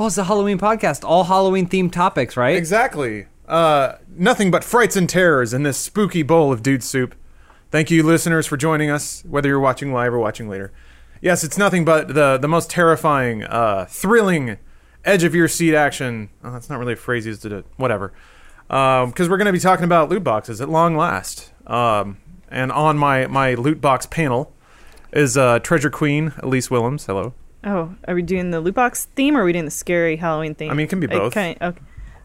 Oh, 0.00 0.06
it's 0.06 0.16
a 0.16 0.24
Halloween 0.24 0.58
podcast. 0.58 1.04
All 1.06 1.24
Halloween 1.24 1.68
themed 1.68 1.92
topics, 1.92 2.34
right? 2.34 2.56
Exactly. 2.56 3.26
Uh, 3.46 3.96
nothing 4.08 4.50
but 4.50 4.64
frights 4.64 4.96
and 4.96 5.06
terrors 5.06 5.52
in 5.52 5.62
this 5.62 5.76
spooky 5.76 6.22
bowl 6.22 6.50
of 6.50 6.62
dude 6.62 6.82
soup. 6.82 7.14
Thank 7.70 7.90
you, 7.90 8.02
listeners, 8.02 8.46
for 8.46 8.56
joining 8.56 8.88
us, 8.88 9.22
whether 9.28 9.50
you're 9.50 9.60
watching 9.60 9.92
live 9.92 10.14
or 10.14 10.18
watching 10.18 10.48
later. 10.48 10.72
Yes, 11.20 11.44
it's 11.44 11.58
nothing 11.58 11.84
but 11.84 12.14
the 12.14 12.38
the 12.38 12.48
most 12.48 12.70
terrifying, 12.70 13.44
uh, 13.44 13.84
thrilling, 13.90 14.56
edge 15.04 15.22
of 15.22 15.34
your 15.34 15.48
seat 15.48 15.74
action. 15.74 16.30
Oh, 16.42 16.50
that's 16.50 16.70
not 16.70 16.78
really 16.78 16.94
a 16.94 16.96
phrase 16.96 17.26
used 17.26 17.42
to 17.42 17.62
whatever. 17.76 18.14
Because 18.68 19.28
we're 19.28 19.36
going 19.36 19.46
to 19.48 19.52
be 19.52 19.58
talking 19.58 19.84
about 19.84 20.08
loot 20.08 20.24
boxes 20.24 20.62
at 20.62 20.70
long 20.70 20.96
last. 20.96 21.52
Um, 21.66 22.16
and 22.48 22.72
on 22.72 22.96
my 22.96 23.26
my 23.26 23.52
loot 23.52 23.82
box 23.82 24.06
panel 24.06 24.54
is 25.12 25.36
uh, 25.36 25.58
Treasure 25.58 25.90
Queen 25.90 26.32
Elise 26.38 26.70
Willems. 26.70 27.04
Hello. 27.04 27.34
Oh, 27.64 27.94
are 28.08 28.14
we 28.14 28.22
doing 28.22 28.50
the 28.50 28.60
loot 28.60 28.74
box 28.74 29.06
theme 29.16 29.36
or 29.36 29.42
are 29.42 29.44
we 29.44 29.52
doing 29.52 29.66
the 29.66 29.70
scary 29.70 30.16
Halloween 30.16 30.54
theme? 30.54 30.70
I 30.70 30.74
mean, 30.74 30.84
it 30.84 30.90
can 30.90 31.00
be 31.00 31.08
I 31.08 31.18
both. 31.18 31.34
kinda- 31.34 31.64
okay. 31.66 31.80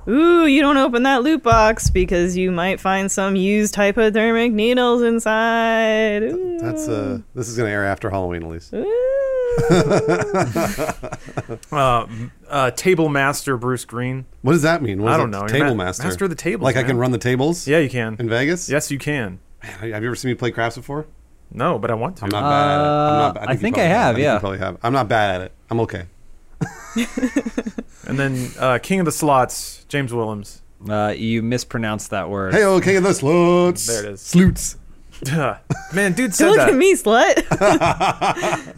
Ooh, 0.08 0.46
you 0.46 0.62
don't 0.62 0.78
open 0.78 1.02
that 1.04 1.24
loot 1.24 1.42
box 1.42 1.90
because 1.90 2.38
you 2.38 2.52
might 2.52 2.80
find 2.80 3.12
some 3.12 3.36
used 3.36 3.76
hypodermic 3.76 4.52
needles 4.54 5.02
inside. 5.02 6.22
Ooh. 6.24 6.60
That's 6.60 6.88
uh, 6.88 7.20
this 7.34 7.50
is 7.50 7.58
gonna 7.58 7.70
air 7.70 7.86
after 7.86 8.10
Halloween, 8.12 8.44
at 8.44 8.50
least. 8.50 8.74
Uh, 11.72 12.06
uh, 12.50 12.72
Table 12.72 13.10
Master 13.10 13.58
Bruce 13.58 13.86
Greene. 13.86 14.26
What 14.42 14.52
does 14.54 14.62
that 14.64 14.82
mean? 14.82 15.02
What 15.02 15.14
I 15.14 15.18
don't 15.18 15.32
know. 15.32 15.40
You're 15.40 15.48
Table 15.48 15.76
ma- 15.76 15.86
master. 15.86 16.04
master 16.04 16.26
of 16.26 16.30
the 16.30 16.36
tables, 16.36 16.64
Like 16.66 16.76
I 16.76 16.84
can 16.84 16.98
run 16.98 17.12
the 17.12 17.18
tables. 17.18 17.68
Yeah, 17.68 17.80
you 17.80 17.90
can. 17.90 18.16
In 18.20 18.30
Vegas. 18.30 18.70
Yes, 18.70 18.92
you 18.92 18.98
can. 19.00 19.40
Man, 19.64 19.92
have 19.92 20.02
you 20.04 20.08
ever 20.10 20.16
seen 20.16 20.30
me 20.30 20.36
play 20.36 20.52
craps 20.52 20.76
before? 20.76 21.06
No, 21.56 21.80
but 21.80 21.90
I 21.90 21.94
want 21.94 22.18
to. 22.18 22.26
I'm 22.26 22.30
not 22.30 22.42
bad 22.42 22.70
at 22.70 22.76
it. 22.76 22.84
I'm 22.84 23.18
not 23.18 23.30
Uh, 23.30 23.34
bad. 23.40 23.48
I 23.48 23.52
you 23.54 23.58
think 23.58 23.76
probably 23.76 23.92
I 23.92 23.96
have, 23.96 24.16
think 24.16 24.24
yeah. 24.24 24.34
You 24.34 24.40
probably 24.40 24.58
have. 24.60 24.78
I'm 24.84 24.94
not 24.94 25.08
bad 25.08 25.36
at 25.36 25.42
it. 25.48 25.52
I'm 25.70 25.80
okay. 25.82 26.06
And 28.08 28.20
then 28.20 28.52
uh, 28.60 28.80
King 28.82 29.00
of 29.00 29.06
the 29.06 29.12
Slots, 29.12 29.84
James 29.88 30.14
Willems. 30.14 30.62
Uh, 30.88 31.14
you 31.18 31.42
mispronounced 31.42 32.12
that 32.12 32.30
word. 32.30 32.54
Hey, 32.54 32.64
oh, 32.64 32.80
king 32.80 32.98
of 32.98 33.04
the 33.04 33.10
sluts. 33.10 33.88
There 33.88 34.06
it 34.06 34.12
is. 34.14 34.22
Sloots. 34.22 34.78
Man, 35.94 36.14
dude 36.14 36.34
Don't 36.34 36.50
look 36.50 36.58
that 36.58 36.70
at 36.70 36.76
me, 36.76 36.94
slut. 36.94 37.42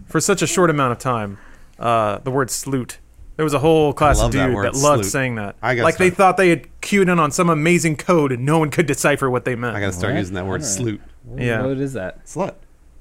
for 0.07 0.21
such 0.21 0.41
a 0.41 0.47
short 0.47 0.69
amount 0.69 0.93
of 0.93 0.99
time. 0.99 1.37
Uh, 1.77 2.19
the 2.19 2.31
word 2.31 2.49
sloot. 2.49 2.99
There 3.35 3.43
was 3.43 3.53
a 3.53 3.59
whole 3.59 3.91
class 3.93 4.17
love 4.19 4.27
of 4.27 4.31
that 4.33 4.47
dude 4.47 4.55
word, 4.55 4.65
that, 4.65 4.75
loved 4.75 5.03
sloot. 5.03 5.11
saying 5.11 5.35
that. 5.35 5.55
I 5.61 5.75
gotta 5.75 5.83
like 5.83 5.97
they 5.97 6.07
start- 6.09 6.17
thought 6.17 6.37
they 6.37 6.49
had 6.49 6.81
cued 6.81 7.09
in 7.09 7.19
on 7.19 7.31
some 7.31 7.49
amazing 7.49 7.97
code 7.97 8.31
and 8.31 8.45
no 8.45 8.57
one 8.59 8.69
could 8.71 8.85
decipher 8.85 9.29
what 9.29 9.45
they 9.45 9.55
meant. 9.55 9.75
I 9.75 9.79
gotta 9.79 9.91
start 9.91 10.13
What? 10.13 10.19
using 10.19 10.35
that 10.35 10.45
word. 10.45 10.61
Alright. 10.61 10.65
Sloot. 10.65 11.01
Yeah. 11.35 11.65
What 11.65 11.77
is 11.77 11.93
that? 11.93 12.25
Slut. 12.25 12.55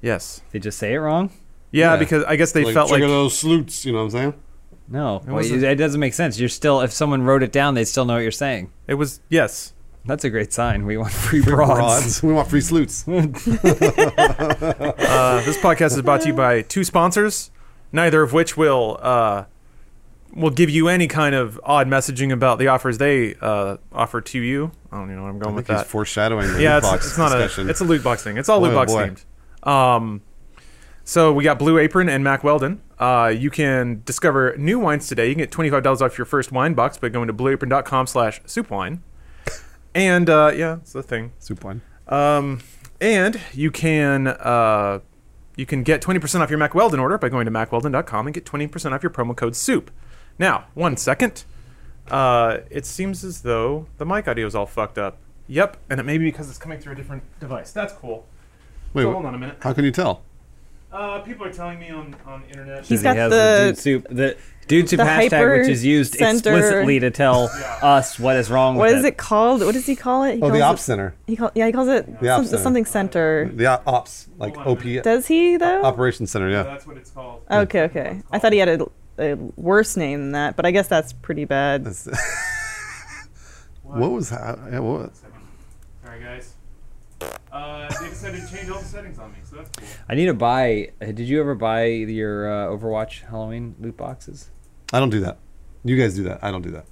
Yes. 0.06 0.40
They 0.52 0.58
just 0.58 0.78
say 0.78 0.94
it 0.94 0.98
wrong? 0.98 1.30
Yeah, 1.72 1.92
Yeah. 1.92 1.96
because 1.98 2.24
I 2.24 2.36
guess 2.36 2.52
they 2.52 2.64
like, 2.64 2.74
felt 2.74 2.88
check 2.88 3.00
like 3.00 3.04
out 3.04 3.08
those 3.08 3.38
sloots. 3.38 3.84
You 3.84 3.92
know 3.92 3.98
what 3.98 4.04
I'm 4.04 4.10
saying? 4.10 4.34
No. 4.88 5.22
Well, 5.26 5.36
wasn't- 5.36 5.64
it 5.64 5.74
doesn't 5.74 6.00
make 6.00 6.14
sense. 6.14 6.38
You're 6.38 6.48
still, 6.48 6.80
if 6.80 6.92
someone 6.92 7.22
wrote 7.22 7.42
it 7.42 7.52
down, 7.52 7.74
they'd 7.74 7.84
still 7.84 8.04
know 8.04 8.14
what 8.14 8.20
you're 8.22 8.30
saying. 8.30 8.70
it 8.86 8.94
was 8.94 9.20
yes. 9.28 9.72
That's 10.08 10.22
a 10.22 10.30
great 10.30 10.52
sign. 10.52 10.86
We 10.86 10.96
want 10.96 11.10
free 11.12 11.42
broads. 11.42 11.74
Broads. 11.80 12.22
we 12.22 12.32
want 12.32 12.48
free 12.48 12.60
sloots. 12.60 13.04
Uh, 14.16 15.42
this 15.44 15.56
podcast 15.58 15.92
is 15.96 16.02
brought 16.02 16.20
to 16.22 16.28
you 16.28 16.34
by 16.34 16.62
two 16.62 16.84
sponsors, 16.84 17.50
neither 17.92 18.22
of 18.22 18.32
which 18.32 18.56
will 18.56 18.98
uh, 19.02 19.44
will 20.34 20.50
give 20.50 20.70
you 20.70 20.88
any 20.88 21.06
kind 21.08 21.34
of 21.34 21.58
odd 21.64 21.86
messaging 21.88 22.32
about 22.32 22.58
the 22.58 22.68
offers 22.68 22.98
they 22.98 23.34
uh, 23.40 23.76
offer 23.92 24.20
to 24.20 24.38
you. 24.40 24.70
I 24.92 24.96
don't 24.98 25.06
even 25.06 25.16
know 25.16 25.22
where 25.22 25.30
I'm 25.30 25.36
I 25.36 25.40
going 25.40 25.54
with 25.56 25.66
think 25.66 25.78
he's 25.78 25.84
that. 25.84 25.90
foreshadowing 25.90 26.52
the 26.52 26.62
yeah, 26.62 26.74
loot 26.74 26.78
it's, 26.84 26.86
box 26.90 27.06
it's 27.08 27.18
not 27.18 27.28
discussion. 27.32 27.66
a 27.66 27.70
it's 27.70 27.80
a 27.80 27.84
loot 27.84 28.02
box 28.04 28.22
thing. 28.22 28.36
It's 28.36 28.48
all 28.48 28.60
loot 28.60 28.72
oh 28.72 28.74
box 28.74 28.92
boy. 28.92 29.08
themed. 29.08 29.24
Um, 29.66 30.22
so 31.04 31.32
we 31.32 31.44
got 31.44 31.58
Blue 31.58 31.78
Apron 31.78 32.08
and 32.08 32.24
Mack 32.24 32.42
Weldon. 32.42 32.80
Uh, 32.98 33.32
you 33.36 33.50
can 33.50 34.02
discover 34.04 34.56
new 34.56 34.78
wines 34.78 35.06
today. 35.08 35.28
You 35.28 35.34
can 35.34 35.42
get 35.42 35.50
twenty 35.50 35.70
five 35.70 35.82
dollars 35.82 36.00
off 36.00 36.16
your 36.16 36.24
first 36.24 36.52
wine 36.52 36.74
box 36.74 36.96
by 36.98 37.08
going 37.08 37.26
to 37.26 37.34
blueapron.com 37.34 38.06
slash 38.06 38.40
soup 38.46 38.70
wine. 38.70 39.02
And 39.94 40.30
uh, 40.30 40.52
yeah, 40.54 40.76
it's 40.76 40.92
the 40.92 41.02
thing. 41.02 41.32
soup 41.38 41.64
wine. 41.64 41.82
Um, 42.08 42.60
and 43.00 43.40
you 43.52 43.70
can 43.70 44.28
uh, 44.28 45.00
you 45.56 45.66
can 45.66 45.82
get 45.82 46.02
20% 46.02 46.40
off 46.40 46.50
your 46.50 46.58
Mack 46.58 46.74
Weldon 46.74 47.00
order 47.00 47.18
by 47.18 47.28
going 47.28 47.46
to 47.46 47.50
mackweldon.com 47.50 48.26
and 48.26 48.34
get 48.34 48.44
20% 48.44 48.92
off 48.92 49.02
your 49.02 49.10
promo 49.10 49.34
code 49.34 49.56
SOUP. 49.56 49.90
Now, 50.38 50.66
one 50.74 50.96
second. 50.96 51.44
Uh, 52.10 52.58
it 52.70 52.86
seems 52.86 53.24
as 53.24 53.42
though 53.42 53.86
the 53.96 54.06
mic 54.06 54.28
audio 54.28 54.46
is 54.46 54.54
all 54.54 54.66
fucked 54.66 54.98
up. 54.98 55.18
Yep, 55.48 55.78
and 55.88 55.98
it 55.98 56.02
may 56.02 56.18
be 56.18 56.26
because 56.26 56.48
it's 56.48 56.58
coming 56.58 56.78
through 56.78 56.92
a 56.92 56.96
different 56.96 57.22
device. 57.40 57.72
That's 57.72 57.92
cool. 57.92 58.26
Wait, 58.94 59.02
so 59.02 59.12
hold 59.12 59.26
on 59.26 59.34
a 59.34 59.38
minute. 59.38 59.56
how 59.60 59.72
can 59.72 59.84
you 59.84 59.90
tell? 59.90 60.22
Uh, 60.92 61.18
people 61.20 61.44
are 61.46 61.52
telling 61.52 61.78
me 61.78 61.90
on 61.90 62.14
on 62.26 62.42
internet. 62.48 62.84
He's 62.86 63.00
He 63.00 63.04
got 63.04 63.16
has 63.16 63.30
the- 63.30 63.66
dude 63.68 63.78
soup, 63.78 64.06
the 64.08 64.36
dude 64.66 64.88
soup 64.88 64.98
the 64.98 65.04
hashtag, 65.04 65.58
which 65.60 65.68
is 65.68 65.84
used 65.84 66.14
center- 66.14 66.34
explicitly 66.56 67.00
to 67.00 67.10
tell 67.10 67.44
us 67.82 68.18
what 68.18 68.36
is 68.36 68.50
wrong 68.50 68.76
What 68.76 68.88
with 68.88 68.98
is 68.98 69.04
it 69.04 69.18
called? 69.18 69.60
What 69.62 69.74
does 69.74 69.84
he 69.84 69.94
call 69.94 70.22
it? 70.24 70.36
He 70.36 70.42
Oh, 70.42 70.50
the 70.50 70.62
ops 70.62 70.80
it- 70.80 70.84
center. 70.84 71.14
He 71.26 71.36
call, 71.36 71.50
yeah, 71.54 71.66
he 71.66 71.72
calls 71.72 71.88
it 71.88 72.06
The 72.20 72.30
ops 72.30 72.44
some- 72.44 72.46
center. 72.46 72.62
something 72.62 72.84
center. 72.86 73.50
The 73.52 73.66
ops, 73.86 74.28
like 74.38 74.54
Hold 74.56 74.78
on 74.78 74.86
a 74.86 74.98
OP. 74.98 75.02
Does 75.04 75.26
he 75.26 75.56
though? 75.58 75.82
operations 75.82 76.30
center. 76.30 76.48
Yeah. 76.48 76.62
That's 76.62 76.86
what 76.86 76.96
it's 76.96 77.10
called. 77.10 77.42
Okay, 77.50 77.82
okay. 77.82 78.22
I 78.30 78.38
thought 78.38 78.52
he 78.54 78.58
had 78.58 78.80
a, 78.80 78.86
a 79.18 79.34
worse 79.56 79.96
name 79.98 80.20
than 80.20 80.32
that, 80.32 80.56
but 80.56 80.64
I 80.64 80.70
guess 80.70 80.88
that's 80.88 81.12
pretty 81.12 81.44
bad. 81.44 81.84
That's- 81.84 82.08
what 83.82 84.10
was 84.12 84.30
that? 84.30 84.58
Yeah, 84.70 84.78
what 84.78 85.00
was- 85.10 85.20
Sorry, 86.04 86.20
guys. 86.22 86.54
Uh, 87.52 87.88
they 88.00 88.08
decided 88.08 88.42
to 88.46 88.54
change 88.54 88.68
all 88.70 88.78
the 88.78 88.84
settings 88.84 89.18
on 89.18 89.30
me, 89.32 89.38
so 89.44 89.56
that's 89.56 89.70
cool. 89.70 89.88
I 90.08 90.14
need 90.14 90.26
to 90.26 90.34
buy. 90.34 90.90
uh, 91.00 91.06
Did 91.06 91.20
you 91.28 91.40
ever 91.40 91.54
buy 91.54 91.84
your 91.86 92.50
uh, 92.52 92.66
Overwatch 92.76 93.22
Halloween 93.28 93.74
loot 93.80 93.96
boxes? 93.96 94.50
I 94.92 95.00
don't 95.00 95.10
do 95.10 95.20
that. 95.20 95.38
You 95.84 95.96
guys 95.96 96.14
do 96.14 96.24
that. 96.24 96.40
I 96.42 96.50
don't 96.50 96.62
do 96.62 96.70
that. 96.72 96.84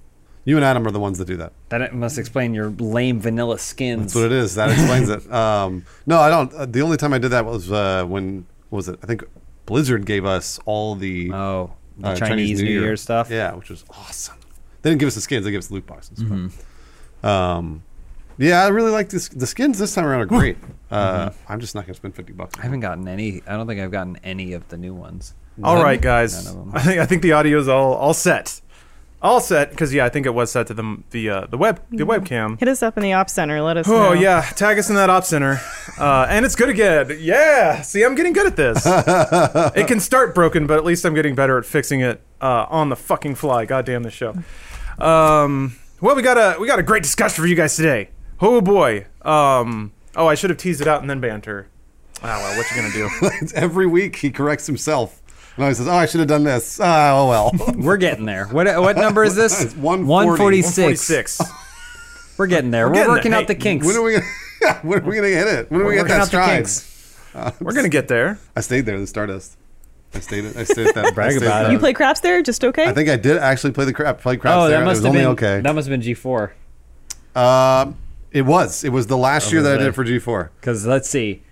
You 0.47 0.56
and 0.56 0.65
Adam 0.65 0.87
are 0.87 0.91
the 0.91 1.00
ones 1.00 1.19
that 1.19 1.27
do 1.27 1.37
that. 1.39 1.53
That 1.71 1.94
must 1.94 2.19
explain 2.19 2.53
your 2.55 2.69
lame 2.71 3.19
vanilla 3.21 3.59
skins. 3.59 4.03
That's 4.03 4.15
what 4.15 4.25
it 4.27 4.33
is. 4.33 4.55
That 4.56 4.71
explains 4.71 5.09
it. 5.09 5.31
Um, 5.33 5.84
no, 6.06 6.19
I 6.21 6.28
don't. 6.31 6.53
Uh, 6.53 6.67
the 6.67 6.83
only 6.83 6.97
time 6.99 7.12
I 7.15 7.19
did 7.19 7.31
that 7.31 7.44
was 7.47 7.73
uh, 7.73 8.05
when 8.05 8.47
what 8.69 8.77
was 8.78 8.89
it? 8.89 8.99
I 9.03 9.06
think 9.06 9.25
Blizzard 9.67 10.05
gave 10.06 10.25
us 10.27 10.61
all 10.67 10.94
the 10.97 11.33
Oh, 11.33 11.73
the 11.99 12.09
uh, 12.09 12.17
Chinese, 12.17 12.61
New 12.62 12.69
Year. 12.81 12.97
stuff. 12.97 13.31
Yeah, 13.31 13.55
which 13.55 13.71
was 13.71 13.84
awesome. 13.91 14.37
They 14.83 14.91
didn't 14.91 15.00
give 15.00 15.06
us 15.06 15.15
the 15.15 15.23
skins; 15.23 15.44
they 15.47 15.50
gave 15.50 15.61
us 15.61 15.69
the 15.69 15.75
loot 15.75 15.87
boxes. 15.87 16.19
Mm-hmm. 16.19 17.27
um, 17.27 17.83
yeah, 18.39 18.65
I 18.65 18.69
really 18.69 18.91
like 18.91 19.09
this. 19.09 19.28
The 19.28 19.47
skins 19.47 19.78
this 19.78 19.95
time 19.95 20.05
around 20.05 20.21
are 20.21 20.27
great. 20.27 20.56
Uh, 20.91 21.31
I'm 21.49 21.61
just 21.61 21.75
not 21.75 21.87
gonna 21.87 21.95
spend 21.95 22.15
fifty 22.15 22.33
bucks. 22.33 22.53
Mm-hmm. 22.53 22.61
I 22.61 22.65
haven't 22.65 22.81
gotten 22.81 23.09
any. 23.09 23.43
I 23.47 23.56
don't 23.56 23.67
think 23.67 23.81
I've 23.81 23.91
gotten 23.91 24.17
any 24.22 24.53
of 24.53 24.69
the 24.69 24.77
new 24.77 24.95
ones. 24.95 25.34
All 25.62 25.77
None? 25.77 25.84
right, 25.84 26.00
guys. 26.00 26.44
None 26.44 26.55
of 26.56 26.65
them. 26.65 26.77
I 26.77 26.83
think 26.83 27.00
I 27.00 27.06
think 27.06 27.23
the 27.23 27.33
audio's 27.33 27.69
all 27.69 27.94
all 27.94 28.15
set. 28.15 28.61
All 29.23 29.41
set 29.41 29.71
because 29.71 29.94
yeah, 29.94 30.05
I 30.05 30.11
think 30.11 30.27
it 30.27 30.34
was 30.34 30.50
set 30.50 30.67
to 30.67 30.75
the 30.75 31.03
the 31.11 31.31
uh, 31.31 31.47
the 31.47 31.56
web 31.56 31.81
the 31.91 32.05
webcam. 32.05 32.59
Hit 32.59 32.69
us 32.69 32.83
up 32.83 32.99
in 32.99 33.03
the 33.03 33.15
ops 33.15 33.33
center. 33.33 33.62
Let 33.62 33.78
us 33.78 33.89
know. 33.89 34.09
Oh 34.09 34.12
yeah, 34.12 34.43
tag 34.43 34.78
us 34.78 34.91
in 34.91 34.97
that 34.97 35.09
op 35.09 35.25
center, 35.25 35.61
uh, 35.99 36.27
and 36.28 36.44
it's 36.44 36.55
good 36.55 36.69
again. 36.69 37.17
Yeah, 37.21 37.81
see, 37.81 38.05
I'm 38.05 38.15
getting 38.17 38.34
good 38.34 38.47
at 38.47 38.56
this. 38.56 38.83
it 39.77 39.89
can 39.89 39.99
start 40.00 40.34
broken, 40.34 40.67
but 40.67 40.77
at 40.77 40.84
least 40.84 41.06
I'm 41.06 41.15
getting 41.15 41.34
better 41.34 41.56
at 41.56 41.65
fixing 41.65 42.00
it 42.00 42.21
uh, 42.43 42.67
on 42.69 42.91
the 42.91 42.97
fucking 42.97 43.37
fly. 43.37 43.65
God 43.65 43.87
damn 43.87 44.03
this 44.03 44.12
show. 44.12 44.34
Um, 44.99 45.77
well, 46.03 46.15
we 46.15 46.21
got 46.21 46.37
a 46.37 46.61
we 46.61 46.67
got 46.67 46.78
a 46.78 46.83
great 46.83 47.03
discussion 47.03 47.43
for 47.43 47.47
you 47.49 47.56
guys 47.56 47.75
today. 47.77 48.11
Oh 48.41 48.61
boy. 48.61 49.06
Um, 49.22 49.93
oh, 50.17 50.27
I 50.27 50.34
should 50.34 50.50
have 50.50 50.59
teased 50.59 50.81
it 50.81 50.89
out 50.89 51.00
and 51.00 51.09
then 51.11 51.21
banter. 51.21 51.69
Oh 52.22 52.27
well, 52.27 52.56
what 52.56 52.67
you 52.71 52.77
gonna 52.77 52.93
do? 52.93 53.49
Every 53.55 53.87
week 53.87 54.17
he 54.17 54.31
corrects 54.31 54.67
himself. 54.67 55.21
And 55.56 55.65
always 55.65 55.78
says, 55.78 55.87
"Oh, 55.89 55.93
I 55.95 56.06
should 56.06 56.21
have 56.21 56.28
done 56.28 56.44
this." 56.44 56.81
Ah, 56.83 57.12
oh 57.12 57.28
well. 57.28 57.53
We're 57.77 57.97
getting 57.97 58.25
there. 58.25 58.47
What 58.47 58.67
what 58.81 58.97
number 58.97 59.23
is 59.25 59.37
this? 59.37 59.62
It's 59.62 59.77
140. 59.77 60.62
146. 60.62 61.39
146. 61.39 62.39
We're 62.39 62.47
getting 62.49 62.71
there. 62.71 62.89
We're, 62.89 62.94
getting 62.94 63.12
working 63.12 63.31
there. 63.31 63.41
out 63.41 63.47
the 63.47 63.55
kinks. 63.55 63.87
when 63.87 63.97
are 63.97 64.03
we 64.03 64.12
gonna? 64.15 64.75
when 64.83 64.99
are 65.00 65.06
we 65.09 65.15
gonna 65.17 65.28
hit 65.28 65.47
it? 65.47 65.71
When 65.71 65.81
are 65.81 65.84
We're 65.84 65.91
we 65.91 65.97
gonna 65.97 66.09
get 66.09 66.15
that 66.15 66.21
out 66.23 66.27
stride? 66.28 66.50
kinks. 66.65 67.61
We're 67.61 67.73
gonna 67.73 67.89
get 67.89 68.09
there. 68.09 68.39
I 68.56 68.61
stayed 68.61 68.83
there. 68.87 68.99
The 68.99 69.06
Stardust. 69.06 69.56
I 70.15 70.21
stayed. 70.21 70.44
At, 70.44 70.56
I 70.56 70.65
stayed 70.65 70.89
at 70.89 70.94
that. 70.94 71.15
Brag 71.15 71.37
about 71.37 71.65
at 71.67 71.71
it. 71.71 71.73
You 71.73 71.78
play 71.78 71.93
craps 71.93 72.21
there? 72.21 72.43
Just 72.43 72.65
okay? 72.65 72.87
I 72.89 72.93
think 72.93 73.09
I 73.09 73.17
did 73.17 73.37
actually 73.37 73.73
play 73.73 73.84
the 73.84 73.93
crap. 73.93 74.21
Play 74.21 74.37
craps 74.37 74.56
Oh, 74.56 74.69
there. 74.69 74.78
that 74.78 74.84
must 74.84 74.99
it 75.05 75.05
was 75.05 75.05
have 75.05 75.11
only 75.11 75.20
been 75.20 75.44
okay. 75.47 75.61
That 75.61 75.75
must 75.75 75.88
have 75.88 76.00
been 76.00 76.14
G4. 76.14 76.50
Um, 77.37 77.97
it 78.34 78.42
was. 78.42 78.84
It 78.84 78.90
was 78.90 79.06
the 79.06 79.16
last 79.16 79.50
year 79.52 79.62
that 79.62 79.75
I 79.75 79.78
did 79.78 79.86
it? 79.86 79.88
it 79.90 79.94
for 79.94 80.04
G4. 80.04 80.50
Because 80.60 80.84
let's 80.86 81.08
see, 81.08 81.42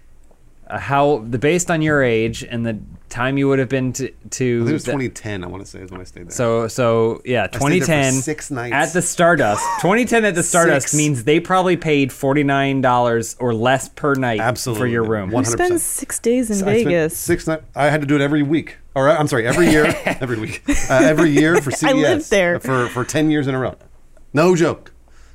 uh, 0.69 0.79
how 0.79 1.25
the 1.26 1.38
based 1.38 1.70
on 1.70 1.81
your 1.81 2.02
age 2.02 2.43
and 2.44 2.67
the 2.67 2.79
time 3.08 3.37
you 3.37 3.46
would 3.46 3.58
have 3.58 3.69
been 3.69 3.93
to 3.93 4.06
I 4.08 4.11
to 4.31 4.58
think 4.61 4.70
it 4.70 4.73
was 4.73 4.84
the- 4.84 4.93
2010. 4.93 5.44
I 5.44 5.46
want 5.46 5.62
to 5.62 5.70
say 5.70 5.81
is 5.81 5.90
when 5.90 6.00
I 6.00 6.05
stayed 6.05 6.25
there. 6.29 6.31
So 6.31 6.67
so 6.69 7.20
yeah, 7.26 7.46
there 7.46 7.61
for 7.61 7.69
2010 7.69 8.12
six 8.14 8.50
nights. 8.50 8.73
at 8.75 8.93
the 8.94 9.02
Stardust. 9.02 9.62
2010 9.82 10.25
at 10.25 10.34
the 10.34 10.43
Stardust 10.43 10.88
Six. 10.88 10.94
means 10.96 11.25
they 11.25 11.38
probably 11.40 11.76
paid 11.76 12.11
forty 12.12 12.43
nine 12.43 12.81
dollars 12.81 13.37
or 13.38 13.52
less 13.55 13.88
per 13.90 14.14
night 14.14 14.40
Absolutely. 14.40 14.81
for 14.81 14.87
your 14.87 15.05
room. 15.05 15.31
One- 15.31 15.44
Who 15.44 15.50
100%. 15.50 15.79
six 15.79 16.19
days 16.19 16.50
in 16.50 16.56
I 16.56 16.61
spent 16.61 16.84
Vegas? 16.84 17.17
Six 17.19 17.46
nights. 17.46 17.64
I 17.76 17.90
had 17.90 18.00
to 18.00 18.06
do 18.06 18.14
it 18.17 18.20
every 18.23 18.43
week. 18.43 18.76
Or 18.94 19.11
I'm 19.11 19.29
sorry, 19.29 19.46
every 19.46 19.70
year. 19.70 19.87
every 20.06 20.38
week. 20.40 20.62
Uh, 20.69 20.94
every 21.02 21.31
year 21.31 21.61
for 21.61 21.70
CES. 21.81 21.93
lived 21.94 22.31
there. 22.31 22.58
for 22.61 22.88
for 22.88 23.05
10 23.05 23.31
years 23.31 23.46
in 23.46 23.55
a 23.55 23.58
row. 23.58 23.76
No 24.32 24.56
joke. 24.56 24.93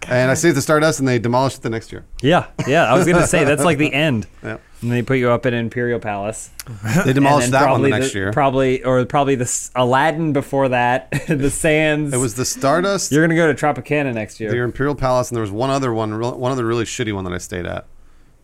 And 0.07 0.31
I 0.31 0.35
stayed 0.35 0.49
at 0.49 0.55
the 0.55 0.61
Stardust, 0.61 0.99
and 0.99 1.07
they 1.07 1.19
demolished 1.19 1.57
it 1.57 1.61
the 1.63 1.69
next 1.69 1.91
year. 1.91 2.05
Yeah, 2.21 2.47
yeah. 2.67 2.83
I 2.85 2.97
was 2.97 3.05
gonna 3.05 3.27
say 3.27 3.43
that's 3.43 3.63
like 3.65 3.77
the 3.77 3.91
end. 3.93 4.27
Yeah. 4.43 4.57
and 4.81 4.91
they 4.91 5.01
put 5.01 5.17
you 5.17 5.31
up 5.31 5.45
at 5.47 5.53
Imperial 5.53 5.99
Palace. 5.99 6.51
They 6.67 7.01
And 7.05 7.15
demolished 7.15 7.51
that 7.51 7.69
one 7.69 7.81
the 7.81 7.89
probably 7.89 7.99
next 7.99 8.13
year. 8.15 8.31
Probably, 8.31 8.83
or 8.83 9.03
probably 9.05 9.33
the 9.35 9.69
Aladdin 9.75 10.31
before 10.33 10.69
that. 10.69 11.09
the 11.27 11.49
Sands. 11.49 12.13
it 12.13 12.17
was 12.17 12.35
the 12.35 12.45
Stardust, 12.45 13.11
You're 13.11 13.23
gonna 13.25 13.35
go 13.35 13.51
to 13.51 13.55
Tropicana 13.65 14.13
next 14.13 14.39
year. 14.39 14.51
the 14.51 14.57
Imperial 14.61 14.93
Palace, 14.95 15.29
and 15.29 15.35
there 15.35 15.41
was 15.41 15.51
one 15.51 15.69
other 15.71 15.91
one, 15.93 16.13
real- 16.13 16.37
one 16.37 16.51
other 16.51 16.65
really 16.65 16.85
shitty 16.85 17.11
one 17.13 17.23
that 17.25 17.33
I 17.33 17.39
stayed 17.39 17.65
at. 17.65 17.85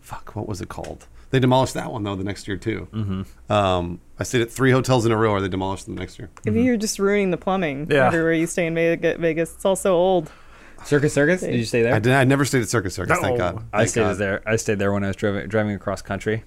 Fuck, 0.01 0.35
what 0.35 0.47
was 0.47 0.59
it 0.59 0.67
called? 0.69 1.05
They 1.29 1.39
demolished 1.39 1.73
that 1.75 1.91
one 1.91 2.03
though 2.03 2.15
the 2.15 2.23
next 2.23 2.47
year 2.47 2.57
too. 2.57 2.87
Mm-hmm. 2.91 3.51
Um, 3.51 4.01
I 4.19 4.23
stayed 4.23 4.41
at 4.41 4.51
three 4.51 4.71
hotels 4.71 5.05
in 5.05 5.11
a 5.11 5.17
row, 5.17 5.31
or 5.31 5.41
they 5.41 5.47
demolished 5.49 5.85
them 5.85 5.95
the 5.95 5.99
next 6.01 6.19
year. 6.19 6.29
If 6.45 6.53
you're 6.55 6.77
just 6.77 6.99
ruining 6.99 7.31
the 7.31 7.37
plumbing 7.37 7.87
Yeah. 7.89 8.07
everywhere 8.07 8.33
you 8.33 8.47
stay 8.47 8.65
in 8.67 8.75
Vegas, 8.75 9.17
Vegas, 9.19 9.53
it's 9.53 9.65
all 9.65 9.75
so 9.75 9.93
old. 9.95 10.31
Circus 10.85 11.13
Circus. 11.13 11.41
Did 11.41 11.55
you 11.55 11.65
stay 11.65 11.81
there? 11.81 11.93
I 11.93 11.99
did. 11.99 12.13
I 12.13 12.23
never 12.23 12.45
stayed 12.45 12.61
at 12.61 12.69
Circus 12.69 12.93
Circus. 12.95 13.17
Thank 13.19 13.37
No. 13.37 13.51
God. 13.53 13.65
I 13.73 13.85
stayed 13.85 14.01
God. 14.01 14.17
there. 14.17 14.41
I 14.45 14.55
stayed 14.57 14.79
there 14.79 14.91
when 14.91 15.03
I 15.03 15.07
was 15.07 15.15
driving 15.15 15.47
driving 15.47 15.73
across 15.75 16.01
country 16.01 16.43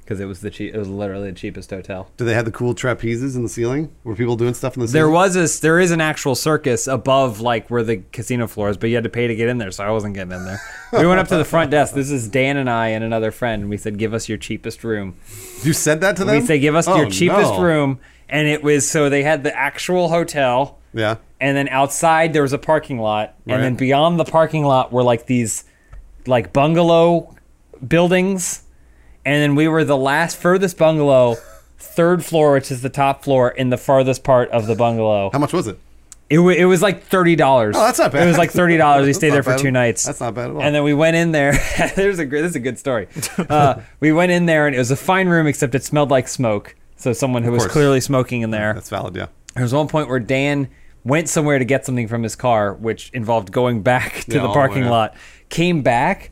because 0.00 0.20
it 0.20 0.24
was 0.24 0.40
the 0.40 0.48
cheap. 0.50 0.74
It 0.74 0.78
was 0.78 0.88
literally 0.88 1.30
the 1.30 1.36
cheapest 1.36 1.70
hotel. 1.70 2.10
Do 2.16 2.24
they 2.24 2.32
have 2.34 2.44
the 2.46 2.50
cool 2.50 2.74
trapezes 2.74 3.36
in 3.36 3.42
the 3.42 3.48
ceiling? 3.48 3.90
Were 4.04 4.14
people 4.14 4.36
doing 4.36 4.54
stuff 4.54 4.74
in 4.76 4.80
the 4.80 4.86
There 4.88 5.10
was 5.10 5.36
a 5.36 5.60
there 5.60 5.78
is 5.80 5.90
an 5.90 6.00
actual 6.00 6.34
circus 6.34 6.86
above 6.86 7.40
like 7.40 7.68
where 7.70 7.82
the 7.82 7.98
casino 8.12 8.46
floor 8.46 8.70
is, 8.70 8.76
but 8.76 8.88
you 8.88 8.94
had 8.94 9.04
to 9.04 9.10
pay 9.10 9.26
to 9.26 9.34
get 9.34 9.48
in 9.48 9.58
there, 9.58 9.70
so 9.70 9.84
I 9.84 9.90
wasn't 9.90 10.14
getting 10.14 10.32
in 10.32 10.44
there. 10.44 10.60
we 10.92 11.06
went 11.06 11.20
up 11.20 11.28
to 11.28 11.36
the 11.36 11.44
front 11.44 11.70
desk. 11.70 11.94
This 11.94 12.10
is 12.10 12.28
Dan 12.28 12.56
and 12.56 12.70
I 12.70 12.88
and 12.88 13.04
another 13.04 13.30
friend, 13.30 13.62
and 13.62 13.70
we 13.70 13.76
said, 13.76 13.98
"Give 13.98 14.14
us 14.14 14.28
your 14.28 14.38
cheapest 14.38 14.82
room." 14.84 15.16
You 15.62 15.72
said 15.72 16.00
that 16.02 16.16
to 16.16 16.24
them. 16.24 16.40
We 16.40 16.46
say, 16.46 16.58
"Give 16.58 16.74
us 16.74 16.88
Oh, 16.88 16.96
your 16.96 17.10
cheapest 17.10 17.52
no. 17.54 17.60
room," 17.62 17.98
and 18.30 18.48
it 18.48 18.62
was 18.62 18.88
so 18.88 19.08
they 19.10 19.22
had 19.24 19.44
the 19.44 19.54
actual 19.56 20.08
hotel. 20.08 20.77
Yeah. 20.98 21.16
and 21.40 21.56
then 21.56 21.68
outside 21.68 22.32
there 22.32 22.42
was 22.42 22.52
a 22.52 22.58
parking 22.58 22.98
lot 22.98 23.34
Right. 23.46 23.54
and 23.54 23.62
then 23.64 23.74
beyond 23.76 24.18
the 24.18 24.24
parking 24.24 24.64
lot 24.64 24.92
were 24.92 25.02
like 25.02 25.26
these 25.26 25.64
like 26.26 26.52
bungalow 26.52 27.34
buildings 27.86 28.62
and 29.24 29.42
then 29.42 29.54
we 29.54 29.68
were 29.68 29.84
the 29.84 29.96
last 29.96 30.36
furthest 30.36 30.76
bungalow 30.78 31.36
third 31.78 32.24
floor 32.24 32.52
which 32.52 32.70
is 32.70 32.82
the 32.82 32.88
top 32.90 33.22
floor 33.24 33.50
in 33.50 33.70
the 33.70 33.76
farthest 33.76 34.24
part 34.24 34.50
of 34.50 34.66
the 34.66 34.74
bungalow 34.74 35.30
How 35.32 35.38
much 35.38 35.52
was 35.52 35.66
it? 35.68 35.78
it, 36.28 36.38
wa 36.40 36.50
it 36.50 36.64
was 36.64 36.82
like 36.82 37.08
$30 37.08 37.40
Oh, 37.40 37.70
that's 37.72 37.98
not 37.98 38.12
bad. 38.12 38.24
it 38.24 38.26
was 38.26 38.36
like 38.38 38.52
$30 38.52 38.68
we 39.00 39.06
That's 39.06 39.18
stayed 39.18 39.28
not 39.28 39.34
there 39.34 39.42
for 39.44 39.50
bad. 39.50 39.58
two 39.60 39.70
nights 39.70 40.04
That's 40.04 40.20
not 40.20 40.34
bad 40.34 40.50
at 40.50 40.56
all. 40.56 40.62
and 40.62 40.74
then 40.74 40.82
we 40.82 40.92
went 40.94 41.16
in 41.16 41.30
there. 41.32 41.52
There's 41.96 42.18
a 42.18 42.26
great. 42.26 42.42
This 42.42 42.50
is 42.50 42.56
a 42.56 42.60
good 42.60 42.78
story. 42.78 43.06
Uh, 43.48 43.80
we 44.00 44.12
went 44.12 44.30
in 44.32 44.44
there, 44.46 44.66
and 44.66 44.74
it 44.74 44.78
was 44.78 44.90
a 44.90 44.96
fine 44.96 45.28
room, 45.28 45.46
except 45.46 45.74
it 45.74 45.82
smelled 45.84 46.10
like 46.10 46.28
smoke. 46.28 46.74
So 46.96 47.12
someone 47.12 47.44
who 47.44 47.52
was 47.52 47.62
course. 47.62 47.72
clearly 47.72 48.00
smoking 48.00 48.42
in 48.42 48.50
there. 48.50 48.74
That's 48.74 48.90
valid. 48.90 49.14
Yeah. 49.16 49.26
There 49.54 49.62
was 49.62 49.72
one 49.72 49.88
point 49.88 50.08
where 50.08 50.18
Dan 50.20 50.68
went 51.04 51.28
somewhere 51.28 51.58
to 51.58 51.64
get 51.64 51.86
something 51.86 52.08
from 52.08 52.22
his 52.22 52.36
car, 52.36 52.74
which 52.74 53.10
involved 53.12 53.52
going 53.52 53.82
back 53.82 54.20
to 54.24 54.36
Yeah, 54.36 54.42
the 54.42 54.52
parking 54.52 54.84
the 54.84 54.90
lot. 54.90 55.14
Came 55.48 55.82
back. 55.82 56.30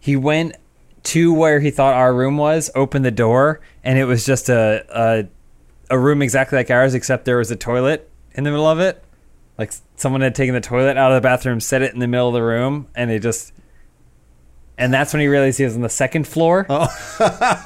He 0.00 0.16
went 0.16 0.56
to 1.04 1.32
where 1.32 1.60
he 1.60 1.70
thought 1.70 1.94
our 1.94 2.12
room 2.14 2.36
was, 2.36 2.70
opened 2.74 3.04
the 3.04 3.10
door, 3.10 3.60
and 3.84 3.98
it 3.98 4.04
was 4.04 4.26
just 4.26 4.48
a 4.48 4.84
a, 4.90 5.28
a 5.94 5.98
room 5.98 6.22
exactly 6.22 6.56
like 6.56 6.70
ours, 6.70 6.94
except 6.94 7.24
there 7.24 7.38
was 7.38 7.50
a 7.50 7.56
toilet 7.56 8.10
in 8.34 8.44
the 8.44 8.50
middle 8.50 8.66
of 8.66 8.80
it. 8.80 9.02
Like 9.58 9.72
someone 9.96 10.20
had 10.20 10.34
taken 10.34 10.54
the 10.54 10.60
toilet 10.60 10.96
out 10.96 11.12
of 11.12 11.16
the 11.16 11.26
bathroom, 11.26 11.60
set 11.60 11.82
it 11.82 11.94
in 11.94 12.00
the 12.00 12.06
middle 12.08 12.28
of 12.28 12.34
the 12.34 12.42
room, 12.42 12.88
and 12.94 13.10
it 13.10 13.20
just. 13.22 13.52
And 14.78 14.92
that's 14.92 15.14
when 15.14 15.20
he 15.20 15.26
realized 15.26 15.56
he 15.56 15.64
was 15.64 15.74
on 15.74 15.80
the 15.80 15.88
second 15.88 16.26
floor. 16.28 16.66
Oh. 16.68 16.86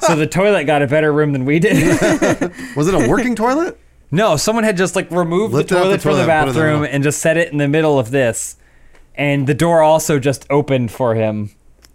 so 0.01 0.15
the 0.15 0.27
toilet 0.27 0.63
got 0.63 0.81
a 0.81 0.87
better 0.87 1.11
room 1.11 1.33
than 1.33 1.43
we 1.43 1.59
did. 1.59 1.73
Was 2.75 2.87
it 2.87 2.93
a 2.93 3.09
working 3.09 3.35
toilet? 3.35 3.77
No, 4.11 4.35
someone 4.37 4.63
had 4.65 4.75
just 4.77 4.95
like 4.95 5.09
removed 5.11 5.53
Lifted 5.53 5.73
the 5.75 5.79
up 5.79 5.83
the 5.83 5.97
toilet 5.97 6.01
from 6.01 6.11
the 6.17 6.25
toilet 6.25 6.31
and 6.31 6.45
put 6.45 6.47
it 6.47 6.49
in 6.49 6.53
the 6.53 6.53
bathroom 6.53 6.81
middle. 6.81 6.95
and 6.95 7.03
just 7.03 7.21
set 7.21 7.37
it 7.37 7.51
in 7.51 7.57
the 7.57 7.67
middle 7.67 7.97
of 7.97 8.11
this, 8.11 8.57
and 9.15 9.47
the 9.47 9.53
door 9.53 9.81
also 9.81 10.19
just 10.19 10.45
opened 10.49 10.91
for 10.91 11.15
him. 11.15 11.51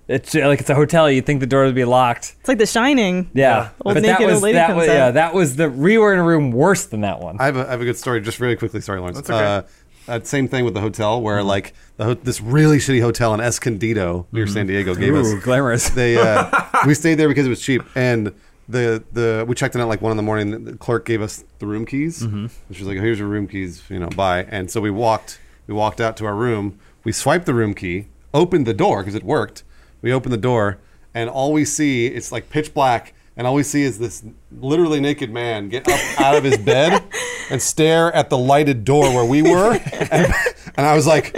It's 0.08 0.34
like 0.34 0.60
it's 0.60 0.70
a 0.70 0.74
hotel. 0.76 1.10
You'd 1.10 1.26
think 1.26 1.40
the 1.40 1.46
door 1.48 1.64
would 1.64 1.74
be 1.74 1.84
locked. 1.84 2.36
It's 2.38 2.48
like 2.48 2.58
The 2.58 2.66
Shining. 2.66 3.28
Yeah, 3.34 3.70
Old 3.84 3.94
but 3.96 4.02
that 4.02 4.02
naked 4.02 4.22
old 4.22 4.30
was 4.34 4.42
lady 4.42 4.54
that 4.54 4.68
comes 4.68 4.76
was 4.78 4.88
out. 4.88 4.92
yeah 4.92 5.10
that 5.10 5.34
was 5.34 5.56
the 5.56 5.68
we 5.68 5.98
were 5.98 6.12
in 6.12 6.20
a 6.20 6.22
room 6.24 6.52
worse 6.52 6.86
than 6.86 7.00
that 7.00 7.20
one. 7.20 7.36
I 7.40 7.46
have 7.46 7.56
a, 7.56 7.66
I 7.66 7.70
have 7.72 7.80
a 7.80 7.84
good 7.84 7.96
story, 7.96 8.20
just 8.20 8.38
really 8.40 8.54
quickly. 8.56 8.80
Sorry, 8.80 9.00
Lawrence. 9.00 9.18
That's 9.18 9.30
okay. 9.30 9.44
Uh, 9.44 9.62
that 10.06 10.26
same 10.28 10.46
thing 10.46 10.64
with 10.64 10.74
the 10.74 10.80
hotel, 10.80 11.20
where 11.20 11.38
Mm-hmm. 11.38 11.48
like 11.48 11.74
the 11.96 12.04
ho- 12.04 12.14
this 12.14 12.40
really 12.40 12.78
shitty 12.78 13.00
hotel 13.02 13.34
in 13.34 13.40
Escondido 13.40 14.26
near 14.30 14.46
San 14.46 14.68
Diego 14.68 14.94
gave 14.94 15.12
us. 15.16 15.26
Ooh, 15.26 15.40
glamorous. 15.40 15.88
They 15.90 16.16
uh, 16.16 16.50
we 16.86 16.94
stayed 16.94 17.16
there 17.16 17.26
because 17.28 17.44
it 17.46 17.50
was 17.50 17.60
cheap, 17.60 17.82
and 17.96 18.32
the 18.68 19.04
the 19.12 19.44
we 19.46 19.54
checked 19.54 19.74
in 19.74 19.80
at 19.80 19.84
like 19.84 20.02
one 20.02 20.10
in 20.10 20.16
the 20.16 20.22
morning. 20.22 20.64
The 20.64 20.76
clerk 20.76 21.04
gave 21.04 21.22
us 21.22 21.44
the 21.58 21.66
room 21.66 21.86
keys. 21.86 22.22
Mm-hmm. 22.22 22.46
She 22.72 22.80
was 22.80 22.88
like, 22.88 22.98
"Here's 22.98 23.18
your 23.18 23.28
room 23.28 23.46
keys, 23.46 23.82
you 23.88 23.98
know, 23.98 24.08
bye." 24.08 24.44
And 24.48 24.70
so 24.70 24.80
we 24.80 24.90
walked 24.90 25.38
we 25.66 25.74
walked 25.74 26.00
out 26.00 26.16
to 26.18 26.26
our 26.26 26.34
room. 26.34 26.78
We 27.04 27.12
swiped 27.12 27.46
the 27.46 27.54
room 27.54 27.74
key, 27.74 28.06
opened 28.34 28.66
the 28.66 28.74
door 28.74 29.02
because 29.02 29.14
it 29.14 29.22
worked. 29.22 29.62
We 30.02 30.12
opened 30.12 30.32
the 30.32 30.38
door, 30.38 30.78
and 31.14 31.30
all 31.30 31.52
we 31.52 31.64
see 31.64 32.06
it's 32.06 32.32
like 32.32 32.50
pitch 32.50 32.74
black. 32.74 33.12
And 33.38 33.46
all 33.46 33.52
we 33.52 33.64
see 33.64 33.82
is 33.82 33.98
this 33.98 34.24
literally 34.50 34.98
naked 34.98 35.30
man 35.30 35.68
get 35.68 35.86
up 35.86 36.00
out 36.20 36.36
of 36.36 36.44
his 36.44 36.56
bed 36.56 37.02
and 37.50 37.60
stare 37.60 38.10
at 38.14 38.30
the 38.30 38.38
lighted 38.38 38.84
door 38.84 39.12
where 39.12 39.24
we 39.26 39.42
were. 39.42 39.78
And, 40.10 40.32
and 40.76 40.86
I 40.86 40.94
was 40.94 41.06
like, 41.06 41.34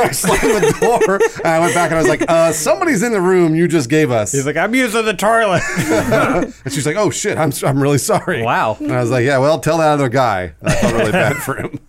I 0.00 0.10
slammed 0.12 0.64
the 0.64 0.78
door 0.80 1.20
and 1.44 1.46
I 1.46 1.58
went 1.60 1.74
back 1.74 1.90
and 1.90 1.98
I 1.98 2.02
was 2.02 2.08
like, 2.08 2.28
uh, 2.28 2.52
somebody's 2.52 3.02
in 3.02 3.12
the 3.12 3.20
room 3.20 3.54
you 3.54 3.68
just 3.68 3.88
gave 3.88 4.10
us. 4.10 4.32
He's 4.32 4.46
like, 4.46 4.56
I'm 4.56 4.74
using 4.74 5.04
the 5.04 5.14
toilet. 5.14 5.62
and 6.64 6.72
she's 6.72 6.86
like, 6.86 6.96
oh 6.96 7.10
shit, 7.10 7.38
I'm, 7.38 7.52
I'm 7.64 7.82
really 7.82 7.98
sorry. 7.98 8.42
Wow. 8.42 8.76
And 8.80 8.92
I 8.92 9.00
was 9.00 9.10
like, 9.10 9.24
yeah, 9.24 9.38
well, 9.38 9.60
tell 9.60 9.78
that 9.78 9.90
other 9.90 10.08
guy. 10.08 10.54
I 10.62 10.74
felt 10.74 10.94
really 10.94 11.12
bad 11.12 11.36
for 11.36 11.56
him. 11.56 11.78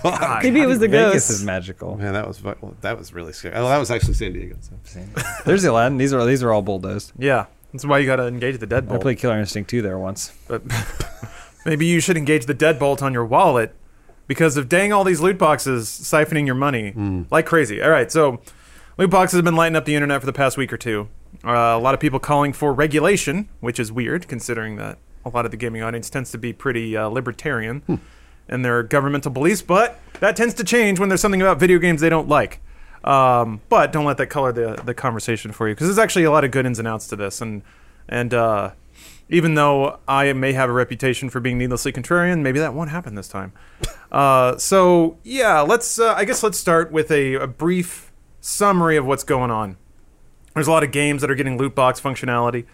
Fuck. 0.00 0.42
Maybe 0.42 0.60
it 0.60 0.66
was 0.66 0.78
the 0.78 0.88
Vegas 0.88 1.28
ghost. 1.28 1.30
is 1.30 1.44
magical. 1.44 1.96
Man, 1.96 2.14
that 2.14 2.26
was 2.26 2.42
well, 2.42 2.74
that 2.80 2.96
was 2.96 3.12
really 3.12 3.32
scary. 3.32 3.54
Oh, 3.54 3.68
that 3.68 3.76
was 3.76 3.90
actually 3.90 4.14
San 4.14 4.32
Diego. 4.32 4.56
So. 4.60 5.00
There's 5.44 5.62
the 5.62 5.70
Aladdin. 5.70 5.98
These 5.98 6.14
are 6.14 6.24
these 6.24 6.42
are 6.42 6.50
all 6.52 6.62
bulldozed. 6.62 7.12
Yeah, 7.18 7.46
that's 7.72 7.84
why 7.84 7.98
you 7.98 8.06
got 8.06 8.16
to 8.16 8.26
engage 8.26 8.58
the 8.58 8.66
deadbolt. 8.66 8.92
I 8.92 8.98
played 8.98 9.18
Killer 9.18 9.38
Instinct 9.38 9.68
2 9.70 9.82
there 9.82 9.98
once. 9.98 10.32
But 10.48 10.62
maybe 11.66 11.86
you 11.86 12.00
should 12.00 12.16
engage 12.16 12.46
the 12.46 12.54
deadbolt 12.54 13.02
on 13.02 13.12
your 13.12 13.24
wallet 13.24 13.74
because 14.30 14.56
of 14.56 14.68
dang 14.68 14.92
all 14.92 15.02
these 15.02 15.20
loot 15.20 15.36
boxes 15.36 15.88
siphoning 15.88 16.46
your 16.46 16.54
money 16.54 16.92
like 17.32 17.46
crazy. 17.46 17.82
All 17.82 17.90
right, 17.90 18.12
so 18.12 18.40
loot 18.96 19.10
boxes 19.10 19.38
have 19.38 19.44
been 19.44 19.56
lighting 19.56 19.74
up 19.74 19.86
the 19.86 19.96
internet 19.96 20.20
for 20.20 20.26
the 20.26 20.32
past 20.32 20.56
week 20.56 20.72
or 20.72 20.76
two. 20.76 21.08
Uh, 21.44 21.50
a 21.50 21.80
lot 21.80 21.94
of 21.94 22.00
people 22.00 22.20
calling 22.20 22.52
for 22.52 22.72
regulation, 22.72 23.48
which 23.58 23.80
is 23.80 23.90
weird 23.90 24.28
considering 24.28 24.76
that 24.76 24.98
a 25.24 25.30
lot 25.30 25.46
of 25.46 25.50
the 25.50 25.56
gaming 25.56 25.82
audience 25.82 26.08
tends 26.08 26.30
to 26.30 26.38
be 26.38 26.52
pretty 26.52 26.96
uh, 26.96 27.08
libertarian 27.08 27.82
in 28.48 28.62
their 28.62 28.84
governmental 28.84 29.32
beliefs, 29.32 29.62
but 29.62 29.98
that 30.20 30.36
tends 30.36 30.54
to 30.54 30.62
change 30.62 31.00
when 31.00 31.08
there's 31.08 31.20
something 31.20 31.42
about 31.42 31.58
video 31.58 31.80
games 31.80 32.00
they 32.00 32.08
don't 32.08 32.28
like. 32.28 32.60
Um, 33.02 33.60
but 33.68 33.90
don't 33.90 34.04
let 34.04 34.16
that 34.18 34.28
color 34.28 34.52
the 34.52 34.80
the 34.84 34.94
conversation 34.94 35.50
for 35.50 35.68
you 35.68 35.74
because 35.74 35.88
there's 35.88 35.98
actually 35.98 36.22
a 36.22 36.30
lot 36.30 36.44
of 36.44 36.52
good 36.52 36.66
ins 36.66 36.78
and 36.78 36.86
outs 36.86 37.08
to 37.08 37.16
this, 37.16 37.40
and 37.40 37.62
and 38.08 38.32
uh, 38.32 38.70
even 39.30 39.54
though 39.54 39.98
I 40.06 40.32
may 40.34 40.52
have 40.52 40.68
a 40.68 40.72
reputation 40.72 41.30
for 41.30 41.40
being 41.40 41.56
needlessly 41.56 41.92
contrarian, 41.92 42.40
maybe 42.42 42.58
that 42.58 42.74
won't 42.74 42.90
happen 42.90 43.14
this 43.14 43.28
time. 43.28 43.52
Uh, 44.12 44.58
so 44.58 45.18
yeah, 45.22 45.60
let's. 45.60 46.00
Uh, 46.00 46.12
I 46.14 46.24
guess 46.24 46.42
let's 46.42 46.58
start 46.58 46.90
with 46.90 47.12
a, 47.12 47.34
a 47.34 47.46
brief 47.46 48.10
summary 48.40 48.96
of 48.96 49.06
what's 49.06 49.22
going 49.22 49.52
on. 49.52 49.76
There's 50.52 50.66
a 50.66 50.72
lot 50.72 50.82
of 50.82 50.90
games 50.90 51.20
that 51.20 51.30
are 51.30 51.36
getting 51.36 51.56
loot 51.58 51.76
box 51.76 52.00
functionality. 52.00 52.66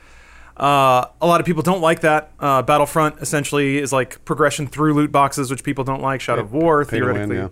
Uh, 0.57 1.05
a 1.21 1.27
lot 1.27 1.41
of 1.41 1.45
people 1.45 1.63
don't 1.63 1.83
like 1.83 2.01
that. 2.01 2.33
Uh, 2.41 2.63
Battlefront 2.63 3.21
essentially 3.21 3.77
is 3.77 3.93
like 3.93 4.25
progression 4.25 4.67
through 4.67 4.95
loot 4.95 5.13
boxes, 5.13 5.51
which 5.51 5.63
people 5.63 5.85
don't 5.85 6.01
like. 6.01 6.23
Shadow 6.23 6.41
of 6.41 6.55
War 6.55 6.85
to 6.85 6.91
win, 6.91 7.03
theoretically. 7.03 7.37
yeah. 7.37 7.49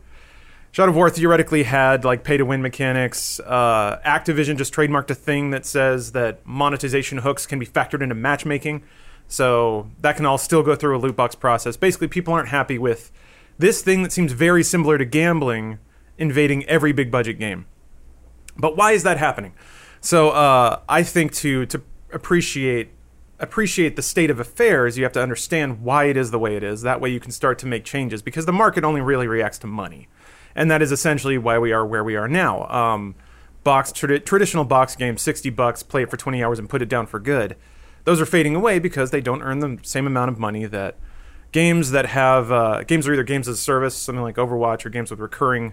Shadow 0.74 0.90
of 0.90 0.96
War 0.96 1.08
theoretically 1.08 1.62
had 1.62 2.04
like 2.04 2.24
pay 2.24 2.36
to 2.36 2.44
win 2.44 2.60
mechanics. 2.60 3.38
Uh, 3.38 4.00
Activision 4.04 4.58
just 4.58 4.74
trademarked 4.74 5.08
a 5.08 5.14
thing 5.14 5.50
that 5.50 5.64
says 5.64 6.10
that 6.12 6.44
monetization 6.44 7.18
hooks 7.18 7.46
can 7.46 7.60
be 7.60 7.66
factored 7.66 8.02
into 8.02 8.16
matchmaking. 8.16 8.82
So 9.28 9.88
that 10.00 10.16
can 10.16 10.26
all 10.26 10.36
still 10.36 10.64
go 10.64 10.74
through 10.74 10.96
a 10.96 10.98
loot 10.98 11.14
box 11.14 11.36
process. 11.36 11.76
Basically, 11.76 12.08
people 12.08 12.34
aren't 12.34 12.48
happy 12.48 12.76
with 12.76 13.12
this 13.56 13.82
thing 13.82 14.02
that 14.02 14.10
seems 14.10 14.32
very 14.32 14.64
similar 14.64 14.98
to 14.98 15.04
gambling 15.04 15.78
invading 16.18 16.64
every 16.64 16.90
big 16.90 17.08
budget 17.08 17.38
game. 17.38 17.66
But 18.56 18.76
why 18.76 18.92
is 18.92 19.04
that 19.04 19.16
happening? 19.16 19.54
So 20.00 20.30
uh, 20.30 20.80
I 20.88 21.04
think 21.04 21.34
to 21.34 21.66
to 21.66 21.82
appreciate 22.12 22.90
appreciate 23.38 23.94
the 23.94 24.02
state 24.02 24.28
of 24.28 24.40
affairs, 24.40 24.98
you 24.98 25.04
have 25.04 25.12
to 25.12 25.22
understand 25.22 25.82
why 25.82 26.06
it 26.06 26.16
is 26.16 26.32
the 26.32 26.38
way 26.40 26.56
it 26.56 26.64
is. 26.64 26.82
That 26.82 27.00
way, 27.00 27.10
you 27.10 27.20
can 27.20 27.30
start 27.30 27.60
to 27.60 27.66
make 27.66 27.84
changes 27.84 28.22
because 28.22 28.44
the 28.44 28.52
market 28.52 28.82
only 28.82 29.00
really 29.00 29.28
reacts 29.28 29.58
to 29.58 29.68
money, 29.68 30.08
and 30.54 30.70
that 30.70 30.82
is 30.82 30.92
essentially 30.92 31.38
why 31.38 31.58
we 31.58 31.72
are 31.72 31.86
where 31.86 32.04
we 32.04 32.16
are 32.16 32.28
now. 32.28 32.66
Um, 32.68 33.14
box 33.62 33.92
tradi- 33.92 34.24
traditional 34.24 34.64
box 34.64 34.96
games, 34.96 35.22
sixty 35.22 35.50
bucks, 35.50 35.82
play 35.82 36.02
it 36.02 36.10
for 36.10 36.16
twenty 36.16 36.42
hours 36.42 36.58
and 36.58 36.68
put 36.68 36.82
it 36.82 36.88
down 36.88 37.06
for 37.06 37.18
good. 37.18 37.56
Those 38.04 38.20
are 38.20 38.26
fading 38.26 38.54
away 38.54 38.78
because 38.78 39.10
they 39.10 39.20
don't 39.20 39.42
earn 39.42 39.60
the 39.60 39.78
same 39.82 40.06
amount 40.06 40.30
of 40.30 40.38
money 40.38 40.66
that 40.66 40.96
games 41.52 41.92
that 41.92 42.06
have 42.06 42.50
uh, 42.52 42.82
games 42.82 43.06
are 43.06 43.14
either 43.14 43.22
games 43.22 43.48
as 43.48 43.58
a 43.58 43.60
service, 43.60 43.94
something 43.94 44.22
like 44.22 44.36
Overwatch, 44.36 44.84
or 44.84 44.90
games 44.90 45.10
with 45.10 45.20
recurring 45.20 45.72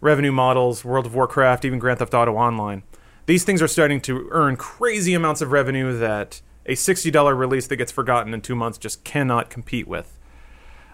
revenue 0.00 0.32
models, 0.32 0.84
World 0.84 1.06
of 1.06 1.14
Warcraft, 1.14 1.64
even 1.64 1.78
Grand 1.78 1.98
Theft 1.98 2.14
Auto 2.14 2.34
Online. 2.34 2.82
These 3.26 3.44
things 3.44 3.62
are 3.62 3.68
starting 3.68 4.02
to 4.02 4.28
earn 4.30 4.56
crazy 4.56 5.14
amounts 5.14 5.40
of 5.40 5.50
revenue 5.50 5.96
that 5.96 6.42
a 6.66 6.72
$60 6.72 7.38
release 7.38 7.66
that 7.68 7.76
gets 7.76 7.90
forgotten 7.90 8.34
in 8.34 8.42
two 8.42 8.54
months 8.54 8.76
just 8.76 9.02
cannot 9.02 9.48
compete 9.48 9.88
with. 9.88 10.13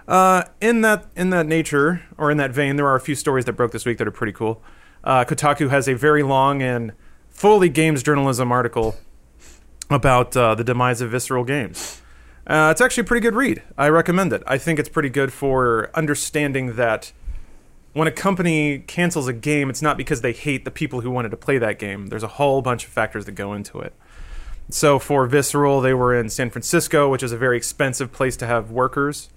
Uh, 0.09 0.45
in 0.61 0.81
that 0.81 1.07
in 1.17 1.31
that 1.31 1.47
nature, 1.47 2.03
or 2.19 2.31
in 2.31 2.37
that 2.39 2.51
vein, 2.51 2.77
there 2.77 2.87
are 2.87 2.97
a 2.97 3.01
few 3.01 3.15
stories 3.15 3.45
that 3.45 3.53
broke 3.53 3.73
this 3.73 3.85
week 3.85 3.99
that 3.99 4.09
are 4.09 4.13
pretty 4.13 4.33
cool. 4.33 4.63
Uh, 5.05 5.25
Kotaku 5.25 5.71
has 5.71 5.89
a 5.89 5.95
very 5.95 6.23
long 6.23 6.63
and 6.63 6.93
fully 7.29 7.69
games 7.69 8.03
journalism 8.03 8.53
article 8.53 8.97
about 9.89 10.37
uh, 10.37 10.55
the 10.55 10.65
demise 10.65 11.01
of 11.01 11.11
Visceral 11.11 11.45
Games. 11.45 12.03
Uh, 12.47 12.69
it's 12.71 12.81
actually 12.81 13.03
a 13.03 13.05
pretty 13.05 13.23
good 13.23 13.35
read. 13.35 13.63
I 13.79 13.89
recommend 13.89 14.33
it. 14.33 14.43
I 14.47 14.59
think 14.59 14.79
it's 14.79 14.89
pretty 14.89 15.09
good 15.09 15.33
for 15.33 15.91
understanding 15.95 16.77
that 16.77 17.13
when 17.93 18.07
a 18.07 18.13
company 18.13 18.79
cancels 18.81 19.27
a 19.29 19.33
game, 19.33 19.69
it's 19.69 19.83
not 19.83 19.97
because 19.97 20.21
they 20.21 20.33
hate 20.33 20.65
the 20.65 20.71
people 20.71 21.01
who 21.01 21.11
wanted 21.11 21.31
to 21.31 21.37
play 21.37 21.59
that 21.59 21.79
game. 21.79 22.07
There's 22.07 22.23
a 22.23 22.29
whole 22.29 22.63
bunch 22.63 22.85
of 22.85 22.91
factors 22.91 23.25
that 23.25 23.33
go 23.33 23.53
into 23.53 23.81
it. 23.81 23.95
So 24.69 24.99
for 24.99 25.27
Visceral, 25.27 25.81
they 25.81 25.95
were 25.95 26.15
in 26.15 26.29
San 26.29 26.51
Francisco, 26.51 27.09
which 27.09 27.23
is 27.23 27.33
a 27.33 27.37
very 27.37 27.57
expensive 27.57 28.13
place 28.13 28.37
to 28.39 28.47
have 28.47 28.71
workers. 28.71 29.29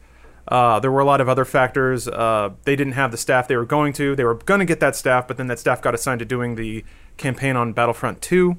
Uh, 0.48 0.80
there 0.80 0.92
were 0.92 1.00
a 1.00 1.06
lot 1.06 1.22
of 1.22 1.30
other 1.30 1.46
factors. 1.46 2.08
Uh, 2.08 2.52
they 2.64 2.76
didn't 2.76 2.94
have 2.94 3.12
the 3.12 3.18
staff 3.18 3.48
they 3.48 3.56
were 3.56 3.66
going 3.66 3.94
to. 3.94 4.16
They 4.16 4.24
were 4.24 4.36
going 4.36 4.60
to 4.60 4.66
get 4.66 4.80
that 4.82 4.96
staff, 4.96 5.28
but 5.28 5.38
then 5.38 5.48
that 5.48 5.60
staff 5.60 5.82
got 5.82 5.96
assigned 5.96 6.20
to 6.20 6.26
doing 6.26 6.56
the 6.56 6.84
campaign 7.18 7.56
on 7.56 7.74
Battlefront 7.74 8.22
2. 8.22 8.58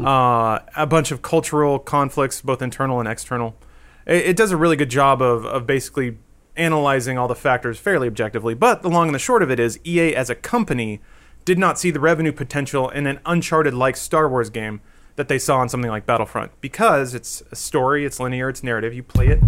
Uh, 0.00 0.60
a 0.74 0.86
bunch 0.86 1.10
of 1.10 1.20
cultural 1.22 1.78
conflicts, 1.78 2.40
both 2.40 2.62
internal 2.62 2.98
and 2.98 3.08
external. 3.08 3.56
It, 4.06 4.26
it 4.28 4.36
does 4.36 4.50
a 4.50 4.56
really 4.56 4.76
good 4.76 4.90
job 4.90 5.20
of, 5.20 5.44
of 5.44 5.66
basically 5.66 6.18
analyzing 6.56 7.18
all 7.18 7.28
the 7.28 7.34
factors 7.34 7.78
fairly 7.78 8.06
objectively. 8.06 8.54
But 8.54 8.82
the 8.82 8.88
long 8.88 9.08
and 9.08 9.14
the 9.14 9.20
short 9.20 9.42
of 9.42 9.50
it 9.50 9.60
is 9.60 9.78
EA 9.84 10.14
as 10.14 10.30
a 10.30 10.34
company 10.34 11.00
did 11.44 11.58
not 11.58 11.78
see 11.78 11.90
the 11.90 12.00
revenue 12.00 12.32
potential 12.32 12.88
in 12.88 13.06
an 13.06 13.20
Uncharted 13.26 13.74
like 13.74 13.96
Star 13.96 14.28
Wars 14.28 14.50
game 14.50 14.80
that 15.16 15.28
they 15.28 15.38
saw 15.38 15.62
in 15.62 15.68
something 15.68 15.90
like 15.90 16.06
Battlefront 16.06 16.52
because 16.60 17.14
it's 17.14 17.42
a 17.50 17.56
story, 17.56 18.04
it's 18.04 18.18
linear, 18.18 18.48
it's 18.48 18.62
narrative. 18.62 18.94
You 18.94 19.02
play 19.02 19.28
it, 19.28 19.40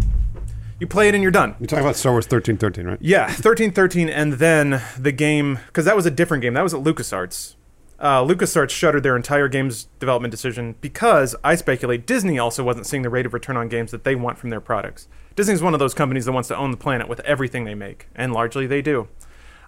you 0.84 0.88
play 0.88 1.08
it, 1.08 1.14
and 1.14 1.22
you're 1.22 1.32
done. 1.32 1.56
You're 1.58 1.66
talking 1.66 1.84
about 1.84 1.96
Star 1.96 2.12
Wars 2.12 2.26
thirteen 2.26 2.56
thirteen, 2.56 2.86
right? 2.86 2.98
Yeah, 3.00 3.32
thirteen 3.32 3.72
thirteen, 3.72 4.08
and 4.08 4.34
then 4.34 4.82
the 4.98 5.12
game 5.12 5.58
because 5.66 5.84
that 5.86 5.96
was 5.96 6.06
a 6.06 6.10
different 6.10 6.42
game. 6.42 6.54
That 6.54 6.62
was 6.62 6.74
at 6.74 6.80
LucasArts. 6.80 7.56
Uh, 7.98 8.22
LucasArts 8.22 8.70
shuttered 8.70 9.02
their 9.02 9.16
entire 9.16 9.48
games 9.48 9.88
development 9.98 10.30
decision 10.30 10.74
because 10.80 11.34
I 11.42 11.54
speculate 11.54 12.06
Disney 12.06 12.38
also 12.38 12.62
wasn't 12.62 12.86
seeing 12.86 13.02
the 13.02 13.08
rate 13.08 13.24
of 13.24 13.32
return 13.32 13.56
on 13.56 13.68
games 13.68 13.92
that 13.92 14.04
they 14.04 14.14
want 14.14 14.36
from 14.36 14.50
their 14.50 14.60
products. 14.60 15.08
Disney's 15.36 15.62
one 15.62 15.74
of 15.74 15.80
those 15.80 15.94
companies 15.94 16.26
that 16.26 16.32
wants 16.32 16.48
to 16.48 16.56
own 16.56 16.70
the 16.70 16.76
planet 16.76 17.08
with 17.08 17.20
everything 17.20 17.64
they 17.64 17.74
make, 17.74 18.08
and 18.14 18.32
largely 18.32 18.66
they 18.66 18.82
do. 18.82 19.08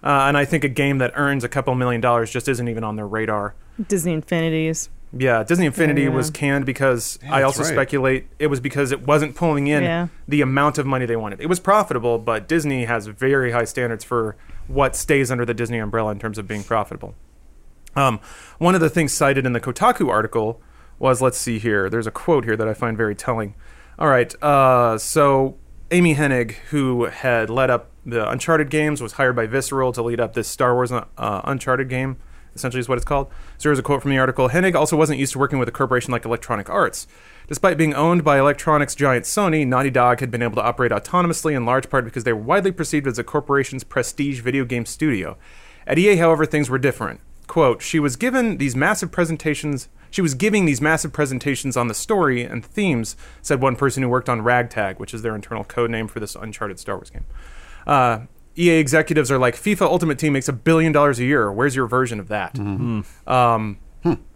Uh, 0.03 0.25
and 0.27 0.37
I 0.37 0.45
think 0.45 0.63
a 0.63 0.69
game 0.69 0.99
that 0.99 1.13
earns 1.15 1.43
a 1.43 1.49
couple 1.49 1.73
million 1.73 1.99
dollars 2.01 2.29
just 2.29 2.47
isn't 2.47 2.67
even 2.67 2.83
on 2.83 2.95
their 2.95 3.07
radar. 3.07 3.55
Disney 3.87 4.13
Infinities. 4.13 4.89
Yeah, 5.13 5.43
Disney 5.43 5.65
Infinity 5.65 6.03
Yeah. 6.03 6.09
was 6.09 6.29
canned 6.29 6.65
because 6.65 7.17
Yeah, 7.23 7.35
I 7.35 7.43
also 7.43 7.63
right. 7.63 7.71
speculate 7.71 8.27
it 8.39 8.47
was 8.47 8.59
because 8.59 8.91
it 8.91 9.07
wasn't 9.07 9.35
pulling 9.35 9.67
in 9.67 9.83
Yeah. 9.83 10.07
the 10.27 10.41
amount 10.41 10.77
of 10.77 10.85
money 10.85 11.05
they 11.05 11.15
wanted. 11.15 11.39
It 11.39 11.47
was 11.47 11.59
profitable, 11.59 12.19
but 12.19 12.47
Disney 12.47 12.85
has 12.85 13.07
very 13.07 13.51
high 13.51 13.63
standards 13.63 14.03
for 14.03 14.35
what 14.67 14.95
stays 14.95 15.31
under 15.31 15.45
the 15.45 15.53
Disney 15.53 15.77
umbrella 15.79 16.11
in 16.11 16.19
terms 16.19 16.37
of 16.37 16.47
being 16.47 16.63
profitable. 16.63 17.15
Um, 17.95 18.19
one 18.57 18.75
of 18.75 18.81
the 18.81 18.89
things 18.89 19.13
cited 19.13 19.45
in 19.45 19.53
the 19.53 19.61
Kotaku 19.61 20.09
article 20.09 20.61
was 20.99 21.21
let's 21.21 21.37
see 21.37 21.57
here. 21.57 21.89
There's 21.89 22.07
a 22.07 22.11
quote 22.11 22.43
here 22.43 22.57
that 22.57 22.67
I 22.67 22.73
find 22.73 22.97
very 22.97 23.15
telling. 23.15 23.55
All 23.97 24.09
right, 24.09 24.33
uh, 24.43 24.97
so 24.97 25.55
Amy 25.89 26.15
Hennig, 26.15 26.51
who 26.69 27.05
had 27.05 27.49
led 27.49 27.69
up 27.69 27.89
the 28.05 28.29
Uncharted 28.29 28.69
games, 28.69 29.01
was 29.01 29.13
hired 29.13 29.35
by 29.35 29.47
Visceral 29.47 29.91
to 29.93 30.03
lead 30.03 30.19
up 30.19 30.33
this 30.33 30.47
Star 30.47 30.73
Wars 30.73 30.91
uh, 30.91 31.05
Uncharted 31.17 31.87
game. 31.89 32.17
Essentially, 32.57 32.79
is 32.79 32.89
what 32.89 32.97
it's 32.97 33.05
called. 33.05 33.27
So 33.57 33.69
here's 33.69 33.79
a 33.79 33.83
quote 33.83 34.01
from 34.01 34.11
the 34.11 34.17
article. 34.17 34.49
Hennig 34.49 34.75
also 34.75 34.97
wasn't 34.97 35.19
used 35.19 35.33
to 35.33 35.39
working 35.39 35.59
with 35.59 35.69
a 35.69 35.71
corporation 35.71 36.11
like 36.11 36.25
Electronic 36.25 36.69
Arts. 36.69 37.07
Despite 37.47 37.77
being 37.77 37.93
owned 37.93 38.23
by 38.23 38.39
electronics 38.39 38.95
giant 38.95 39.25
Sony, 39.25 39.65
Naughty 39.65 39.91
Dog 39.91 40.19
had 40.19 40.31
been 40.31 40.41
able 40.41 40.55
to 40.55 40.63
operate 40.63 40.91
autonomously 40.91 41.55
in 41.55 41.65
large 41.65 41.89
part 41.89 42.03
because 42.03 42.23
they 42.23 42.33
were 42.33 42.41
widely 42.41 42.71
perceived 42.71 43.07
as 43.07 43.19
a 43.19 43.23
corporation's 43.23 43.83
prestige 43.83 44.41
video 44.41 44.65
game 44.65 44.85
studio. 44.85 45.37
At 45.85 45.97
EA, 45.97 46.17
however, 46.17 46.45
things 46.45 46.69
were 46.69 46.77
different. 46.77 47.21
Quote, 47.47 47.81
she 47.81 47.99
was 47.99 48.17
given 48.17 48.57
these 48.57 48.75
massive 48.75 49.11
presentations. 49.11 49.87
She 50.11 50.21
was 50.21 50.33
giving 50.33 50.65
these 50.65 50.81
massive 50.81 51.13
presentations 51.13 51.77
on 51.77 51.87
the 51.87 51.93
story 51.93 52.43
and 52.43 52.65
themes, 52.65 53.15
said 53.41 53.61
one 53.61 53.77
person 53.77 54.03
who 54.03 54.09
worked 54.09 54.27
on 54.27 54.41
Ragtag, 54.41 54.99
which 54.99 55.13
is 55.13 55.21
their 55.21 55.35
internal 55.35 55.63
code 55.63 55.89
name 55.89 56.09
for 56.09 56.19
this 56.19 56.35
Uncharted 56.35 56.79
Star 56.79 56.95
Wars 56.95 57.09
game. 57.09 57.25
Uh, 57.85 58.21
EA 58.57 58.77
executives 58.79 59.31
are 59.31 59.37
like, 59.37 59.55
FIFA 59.55 59.81
Ultimate 59.83 60.17
Team 60.19 60.33
makes 60.33 60.47
a 60.47 60.53
billion 60.53 60.91
dollars 60.91 61.19
a 61.19 61.25
year. 61.25 61.51
Where's 61.51 61.75
your 61.75 61.87
version 61.87 62.19
of 62.19 62.27
that? 62.29 62.57
Um, 62.59 63.77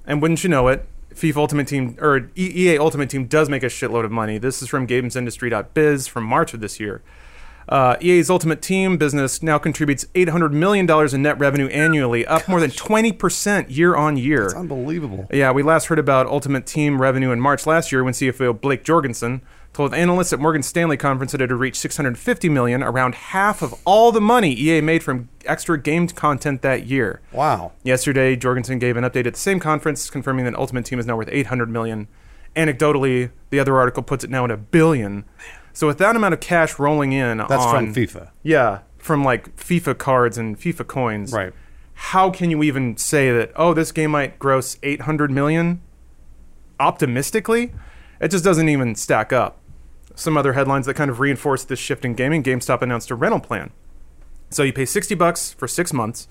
And 0.05 0.21
wouldn't 0.21 0.43
you 0.43 0.49
know 0.49 0.67
it, 0.67 0.87
FIFA 1.13 1.37
Ultimate 1.37 1.67
Team 1.67 1.95
or 1.99 2.29
EA 2.35 2.77
Ultimate 2.77 3.09
Team 3.09 3.25
does 3.25 3.49
make 3.49 3.63
a 3.63 3.67
shitload 3.67 4.03
of 4.05 4.11
money. 4.11 4.37
This 4.37 4.61
is 4.61 4.67
from 4.69 4.87
GamesIndustry.biz 4.87 6.07
from 6.07 6.23
March 6.23 6.53
of 6.53 6.59
this 6.59 6.79
year. 6.79 7.01
Uh, 7.69 7.95
EA's 8.01 8.29
Ultimate 8.29 8.61
Team 8.61 8.97
business 8.97 9.41
now 9.43 9.57
contributes 9.57 10.05
$800 10.15 10.51
million 10.51 10.89
in 11.13 11.21
net 11.21 11.37
revenue 11.39 11.67
annually, 11.67 12.25
up 12.25 12.47
more 12.47 12.59
than 12.59 12.71
20% 12.71 13.67
year 13.69 13.95
on 13.95 14.17
year. 14.17 14.45
It's 14.45 14.53
unbelievable. 14.55 15.27
Yeah, 15.31 15.51
we 15.51 15.63
last 15.63 15.85
heard 15.85 15.99
about 15.99 16.25
Ultimate 16.25 16.65
Team 16.65 16.99
revenue 17.01 17.31
in 17.31 17.39
March 17.39 17.65
last 17.67 17.91
year 17.91 18.03
when 18.03 18.13
CFO 18.13 18.59
Blake 18.59 18.83
Jorgensen 18.83 19.41
told 19.73 19.93
analysts 19.93 20.33
at 20.33 20.39
Morgan 20.39 20.63
Stanley 20.63 20.97
conference 20.97 21.31
that 21.31 21.41
it 21.41 21.49
had 21.49 21.59
reached 21.59 21.77
650 21.77 22.49
million, 22.49 22.83
around 22.83 23.15
half 23.15 23.61
of 23.61 23.73
all 23.85 24.11
the 24.11 24.21
money 24.21 24.53
EA 24.53 24.81
made 24.81 25.03
from 25.03 25.29
extra 25.45 25.79
game 25.79 26.07
content 26.07 26.61
that 26.61 26.85
year. 26.85 27.21
Wow. 27.31 27.71
Yesterday, 27.83 28.35
Jorgensen 28.35 28.79
gave 28.79 28.97
an 28.97 29.03
update 29.03 29.27
at 29.27 29.33
the 29.33 29.39
same 29.39 29.59
conference, 29.59 30.09
confirming 30.09 30.45
that 30.45 30.55
Ultimate 30.55 30.85
Team 30.85 30.99
is 30.99 31.05
now 31.05 31.15
worth 31.15 31.29
800 31.31 31.69
million. 31.69 32.07
Anecdotally, 32.55 33.31
the 33.49 33.59
other 33.59 33.77
article 33.77 34.03
puts 34.03 34.23
it 34.23 34.29
now 34.29 34.43
at 34.43 34.51
a 34.51 34.57
billion. 34.57 35.23
So 35.73 35.87
with 35.87 35.97
that 35.99 36.15
amount 36.15 36.33
of 36.33 36.41
cash 36.41 36.77
rolling 36.77 37.13
in, 37.13 37.37
That's 37.37 37.63
on, 37.63 37.93
from 37.93 37.95
FIFA. 37.95 38.31
Yeah, 38.43 38.79
from 38.97 39.23
like 39.23 39.55
FIFA 39.55 39.97
cards 39.97 40.37
and 40.37 40.59
FIFA 40.59 40.87
coins. 40.87 41.31
Right. 41.31 41.53
How 41.93 42.29
can 42.29 42.49
you 42.49 42.61
even 42.63 42.97
say 42.97 43.31
that? 43.31 43.51
Oh, 43.55 43.73
this 43.73 43.91
game 43.91 44.11
might 44.11 44.37
gross 44.37 44.77
800 44.83 45.31
million? 45.31 45.81
Optimistically, 46.79 47.73
it 48.19 48.29
just 48.29 48.43
doesn't 48.43 48.67
even 48.67 48.95
stack 48.95 49.31
up. 49.31 49.60
Some 50.15 50.37
other 50.37 50.53
headlines 50.53 50.85
that 50.85 50.95
kind 50.95 51.09
of 51.09 51.19
reinforce 51.19 51.63
this 51.63 51.79
shift 51.79 52.05
in 52.05 52.13
gaming: 52.13 52.43
GameStop 52.43 52.81
announced 52.81 53.09
a 53.11 53.15
rental 53.15 53.39
plan. 53.39 53.71
So 54.49 54.63
you 54.63 54.73
pay 54.73 54.85
60 54.85 55.15
bucks 55.15 55.53
for 55.53 55.67
six 55.67 55.93
months, 55.93 56.27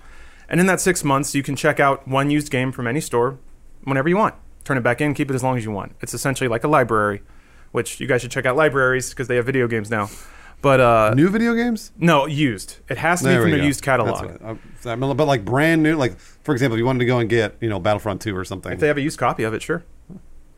and 0.48 0.60
in 0.60 0.66
that 0.66 0.80
six 0.80 1.02
months, 1.02 1.34
you 1.34 1.42
can 1.42 1.56
check 1.56 1.80
out 1.80 2.06
one 2.06 2.30
used 2.30 2.50
game 2.50 2.70
from 2.72 2.86
any 2.86 3.00
store 3.00 3.38
whenever 3.84 4.08
you 4.08 4.16
want. 4.16 4.34
Turn 4.64 4.76
it 4.76 4.82
back 4.82 5.00
in, 5.00 5.14
keep 5.14 5.30
it 5.30 5.34
as 5.34 5.42
long 5.42 5.56
as 5.56 5.64
you 5.64 5.70
want. 5.70 5.92
It's 6.02 6.12
essentially 6.12 6.46
like 6.48 6.62
a 6.64 6.68
library, 6.68 7.22
which 7.72 7.98
you 7.98 8.06
guys 8.06 8.20
should 8.20 8.30
check 8.30 8.44
out 8.44 8.56
libraries 8.56 9.10
because 9.10 9.26
they 9.28 9.36
have 9.36 9.46
video 9.46 9.66
games 9.66 9.90
now. 9.90 10.10
But 10.62 10.80
uh, 10.80 11.14
New 11.16 11.30
video 11.30 11.54
games? 11.54 11.90
no, 11.96 12.26
used. 12.26 12.76
It 12.90 12.98
has 12.98 13.22
to 13.22 13.28
be 13.28 13.34
from 13.36 13.44
we 13.46 13.52
a 13.54 13.56
go. 13.56 13.64
used 13.64 13.80
catalog. 13.82 14.28
That's 14.28 14.42
what- 14.42 14.58
uh, 14.86 14.90
I 14.90 14.96
mean, 14.96 15.16
but 15.16 15.24
like 15.24 15.42
brand 15.46 15.82
new, 15.82 15.96
like 15.96 16.18
for 16.18 16.52
example, 16.52 16.74
if 16.76 16.78
you 16.80 16.84
wanted 16.84 16.98
to 16.98 17.06
go 17.06 17.18
and 17.18 17.30
get 17.30 17.54
you 17.62 17.70
know 17.70 17.80
Battlefront 17.80 18.20
Two 18.20 18.36
or 18.36 18.44
something. 18.44 18.70
If 18.70 18.80
they 18.80 18.88
have 18.88 18.98
a 18.98 19.00
used 19.00 19.18
copy 19.18 19.44
of 19.44 19.54
it, 19.54 19.62
sure. 19.62 19.82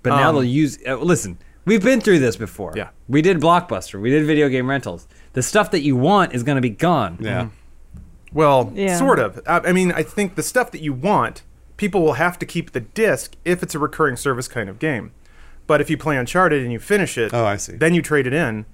But 0.03 0.11
now 0.17 0.31
Um, 0.31 0.35
they'll 0.35 0.45
use. 0.45 0.77
Uh, 0.85 0.97
listen, 0.97 1.39
we've 1.65 1.83
been 1.83 2.01
through 2.01 2.19
this 2.21 2.37
before. 2.37 2.73
Yeah. 2.77 2.89
We 3.09 3.23
did 3.23 3.39
Blockbuster. 3.41 4.01
We 4.01 4.11
did 4.11 4.25
video 4.27 4.49
game 4.49 4.69
rentals. 4.69 5.07
The 5.35 5.43
stuff 5.43 5.71
that 5.73 5.81
you 5.83 5.97
want 5.97 6.35
is 6.35 6.43
going 6.43 6.57
to 6.57 6.63
be 6.63 6.71
gone. 6.71 7.19
yeah. 7.21 7.49
Well, 8.33 8.73
Yeah. 8.75 8.97
sort 8.99 9.19
of. 9.19 9.41
I, 9.47 9.59
I 9.59 9.73
mean, 9.73 9.93
I 9.93 10.03
think 10.03 10.35
the 10.37 10.43
stuff 10.43 10.71
that 10.71 10.81
you 10.81 10.93
want, 10.93 11.43
people 11.77 12.03
will 12.03 12.15
have 12.15 12.39
to 12.39 12.47
keep 12.47 12.73
the 12.73 12.81
disc 12.81 13.37
if 13.45 13.63
it's 13.63 13.75
a 13.75 13.79
recurring 13.79 14.17
service 14.17 14.49
kind 14.49 14.69
of 14.69 14.79
game. 14.79 15.13
But 15.67 15.81
if 15.81 15.91
you 15.91 15.97
play 15.99 16.17
Uncharted 16.17 16.63
and 16.63 16.73
you 16.73 16.79
finish 16.79 17.17
it, 17.19 17.33
Oh, 17.35 17.45
I 17.45 17.57
see. 17.57 17.77
then 17.77 17.95
you 17.95 18.03
trade 18.03 18.27
it 18.27 18.33
in. 18.33 18.65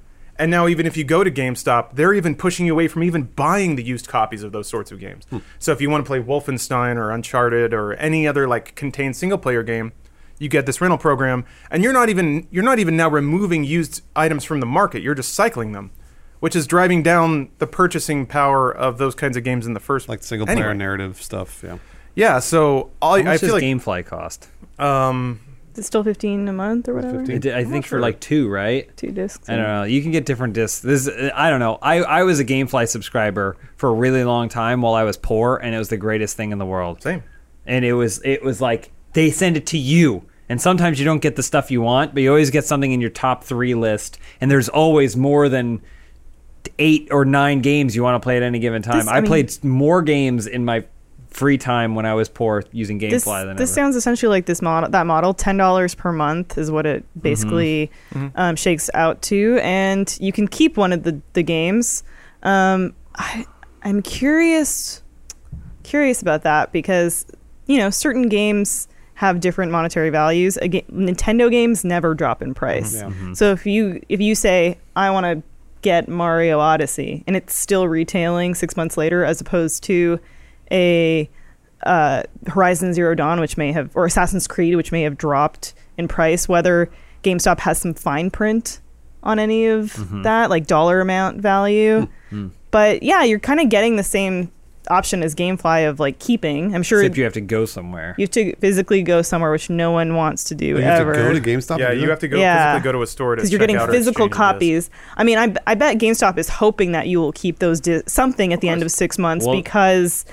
And 0.40 0.52
now, 0.52 0.68
even 0.68 0.86
if 0.86 0.96
you 0.96 1.02
go 1.02 1.24
to 1.24 1.30
GameStop, 1.32 1.96
they're 1.96 2.14
even 2.14 2.36
pushing 2.36 2.64
you 2.64 2.72
away 2.72 2.86
from 2.86 3.02
even 3.02 3.24
buying 3.24 3.74
the 3.74 3.82
used 3.82 4.06
copies 4.06 4.44
of 4.44 4.52
those 4.52 4.68
sorts 4.68 4.92
of 4.92 5.00
games. 5.00 5.24
Hmm. 5.30 5.38
So 5.58 5.72
if 5.72 5.80
you 5.80 5.90
want 5.90 6.04
to 6.04 6.06
play 6.06 6.20
Wolfenstein 6.22 6.94
or 6.96 7.10
Uncharted 7.10 7.74
or 7.74 7.94
any 7.94 8.26
other 8.28 8.46
like 8.46 8.76
contained 8.76 9.16
single 9.16 9.38
player 9.38 9.64
game, 9.64 9.92
you 10.38 10.48
get 10.48 10.66
this 10.66 10.80
rental 10.80 10.98
program, 10.98 11.44
and 11.70 11.82
you're 11.82 11.92
not 11.92 12.08
even 12.08 12.46
you're 12.50 12.64
not 12.64 12.78
even 12.78 12.96
now 12.96 13.08
removing 13.08 13.64
used 13.64 14.02
items 14.16 14.44
from 14.44 14.60
the 14.60 14.66
market. 14.66 15.02
You're 15.02 15.14
just 15.14 15.34
cycling 15.34 15.72
them, 15.72 15.90
which 16.40 16.54
is 16.56 16.66
driving 16.66 17.02
down 17.02 17.50
the 17.58 17.66
purchasing 17.66 18.26
power 18.26 18.70
of 18.70 18.98
those 18.98 19.14
kinds 19.14 19.36
of 19.36 19.44
games 19.44 19.66
in 19.66 19.74
the 19.74 19.80
first 19.80 20.08
Like 20.08 20.22
single 20.22 20.46
player 20.46 20.58
Anyway. 20.58 20.74
narrative 20.76 21.20
stuff. 21.20 21.62
Yeah. 21.64 21.78
Yeah, 22.14 22.38
so 22.40 22.90
all, 23.00 23.22
How 23.22 23.30
I 23.32 23.38
feel 23.38 23.52
like 23.54 23.62
GameFly 23.62 24.04
cost? 24.06 24.48
um, 24.80 25.38
Is 25.74 25.78
it 25.80 25.84
still 25.84 26.02
15 26.02 26.48
a 26.48 26.52
month 26.52 26.88
or 26.88 26.94
whatever? 26.94 27.20
It 27.22 27.42
did- 27.42 27.54
I 27.54 27.62
think 27.64 27.84
for 27.84 27.90
sure. 27.90 28.00
like 28.00 28.18
two, 28.18 28.48
right? 28.48 28.94
Two 28.96 29.12
discs. 29.12 29.48
I 29.48 29.54
don't 29.54 29.64
know. 29.66 29.82
You 29.84 30.02
can 30.02 30.10
get 30.10 30.26
different 30.26 30.54
discs. 30.54 30.80
This 30.80 31.06
is- 31.06 31.30
I 31.34 31.48
don't 31.50 31.60
know. 31.60 31.78
I, 31.80 31.98
I 32.02 32.22
was 32.24 32.40
a 32.40 32.44
GameFly 32.44 32.88
subscriber 32.88 33.56
for 33.76 33.90
a 33.90 33.92
really 33.92 34.24
long 34.24 34.48
time 34.48 34.82
while 34.82 34.94
I 34.94 35.04
was 35.04 35.16
poor, 35.16 35.58
and 35.62 35.74
it 35.74 35.78
was 35.78 35.90
the 35.90 35.96
greatest 35.96 36.36
thing 36.36 36.50
in 36.50 36.58
the 36.58 36.66
world. 36.66 37.02
same. 37.02 37.22
And 37.66 37.84
it 37.84 37.92
was 37.92 38.20
it 38.24 38.42
was 38.42 38.60
like 38.60 38.90
they 39.12 39.30
send 39.30 39.56
it 39.56 39.66
to 39.68 39.78
you. 39.78 40.24
And 40.50 40.60
sometimes 40.60 40.98
you 40.98 41.04
don't 41.04 41.20
get 41.20 41.36
the 41.36 41.42
stuff 41.42 41.70
you 41.70 41.82
want, 41.82 42.14
but 42.14 42.22
you 42.22 42.30
always 42.30 42.50
get 42.50 42.64
something 42.64 42.90
in 42.92 43.00
your 43.02 43.10
top 43.10 43.44
three 43.44 43.74
list. 43.74 44.18
And 44.40 44.50
there's 44.50 44.68
always 44.70 45.14
more 45.16 45.48
than 45.50 45.82
eight 46.78 47.08
or 47.10 47.24
nine 47.24 47.60
games 47.60 47.94
you 47.94 48.02
want 48.02 48.14
to 48.20 48.24
play 48.24 48.36
at 48.36 48.42
any 48.42 48.58
given 48.58 48.82
time. 48.82 48.98
This- 49.00 49.08
I 49.08 49.16
I, 49.18 49.20
mean- 49.20 49.28
played 49.28 49.64
more 49.64 50.02
games 50.02 50.46
in 50.46 50.64
my 50.64 50.84
free 51.30 51.58
time 51.58 51.94
when 51.94 52.06
I 52.06 52.14
was 52.14 52.30
poor 52.30 52.64
using 52.72 52.98
GameFly 52.98 53.10
this, 53.10 53.24
than 53.24 53.56
this 53.56 53.70
ever. 53.70 53.74
sounds 53.74 53.96
essentially 53.96 54.30
like 54.30 54.46
this 54.46 54.62
model 54.62 54.88
that 54.88 55.06
model 55.06 55.34
$10 55.34 55.96
per 55.96 56.10
month 56.10 56.56
is 56.56 56.70
what 56.70 56.86
it 56.86 57.04
basically 57.20 57.90
Um, 58.34 58.56
shakes 58.56 58.88
out 58.94 59.20
to 59.22 59.58
and 59.62 60.16
you 60.22 60.32
can 60.32 60.48
keep 60.48 60.78
one 60.78 60.90
of 60.90 61.02
the, 61.02 61.20
the 61.34 61.42
games 61.42 62.02
um, 62.42 62.94
I, 63.14 63.44
i'm 63.82 64.00
curious 64.00 65.02
curious 65.82 66.22
about 66.22 66.42
that 66.44 66.72
because 66.72 67.26
you 67.66 67.76
know 67.76 67.90
certain 67.90 68.28
games 68.30 68.88
have 69.18 69.40
different 69.40 69.72
monetary 69.72 70.10
values. 70.10 70.56
A 70.58 70.68
ga- 70.68 70.84
Nintendo 70.92 71.50
games 71.50 71.84
never 71.84 72.14
drop 72.14 72.40
in 72.40 72.54
price. 72.54 72.94
Yeah. 72.94 73.06
Mm-hmm. 73.06 73.34
So 73.34 73.50
if 73.50 73.66
you 73.66 74.00
if 74.08 74.20
you 74.20 74.36
say 74.36 74.78
I 74.94 75.10
want 75.10 75.24
to 75.24 75.42
get 75.82 76.08
Mario 76.08 76.60
Odyssey 76.60 77.24
and 77.26 77.34
it's 77.34 77.52
still 77.52 77.88
retailing 77.88 78.54
six 78.54 78.76
months 78.76 78.96
later, 78.96 79.24
as 79.24 79.40
opposed 79.40 79.82
to 79.82 80.20
a 80.70 81.28
uh, 81.82 82.22
Horizon 82.46 82.94
Zero 82.94 83.16
Dawn, 83.16 83.40
which 83.40 83.56
may 83.56 83.72
have, 83.72 83.90
or 83.96 84.06
Assassin's 84.06 84.46
Creed, 84.46 84.76
which 84.76 84.92
may 84.92 85.02
have 85.02 85.18
dropped 85.18 85.74
in 85.96 86.06
price, 86.06 86.48
whether 86.48 86.88
GameStop 87.24 87.58
has 87.58 87.78
some 87.78 87.94
fine 87.94 88.30
print 88.30 88.78
on 89.24 89.40
any 89.40 89.66
of 89.66 89.94
mm-hmm. 89.94 90.22
that, 90.22 90.48
like 90.48 90.68
dollar 90.68 91.00
amount 91.00 91.40
value. 91.40 92.06
Hmm. 92.30 92.48
But 92.70 93.02
yeah, 93.02 93.24
you're 93.24 93.40
kind 93.40 93.58
of 93.58 93.68
getting 93.68 93.96
the 93.96 94.04
same 94.04 94.52
option 94.90 95.22
as 95.22 95.34
GameFly 95.34 95.88
of 95.88 96.00
like 96.00 96.18
keeping. 96.18 96.74
I'm 96.74 96.82
sure 96.82 97.00
Except 97.00 97.16
you 97.16 97.24
have 97.24 97.32
to 97.34 97.40
go 97.40 97.64
somewhere. 97.66 98.14
you 98.18 98.22
have 98.24 98.30
to 98.32 98.54
physically 98.56 99.02
go 99.02 99.22
somewhere, 99.22 99.50
which 99.50 99.68
no 99.70 99.90
one 99.90 100.14
wants 100.14 100.44
to 100.44 100.54
do 100.54 100.66
You 100.66 100.76
have 100.76 101.00
ever. 101.00 101.14
to 101.14 101.18
go 101.20 101.32
to 101.32 101.40
GameStop. 101.40 101.78
yeah, 101.78 101.92
you 101.92 102.08
have 102.10 102.18
to 102.20 102.28
go 102.28 102.38
Yeah. 102.38 102.72
physically 102.74 102.84
go 102.84 102.92
to 102.98 103.02
a 103.02 103.06
store 103.06 103.34
to 103.36 103.40
because 103.40 103.52
you're 103.52 103.58
getting 103.60 103.76
out 103.76 103.90
physical 103.90 104.26
exchange 104.26 104.26
a 104.26 104.28
disc. 104.30 104.36
copies. 104.38 104.90
I 105.16 105.24
mean, 105.24 105.38
I, 105.38 105.54
I 105.66 105.74
bet 105.74 105.98
GameStop 105.98 106.38
is 106.38 106.48
hoping 106.48 106.92
that 106.92 107.06
you 107.08 107.20
will 107.20 107.32
keep 107.32 107.58
those 107.58 107.80
di- 107.80 108.02
something 108.06 108.52
at 108.52 108.60
the 108.60 108.68
end 108.68 108.82
of 108.82 108.90
six 108.90 109.18
months 109.18 109.46
Well- 109.46 109.56
because 109.56 110.24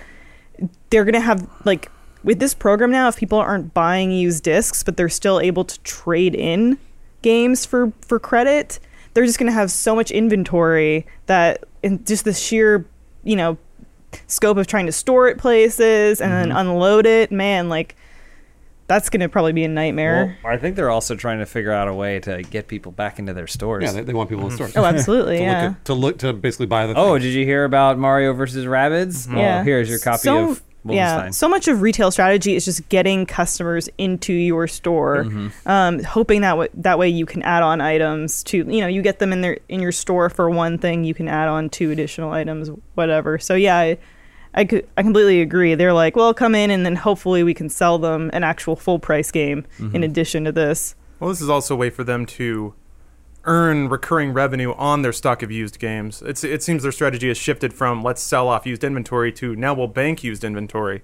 they're 0.90 1.06
gonna 1.06 1.20
have 1.20 1.48
like 1.66 1.92
with 2.24 2.40
this 2.40 2.54
program 2.54 2.92
now. 2.92 3.08
If 3.08 3.18
people 3.18 3.38
aren't 3.40 3.74
buying 3.74 4.12
used 4.12 4.44
discs, 4.44 4.84
but 4.84 4.98
they're 4.98 5.10
still 5.10 5.40
able 5.40 5.64
to 5.66 5.80
trade 5.82 6.34
in 6.36 6.78
games 7.22 7.66
for 7.66 7.92
for 8.02 8.20
credit, 8.20 8.80
they're 9.14 9.26
just 9.26 9.38
gonna 9.40 9.52
have 9.52 9.70
so 9.72 9.96
much 9.96 10.12
inventory 10.12 11.06
that 11.26 11.64
in 11.84 12.04
just 12.06 12.24
the 12.26 12.34
sheer 12.34 12.86
you 13.24 13.36
know 13.36 13.58
scope 14.28 14.58
of 14.58 14.68
trying 14.68 14.86
to 14.88 14.92
store 14.92 15.28
it 15.28 15.38
places 15.38 16.22
and 16.22 16.32
Mm-hmm. 16.32 16.50
then 16.50 16.58
unload 16.58 17.06
it, 17.06 17.32
man, 17.32 17.70
like. 17.70 17.96
That's 18.88 19.10
gonna 19.10 19.28
probably 19.30 19.54
be 19.54 19.64
a 19.64 19.68
nightmare. 19.68 20.38
Well, 20.44 20.54
I 20.54 20.58
think 20.58 20.76
they're 20.76 20.92
also 20.92 21.16
trying 21.16 21.40
to 21.40 21.48
figure 21.48 21.72
out 21.72 21.88
a 21.88 21.94
way 21.96 22.20
to 22.20 22.44
get 22.44 22.68
people 22.68 22.92
back 22.92 23.18
into 23.18 23.34
their 23.34 23.48
stores. 23.48 23.84
Yeah, 23.84 23.94
they, 23.94 24.02
they 24.04 24.14
want 24.14 24.30
people 24.30 24.46
in 24.46 24.52
stores. 24.52 24.78
oh, 24.78 24.86
absolutely, 24.86 25.38
to 25.40 25.44
yeah. 25.44 25.64
look 25.64 25.72
at, 25.72 25.86
to 25.86 25.94
look 25.96 26.18
to 26.20 26.34
basically 26.34 26.68
buy 26.68 26.86
the. 26.86 26.94
Oh, 26.96 27.18
did 27.18 27.34
you 27.34 27.46
hear 27.46 27.64
about 27.64 27.98
Mario 27.98 28.32
versus 28.34 28.66
Rabbids? 28.66 29.28
Well, 29.28 29.40
Yeah. 29.40 29.64
here's 29.64 29.90
your 29.90 29.98
copy 29.98 30.20
So- 30.20 30.52
of 30.52 30.58
Wolfenstein. 30.60 30.62
Yeah, 30.94 31.30
so 31.32 31.50
much 31.50 31.68
of 31.68 31.82
retail 31.82 32.12
strategy 32.12 32.56
is 32.56 32.66
just 32.66 32.88
getting 32.90 33.26
customers 33.26 33.90
into 33.98 34.34
your 34.34 34.68
store, 34.68 35.24
Mm-hmm. 35.26 35.68
um, 35.68 36.04
hoping 36.04 36.42
that 36.42 36.52
w- 36.52 36.70
that 36.76 37.00
way 37.00 37.10
you 37.10 37.26
can 37.26 37.42
add 37.44 37.64
on 37.64 37.82
items 37.82 38.44
to 38.46 38.58
you 38.58 38.82
know 38.82 38.88
you 38.88 39.02
get 39.02 39.20
them 39.20 39.34
in 39.34 39.42
their 39.42 39.58
in 39.70 39.80
your 39.80 39.92
store 39.92 40.30
for 40.30 40.50
one 40.50 40.78
thing, 40.78 41.04
you 41.04 41.14
can 41.14 41.28
add 41.28 41.48
on 41.48 41.70
two 41.70 41.92
additional 41.92 42.32
items, 42.32 42.70
whatever. 42.94 43.40
So 43.40 43.56
yeah, 43.56 43.78
I, 43.78 43.98
I 44.54 44.66
could 44.66 44.88
I 44.98 45.02
completely 45.04 45.42
agree. 45.42 45.76
They're 45.76 45.94
like, 45.94 46.16
well, 46.16 46.34
come 46.34 46.54
in 46.56 46.70
and 46.70 46.86
then 46.86 46.96
hopefully 46.96 47.44
we 47.44 47.54
can 47.54 47.68
sell 47.70 47.98
them 47.98 48.30
an 48.34 48.44
actual 48.44 48.76
full 48.76 49.00
price 49.00 49.32
game 49.32 49.66
Mm-hmm. 49.80 49.96
in 49.96 50.04
addition 50.04 50.44
to 50.46 50.52
this. 50.52 50.96
Well, 51.20 51.30
this 51.30 51.42
is 51.42 51.50
also 51.50 51.74
a 51.74 51.78
way 51.78 51.90
for 51.90 52.04
them 52.04 52.26
to 52.38 52.74
earn 53.46 53.90
recurring 53.90 54.34
revenue 54.34 54.74
on 54.74 55.02
their 55.02 55.14
stock 55.14 55.42
of 55.42 55.52
used 55.52 55.80
games. 55.80 56.22
It's, 56.22 56.44
it 56.44 56.64
seems 56.64 56.84
their 56.84 56.92
strategy 56.92 57.28
has 57.28 57.38
shifted 57.38 57.74
from 57.74 58.04
let's 58.04 58.22
sell 58.22 58.48
off 58.48 58.66
used 58.66 58.84
inventory 58.84 59.32
to 59.34 59.56
now 59.56 59.74
we'll 59.74 59.88
bank 59.88 60.24
used 60.24 60.44
inventory. 60.44 61.02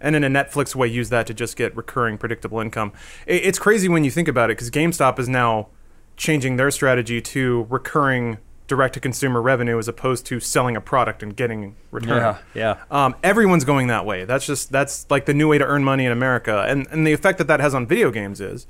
And 0.00 0.14
in 0.14 0.24
a 0.24 0.28
Netflix 0.28 0.74
way, 0.74 0.88
use 0.88 1.08
that 1.10 1.26
to 1.28 1.34
just 1.34 1.56
get 1.56 1.74
recurring, 1.76 2.18
predictable 2.18 2.60
income. 2.60 2.92
It, 3.26 3.46
it's 3.46 3.58
crazy 3.58 3.88
when 3.88 4.04
you 4.04 4.10
think 4.10 4.28
about 4.28 4.50
it 4.50 4.56
because 4.58 4.70
GameStop 4.70 5.18
is 5.18 5.28
now 5.28 5.68
changing 6.16 6.56
their 6.56 6.70
strategy 6.70 7.20
to 7.20 7.66
recurring 7.70 8.38
direct 8.66 8.94
to 8.94 9.00
consumer 9.00 9.42
revenue 9.42 9.78
as 9.78 9.88
opposed 9.88 10.24
to 10.26 10.40
selling 10.40 10.76
a 10.76 10.80
product 10.80 11.22
and 11.22 11.36
getting 11.36 11.76
return. 11.90 12.18
Yeah, 12.18 12.38
yeah. 12.54 12.84
Um, 12.90 13.14
everyone's 13.22 13.64
going 13.64 13.88
that 13.88 14.06
way. 14.06 14.24
That's 14.24 14.46
just 14.46 14.72
that's 14.72 15.06
like 15.10 15.26
the 15.26 15.34
new 15.34 15.48
way 15.48 15.58
to 15.58 15.64
earn 15.64 15.84
money 15.84 16.06
in 16.06 16.12
America. 16.12 16.64
And 16.66 16.86
and 16.90 17.06
the 17.06 17.12
effect 17.12 17.38
that 17.38 17.46
that 17.46 17.60
has 17.60 17.74
on 17.74 17.86
video 17.86 18.10
games 18.10 18.40
is, 18.40 18.66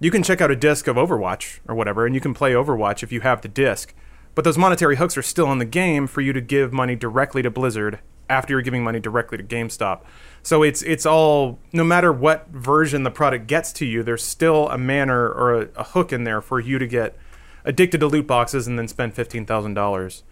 you 0.00 0.10
can 0.10 0.22
check 0.22 0.40
out 0.40 0.50
a 0.50 0.56
disc 0.56 0.86
of 0.86 0.96
Overwatch 0.96 1.60
or 1.66 1.74
whatever, 1.74 2.06
and 2.06 2.14
you 2.14 2.20
can 2.20 2.34
play 2.34 2.52
Overwatch 2.52 3.02
if 3.02 3.12
you 3.12 3.20
have 3.20 3.40
the 3.40 3.48
disc. 3.48 3.94
But 4.34 4.44
those 4.44 4.58
monetary 4.58 4.96
hooks 4.96 5.16
are 5.16 5.22
still 5.22 5.50
in 5.50 5.58
the 5.58 5.64
game 5.64 6.06
for 6.06 6.20
you 6.20 6.32
to 6.32 6.40
give 6.40 6.72
money 6.72 6.94
directly 6.94 7.42
to 7.42 7.50
Blizzard 7.50 7.98
after 8.30 8.52
you're 8.52 8.62
giving 8.62 8.84
money 8.84 9.00
directly 9.00 9.38
to 9.38 9.44
GameStop. 9.44 10.02
So 10.42 10.62
it's 10.62 10.82
it's 10.82 11.06
all 11.06 11.58
no 11.72 11.82
matter 11.82 12.12
what 12.12 12.48
version 12.48 13.02
the 13.02 13.10
product 13.10 13.46
gets 13.46 13.72
to 13.74 13.86
you, 13.86 14.02
there's 14.02 14.22
still 14.22 14.68
a 14.68 14.78
manner 14.78 15.28
or 15.28 15.62
a, 15.62 15.68
a 15.76 15.84
hook 15.84 16.12
in 16.12 16.24
there 16.24 16.40
for 16.40 16.60
you 16.60 16.78
to 16.78 16.86
get 16.86 17.16
addicted 17.64 17.98
to 17.98 18.06
loot 18.06 18.26
boxes 18.26 18.66
and 18.66 18.78
then 18.78 18.86
spend 18.86 19.14
fifteen 19.14 19.44
thousand 19.44 19.74
dollars 19.74 20.22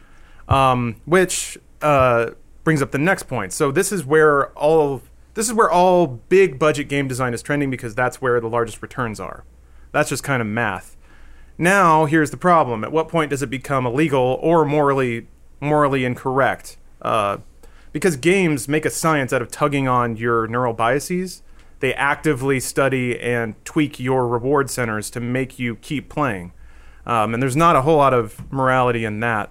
um, 0.49 0.97
which 1.05 1.59
uh, 1.83 2.31
brings 2.65 2.83
up 2.83 2.91
the 2.91 2.99
next 2.99 3.25
point. 3.25 3.53
So 3.53 3.71
this 3.71 3.93
is 3.93 4.05
where 4.05 4.49
all 4.51 5.03
this 5.35 5.49
is 5.49 5.55
where 5.55 5.71
all 5.71 6.07
big 6.07 6.59
budget 6.59 6.89
game 6.89 7.09
design 7.09 7.35
is 7.35 7.43
trending 7.43 7.71
because 7.71 7.95
that's 7.95 8.21
where 8.23 8.41
the 8.41 8.49
largest 8.49 8.81
returns 8.83 9.21
are. 9.21 9.45
That's 9.93 10.09
just 10.09 10.23
kind 10.23 10.41
of 10.41 10.49
math. 10.49 10.97
Now 11.59 12.05
here's 12.05 12.31
the 12.31 12.37
problem: 12.37 12.85
at 12.85 12.93
what 12.93 13.09
point 13.09 13.31
does 13.31 13.43
it 13.43 13.51
become 13.51 13.87
illegal 13.87 14.39
or 14.43 14.65
morally 14.65 15.29
morally 15.61 16.05
incorrect? 16.05 16.77
Uh, 17.01 17.39
because 17.93 18.17
games 18.17 18.69
make 18.69 18.85
a 18.85 18.91
science 18.91 19.33
out 19.33 19.41
of 19.41 19.51
tugging 19.51 19.89
on 19.89 20.17
your 20.17 20.47
neural 20.47 20.75
biases. 20.75 21.43
They 21.81 21.95
actively 21.95 22.61
study 22.61 23.19
and 23.19 23.55
tweak 23.65 24.01
your 24.01 24.27
reward 24.27 24.71
centers 24.71 25.09
to 25.11 25.21
make 25.21 25.59
you 25.59 25.77
keep 25.77 26.09
playing. 26.09 26.53
Um, 27.07 27.33
and 27.33 27.43
there's 27.43 27.57
not 27.57 27.77
a 27.77 27.83
whole 27.83 27.97
lot 27.97 28.13
of 28.13 28.51
morality 28.53 29.05
in 29.05 29.21
that 29.21 29.51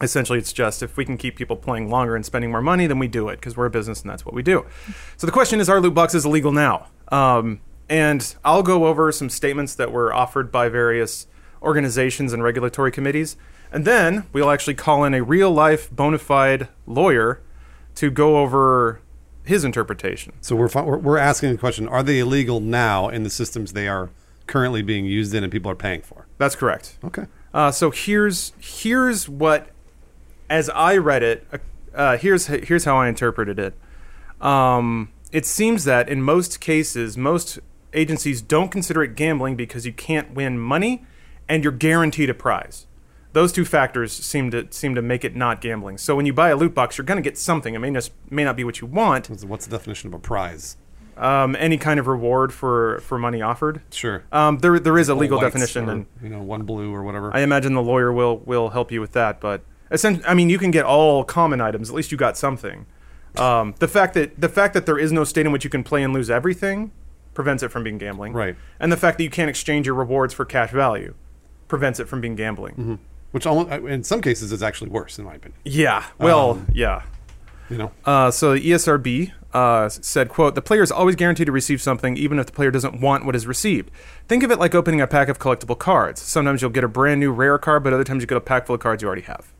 essentially 0.00 0.38
it's 0.38 0.52
just 0.52 0.82
if 0.82 0.96
we 0.96 1.04
can 1.04 1.16
keep 1.16 1.36
people 1.36 1.56
playing 1.56 1.90
longer 1.90 2.16
and 2.16 2.24
spending 2.24 2.50
more 2.50 2.62
money 2.62 2.86
then 2.86 2.98
we 2.98 3.06
do 3.06 3.28
it 3.28 3.36
because 3.36 3.56
we're 3.56 3.66
a 3.66 3.70
business 3.70 4.00
and 4.00 4.10
that's 4.10 4.24
what 4.24 4.34
we 4.34 4.42
do 4.42 4.64
so 5.16 5.26
the 5.26 5.32
question 5.32 5.60
is 5.60 5.68
are 5.68 5.80
loot 5.80 5.94
boxes 5.94 6.24
illegal 6.24 6.52
now 6.52 6.86
um, 7.12 7.60
and 7.90 8.36
i'll 8.44 8.62
go 8.62 8.86
over 8.86 9.12
some 9.12 9.28
statements 9.28 9.74
that 9.74 9.92
were 9.92 10.14
offered 10.14 10.50
by 10.50 10.68
various 10.70 11.26
organizations 11.60 12.32
and 12.32 12.42
regulatory 12.42 12.90
committees 12.90 13.36
and 13.70 13.84
then 13.84 14.24
we'll 14.32 14.50
actually 14.50 14.74
call 14.74 15.04
in 15.04 15.12
a 15.12 15.22
real 15.22 15.50
life 15.50 15.90
bona 15.90 16.16
fide 16.18 16.68
lawyer 16.86 17.42
to 17.94 18.10
go 18.10 18.38
over 18.38 19.00
his 19.44 19.64
interpretation 19.64 20.32
So 20.40 20.54
we're, 20.56 20.98
we're 20.98 21.18
asking 21.18 21.50
the 21.52 21.58
question: 21.58 21.88
Are 21.88 22.02
they 22.02 22.20
illegal 22.20 22.60
now 22.60 23.08
in 23.08 23.24
the 23.24 23.30
systems 23.30 23.72
they 23.72 23.88
are 23.88 24.10
currently 24.46 24.82
being 24.82 25.06
used 25.06 25.34
in 25.34 25.42
and 25.42 25.52
people 25.52 25.70
are 25.70 25.76
paying 25.76 26.02
for? 26.02 26.26
that's 26.38 26.54
correct 26.54 26.96
Okay. 27.04 27.26
Uh, 27.52 27.70
so 27.72 27.90
here's 27.90 28.52
here's 28.60 29.28
what, 29.28 29.70
as 30.48 30.70
I 30.70 30.96
read 30.98 31.24
it, 31.24 31.46
uh, 31.52 31.58
uh, 31.94 32.16
here's 32.16 32.46
here's 32.46 32.84
how 32.84 32.96
I 32.96 33.08
interpreted 33.08 33.58
it. 33.58 33.74
Um, 34.40 35.10
it 35.32 35.46
seems 35.46 35.82
that 35.84 36.08
in 36.08 36.22
most 36.22 36.60
cases, 36.60 37.16
most 37.16 37.58
agencies 37.92 38.42
don't 38.42 38.70
consider 38.70 39.02
it 39.02 39.14
gambling 39.14 39.56
because 39.56 39.86
you 39.86 39.92
can't 39.92 40.34
win 40.34 40.58
money, 40.58 41.04
and 41.48 41.62
you're 41.64 41.72
guaranteed 41.72 42.30
a 42.30 42.34
prize. 42.34 42.86
Those 43.32 43.52
two 43.52 43.64
factors 43.64 44.12
seem 44.12 44.50
to 44.50 44.66
seem 44.70 44.94
to 44.96 45.02
make 45.02 45.24
it 45.24 45.36
not 45.36 45.60
gambling. 45.60 45.98
So 45.98 46.16
when 46.16 46.26
you 46.26 46.32
buy 46.32 46.48
a 46.50 46.56
loot 46.56 46.74
box, 46.74 46.98
you're 46.98 47.04
going 47.04 47.22
to 47.22 47.22
get 47.22 47.38
something. 47.38 47.74
It 47.74 47.78
may 47.78 47.92
just 47.92 48.12
may 48.28 48.42
not 48.44 48.56
be 48.56 48.64
what 48.64 48.80
you 48.80 48.88
want. 48.88 49.28
What's, 49.28 49.66
the 49.66 49.70
definition 49.70 50.08
of 50.08 50.14
a 50.14 50.18
prize? 50.18 50.76
Um, 51.16 51.54
any 51.58 51.76
kind 51.76 52.00
of 52.00 52.08
reward 52.08 52.52
for 52.52 52.98
for 53.00 53.18
money 53.18 53.40
offered. 53.40 53.82
Sure. 53.90 54.24
Um, 54.32 54.58
there 54.58 54.80
there 54.80 54.98
is 54.98 55.08
a 55.08 55.14
legal 55.14 55.38
definition, 55.38 55.88
or, 55.88 55.92
and 55.92 56.06
you 56.20 56.28
know, 56.28 56.42
one 56.42 56.62
blue 56.64 56.92
or 56.92 57.04
whatever. 57.04 57.30
I 57.34 57.40
imagine 57.40 57.74
the 57.74 57.82
lawyer 57.82 58.12
will 58.12 58.38
will 58.38 58.70
help 58.70 58.90
you 58.90 59.00
with 59.00 59.12
that. 59.12 59.40
But 59.40 59.62
essentially, 59.92 60.26
I 60.26 60.34
mean, 60.34 60.50
you 60.50 60.58
can 60.58 60.72
get 60.72 60.84
all 60.84 61.22
common 61.22 61.60
items. 61.60 61.88
At 61.88 61.94
least 61.94 62.10
you 62.10 62.18
got 62.18 62.36
something. 62.36 62.86
Um, 63.36 63.74
the 63.78 63.86
fact 63.86 64.14
that 64.14 64.40
the 64.40 64.48
fact 64.48 64.74
that 64.74 64.86
there 64.86 64.98
is 64.98 65.12
no 65.12 65.22
state 65.22 65.46
in 65.46 65.52
which 65.52 65.62
you 65.62 65.70
can 65.70 65.84
play 65.84 66.02
and 66.02 66.12
lose 66.12 66.30
everything 66.30 66.90
prevents 67.40 67.62
it 67.62 67.70
from 67.70 67.82
being 67.84 67.96
gambling. 67.98 68.32
Right. 68.34 68.54
And 68.78 68.92
the 68.92 68.96
fact 68.98 69.16
that 69.18 69.24
you 69.24 69.30
can't 69.30 69.48
exchange 69.48 69.86
your 69.86 69.94
rewards 69.94 70.34
for 70.34 70.44
cash 70.44 70.70
value 70.72 71.14
prevents 71.68 71.98
it 71.98 72.06
from 72.08 72.20
being 72.20 72.34
gambling. 72.36 72.98
Which 73.32 73.46
almost, 73.46 73.70
in 73.86 74.02
some 74.04 74.20
cases 74.20 74.52
is 74.52 74.62
actually 74.62 74.90
worse, 74.90 75.18
in 75.18 75.24
my 75.24 75.34
opinion. 75.34 75.58
Yeah. 75.64 76.04
Well, 76.18 76.50
Um, 76.50 76.66
yeah. 76.72 77.02
You 77.70 77.78
know. 77.78 77.92
Uh, 78.04 78.30
so 78.32 78.54
the 78.54 78.60
ESRB 78.60 79.32
uh, 79.54 79.88
said, 79.88 80.28
"quote 80.28 80.54
The 80.56 80.60
player 80.62 80.82
is 80.82 80.90
always 80.90 81.14
guaranteed 81.14 81.46
to 81.46 81.52
receive 81.52 81.80
something, 81.80 82.16
even 82.16 82.38
if 82.40 82.46
the 82.46 82.52
player 82.52 82.70
doesn't 82.72 83.00
want 83.00 83.24
what 83.24 83.36
is 83.36 83.46
received. 83.46 83.90
Think 84.28 84.42
of 84.42 84.50
it 84.50 84.58
like 84.58 84.74
opening 84.74 85.00
a 85.00 85.06
pack 85.06 85.28
of 85.28 85.38
collectible 85.38 85.78
cards. 85.78 86.20
Sometimes 86.20 86.60
you'll 86.60 86.72
get 86.72 86.82
a 86.84 86.88
brand 86.88 87.20
new 87.20 87.30
rare 87.30 87.56
card, 87.58 87.84
but 87.84 87.92
other 87.92 88.02
times 88.04 88.22
you 88.22 88.26
get 88.26 88.36
a 88.36 88.40
pack 88.40 88.66
full 88.66 88.74
of 88.74 88.80
cards 88.80 89.02
you 89.02 89.06
already 89.06 89.22
have." 89.22 89.52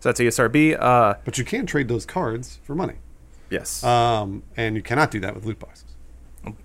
So 0.00 0.08
that's 0.08 0.20
ESRB. 0.20 0.76
Uh, 0.78 1.14
But 1.24 1.38
you 1.38 1.44
can 1.44 1.64
trade 1.64 1.86
those 1.86 2.04
cards 2.04 2.58
for 2.64 2.74
money, 2.74 2.96
yes. 3.50 3.84
um, 3.84 4.42
and 4.56 4.74
you 4.74 4.82
cannot 4.82 5.12
do 5.12 5.20
that 5.20 5.36
with 5.36 5.44
loot 5.44 5.60
boxes. 5.60 5.91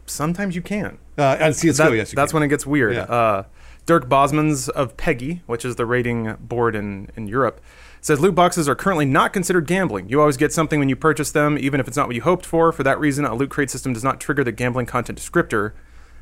Sometimes 0.05 0.55
you 0.55 0.61
can. 0.61 0.97
Uh, 1.17 1.37
and 1.39 1.55
CS:GO, 1.55 1.89
That- 1.91 1.95
yes, 1.97 2.11
you 2.11 2.15
that's 2.15 2.31
can. 2.31 2.37
when 2.37 2.43
it 2.43 2.49
gets 2.49 2.65
weird. 2.65 2.95
Yeah. 2.95 3.03
Uh, 3.03 3.43
Dirk 3.85 4.09
Bosmans 4.09 4.67
of 4.69 4.97
PEGI, 4.97 5.41
which 5.45 5.63
is 5.63 5.77
the 5.77 5.85
rating 5.85 6.35
board 6.41 6.75
in, 6.75 7.09
in 7.15 7.27
Europe, 7.27 7.61
says 8.01 8.19
loot 8.19 8.35
boxes 8.35 8.67
are 8.67 8.75
currently 8.75 9.05
not 9.05 9.31
considered 9.31 9.65
gambling. 9.65 10.09
You 10.09 10.19
always 10.19 10.35
get 10.35 10.51
something 10.51 10.77
when 10.79 10.89
you 10.89 10.95
purchase 10.97 11.31
them, 11.31 11.57
even 11.59 11.79
if 11.79 11.87
it's 11.87 11.95
not 11.95 12.07
what 12.07 12.15
you 12.15 12.21
hoped 12.21 12.45
for. 12.45 12.71
For 12.73 12.83
that 12.83 12.99
reason, 12.99 13.23
a 13.23 13.33
loot 13.33 13.49
crate 13.49 13.69
system 13.69 13.93
does 13.93 14.03
not 14.03 14.19
trigger 14.19 14.43
the 14.43 14.51
gambling 14.51 14.87
content 14.87 15.17
descriptor. 15.19 15.71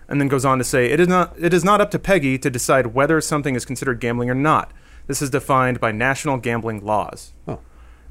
And 0.08 0.22
then 0.22 0.28
goes 0.28 0.46
on 0.46 0.60
to 0.60 0.64
say 0.64 0.92
it 0.92 1.00
is 1.00 1.08
not 1.08 1.34
it 1.40 1.52
is 1.52 1.64
not 1.64 1.82
up 1.82 1.90
to 1.92 1.98
PEGI 2.00 2.40
to 2.44 2.52
decide 2.52 2.88
whether 2.94 3.20
something 3.20 3.56
is 3.56 3.66
considered 3.66 4.00
gambling 4.00 4.30
or 4.30 4.36
not. 4.36 4.72
This 5.08 5.20
is 5.20 5.32
defined 5.32 5.80
by 5.80 5.92
national 5.92 6.38
gambling 6.38 6.86
laws. 6.86 7.34
Oh. 7.48 7.60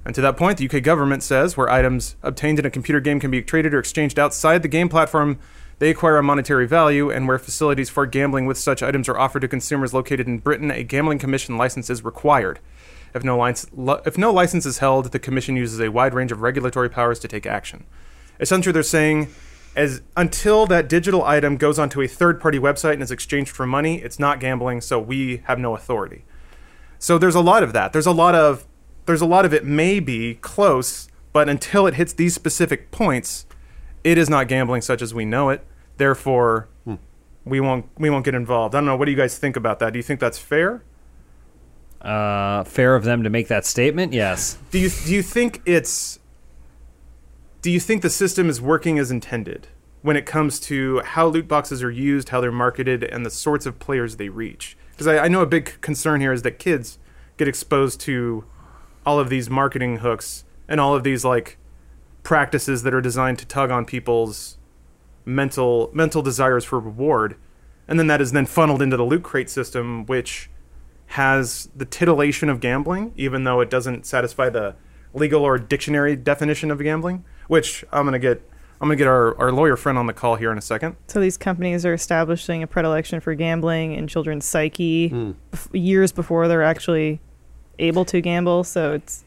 And 0.04 0.14
to 0.14 0.20
that 0.20 0.36
point, 0.36 0.58
the 0.58 0.68
UK 0.68 0.82
government 0.82 1.22
says 1.22 1.56
where 1.56 1.70
items 1.70 2.16
obtained 2.22 2.58
in 2.58 2.66
a 2.66 2.70
computer 2.70 3.00
game 3.00 3.20
can 3.20 3.30
be 3.30 3.42
traded 3.42 3.72
or 3.72 3.78
exchanged 3.78 4.18
outside 4.18 4.62
the 4.62 4.68
game 4.68 4.88
platform, 4.88 5.38
they 5.78 5.90
acquire 5.90 6.18
a 6.18 6.22
monetary 6.22 6.66
value, 6.66 7.10
and 7.10 7.26
where 7.26 7.38
facilities 7.38 7.90
for 7.90 8.06
gambling 8.06 8.46
with 8.46 8.58
such 8.58 8.82
items 8.82 9.08
are 9.08 9.18
offered 9.18 9.40
to 9.40 9.48
consumers 9.48 9.92
located 9.92 10.26
in 10.26 10.38
Britain, 10.38 10.70
a 10.70 10.84
gambling 10.84 11.18
commission 11.18 11.56
license 11.56 11.90
is 11.90 12.04
required. 12.04 12.60
If 13.14 13.24
no, 13.24 13.38
license, 13.38 13.70
if 14.04 14.18
no 14.18 14.32
license 14.32 14.66
is 14.66 14.78
held, 14.78 15.12
the 15.12 15.18
commission 15.18 15.56
uses 15.56 15.80
a 15.80 15.90
wide 15.90 16.14
range 16.14 16.32
of 16.32 16.42
regulatory 16.42 16.90
powers 16.90 17.18
to 17.20 17.28
take 17.28 17.46
action. 17.46 17.84
Essentially, 18.40 18.72
they're 18.72 18.82
saying 18.82 19.28
as 19.76 20.02
until 20.16 20.66
that 20.66 20.88
digital 20.88 21.24
item 21.24 21.56
goes 21.56 21.78
onto 21.78 22.00
a 22.00 22.06
third-party 22.06 22.58
website 22.58 22.94
and 22.94 23.02
is 23.02 23.10
exchanged 23.10 23.50
for 23.50 23.66
money, 23.66 24.00
it's 24.02 24.18
not 24.18 24.38
gambling, 24.38 24.80
so 24.80 24.98
we 25.00 25.42
have 25.44 25.58
no 25.58 25.74
authority. 25.74 26.24
So 26.98 27.18
there's 27.18 27.34
a 27.34 27.40
lot 27.40 27.62
of 27.62 27.72
that. 27.72 27.92
There's 27.92 28.06
a 28.06 28.12
lot 28.12 28.34
of 28.34 28.66
there's 29.06 29.20
a 29.20 29.26
lot 29.26 29.44
of 29.44 29.52
it 29.52 29.64
may 29.64 30.00
be 30.00 30.34
close, 30.36 31.08
but 31.32 31.48
until 31.48 31.86
it 31.86 31.94
hits 31.94 32.12
these 32.12 32.34
specific 32.34 32.90
points, 32.90 33.46
it 34.02 34.18
is 34.18 34.30
not 34.30 34.48
gambling 34.48 34.82
such 34.82 35.02
as 35.02 35.14
we 35.14 35.24
know 35.24 35.50
it. 35.50 35.64
Therefore, 35.96 36.68
we 37.44 37.60
won't 37.60 37.86
we 37.98 38.10
won't 38.10 38.24
get 38.24 38.34
involved. 38.34 38.74
I 38.74 38.78
don't 38.78 38.86
know. 38.86 38.96
What 38.96 39.04
do 39.04 39.10
you 39.10 39.16
guys 39.16 39.38
think 39.38 39.56
about 39.56 39.78
that? 39.78 39.92
Do 39.92 39.98
you 39.98 40.02
think 40.02 40.20
that's 40.20 40.38
fair? 40.38 40.82
Uh, 42.00 42.64
fair 42.64 42.94
of 42.94 43.04
them 43.04 43.22
to 43.22 43.30
make 43.30 43.48
that 43.48 43.64
statement. 43.64 44.12
Yes. 44.12 44.58
Do 44.70 44.78
you 44.78 44.90
do 44.90 45.12
you 45.14 45.22
think 45.22 45.62
it's 45.64 46.18
do 47.62 47.70
you 47.70 47.80
think 47.80 48.02
the 48.02 48.10
system 48.10 48.48
is 48.48 48.60
working 48.60 48.98
as 48.98 49.10
intended 49.10 49.68
when 50.02 50.16
it 50.16 50.26
comes 50.26 50.60
to 50.60 51.00
how 51.00 51.26
loot 51.26 51.48
boxes 51.48 51.82
are 51.82 51.90
used, 51.90 52.28
how 52.28 52.40
they're 52.40 52.52
marketed, 52.52 53.04
and 53.04 53.24
the 53.24 53.30
sorts 53.30 53.64
of 53.64 53.78
players 53.78 54.16
they 54.16 54.28
reach? 54.28 54.76
Because 54.90 55.06
I, 55.06 55.18
I 55.18 55.28
know 55.28 55.40
a 55.40 55.46
big 55.46 55.80
concern 55.80 56.20
here 56.20 56.32
is 56.32 56.42
that 56.42 56.58
kids 56.58 56.98
get 57.36 57.48
exposed 57.48 58.00
to 58.02 58.44
all 59.06 59.18
of 59.18 59.28
these 59.28 59.50
marketing 59.50 59.98
hooks 59.98 60.44
and 60.68 60.80
all 60.80 60.94
of 60.94 61.02
these 61.02 61.24
like 61.24 61.58
practices 62.22 62.82
that 62.82 62.94
are 62.94 63.00
designed 63.00 63.38
to 63.38 63.46
tug 63.46 63.70
on 63.70 63.84
people's 63.84 64.58
mental 65.24 65.90
mental 65.92 66.22
desires 66.22 66.64
for 66.64 66.78
reward, 66.78 67.36
and 67.86 67.98
then 67.98 68.06
that 68.08 68.20
is 68.20 68.32
then 68.32 68.46
funneled 68.46 68.82
into 68.82 68.96
the 68.96 69.04
loot 69.04 69.22
crate 69.22 69.50
system, 69.50 70.06
which 70.06 70.50
has 71.08 71.68
the 71.76 71.84
titillation 71.84 72.48
of 72.48 72.60
gambling, 72.60 73.12
even 73.16 73.44
though 73.44 73.60
it 73.60 73.70
doesn't 73.70 74.06
satisfy 74.06 74.48
the 74.48 74.74
legal 75.12 75.42
or 75.42 75.58
dictionary 75.58 76.16
definition 76.16 76.70
of 76.70 76.82
gambling. 76.82 77.24
Which 77.46 77.84
I'm 77.92 78.06
gonna 78.06 78.18
get 78.18 78.42
I'm 78.80 78.88
gonna 78.88 78.96
get 78.96 79.06
our, 79.06 79.38
our 79.38 79.52
lawyer 79.52 79.76
friend 79.76 79.98
on 79.98 80.06
the 80.06 80.12
call 80.12 80.36
here 80.36 80.50
in 80.50 80.58
a 80.58 80.62
second. 80.62 80.96
So 81.08 81.20
these 81.20 81.36
companies 81.36 81.86
are 81.86 81.94
establishing 81.94 82.62
a 82.62 82.66
predilection 82.66 83.20
for 83.20 83.34
gambling 83.34 83.92
in 83.92 84.08
children's 84.08 84.44
psyche 84.44 85.08
hmm. 85.08 85.32
bef- 85.52 85.68
years 85.72 86.10
before 86.10 86.48
they're 86.48 86.62
actually 86.62 87.20
able 87.78 88.04
to 88.06 88.20
gamble. 88.20 88.64
So 88.64 88.92
it's 88.94 89.24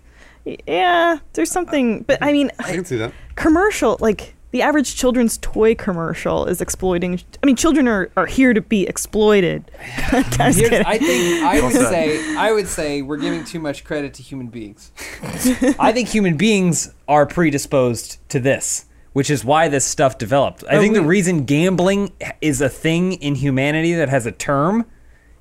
yeah, 0.66 1.20
there's 1.34 1.52
something. 1.52 2.04
But 2.04 2.20
I 2.22 2.32
mean, 2.32 2.52
I 2.60 2.74
can 2.74 2.86
see 2.86 2.98
that. 2.98 3.14
commercial 3.36 3.98
like 4.00 4.34
the 4.52 4.62
average 4.62 4.96
children's 4.96 5.38
toy 5.40 5.76
commercial 5.76 6.46
is 6.46 6.62
exploiting. 6.62 7.20
I 7.44 7.46
mean, 7.46 7.58
children 7.58 7.86
are, 7.88 8.10
are 8.16 8.26
here 8.28 8.54
to 8.54 8.62
be 8.62 8.88
exploited. 8.88 9.70
Guys, 10.38 10.56
Here's, 10.56 10.70
kidding. 10.70 10.86
I 10.86 10.98
think 10.98 11.44
I 11.44 11.62
would 11.62 11.74
say 11.74 12.36
I 12.38 12.52
would 12.54 12.68
say 12.68 13.02
we're 13.02 13.18
giving 13.18 13.44
too 13.44 13.60
much 13.60 13.84
credit 13.84 14.14
to 14.16 14.24
human 14.24 14.48
beings. 14.48 14.92
I 15.80 15.92
think 15.92 16.08
human 16.08 16.38
beings 16.38 16.94
are 17.10 17.26
predisposed 17.26 18.18
to 18.30 18.40
this, 18.40 18.86
which 19.12 19.30
is 19.30 19.44
why 19.44 19.68
this 19.68 19.84
stuff 19.84 20.18
developed. 20.18 20.64
I 20.70 20.78
Oh, 20.78 20.80
think 20.80 20.94
the 20.94 21.02
reason 21.02 21.44
gambling 21.44 22.14
is 22.40 22.62
a 22.62 22.70
thing 22.70 23.14
in 23.14 23.36
humanity 23.36 23.94
that 23.96 24.08
has 24.08 24.26
a 24.26 24.32
term 24.32 24.86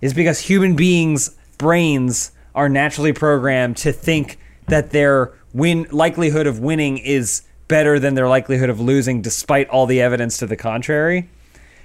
is 0.01 0.13
because 0.15 0.41
human 0.41 0.75
beings' 0.75 1.31
brains 1.59 2.33
are 2.57 2.69
naturally 2.69 3.13
programmed 3.13 3.77
to 3.77 3.93
think 3.93 4.39
that 4.67 4.91
their 4.91 5.33
win 5.53 5.87
likelihood 5.93 6.47
of 6.47 6.59
winning 6.59 6.99
is 6.99 7.43
better 7.69 7.99
than 7.99 8.15
their 8.15 8.29
likelihood 8.29 8.71
of 8.71 8.81
losing 8.81 9.23
despite 9.23 9.69
all 9.69 9.87
the 9.87 10.01
evidence 10.01 10.39
to 10.39 10.47
the 10.47 10.57
contrary. 10.57 11.29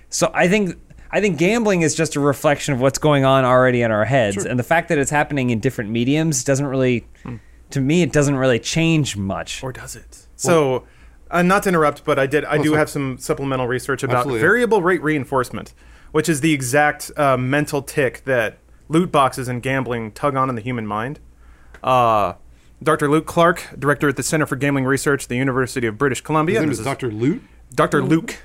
So 0.10 0.31
I 0.34 0.47
think 0.47 0.77
I 1.12 1.19
think 1.19 1.38
gambling 1.38 1.81
is 1.81 1.93
just 1.93 2.15
a 2.15 2.21
reflection 2.21 2.73
of 2.73 2.79
what's 2.79 2.97
going 2.97 3.25
on 3.25 3.43
already 3.43 3.81
in 3.81 3.91
our 3.91 4.05
heads, 4.05 4.45
and 4.45 4.57
the 4.57 4.63
fact 4.63 4.88
that 4.89 4.97
it's 4.97 5.12
happening 5.12 5.49
in 5.49 5.60
different 5.60 5.89
mediums 5.89 6.43
doesn't 6.45 6.65
really, 6.65 7.05
to 7.71 7.81
me, 7.81 8.01
it 8.01 8.13
doesn't 8.13 8.38
really 8.38 8.60
change 8.60 9.17
much. 9.17 9.62
Or 9.62 9.73
does 9.73 9.97
it? 9.97 10.25
So, 10.38 10.88
uh, 11.29 11.41
not 11.41 11.63
to 11.63 11.69
interrupt, 11.69 12.05
but 12.05 12.17
I 12.17 12.27
did. 12.27 12.45
I 12.45 12.57
do 12.57 12.69
sorry. 12.69 12.77
have 12.77 12.89
some 12.89 13.17
supplemental 13.17 13.67
research 13.67 14.03
about 14.03 14.19
Absolutely. 14.19 14.39
variable 14.39 14.81
rate 14.81 15.03
reinforcement, 15.03 15.73
which 16.13 16.29
is 16.29 16.39
the 16.39 16.53
exact 16.53 17.12
uh, 17.17 17.36
mental 17.36 17.81
tick 17.81 18.23
that 18.23 18.57
loot 18.91 19.12
boxes 19.12 19.47
and 19.47 19.63
gambling 19.63 20.12
tug 20.12 20.36
on 20.36 20.49
in 20.49 20.56
the 20.56 20.62
human 20.62 20.86
mind. 20.86 21.19
Uh, 21.84 22.34
Dr. 22.84 23.10
Luke 23.10 23.25
Clark, 23.25 23.69
director 23.77 24.10
at 24.10 24.17
the 24.17 24.23
Center 24.23 24.45
for 24.45 24.56
Gambling 24.56 24.86
Research, 24.86 25.27
the 25.27 25.36
University 25.38 25.88
of 25.88 25.97
British 25.97 26.21
Columbia. 26.21 26.56
His 26.56 26.62
name 26.62 26.69
This 26.69 26.80
is 26.80 26.82
is 26.82 26.86
Dr. 26.86 27.12
Loot. 27.12 27.41
Dr. 27.73 28.04
Luke. 28.04 28.38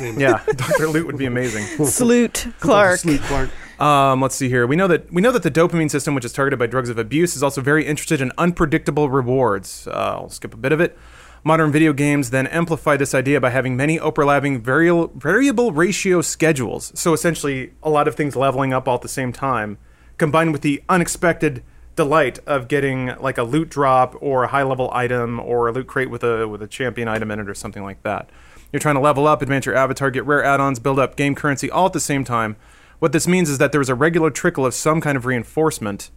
yeah, 0.00 0.42
Dr. 0.56 0.88
Luke 0.88 1.06
would 1.06 1.18
be 1.18 1.26
amazing. 1.26 1.64
Salute 1.86 2.48
Clark. 2.58 2.90
Dr. 2.90 2.96
Sloot 2.98 3.20
Clark. 3.22 3.50
Um, 3.80 4.20
let's 4.20 4.34
see 4.34 4.48
here. 4.48 4.66
We 4.66 4.76
know 4.76 4.88
that 4.88 5.12
we 5.12 5.22
know 5.22 5.30
that 5.30 5.42
the 5.42 5.50
dopamine 5.50 5.90
system, 5.90 6.14
which 6.14 6.24
is 6.24 6.32
targeted 6.32 6.58
by 6.58 6.66
drugs 6.66 6.88
of 6.88 6.98
abuse, 6.98 7.36
is 7.36 7.42
also 7.42 7.60
very 7.60 7.86
interested 7.86 8.20
in 8.20 8.32
unpredictable 8.38 9.08
rewards. 9.08 9.86
Uh, 9.86 9.90
I'll 9.92 10.30
skip 10.30 10.52
a 10.54 10.56
bit 10.56 10.72
of 10.72 10.80
it. 10.80 10.98
Modern 11.44 11.72
video 11.72 11.92
games 11.92 12.30
then 12.30 12.46
amplify 12.46 12.96
this 12.96 13.14
idea 13.14 13.40
by 13.40 13.50
having 13.50 13.76
many 13.76 13.98
overlapping 13.98 14.62
variable, 14.62 15.08
variable 15.16 15.72
ratio 15.72 16.20
schedules. 16.20 16.92
So 16.94 17.12
essentially, 17.12 17.72
a 17.82 17.90
lot 17.90 18.06
of 18.06 18.14
things 18.14 18.36
leveling 18.36 18.72
up 18.72 18.86
all 18.86 18.94
at 18.96 19.02
the 19.02 19.08
same 19.08 19.32
time, 19.32 19.78
combined 20.18 20.52
with 20.52 20.62
the 20.62 20.82
unexpected 20.88 21.62
delight 21.94 22.38
of 22.46 22.68
getting 22.68 23.14
like 23.18 23.38
a 23.38 23.42
loot 23.42 23.68
drop 23.68 24.16
or 24.20 24.44
a 24.44 24.48
high 24.48 24.62
level 24.62 24.90
item 24.92 25.38
or 25.40 25.68
a 25.68 25.72
loot 25.72 25.86
crate 25.86 26.10
with 26.10 26.24
a 26.24 26.48
with 26.48 26.62
a 26.62 26.66
champion 26.66 27.08
item 27.08 27.30
in 27.30 27.40
it 27.40 27.48
or 27.48 27.54
something 27.54 27.82
like 27.82 28.02
that. 28.02 28.30
You're 28.72 28.80
trying 28.80 28.94
to 28.94 29.00
level 29.00 29.26
up, 29.26 29.42
advance 29.42 29.66
your 29.66 29.74
avatar, 29.74 30.10
get 30.10 30.24
rare 30.24 30.42
add-ons, 30.42 30.78
build 30.78 30.98
up 30.98 31.14
game 31.16 31.34
currency 31.34 31.70
all 31.70 31.86
at 31.86 31.92
the 31.92 32.00
same 32.00 32.24
time. 32.24 32.56
What 33.00 33.12
this 33.12 33.28
means 33.28 33.50
is 33.50 33.58
that 33.58 33.72
there 33.72 33.80
is 33.80 33.90
a 33.90 33.94
regular 33.94 34.30
trickle 34.30 34.64
of 34.64 34.72
some 34.72 35.00
kind 35.00 35.16
of 35.16 35.26
reinforcement. 35.26 36.10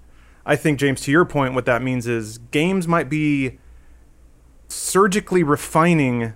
I 0.45 0.55
think 0.55 0.79
James 0.79 1.01
to 1.01 1.11
your 1.11 1.25
point 1.25 1.53
what 1.53 1.65
that 1.65 1.81
means 1.81 2.07
is 2.07 2.37
games 2.37 2.87
might 2.87 3.09
be 3.09 3.59
surgically 4.67 5.43
refining 5.43 6.33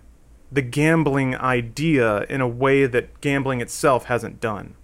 the 0.52 0.62
gambling 0.62 1.36
idea 1.36 2.24
in 2.24 2.42
a 2.42 2.48
way 2.48 2.86
that 2.86 3.22
gambling 3.22 3.62
itself 3.62 4.06
hasn't 4.06 4.42
done. 4.42 4.76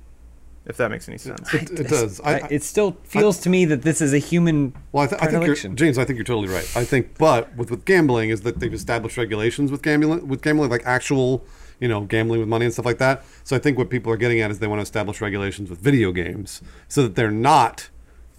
If 0.67 0.77
that 0.77 0.89
makes 0.89 1.07
any 1.07 1.17
sense. 1.19 1.53
It, 1.53 1.69
it 1.79 1.87
does. 1.87 2.19
I, 2.21 2.39
I- 2.39 2.47
it 2.49 2.63
still 2.63 2.97
feels 3.03 3.39
to 3.41 3.49
me 3.49 3.65
that 3.65 3.83
this 3.83 4.01
is 4.01 4.13
a 4.13 4.17
human 4.17 4.73
Well, 4.91 5.03
I, 5.03 5.07
th- 5.07 5.21
I 5.21 5.27
think 5.27 5.45
you're. 5.45 5.55
James. 5.75 5.97
I 5.99 6.05
think 6.05 6.17
you're 6.17 6.23
totally 6.25 6.47
right. 6.51 6.67
I 6.75 6.83
think, 6.83 7.17
but 7.19 7.55
with 7.55 7.69
with 7.69 7.85
gambling 7.85 8.31
is 8.31 8.41
that 8.41 8.59
they've 8.59 8.73
established 8.73 9.15
regulations 9.17 9.71
with 9.71 9.83
gambling, 9.83 10.27
with 10.27 10.41
gambling 10.41 10.71
like 10.71 10.81
actual, 10.85 11.45
you 11.79 11.87
know, 11.87 12.01
gambling 12.01 12.39
with 12.39 12.49
money 12.49 12.65
and 12.65 12.73
stuff 12.73 12.85
like 12.85 12.97
that. 12.97 13.23
So 13.43 13.55
I 13.55 13.59
think 13.59 13.77
what 13.77 13.89
people 13.91 14.11
are 14.11 14.17
getting 14.17 14.41
at 14.41 14.49
is 14.49 14.57
they 14.57 14.67
want 14.67 14.79
to 14.79 14.83
establish 14.83 15.21
regulations 15.21 15.69
with 15.69 15.79
video 15.79 16.11
games 16.11 16.61
so 16.87 17.03
that 17.03 17.15
they're 17.15 17.29
not, 17.29 17.89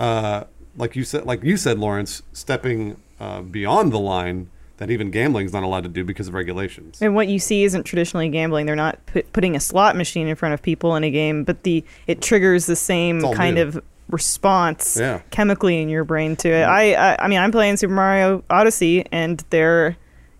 uh, 0.00 0.44
like 0.76 0.96
you 0.96 1.04
said, 1.04 1.26
like 1.26 1.44
you 1.44 1.56
said, 1.56 1.78
Lawrence, 1.78 2.22
stepping 2.32 3.00
uh, 3.20 3.42
beyond 3.42 3.92
the 3.92 4.00
line 4.00 4.50
that 4.78 4.90
even 4.90 5.10
gambling 5.10 5.46
is 5.46 5.52
not 5.52 5.62
allowed 5.62 5.82
to 5.84 5.88
do 5.88 6.04
because 6.04 6.28
of 6.28 6.34
regulations. 6.34 7.00
And 7.00 7.14
what 7.14 7.28
you 7.28 7.38
see 7.38 7.64
isn't 7.64 7.84
traditionally 7.84 8.28
gambling. 8.28 8.66
They're 8.66 8.76
not 8.76 9.04
put, 9.06 9.32
putting 9.32 9.56
a 9.56 9.60
slot 9.60 9.96
machine 9.96 10.28
in 10.28 10.36
front 10.36 10.52
of 10.54 10.62
people 10.62 10.94
in 10.96 11.04
a 11.04 11.10
game, 11.10 11.44
but 11.44 11.62
the 11.62 11.84
it 12.06 12.20
triggers 12.20 12.66
the 12.66 12.76
same 12.76 13.20
kind 13.34 13.56
new. 13.56 13.62
of 13.62 13.82
response 14.08 14.96
Yeah. 14.98 15.20
chemically 15.30 15.80
in 15.80 15.88
your 15.88 16.04
brain 16.04 16.36
to 16.36 16.48
it. 16.48 16.62
I, 16.64 16.94
I 16.94 17.16
I 17.24 17.28
mean, 17.28 17.38
I'm 17.38 17.50
playing 17.52 17.76
Super 17.76 17.94
Mario 17.94 18.44
Odyssey, 18.50 19.04
and 19.12 19.42
there 19.50 19.96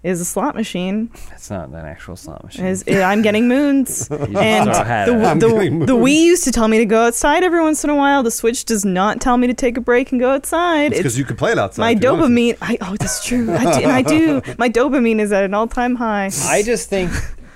is 0.07 0.21
a 0.21 0.25
slot 0.25 0.55
machine. 0.55 1.11
That's 1.29 1.51
not 1.51 1.69
an 1.69 1.75
actual 1.75 2.15
slot 2.15 2.45
machine. 2.45 2.65
Is 2.65 2.85
I'm 2.89 3.23
getting 3.23 3.49
moons, 3.49 4.09
and 4.11 4.69
also 4.69 4.85
had 4.85 5.09
it. 5.09 5.13
the, 5.13 5.49
the, 5.49 5.55
getting 5.55 5.79
the. 5.81 5.97
Wii 5.97 6.21
used 6.21 6.45
to 6.45 6.53
tell 6.53 6.69
me 6.69 6.79
to 6.79 6.85
go 6.85 7.07
outside 7.07 7.43
every 7.43 7.61
once 7.61 7.83
in 7.83 7.91
a 7.91 7.97
while. 7.97 8.23
The 8.23 8.31
Switch 8.31 8.65
does 8.65 8.85
not 8.85 9.21
tell 9.21 9.37
me 9.37 9.49
to 9.49 9.55
take 9.55 9.77
a 9.77 9.81
break 9.81 10.13
and 10.13 10.21
go 10.21 10.31
outside. 10.31 10.93
It's 10.93 11.01
because 11.01 11.19
you 11.19 11.25
can 11.25 11.37
play 11.37 11.53
it 11.53 11.59
outside. 11.59 11.83
my 11.83 11.91
if 11.91 12.03
you 12.03 12.11
wanted 12.13 12.23
to. 12.23 12.29
dopamine. 12.29 12.59
I, 12.61 12.79
oh, 12.81 12.97
that's 12.97 13.25
true. 13.27 13.53
I 13.53 13.65
do, 13.65 13.83
and 13.83 13.93
I 13.93 14.03
do. 14.03 14.43
My 14.59 14.69
dopamine 14.69 15.19
is 15.19 15.33
at 15.33 15.45
an 15.45 15.55
all-time 15.55 15.97
high. 15.97 16.31
I 16.45 16.63
just 16.63 16.89
think, 16.89 17.11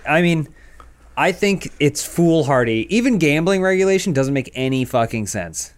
I 0.07 0.21
mean, 0.21 0.49
I 1.17 1.33
think 1.33 1.73
it's 1.79 2.05
foolhardy. 2.05 2.87
Even 2.95 3.19
gambling 3.19 3.63
regulation 3.63 4.13
doesn't 4.13 4.35
make 4.35 4.51
any 4.55 4.85
fucking 4.85 5.29
sense. 5.29 5.73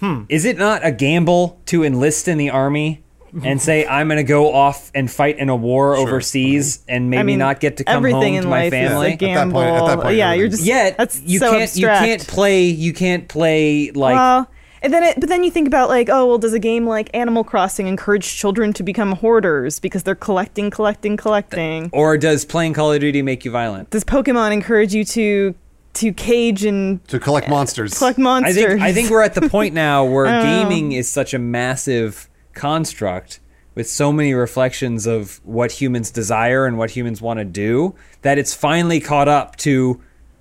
Hmm. 0.00 0.24
Is 0.28 0.44
it 0.44 0.56
not 0.56 0.84
a 0.84 0.92
gamble 0.92 1.60
to 1.66 1.84
enlist 1.84 2.28
in 2.28 2.38
the 2.38 2.50
army 2.50 3.02
and 3.44 3.60
say 3.60 3.86
I'm 3.86 4.08
going 4.08 4.18
to 4.18 4.24
go 4.24 4.52
off 4.52 4.90
and 4.94 5.10
fight 5.10 5.38
in 5.38 5.48
a 5.48 5.56
war 5.56 5.96
overseas 5.96 6.78
mm-hmm. 6.78 6.90
and 6.90 7.10
maybe 7.10 7.20
I 7.20 7.22
mean, 7.24 7.38
not 7.38 7.60
get 7.60 7.78
to 7.78 7.84
come 7.84 7.96
everything 7.96 8.34
home 8.34 8.38
in 8.38 8.42
to 8.44 8.48
my 8.48 8.70
family? 8.70 9.08
is 9.08 9.12
At 9.14 9.20
that 9.20 9.50
point- 9.50 9.68
at 9.68 9.86
that 9.86 10.00
point, 10.00 10.16
yeah, 10.16 10.32
you're 10.32 10.48
just 10.48 10.64
Yet 10.64 10.96
that's 10.96 11.20
you 11.22 11.38
so 11.38 11.50
can't 11.50 11.62
abstract. 11.62 12.00
you 12.02 12.06
can't 12.06 12.26
play 12.26 12.64
you 12.64 12.92
can't 12.92 13.28
play 13.28 13.90
like 13.92 14.14
well, 14.14 14.48
and 14.82 14.92
then 14.92 15.02
it, 15.02 15.18
but 15.18 15.28
then 15.28 15.42
you 15.42 15.50
think 15.50 15.66
about 15.66 15.88
like, 15.88 16.08
oh 16.08 16.26
well, 16.26 16.38
does 16.38 16.52
a 16.52 16.58
game 16.58 16.86
like 16.86 17.10
Animal 17.14 17.44
Crossing 17.44 17.86
encourage 17.86 18.36
children 18.36 18.72
to 18.74 18.82
become 18.82 19.12
hoarders 19.12 19.80
because 19.80 20.02
they're 20.02 20.14
collecting, 20.14 20.70
collecting, 20.70 21.16
collecting? 21.16 21.90
or 21.92 22.16
does 22.16 22.44
playing 22.44 22.74
Call 22.74 22.92
of 22.92 23.00
Duty 23.00 23.22
make 23.22 23.44
you 23.44 23.50
violent? 23.50 23.90
Does 23.90 24.04
Pokemon 24.04 24.52
encourage 24.52 24.94
you 24.94 25.04
to 25.04 25.54
to 25.94 26.12
cage 26.12 26.64
and 26.64 27.06
to 27.08 27.18
collect 27.18 27.48
monsters. 27.48 27.98
collect 27.98 28.18
I 28.18 28.22
monsters? 28.22 28.56
think 28.56 28.80
I 28.80 28.92
think 28.92 29.10
we're 29.10 29.22
at 29.22 29.34
the 29.34 29.48
point 29.48 29.74
now 29.74 30.04
where 30.12 30.26
I 30.26 30.42
know. 30.42 30.42
gaming 30.42 30.92
is 30.92 31.10
such 31.10 31.34
a 31.34 31.38
massive 31.38 32.28
construct 32.56 33.38
with 33.76 33.88
so 33.88 34.10
many 34.10 34.32
reflections 34.34 35.06
of 35.06 35.40
what 35.44 35.70
humans 35.70 36.10
desire 36.10 36.66
and 36.66 36.78
what 36.78 36.90
humans 36.90 37.20
want 37.22 37.38
to 37.38 37.44
do 37.44 37.94
that 38.22 38.38
it's 38.38 38.54
finally 38.54 38.98
caught 38.98 39.28
up 39.28 39.54
to 39.56 40.00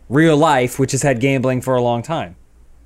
real 0.09 0.37
life, 0.37 0.79
which 0.79 0.93
has 0.93 1.01
had 1.03 1.19
gambling 1.19 1.61
for 1.61 1.75
a 1.75 1.81
long 1.81 2.01
time. 2.01 2.35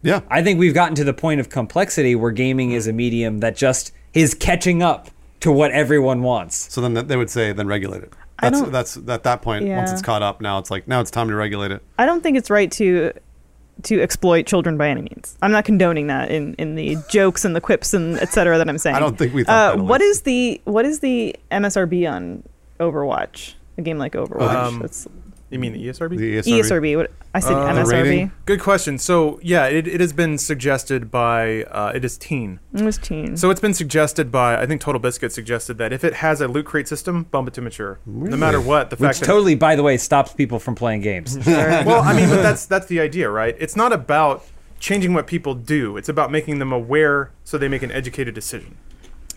Yeah. 0.02 0.22
I 0.30 0.42
think 0.42 0.60
we've 0.60 0.74
gotten 0.74 0.96
to 0.96 1.04
the 1.04 1.14
point 1.14 1.40
of 1.40 1.50
complexity 1.50 2.16
where 2.16 2.32
gaming 2.32 2.72
is 2.72 2.88
a 2.88 2.94
medium 2.94 3.40
that 3.42 3.56
just 3.56 3.92
is 4.14 4.34
catching 4.34 4.82
up 4.82 5.10
to 5.42 5.52
what 5.52 5.72
everyone 5.72 6.24
wants. 6.24 6.74
So 6.74 6.82
then 6.82 6.94
they 7.08 7.16
would 7.16 7.30
say, 7.30 7.54
then 7.54 7.68
regulate 7.68 8.04
it. 8.04 8.14
I 8.40 8.50
That's 8.50 8.62
don't- 8.62 8.72
that's 8.72 8.98
at 8.98 9.24
that 9.24 9.42
point. 9.42 9.68
Once 9.68 9.92
it's 9.92 10.02
caught 10.02 10.24
up, 10.24 10.40
now 10.42 10.58
it's 10.60 10.72
like 10.72 10.88
now 10.88 11.02
it's 11.02 11.12
time 11.12 11.28
to 11.28 11.36
regulate 11.36 11.72
it. 11.72 11.84
I 11.98 12.06
don't 12.06 12.22
think 12.24 12.38
it's 12.38 12.50
right 12.50 12.72
to 12.74 13.12
to 13.84 14.02
exploit 14.02 14.46
children 14.46 14.78
by 14.78 14.90
any 14.90 15.02
means. 15.02 15.38
I'm 15.42 15.52
not 15.52 15.66
condoning 15.66 16.08
that 16.08 16.30
in, 16.32 16.54
in 16.56 16.76
the 16.76 16.98
jokes 17.10 17.46
and 17.46 17.56
the 17.56 17.62
quips 17.62 17.94
and 17.94 18.18
et 18.20 18.30
cetera 18.34 18.58
that 18.58 18.68
I'm 18.70 18.78
saying. 18.86 18.96
I 18.96 19.00
don't 19.00 19.18
think 19.18 19.34
we 19.34 19.44
thought 19.44 19.52
Uh, 19.54 19.72
that, 19.76 19.80
at 19.80 19.86
what 19.86 20.02
least. 20.02 20.12
is 20.12 20.22
the 20.24 20.62
what 20.66 20.86
is 20.86 21.00
the 21.00 21.36
MSRB 21.52 22.12
on 22.12 22.44
Overwatch? 22.80 23.54
A 23.78 23.82
game 23.82 23.98
like 23.98 24.14
Overwatch. 24.14 24.54
Um, 24.56 24.80
That's 24.80 25.08
You 25.50 25.60
mean 25.60 25.74
the 25.74 25.88
ESRB? 25.88 26.18
The 26.18 26.38
ESRB. 26.38 26.60
ESRB. 26.60 26.98
What 26.98 27.12
I 27.34 27.40
said 27.40 27.54
Uh, 27.54 27.74
MSRB. 27.74 28.32
Good 28.46 28.60
question. 28.60 28.98
So 28.98 29.40
yeah, 29.42 29.66
it, 29.66 29.88
it 29.88 30.00
has 30.00 30.14
been 30.14 30.38
suggested 30.38 31.10
by 31.10 31.64
uh, 31.64 31.92
it 31.96 32.06
is 32.06 32.18
teen. 32.18 32.60
It 32.74 32.82
was 32.84 32.98
teen. 32.98 33.36
So 33.36 33.50
it's 33.50 33.60
been 33.62 33.74
suggested 33.74 34.32
by 34.32 34.62
I 34.62 34.66
think 34.66 34.82
TotalBiscuit 34.82 35.32
suggested 35.32 35.78
that 35.80 35.92
if 35.92 36.04
it 36.04 36.16
has 36.16 36.42
a 36.42 36.48
loot 36.48 36.66
crate 36.66 36.88
system, 36.88 37.24
bump 37.24 37.48
it 37.48 37.54
to 37.56 37.62
mature. 37.62 38.00
No 38.06 38.38
matter 38.38 38.62
what, 38.62 38.90
the 38.90 38.96
Which 38.96 39.08
fact 39.08 39.20
that 39.22 39.26
totally, 39.26 39.56
by 39.56 39.76
the 39.76 39.84
way, 39.84 39.98
stops 39.98 40.34
people 40.34 40.60
from 40.60 40.76
playing 40.76 41.02
games. 41.02 41.38
well, 41.46 42.02
I 42.02 42.14
mean, 42.14 42.30
but 42.30 42.42
that's 42.42 42.66
that's 42.66 42.86
the 42.88 43.00
idea, 43.00 43.30
right? 43.30 43.56
It's 43.60 43.76
not 43.76 43.92
about 43.92 44.46
changing 44.80 45.14
what 45.14 45.28
people 45.28 45.56
do. 45.56 45.98
It's 45.98 46.10
about 46.10 46.32
making 46.32 46.60
them 46.60 46.72
aware 46.72 47.32
so 47.44 47.58
they 47.58 47.68
make 47.68 47.84
an 47.84 47.92
educated 47.92 48.34
decision. 48.36 48.78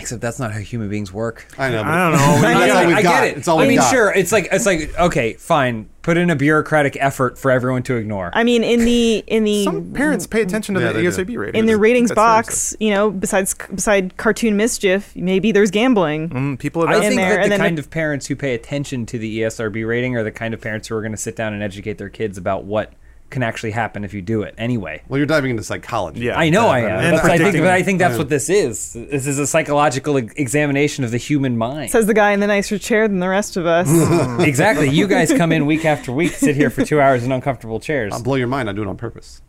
Except 0.02 0.20
that's 0.20 0.38
not 0.38 0.52
how 0.52 0.58
human 0.58 0.88
beings 0.88 1.12
work. 1.12 1.46
I 1.58 1.70
know. 1.70 1.82
but- 1.82 1.90
I 1.90 2.10
don't 2.10 2.18
know. 2.18 2.48
I, 2.48 2.52
That's 2.54 2.74
know, 2.74 2.80
all 2.80 2.86
we've 2.86 2.96
I 2.96 3.02
got. 3.02 3.10
get 3.22 3.24
it. 3.24 3.36
It's 3.38 3.48
all 3.48 3.58
I 3.58 3.62
we've 3.62 3.68
mean, 3.70 3.78
got. 3.78 3.90
sure. 3.90 4.12
It's 4.12 4.32
like 4.32 4.48
it's 4.52 4.66
like 4.66 4.98
okay, 4.98 5.34
fine. 5.34 5.88
Put 6.02 6.16
in 6.16 6.30
a 6.30 6.34
bureaucratic 6.36 6.96
effort 6.98 7.38
for 7.38 7.52
everyone 7.52 7.84
to 7.84 7.94
ignore. 7.94 8.32
I 8.34 8.42
mean, 8.42 8.64
in 8.64 8.84
the 8.84 9.22
in 9.28 9.44
the 9.44 9.62
Some 9.64 9.92
parents 9.92 10.26
pay 10.26 10.42
attention 10.42 10.74
to 10.74 10.80
Yeah, 10.80 10.88
the 10.92 11.00
they. 11.00 11.04
ESAB 11.04 11.38
rating. 11.38 11.58
in 11.60 11.66
the 11.66 11.76
ratings 11.76 12.08
that 12.08 12.16
box, 12.16 12.74
you 12.80 12.90
know, 12.90 13.10
besides 13.12 13.54
beside 13.54 14.16
cartoon 14.16 14.56
mischief, 14.56 15.14
maybe 15.14 15.52
there's 15.52 15.70
gambling. 15.70 16.28
Mm, 16.30 16.58
people 16.58 16.84
have 16.84 16.96
I 16.96 17.00
think 17.00 17.14
there, 17.14 17.36
that 17.42 17.50
the 17.50 17.56
kind 17.56 17.78
the- 17.78 17.82
of 17.82 17.90
parents 17.90 18.26
who 18.26 18.34
pay 18.34 18.52
attention 18.54 19.06
to 19.06 19.18
the 19.18 19.42
ESRB 19.42 19.86
rating 19.86 20.16
are 20.16 20.24
the 20.24 20.32
kind 20.32 20.52
of 20.54 20.60
parents 20.60 20.88
who 20.88 20.96
are 20.96 21.02
going 21.02 21.12
to 21.12 21.16
sit 21.18 21.36
down 21.36 21.54
and 21.54 21.62
educate 21.62 21.98
their 21.98 22.08
kids 22.10 22.36
about 22.36 22.64
what 22.64 22.92
can 23.32 23.42
actually 23.42 23.72
happen 23.72 24.04
if 24.04 24.14
you 24.14 24.22
do 24.22 24.42
it 24.42 24.54
anyway. 24.56 25.02
Well, 25.08 25.18
you're 25.18 25.26
diving 25.26 25.50
into 25.50 25.64
psychology. 25.64 26.20
Yeah. 26.20 26.38
I 26.38 26.50
know 26.50 26.68
I 26.68 26.80
am. 26.80 27.00
And 27.00 27.16
But 27.20 27.30
I 27.30 27.38
think, 27.38 27.56
but 27.56 27.66
I 27.72 27.82
think 27.82 27.98
that's 27.98 28.16
what 28.18 28.28
this 28.28 28.48
is. 28.48 28.92
This 28.92 29.26
is 29.26 29.38
a 29.38 29.46
psychological 29.46 30.16
examination 30.16 31.02
of 31.04 31.10
the 31.10 31.16
human 31.16 31.58
mind. 31.58 31.90
Says 31.90 32.06
the 32.06 32.14
guy 32.14 32.32
in 32.32 32.40
the 32.40 32.46
nicer 32.46 32.78
chair 32.78 33.08
than 33.08 33.18
the 33.18 33.28
rest 33.28 33.56
of 33.56 33.66
us. 33.66 33.88
exactly. 34.40 34.88
You 34.88 35.08
guys 35.08 35.32
come 35.32 35.50
in 35.50 35.66
week 35.66 35.84
after 35.84 36.12
week, 36.12 36.32
sit 36.32 36.54
here 36.54 36.70
for 36.70 36.84
two 36.84 37.00
hours 37.00 37.24
in 37.24 37.32
uncomfortable 37.32 37.80
chairs. 37.80 38.12
I'll 38.12 38.22
blow 38.22 38.36
your 38.36 38.46
mind. 38.46 38.68
I 38.70 38.72
do 38.72 38.82
it 38.82 38.88
on 38.88 38.96
purpose 38.96 39.42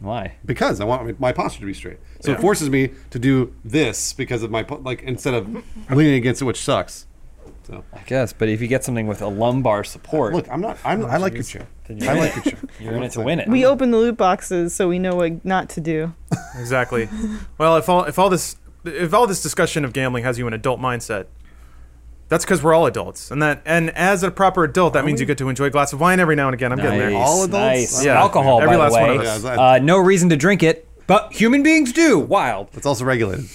Why? 0.00 0.34
because 0.44 0.80
I 0.80 0.84
want 0.84 1.18
my 1.20 1.32
posture 1.32 1.60
to 1.60 1.66
be 1.66 1.74
straight. 1.74 1.98
So 2.20 2.32
Yeah. 2.32 2.38
it 2.38 2.40
forces 2.40 2.68
me 2.68 2.90
to 3.10 3.18
do 3.18 3.54
this 3.64 4.12
because 4.12 4.42
of 4.42 4.50
my 4.50 4.66
like 4.68 5.02
instead 5.02 5.34
of 5.34 5.48
leaning 5.90 6.14
against 6.14 6.42
it, 6.42 6.44
which 6.44 6.60
sucks. 6.60 7.06
So 7.70 7.84
I 7.92 8.00
guess. 8.06 8.32
But 8.32 8.48
if 8.48 8.60
you 8.60 8.66
get 8.66 8.82
something 8.84 9.06
with 9.06 9.22
a 9.22 9.28
lumbar 9.28 9.84
support, 9.84 10.34
look, 10.34 10.50
I'm 10.50 10.60
not. 10.60 10.78
I'm, 10.84 11.04
I 11.04 11.18
like 11.18 11.34
your 11.34 11.44
chair. 11.44 11.68
I 11.88 12.14
like 12.14 12.34
your 12.34 12.44
chair. 12.44 12.58
you're 12.80 12.94
in 12.94 13.02
it 13.04 13.12
to 13.12 13.20
win 13.20 13.38
it. 13.40 13.48
we 13.48 13.64
open 13.64 13.90
the 13.92 13.98
loot 13.98 14.16
boxes 14.16 14.74
so 14.74 14.88
we 14.88 14.98
know 14.98 15.14
what 15.14 15.44
not 15.44 15.68
to 15.70 15.80
do. 15.80 16.12
exactly. 16.58 17.08
Well, 17.58 17.76
if 17.76 17.88
all 17.88 18.04
if 18.04 18.18
all 18.18 18.28
this 18.28 18.56
if 18.84 19.14
all 19.14 19.26
this 19.26 19.42
discussion 19.42 19.84
of 19.84 19.92
gambling 19.92 20.24
has 20.24 20.38
you 20.38 20.46
in 20.48 20.52
adult 20.52 20.80
mindset, 20.80 21.26
that's 22.28 22.44
because 22.44 22.62
we're 22.62 22.74
all 22.74 22.86
adults, 22.86 23.30
and 23.30 23.40
that 23.42 23.62
and 23.64 23.90
as 23.90 24.22
a 24.24 24.30
proper 24.30 24.64
adult, 24.64 24.94
that 24.94 25.04
means 25.04 25.20
you 25.20 25.26
get 25.26 25.38
to 25.38 25.48
enjoy 25.48 25.66
a 25.66 25.70
glass 25.70 25.92
of 25.92 26.00
wine 26.00 26.18
every 26.18 26.34
now 26.34 26.48
and 26.48 26.54
again. 26.54 26.72
I'm 26.72 26.78
getting 26.78 26.98
there. 26.98 27.10
Nice, 27.10 27.28
All 27.28 27.44
adults? 27.44 27.52
Nice. 27.52 28.04
Yeah. 28.04 28.20
Alcohol, 28.20 28.62
Every 28.62 28.76
by 28.76 28.82
last 28.88 28.94
the 28.94 29.00
one 29.00 29.10
of 29.10 29.20
us. 29.20 29.44
Yeah, 29.44 29.50
uh, 29.50 29.78
no 29.80 29.98
reason 29.98 30.28
to 30.30 30.36
drink 30.36 30.62
it, 30.64 30.88
but 31.06 31.32
human 31.32 31.62
beings 31.62 31.92
do. 31.92 32.18
Wild. 32.18 32.68
It's 32.72 32.86
also 32.86 33.04
regulated. 33.04 33.46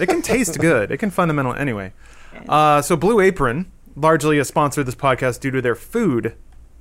It 0.00 0.08
can 0.08 0.22
taste 0.22 0.58
good. 0.58 0.90
It 0.90 0.96
can 0.96 1.10
fundamental 1.10 1.54
anyway. 1.54 1.92
Uh, 2.48 2.82
so 2.82 2.96
Blue 2.96 3.20
Apron, 3.20 3.70
largely 3.96 4.38
a 4.38 4.44
sponsor 4.44 4.80
of 4.80 4.86
this 4.86 4.94
podcast 4.94 5.40
due 5.40 5.50
to 5.50 5.62
their 5.62 5.74
food, 5.74 6.36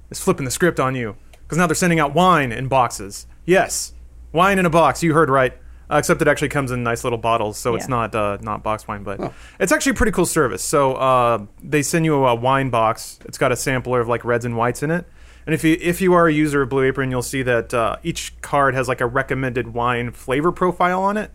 is 0.09 0.19
flipping 0.19 0.45
the 0.45 0.51
script 0.51 0.79
on 0.79 0.95
you 0.95 1.15
because 1.43 1.57
now 1.57 1.67
they're 1.67 1.75
sending 1.75 1.99
out 1.99 2.13
wine 2.13 2.51
in 2.51 2.67
boxes. 2.67 3.27
Yes, 3.45 3.93
wine 4.31 4.59
in 4.59 4.65
a 4.65 4.69
box. 4.69 5.03
You 5.03 5.13
heard 5.13 5.29
right. 5.29 5.53
Uh, 5.91 5.97
except 5.97 6.21
it 6.21 6.27
actually 6.27 6.49
comes 6.49 6.71
in 6.71 6.81
nice 6.81 7.03
little 7.03 7.19
bottles, 7.19 7.57
so 7.57 7.75
it's 7.75 7.85
Yeah. 7.85 7.89
not 7.95 8.15
uh, 8.15 8.37
not 8.41 8.63
box 8.63 8.87
wine, 8.87 9.03
but 9.03 9.33
it's 9.59 9.71
actually 9.71 9.91
a 9.91 9.95
pretty 9.95 10.13
cool 10.13 10.25
service. 10.25 10.63
So 10.63 10.93
uh, 10.95 11.45
they 11.61 11.81
send 11.83 12.05
you 12.05 12.25
a 12.25 12.33
wine 12.33 12.69
box. 12.69 13.19
It's 13.25 13.37
got 13.37 13.51
a 13.51 13.55
sampler 13.55 13.99
of 13.99 14.07
like 14.07 14.23
reds 14.25 14.45
and 14.45 14.55
whites 14.57 14.81
in 14.81 14.89
it. 14.91 15.05
And 15.45 15.53
if 15.53 15.63
you 15.63 15.77
if 15.81 15.99
you 15.99 16.13
are 16.13 16.27
a 16.27 16.33
user 16.33 16.61
of 16.61 16.69
Blue 16.69 16.83
Apron, 16.83 17.11
you'll 17.11 17.21
see 17.21 17.43
that 17.43 17.73
uh, 17.73 17.97
each 18.01 18.39
card 18.41 18.73
has 18.75 18.87
like 18.87 19.01
a 19.01 19.05
recommended 19.05 19.73
wine 19.73 20.11
flavor 20.11 20.53
profile 20.53 21.03
on 21.03 21.17
it. 21.17 21.31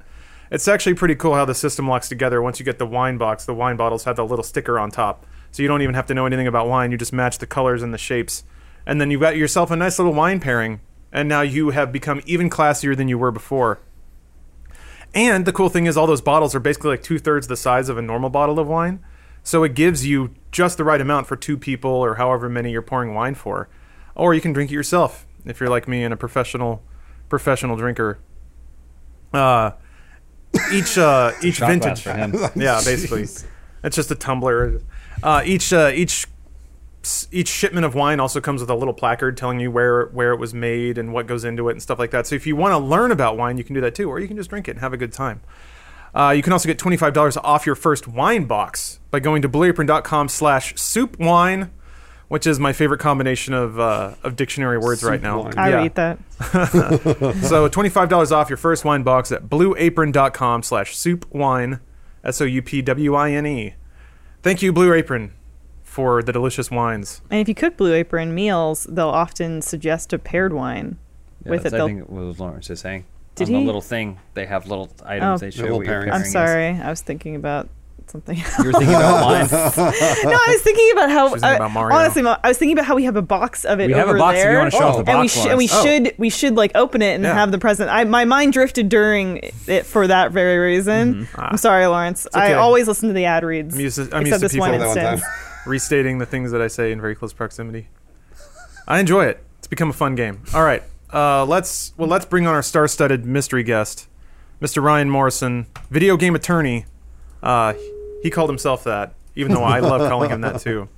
It's 0.50 0.68
actually 0.68 0.94
pretty 0.94 1.14
cool 1.14 1.34
how 1.34 1.44
the 1.44 1.54
system 1.54 1.88
locks 1.88 2.08
together. 2.08 2.40
Once 2.40 2.58
you 2.58 2.64
get 2.64 2.78
the 2.78 2.86
wine 2.86 3.18
box, 3.18 3.44
the 3.44 3.54
wine 3.54 3.76
bottles 3.76 4.04
have 4.04 4.16
the 4.16 4.26
little 4.26 4.42
sticker 4.42 4.78
on 4.78 4.90
top. 4.90 5.26
So 5.50 5.62
you 5.62 5.68
don't 5.68 5.82
even 5.82 5.94
have 5.94 6.06
to 6.06 6.14
know 6.14 6.26
anything 6.26 6.46
about 6.46 6.68
wine. 6.68 6.90
You 6.90 6.98
just 6.98 7.12
match 7.12 7.38
the 7.38 7.46
colors 7.46 7.82
and 7.82 7.92
the 7.92 7.98
shapes. 7.98 8.44
And 8.86 9.00
then 9.00 9.10
you've 9.10 9.20
got 9.20 9.36
yourself 9.36 9.70
a 9.70 9.76
nice 9.76 9.98
little 9.98 10.14
wine 10.14 10.40
pairing. 10.40 10.80
And 11.12 11.28
now 11.28 11.42
you 11.42 11.70
have 11.70 11.92
become 11.92 12.22
even 12.26 12.50
classier 12.50 12.96
than 12.96 13.08
you 13.08 13.18
were 13.18 13.30
before. 13.30 13.80
And 15.14 15.46
the 15.46 15.52
cool 15.52 15.68
thing 15.68 15.86
is, 15.86 15.96
all 15.96 16.06
those 16.06 16.20
bottles 16.20 16.54
are 16.54 16.60
basically 16.60 16.90
like 16.90 17.02
two 17.02 17.18
thirds 17.18 17.46
the 17.46 17.56
size 17.56 17.88
of 17.88 17.96
a 17.96 18.02
normal 18.02 18.30
bottle 18.30 18.58
of 18.58 18.68
wine. 18.68 19.00
So 19.42 19.64
it 19.64 19.74
gives 19.74 20.06
you 20.06 20.34
just 20.52 20.76
the 20.76 20.84
right 20.84 21.00
amount 21.00 21.26
for 21.26 21.36
two 21.36 21.56
people 21.56 21.90
or 21.90 22.16
however 22.16 22.48
many 22.48 22.70
you're 22.70 22.82
pouring 22.82 23.14
wine 23.14 23.34
for. 23.34 23.68
Or 24.14 24.34
you 24.34 24.40
can 24.40 24.52
drink 24.52 24.70
it 24.70 24.74
yourself 24.74 25.26
if 25.46 25.60
you're 25.60 25.70
like 25.70 25.88
me 25.88 26.04
and 26.04 26.12
a 26.12 26.16
professional 26.16 26.82
professional 27.28 27.76
drinker. 27.76 28.18
Uh, 29.32 29.72
each 30.72 30.98
uh, 30.98 31.32
each 31.42 31.58
vintage 31.58 32.06
yeah, 32.06 32.80
basically, 32.84 33.22
it's 33.84 33.96
just 33.96 34.10
a 34.10 34.14
tumbler. 34.14 34.80
Uh, 35.22 35.42
each 35.44 35.72
uh, 35.72 35.90
each 35.94 36.26
each 37.30 37.48
shipment 37.48 37.86
of 37.86 37.94
wine 37.94 38.20
also 38.20 38.40
comes 38.40 38.60
with 38.60 38.70
a 38.70 38.74
little 38.74 38.94
placard 38.94 39.36
telling 39.36 39.60
you 39.60 39.70
where 39.70 40.06
where 40.06 40.32
it 40.32 40.38
was 40.38 40.52
made 40.52 40.98
and 40.98 41.12
what 41.12 41.26
goes 41.26 41.44
into 41.44 41.68
it 41.68 41.72
and 41.72 41.82
stuff 41.82 41.98
like 41.98 42.10
that. 42.10 42.26
So 42.26 42.34
if 42.34 42.46
you 42.46 42.56
want 42.56 42.72
to 42.72 42.78
learn 42.78 43.10
about 43.10 43.36
wine, 43.36 43.56
you 43.58 43.64
can 43.64 43.74
do 43.74 43.80
that 43.80 43.94
too, 43.94 44.08
or 44.10 44.18
you 44.18 44.26
can 44.26 44.36
just 44.36 44.50
drink 44.50 44.68
it 44.68 44.72
and 44.72 44.80
have 44.80 44.92
a 44.92 44.96
good 44.96 45.12
time. 45.12 45.40
Uh, 46.14 46.30
you 46.30 46.42
can 46.42 46.52
also 46.52 46.66
get 46.66 46.78
twenty 46.78 46.96
five 46.96 47.12
dollars 47.12 47.36
off 47.36 47.66
your 47.66 47.74
first 47.74 48.08
wine 48.08 48.44
box 48.44 49.00
by 49.10 49.20
going 49.20 49.42
to 49.42 49.48
blueapron.com 49.48 50.28
slash 50.28 50.74
soup 50.76 51.18
wine, 51.18 51.70
which 52.28 52.46
is 52.46 52.58
my 52.60 52.72
favorite 52.72 52.98
combination 53.00 53.54
of 53.54 53.78
uh, 53.80 54.14
of 54.22 54.36
dictionary 54.36 54.78
words 54.78 55.02
right 55.02 55.20
now. 55.20 55.42
wine. 55.42 55.54
I 55.56 55.68
Yeah. 55.70 55.76
read 55.76 55.94
that. 55.96 56.18
So 57.48 57.68
$25 57.68 58.32
off 58.32 58.48
your 58.50 58.56
first 58.56 58.84
wine 58.84 59.02
box 59.02 59.32
at 59.32 59.44
blueapron.com 59.48 60.62
slash 60.62 60.96
soup 60.96 61.26
wine, 61.34 61.80
S-O-U-P-W-I-N-E. 62.24 63.74
Thank 64.42 64.62
you, 64.62 64.72
Blue 64.72 64.92
Apron, 64.92 65.32
for 65.82 66.22
the 66.22 66.32
delicious 66.32 66.70
wines. 66.70 67.22
And 67.30 67.40
if 67.40 67.48
you 67.48 67.54
cook 67.54 67.76
Blue 67.76 67.92
Apron 67.94 68.34
meals, 68.34 68.84
they'll 68.90 69.08
often 69.08 69.62
suggest 69.62 70.12
a 70.12 70.18
paired 70.18 70.52
wine 70.52 70.98
Yeah, 71.44 71.50
with 71.50 71.66
it. 71.66 71.74
I 71.74 71.78
They'll, 71.78 71.86
think 71.88 72.08
what 72.08 72.38
Lawrence 72.38 72.70
is 72.70 72.80
saying. 72.80 73.04
Did 73.34 73.48
On 73.48 73.54
the 73.54 73.60
little 73.60 73.80
thing, 73.80 74.18
they 74.34 74.46
have 74.46 74.66
little 74.66 74.90
items 75.04 75.42
Oh. 75.42 75.44
they 75.46 75.50
show. 75.50 75.62
Little 75.62 75.78
what 75.78 75.86
pairing 75.86 76.10
I'm 76.10 76.22
is. 76.22 76.32
sorry, 76.32 76.68
I 76.68 76.90
was 76.90 77.00
thinking 77.02 77.36
about 77.36 77.68
something. 78.10 78.36
You 78.36 78.64
were 78.64 78.72
thinking 78.72 78.94
about 78.94 79.24
wine. 79.24 79.46
no, 79.50 80.32
I 80.32 80.46
was 80.48 80.62
thinking 80.62 80.90
about 80.92 81.10
how. 81.10 81.28
Thinking 81.30 81.44
uh, 81.44 81.56
about 81.56 81.72
Mario. 81.72 81.96
Honestly, 81.96 82.22
I 82.26 82.48
was 82.48 82.58
thinking 82.58 82.76
about 82.76 82.86
how 82.86 82.94
we 82.96 83.04
have 83.04 83.16
a 83.16 83.22
box 83.22 83.64
of 83.64 83.80
it 83.80 83.86
We 83.88 83.92
have 83.94 84.08
over 84.08 84.16
a 84.16 84.20
box 84.20 84.38
if 84.38 84.42
there. 84.44 84.52
you 84.52 84.58
wanna 84.58 84.70
show 84.70 84.78
off 84.88 85.04
the 85.04 85.10
and 85.10 85.20
we 85.20 85.26
box, 85.26 85.32
sh- 85.32 85.46
and 85.46 85.58
we 85.58 85.68
Oh. 85.72 85.82
should 85.82 86.14
we 86.18 86.30
should 86.30 86.54
like 86.56 86.72
open 86.74 87.02
it 87.02 87.14
and 87.14 87.24
Yeah. 87.24 87.34
have 87.34 87.50
the 87.52 87.58
present. 87.58 87.90
I 87.90 88.04
my 88.04 88.24
mind 88.24 88.52
drifted 88.52 88.88
during 88.88 89.40
it 89.66 89.86
for 89.86 90.06
that 90.06 90.32
very 90.32 90.58
reason. 90.58 91.28
I'm 91.36 91.56
sorry, 91.56 91.86
Lawrence. 91.86 92.26
I 92.34 92.50
Mm-hmm. 92.50 92.60
always 92.60 92.88
listen 92.88 93.08
to 93.08 93.14
the 93.14 93.24
ad 93.26 93.44
reads. 93.44 93.74
I'm 93.74 93.80
used 93.80 93.96
to, 93.96 94.02
I'm 94.14 94.22
except 94.22 94.26
used 94.26 94.34
to 94.34 94.38
this 94.40 94.52
people 94.52 94.68
one 94.68 94.78
that 94.78 94.86
one 94.86 94.96
time. 94.96 95.20
restating 95.66 96.18
the 96.18 96.26
things 96.26 96.50
that 96.52 96.60
I 96.62 96.68
say 96.68 96.92
in 96.92 97.00
very 97.00 97.14
close 97.14 97.32
proximity. 97.32 97.88
I 98.86 99.00
enjoy 99.00 99.26
it. 99.26 99.42
It's 99.58 99.66
become 99.68 99.90
a 99.90 99.92
fun 99.92 100.14
game. 100.14 100.42
All 100.54 100.62
right, 100.64 100.82
uh, 101.12 101.44
let's 101.44 101.92
well 101.96 102.08
let's 102.08 102.24
bring 102.24 102.46
on 102.46 102.54
our 102.54 102.62
star-studded 102.62 103.26
mystery 103.26 103.62
guest, 103.62 104.08
Mr. 104.62 104.82
Ryan 104.82 105.10
Morrison, 105.10 105.66
video 105.90 106.16
game 106.16 106.34
attorney. 106.34 106.86
Uh, 107.42 107.74
he 108.22 108.30
called 108.30 108.50
himself 108.50 108.84
that, 108.84 109.14
even 109.36 109.52
though 109.52 109.64
I 109.64 109.80
love 109.80 110.08
calling 110.08 110.30
him 110.30 110.40
that 110.42 110.60
too. 110.62 110.88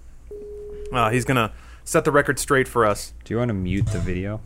Uh, 0.93 1.11
he's 1.11 1.25
gonna 1.25 1.53
set 1.85 2.05
the 2.05 2.11
record 2.13 2.39
straight 2.39 2.67
for 2.69 2.85
us. 2.85 3.15
Do 3.25 3.35
you 3.35 3.39
want 3.39 3.49
to 3.49 3.55
mute 3.55 3.87
the 3.87 3.99
video? 4.01 4.41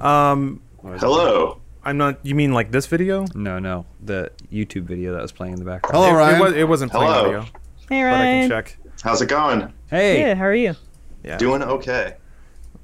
Um, 0.00 0.60
Hello. 0.82 1.60
I'm 1.84 1.96
not. 1.98 2.18
You 2.24 2.34
mean 2.34 2.52
like 2.52 2.70
this 2.72 2.86
video? 2.86 3.26
No, 3.34 3.58
no, 3.58 3.86
the 4.02 4.32
YouTube 4.52 4.82
video 4.84 5.12
that 5.14 5.22
was 5.22 5.32
playing 5.32 5.54
in 5.54 5.58
the 5.58 5.64
background. 5.64 5.94
Hello, 5.94 6.08
it, 6.08 6.12
it, 6.12 6.16
Ryan. 6.16 6.40
was, 6.40 6.52
it 6.54 6.68
wasn't 6.68 6.92
playing 6.92 7.12
Hello. 7.12 7.24
audio, 7.28 7.40
Hey 7.42 7.48
but 7.88 7.92
I 7.92 8.00
can 8.00 8.04
Ryan. 8.10 8.48
check. 8.50 8.76
How's 9.02 9.22
it 9.22 9.28
going? 9.28 9.72
Hey, 9.88 10.22
Good. 10.24 10.36
How 10.38 10.44
are 10.44 10.54
you? 10.54 10.74
Yeah, 11.22 11.38
Doing 11.38 11.62
okay. 11.62 12.14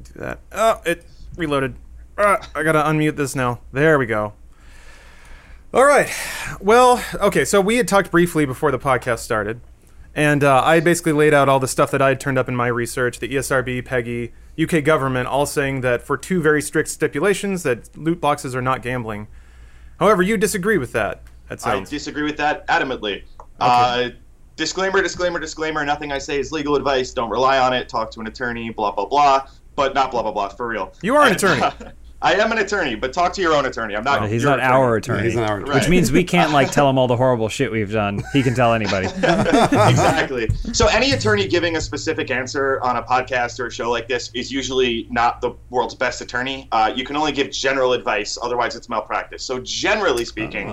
do 0.05 0.21
that. 0.21 0.39
Oh, 0.53 0.81
it 0.87 1.05
reloaded. 1.37 1.75
Uh, 2.17 2.37
I 2.55 2.63
gotta 2.63 2.81
unmute 2.83 3.17
this 3.17 3.35
now. 3.35 3.61
There 3.73 3.99
we 3.99 4.07
go. 4.07 4.35
All 5.75 5.85
right. 5.87 6.11
Well, 6.61 7.03
okay. 7.15 7.47
So 7.47 7.61
we 7.61 7.77
had 7.77 7.89
talked 7.89 8.11
briefly 8.11 8.45
before 8.45 8.71
the 8.71 8.79
podcast 8.79 9.21
started 9.21 9.61
And 10.15 10.45
uh, 10.45 10.63
I 10.63 10.81
basically 10.81 11.13
laid 11.13 11.33
out 11.33 11.49
all 11.49 11.61
the 11.61 11.69
stuff 11.69 11.91
that 11.93 12.03
I 12.03 12.11
had 12.11 12.21
turned 12.21 12.37
up 12.37 12.47
in 12.47 12.55
my 12.55 12.67
research, 12.67 13.21
the 13.21 13.29
ESRB, 13.29 13.83
PEGI, 13.83 14.33
UK 14.63 14.85
government, 14.85 15.29
all 15.29 15.47
saying 15.47 15.81
that 15.81 16.03
for 16.03 16.19
two 16.19 16.43
very 16.43 16.61
strict 16.61 16.91
stipulations 16.91 17.63
that 17.63 17.97
loot 17.97 18.21
boxes 18.21 18.55
are 18.55 18.61
not 18.61 18.83
gambling. 18.83 19.29
However, 19.99 20.23
you 20.23 20.37
disagree 20.37 20.77
with 20.77 20.93
that. 20.93 21.23
That 21.49 21.67
I 21.67 21.81
disagree 21.81 22.25
with 22.25 22.37
that 22.37 22.67
adamantly. 22.69 23.25
Uh, 23.59 24.11
disclaimer, 24.57 25.01
disclaimer, 25.01 25.39
disclaimer. 25.39 25.85
Nothing 25.87 26.13
I 26.13 26.19
say 26.19 26.39
is 26.39 26.53
legal 26.53 26.77
advice. 26.77 27.13
Don't 27.13 27.31
rely 27.31 27.59
on 27.59 27.73
it. 27.73 27.89
Talk 27.89 28.11
to 28.13 28.21
an 28.21 28.27
attorney. 28.27 28.69
Blah 28.71 28.93
blah 28.93 29.07
blah. 29.07 29.47
But 29.75 29.95
not 29.95 30.11
blah 30.11 30.23
blah 30.23 30.33
blah. 30.33 30.49
For 30.49 30.67
real. 30.67 30.93
You 31.03 31.15
are 31.17 31.27
an 31.27 31.33
attorney. 31.33 31.63
I 32.23 32.35
am 32.35 32.53
an 32.53 32.59
attorney, 32.59 32.95
but 32.95 33.13
talk 33.13 33.33
to 33.35 33.41
your 33.43 33.53
own 33.53 33.67
attorney. 33.67 33.97
I'm 33.97 34.05
not. 34.05 34.29
He's 34.29 34.43
your 34.43 34.53
not 34.53 34.61
our 34.61 34.97
attorney. 34.97 35.25
he's 35.25 35.35
not 35.35 35.51
our 35.51 35.61
Right. 35.61 35.75
Which 35.75 35.89
means 35.89 36.13
we 36.13 36.23
can't 36.35 36.53
like 36.53 36.71
tell 36.71 36.89
him 36.89 36.97
all 36.97 37.09
the 37.09 37.17
horrible 37.17 37.49
shit 37.49 37.71
we've 37.73 37.91
done. 37.91 38.23
He 38.33 38.43
can 38.43 38.55
tell 38.55 38.73
anybody. 38.73 39.07
exactly. 39.17 40.49
So 40.73 40.87
any 40.87 41.13
attorney 41.13 41.49
giving 41.49 41.77
a 41.77 41.81
specific 41.81 42.31
answer 42.31 42.81
on 42.83 42.97
a 42.97 43.03
podcast 43.03 43.59
or 43.59 43.67
a 43.67 43.71
show 43.73 43.91
like 43.91 44.07
this 44.07 44.31
is 44.35 44.53
usually 44.53 45.09
not 45.11 45.41
the 45.41 45.53
world's 45.71 45.97
best 45.97 46.21
attorney. 46.21 46.69
Uh, 46.71 46.93
you 46.95 47.05
can 47.05 47.17
only 47.17 47.33
give 47.33 47.51
general 47.51 47.93
advice, 47.93 48.39
otherwise 48.41 48.77
it's 48.77 48.89
malpractice. 48.89 49.43
So 49.43 49.59
generally 49.61 50.25
speaking, 50.25 50.69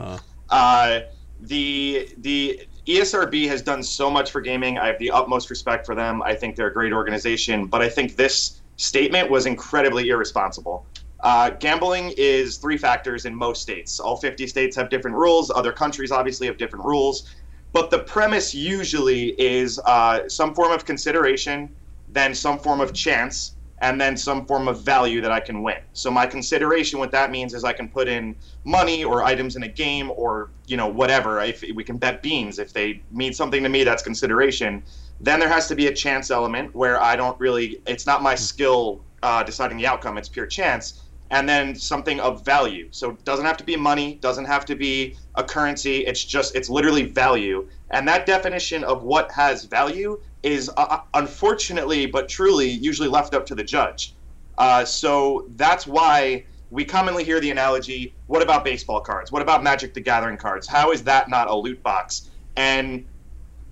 uh, 0.49 1.01
the 1.41 2.09
the 2.19 2.61
ESRB 2.85 3.47
has 3.47 3.61
done 3.61 3.83
so 3.83 4.09
much 4.09 4.31
for 4.31 4.41
gaming. 4.41 4.77
I 4.77 4.87
have 4.87 4.99
the 4.99 5.11
utmost 5.11 5.49
respect 5.49 5.85
for 5.85 5.95
them. 5.95 6.21
I 6.21 6.35
think 6.35 6.55
they're 6.55 6.67
a 6.67 6.73
great 6.73 6.93
organization, 6.93 7.65
but 7.65 7.81
I 7.81 7.89
think 7.89 8.15
this 8.15 8.61
statement 8.77 9.29
was 9.29 9.45
incredibly 9.45 10.09
irresponsible. 10.09 10.85
Uh, 11.21 11.49
gambling 11.51 12.13
is 12.17 12.57
three 12.57 12.77
factors 12.77 13.25
in 13.25 13.35
most 13.35 13.61
states. 13.61 13.99
All 13.99 14.15
50 14.15 14.47
states 14.47 14.75
have 14.75 14.89
different 14.89 15.17
rules. 15.17 15.51
Other 15.51 15.71
countries 15.71 16.11
obviously 16.11 16.47
have 16.47 16.57
different 16.57 16.85
rules. 16.85 17.35
But 17.71 17.91
the 17.91 17.99
premise 17.99 18.55
usually 18.55 19.39
is 19.39 19.79
uh, 19.85 20.27
some 20.27 20.55
form 20.55 20.71
of 20.71 20.85
consideration, 20.85 21.69
then 22.07 22.33
some 22.33 22.57
form 22.57 22.81
of 22.81 22.93
chance, 22.93 23.55
and 23.81 23.99
then 23.99 24.17
some 24.17 24.45
form 24.45 24.67
of 24.67 24.81
value 24.81 25.21
that 25.21 25.31
I 25.31 25.39
can 25.39 25.61
win. 25.61 25.77
So 25.93 26.11
my 26.11 26.25
consideration, 26.25 26.99
what 26.99 27.11
that 27.11 27.31
means 27.31 27.53
is 27.53 27.63
I 27.63 27.73
can 27.73 27.87
put 27.87 28.07
in 28.07 28.35
money 28.65 29.03
or 29.03 29.23
items 29.23 29.55
in 29.55 29.63
a 29.63 29.67
game 29.67 30.11
or 30.15 30.49
you 30.67 30.77
know 30.77 30.87
whatever. 30.87 31.39
If 31.41 31.63
we 31.73 31.83
can 31.83 31.97
bet 31.97 32.21
beans, 32.21 32.59
if 32.59 32.73
they 32.73 33.01
mean 33.11 33.33
something 33.33 33.63
to 33.63 33.69
me, 33.69 33.83
that's 33.83 34.03
consideration. 34.03 34.83
Then 35.21 35.39
there 35.39 35.49
has 35.49 35.67
to 35.67 35.75
be 35.75 35.87
a 35.87 35.93
chance 35.93 36.31
element 36.31 36.75
where 36.75 37.01
I 37.01 37.15
don't 37.15 37.39
really. 37.39 37.81
It's 37.87 38.05
not 38.05 38.21
my 38.21 38.35
skill 38.35 39.01
uh, 39.23 39.43
deciding 39.43 39.77
the 39.77 39.87
outcome. 39.87 40.17
It's 40.17 40.29
pure 40.29 40.47
chance. 40.47 41.03
And 41.31 41.47
then 41.47 41.75
something 41.75 42.19
of 42.19 42.43
value. 42.43 42.87
So 42.91 43.11
it 43.11 43.23
doesn't 43.23 43.45
have 43.45 43.57
to 43.57 43.63
be 43.63 43.75
money, 43.75 44.15
doesn't 44.15 44.45
have 44.45 44.65
to 44.65 44.75
be 44.75 45.15
a 45.35 45.43
currency. 45.43 46.05
It's 46.05 46.23
just 46.23 46.55
it's 46.55 46.69
literally 46.69 47.03
value. 47.03 47.67
And 47.91 48.07
that 48.07 48.25
definition 48.25 48.83
of 48.83 49.03
what 49.03 49.31
has 49.31 49.65
value 49.65 50.19
is 50.41 50.71
uh, 50.77 50.99
unfortunately 51.13 52.05
but 52.05 52.29
truly 52.29 52.69
usually 52.69 53.09
left 53.09 53.33
up 53.33 53.45
to 53.47 53.55
the 53.55 53.63
judge. 53.63 54.15
Uh, 54.57 54.83
so 54.83 55.45
that's 55.55 55.85
why 55.85 56.45
we 56.71 56.85
commonly 56.85 57.23
hear 57.23 57.39
the 57.39 57.51
analogy 57.51 58.13
what 58.27 58.43
about 58.43 58.63
baseball 58.63 59.01
cards? 59.01 59.31
What 59.31 59.41
about 59.41 59.63
Magic 59.63 59.93
the 59.93 60.01
Gathering 60.01 60.37
cards? 60.37 60.67
How 60.67 60.91
is 60.91 61.03
that 61.03 61.29
not 61.29 61.49
a 61.49 61.55
loot 61.55 61.81
box? 61.81 62.29
And 62.55 63.05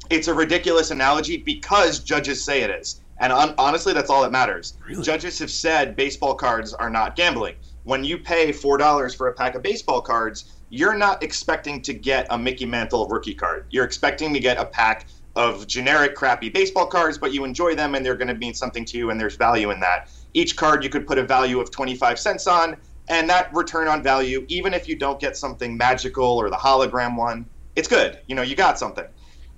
it's 0.10 0.28
a 0.28 0.34
ridiculous 0.34 0.92
analogy 0.92 1.38
because 1.38 2.00
judges 2.00 2.44
say 2.44 2.62
it 2.62 2.72
is. 2.72 3.02
And 3.20 3.34
on, 3.34 3.56
honestly, 3.58 3.94
that's 3.94 4.10
all 4.10 4.22
that 4.22 4.32
matters. 4.32 4.78
Judges 5.02 5.40
have 5.40 5.52
said 5.52 5.96
baseball 5.96 6.36
cards 6.36 6.74
are 6.74 6.90
not 6.90 7.16
gambling. 7.16 7.56
When 7.84 8.04
you 8.04 8.18
pay 8.18 8.52
$4 8.52 9.16
for 9.16 9.28
a 9.28 9.34
pack 9.34 9.56
of 9.56 9.64
baseball 9.64 10.02
cards, 10.02 10.54
you're 10.70 10.98
not 10.98 11.24
expecting 11.24 11.82
to 11.84 11.94
get 11.94 12.28
a 12.30 12.38
Mickey 12.38 12.66
Mantle 12.66 13.08
rookie 13.08 13.34
card. 13.34 13.66
You're 13.70 13.86
expecting 13.86 14.34
to 14.34 14.40
get 14.40 14.58
a 14.58 14.66
pack 14.66 15.08
of 15.36 15.68
generic 15.68 16.16
crappy 16.16 16.50
baseball 16.50 16.88
cards, 16.88 17.18
but 17.18 17.32
you 17.32 17.44
enjoy 17.46 17.76
them 17.76 17.96
and 17.96 18.06
they're 18.06 18.16
going 18.16 18.28
to 18.28 18.36
mean 18.36 18.54
something 18.54 18.84
to 18.86 18.98
you 18.98 19.10
and 19.10 19.20
there's 19.20 19.36
value 19.36 19.72
in 19.72 19.80
that. 19.80 20.10
Each 20.34 20.56
card 20.56 20.84
you 20.84 20.90
could 20.90 21.08
put 21.08 21.18
a 21.18 21.24
value 21.24 21.60
of 21.60 21.72
25 21.72 22.20
cents 22.20 22.48
on, 22.48 22.76
and 23.08 23.30
that 23.30 23.54
return 23.54 23.88
on 23.88 24.04
value, 24.04 24.46
even 24.50 24.74
if 24.74 24.88
you 24.88 24.98
don't 24.98 25.20
get 25.20 25.38
something 25.38 25.78
magical 25.78 26.26
or 26.26 26.50
the 26.50 26.58
hologram 26.58 27.16
one, 27.16 27.46
it's 27.76 27.88
good. 27.88 28.20
You 28.28 28.36
know, 28.36 28.42
you 28.42 28.56
got 28.56 28.78
something. 28.78 29.06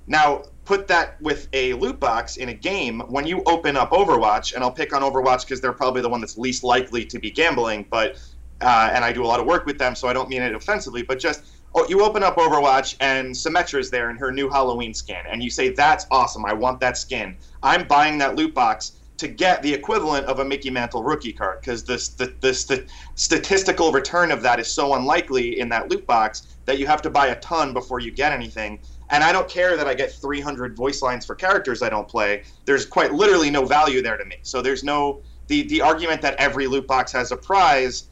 Now, 0.05 0.43
put 0.69 0.87
that 0.87 1.19
with 1.19 1.49
a 1.53 1.73
loot 1.73 1.99
box 1.99 2.37
in 2.37 2.49
a 2.49 2.53
game. 2.53 2.99
When 3.07 3.25
you 3.25 3.41
open 3.47 3.75
up 3.75 3.89
Overwatch, 3.89 4.53
and 4.53 4.63
I'll 4.63 4.71
pick 4.71 4.93
on 4.93 5.01
Overwatch 5.01 5.41
because 5.41 5.59
they're 5.59 5.73
probably 5.73 6.03
the 6.03 6.09
one 6.09 6.21
that's 6.21 6.37
least 6.37 6.63
likely 6.63 7.03
to 7.05 7.17
be 7.17 7.31
gambling, 7.31 7.87
but 7.89 8.21
uh, 8.61 8.91
and 8.93 9.03
I 9.03 9.11
do 9.11 9.23
a 9.23 9.25
lot 9.25 9.39
of 9.39 9.47
work 9.47 9.65
with 9.65 9.79
them, 9.79 9.95
so 9.95 10.07
I 10.07 10.13
don't 10.13 10.29
mean 10.29 10.43
it 10.43 10.53
offensively, 10.53 11.01
but 11.01 11.17
just 11.17 11.43
oh, 11.73 11.87
you 11.89 12.03
open 12.03 12.21
up 12.21 12.35
Overwatch 12.35 12.97
and 12.99 13.35
Symmetra's 13.35 13.89
there 13.89 14.11
in 14.11 14.17
her 14.17 14.31
new 14.31 14.47
Halloween 14.47 14.93
skin, 14.93 15.23
and 15.31 15.41
you 15.41 15.49
say, 15.49 15.69
"That's 15.69 16.05
awesome! 16.11 16.45
I 16.45 16.53
want 16.53 16.79
that 16.81 16.99
skin." 16.99 17.35
I'm 17.63 17.87
buying 17.87 18.19
that 18.19 18.35
loot 18.35 18.53
box 18.53 18.91
to 19.17 19.27
get 19.27 19.63
the 19.63 19.73
equivalent 19.73 20.27
of 20.27 20.37
a 20.37 20.45
Mickey 20.45 20.69
Mantle 20.69 21.03
rookie 21.03 21.33
card 21.33 21.61
because 21.61 21.83
the, 21.83 21.97
the, 22.17 22.33
the, 22.39 22.53
st- 22.53 22.87
statistical 23.15 23.91
return 23.91 24.31
of 24.31 24.41
that 24.43 24.59
is 24.59 24.71
so 24.71 24.93
unlikely 24.93 25.59
in 25.59 25.67
that 25.67 25.89
loot 25.89 26.07
box 26.07 26.55
that 26.65 26.77
you 26.77 26.87
have 26.87 27.01
to 27.01 27.09
buy 27.09 27.27
a 27.27 27.39
ton 27.41 27.73
before 27.73 27.99
you 27.99 28.11
get 28.11 28.31
anything. 28.31 28.79
And 29.09 29.23
I 29.23 29.31
don't 29.31 29.49
care 29.49 29.75
that 29.75 29.87
I 29.87 29.93
get 29.93 30.11
300 30.11 30.75
voice 30.75 31.01
lines 31.01 31.25
for 31.25 31.35
characters 31.35 31.81
I 31.81 31.89
don't 31.89 32.07
play. 32.07 32.43
There's 32.65 32.85
quite 32.85 33.13
literally 33.13 33.49
no 33.49 33.65
value 33.65 34.01
there 34.01 34.17
to 34.17 34.25
me. 34.25 34.37
So 34.43 34.61
there's 34.61 34.83
no 34.83 35.21
the 35.47 35.63
the 35.63 35.81
argument 35.81 36.21
that 36.21 36.35
every 36.35 36.67
loot 36.67 36.87
box 36.87 37.11
has 37.11 37.31
a 37.31 37.37
prize. 37.37 38.05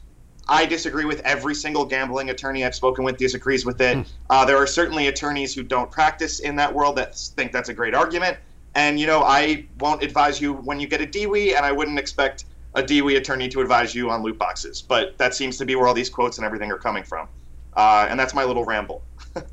I 0.48 0.64
disagree 0.64 1.04
with 1.04 1.20
every 1.20 1.54
single 1.54 1.84
gambling 1.84 2.30
attorney 2.30 2.64
I've 2.64 2.74
spoken 2.74 3.04
with 3.04 3.18
disagrees 3.18 3.66
with 3.66 3.80
it. 3.80 3.98
Uh, 4.30 4.44
there 4.46 4.56
are 4.56 4.66
certainly 4.66 5.08
attorneys 5.08 5.54
who 5.54 5.62
don't 5.62 5.90
practice 5.90 6.40
in 6.40 6.56
that 6.56 6.74
world 6.74 6.96
that 6.96 7.16
think 7.16 7.52
that's 7.52 7.68
a 7.68 7.74
great 7.74 7.94
argument. 7.94 8.38
And 8.74 8.98
you 8.98 9.06
know, 9.06 9.22
I 9.22 9.66
won't 9.78 10.02
advise 10.02 10.40
you 10.40 10.54
when 10.54 10.80
you 10.80 10.86
get 10.86 11.00
a 11.00 11.06
DWI, 11.06 11.54
and 11.54 11.66
I 11.66 11.72
wouldn't 11.72 11.98
expect 11.98 12.46
a 12.74 12.82
DWI 12.82 13.16
attorney 13.18 13.48
to 13.48 13.60
advise 13.60 13.94
you 13.94 14.10
on 14.10 14.22
loot 14.22 14.38
boxes. 14.38 14.82
But 14.82 15.16
that 15.18 15.34
seems 15.34 15.58
to 15.58 15.64
be 15.64 15.74
where 15.76 15.86
all 15.86 15.94
these 15.94 16.10
quotes 16.10 16.38
and 16.38 16.44
everything 16.44 16.70
are 16.72 16.78
coming 16.78 17.02
from. 17.02 17.28
Uh, 17.74 18.06
and 18.08 18.18
that's 18.18 18.34
my 18.34 18.44
little 18.44 18.64
ramble. 18.64 19.04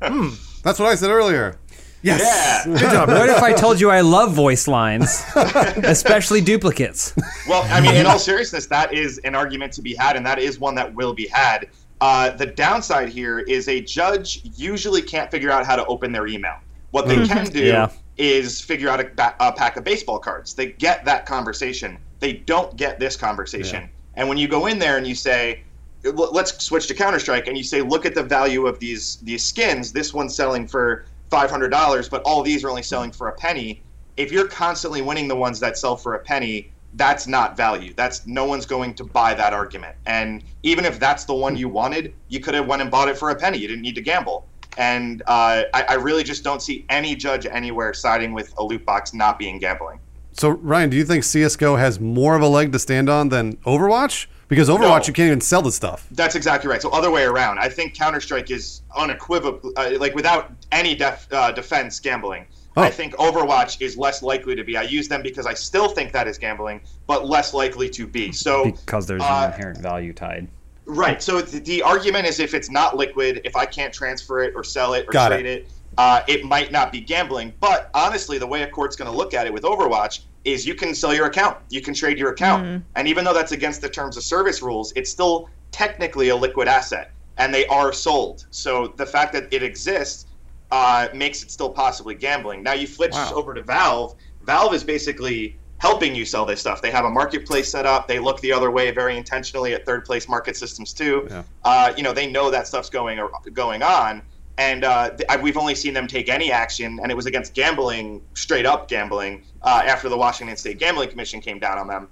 That's 0.66 0.80
what 0.80 0.88
I 0.88 0.96
said 0.96 1.10
earlier. 1.10 1.56
yes. 2.02 2.20
Yeah. 2.66 2.72
Good 2.72 2.90
job. 2.90 3.08
What 3.08 3.28
if 3.28 3.40
I 3.40 3.52
told 3.52 3.80
you 3.80 3.88
I 3.88 4.00
love 4.00 4.32
voice 4.32 4.66
lines, 4.66 5.22
especially 5.36 6.40
duplicates? 6.40 7.14
Well, 7.48 7.62
I 7.70 7.80
mean, 7.80 7.94
in 7.94 8.04
all 8.04 8.18
seriousness, 8.18 8.66
that 8.66 8.92
is 8.92 9.18
an 9.18 9.36
argument 9.36 9.72
to 9.74 9.82
be 9.82 9.94
had, 9.94 10.16
and 10.16 10.26
that 10.26 10.40
is 10.40 10.58
one 10.58 10.74
that 10.74 10.92
will 10.92 11.14
be 11.14 11.28
had. 11.28 11.68
Uh, 12.00 12.30
the 12.30 12.46
downside 12.46 13.08
here 13.10 13.38
is 13.38 13.68
a 13.68 13.80
judge 13.80 14.40
usually 14.56 15.02
can't 15.02 15.30
figure 15.30 15.52
out 15.52 15.64
how 15.64 15.76
to 15.76 15.86
open 15.86 16.10
their 16.10 16.26
email. 16.26 16.56
What 16.90 17.06
they 17.06 17.24
can 17.28 17.46
do 17.46 17.62
Yeah. 17.62 17.90
is 18.16 18.60
figure 18.60 18.88
out 18.88 18.98
a, 18.98 19.04
ba- 19.04 19.36
a 19.38 19.52
pack 19.52 19.76
of 19.76 19.84
baseball 19.84 20.18
cards. 20.18 20.52
They 20.54 20.72
get 20.72 21.04
that 21.04 21.26
conversation. 21.26 21.96
They 22.18 22.32
don't 22.32 22.76
get 22.76 22.98
this 22.98 23.14
conversation. 23.16 23.88
And 24.14 24.28
when 24.28 24.36
you 24.36 24.48
go 24.48 24.66
in 24.66 24.80
there 24.80 24.96
and 24.96 25.06
you 25.06 25.14
say, 25.14 25.60
"L- 25.60 25.62
"Let's 26.12 26.64
switch 26.64 26.86
to 26.88 26.94
Counter 26.94 27.18
Strike," 27.18 27.46
and 27.48 27.56
you 27.56 27.64
say, 27.64 27.82
"Look 27.82 28.06
at 28.06 28.14
the 28.14 28.22
value 28.22 28.66
of 28.66 28.78
these 28.78 29.16
these 29.22 29.44
skins. 29.44 29.92
This 29.92 30.12
one's 30.14 30.34
selling 30.34 30.66
for 30.66 31.04
five 31.30 31.50
hundred 31.50 31.70
dollars, 31.70 32.08
but 32.08 32.22
all 32.22 32.42
these 32.42 32.64
are 32.64 32.70
only 32.70 32.82
selling 32.82 33.12
for 33.12 33.28
a 33.28 33.32
penny." 33.32 33.82
If 34.16 34.32
you're 34.32 34.48
constantly 34.48 35.02
winning 35.02 35.28
the 35.28 35.36
ones 35.36 35.60
that 35.60 35.76
sell 35.76 35.94
for 35.94 36.14
a 36.14 36.18
penny, 36.18 36.72
that's 36.94 37.26
not 37.26 37.56
value. 37.56 37.92
That's 37.94 38.26
no 38.26 38.46
one's 38.46 38.64
going 38.64 38.94
to 38.94 39.04
buy 39.04 39.34
that 39.34 39.52
argument. 39.52 39.96
And 40.06 40.42
even 40.62 40.84
if 40.84 40.98
that's 40.98 41.24
the 41.24 41.34
one 41.34 41.56
you 41.56 41.68
wanted, 41.68 42.14
you 42.28 42.40
could 42.40 42.54
have 42.54 42.66
went 42.66 42.80
and 42.80 42.90
bought 42.90 43.08
it 43.08 43.18
for 43.18 43.30
a 43.30 43.34
penny. 43.34 43.58
You 43.58 43.68
didn't 43.68 43.82
need 43.82 43.94
to 43.96 44.00
gamble. 44.00 44.46
And 44.78 45.22
uh, 45.26 45.64
I, 45.74 45.82
I 45.90 45.94
really 45.94 46.22
just 46.22 46.44
don't 46.44 46.62
see 46.62 46.84
any 46.88 47.14
judge 47.14 47.46
anywhere 47.46 47.92
siding 47.92 48.32
with 48.32 48.52
a 48.58 48.64
loot 48.64 48.84
box 48.84 49.12
not 49.12 49.38
being 49.38 49.58
gambling. 49.58 50.00
So 50.38 50.50
Ryan, 50.50 50.90
do 50.90 50.96
you 50.96 51.04
think 51.04 51.24
CS:GO 51.24 51.76
has 51.76 51.98
more 51.98 52.36
of 52.36 52.42
a 52.42 52.48
leg 52.48 52.72
to 52.72 52.78
stand 52.78 53.08
on 53.08 53.30
than 53.30 53.56
Overwatch? 53.58 54.26
Because 54.48 54.68
Overwatch, 54.68 54.80
No. 55.02 55.06
you 55.06 55.12
can't 55.12 55.26
even 55.26 55.40
sell 55.40 55.62
the 55.62 55.72
stuff. 55.72 56.06
That's 56.12 56.34
exactly 56.36 56.70
right. 56.70 56.80
So 56.80 56.90
other 56.90 57.10
way 57.10 57.24
around. 57.24 57.58
I 57.58 57.68
think 57.68 57.94
Counter 57.94 58.20
Strike 58.20 58.50
is 58.50 58.82
unequivocal, 58.96 59.72
uh, 59.76 59.92
like 59.98 60.14
without 60.14 60.52
any 60.70 60.94
def, 60.94 61.26
uh, 61.32 61.50
defense 61.52 61.98
gambling. 61.98 62.44
Oh. 62.76 62.82
I 62.82 62.90
think 62.90 63.14
Overwatch 63.16 63.80
is 63.80 63.96
less 63.96 64.22
likely 64.22 64.54
to 64.54 64.62
be. 64.62 64.76
I 64.76 64.82
use 64.82 65.08
them 65.08 65.22
because 65.22 65.46
I 65.46 65.54
still 65.54 65.88
think 65.88 66.12
that 66.12 66.28
is 66.28 66.36
gambling, 66.38 66.82
but 67.06 67.26
less 67.26 67.54
likely 67.54 67.88
to 67.90 68.06
be. 68.06 68.30
So 68.32 68.66
Because 68.66 69.06
there's 69.06 69.22
Uh, 69.22 69.44
an 69.48 69.52
inherent 69.54 69.78
value 69.78 70.12
tied. 70.12 70.46
Right. 70.84 71.20
So 71.20 71.40
the, 71.40 71.58
the 71.58 71.82
argument 71.82 72.26
is 72.26 72.38
if 72.38 72.52
it's 72.54 72.70
not 72.70 72.96
liquid, 72.96 73.40
if 73.44 73.56
I 73.56 73.64
can't 73.64 73.92
transfer 73.92 74.40
it 74.44 74.52
or 74.54 74.62
sell 74.62 74.92
it 74.94 75.06
or 75.08 75.12
Got 75.12 75.30
trade 75.30 75.46
it, 75.46 75.68
uh, 75.98 76.20
it 76.26 76.44
might 76.44 76.72
not 76.72 76.92
be 76.92 77.00
gambling. 77.00 77.52
But 77.60 77.90
honestly, 77.94 78.38
the 78.38 78.46
way 78.46 78.62
a 78.62 78.68
court's 78.68 78.96
going 78.96 79.10
to 79.10 79.16
look 79.16 79.34
at 79.34 79.46
it 79.46 79.52
with 79.52 79.62
Overwatch 79.62 80.20
is 80.44 80.66
you 80.66 80.74
can 80.74 80.94
sell 80.94 81.12
your 81.12 81.26
account, 81.26 81.58
you 81.70 81.80
can 81.80 81.92
trade 81.94 82.18
your 82.18 82.30
account, 82.30 82.84
and 82.94 83.08
even 83.08 83.24
though 83.24 83.34
that's 83.34 83.52
against 83.52 83.80
the 83.80 83.88
terms 83.88 84.16
of 84.16 84.22
service 84.22 84.62
rules, 84.62 84.92
it's 84.94 85.10
still 85.10 85.48
technically 85.72 86.28
a 86.28 86.36
liquid 86.36 86.68
asset, 86.68 87.10
and 87.36 87.52
they 87.52 87.66
are 87.66 87.92
sold. 87.92 88.46
So 88.50 88.94
the 88.96 89.06
fact 89.06 89.32
that 89.32 89.48
it 89.52 89.62
exists 89.62 90.26
uh, 90.70 91.08
makes 91.14 91.42
it 91.42 91.50
still 91.50 91.70
possibly 91.70 92.14
gambling. 92.14 92.62
Now 92.62 92.74
you 92.74 92.86
switch 92.86 93.14
over 93.32 93.54
to 93.54 93.62
Valve. 93.62 94.14
Valve 94.42 94.74
is 94.74 94.84
basically 94.84 95.58
helping 95.78 96.14
you 96.14 96.24
sell 96.24 96.46
this 96.46 96.60
stuff. 96.60 96.80
They 96.80 96.90
have 96.90 97.04
a 97.04 97.10
marketplace 97.10 97.70
set 97.70 97.84
up. 97.84 98.08
They 98.08 98.18
look 98.18 98.40
the 98.40 98.52
other 98.52 98.70
way 98.70 98.90
very 98.90 99.16
intentionally 99.16 99.74
at 99.74 99.84
third 99.84 100.04
place 100.04 100.28
market 100.28 100.56
systems 100.56 100.92
too. 100.92 101.26
Yeah. 101.28 101.42
Uh, 101.64 101.92
you 101.96 102.02
know, 102.02 102.12
they 102.12 102.30
know 102.30 102.50
that 102.50 102.66
stuff's 102.66 102.90
going 102.90 103.20
going 103.52 103.82
on. 103.82 104.22
And 104.58 104.84
uh, 104.84 105.10
we've 105.42 105.56
only 105.56 105.74
seen 105.74 105.92
them 105.94 106.06
take 106.06 106.28
any 106.28 106.50
action, 106.50 106.98
and 107.02 107.10
it 107.10 107.14
was 107.14 107.26
against 107.26 107.54
gambling, 107.54 108.22
straight 108.34 108.64
up 108.64 108.88
gambling, 108.88 109.44
uh, 109.62 109.82
after 109.84 110.08
the 110.08 110.16
Washington 110.16 110.56
State 110.56 110.78
Gambling 110.78 111.10
Commission 111.10 111.40
came 111.40 111.58
down 111.58 111.78
on 111.78 111.86
them. 111.86 112.08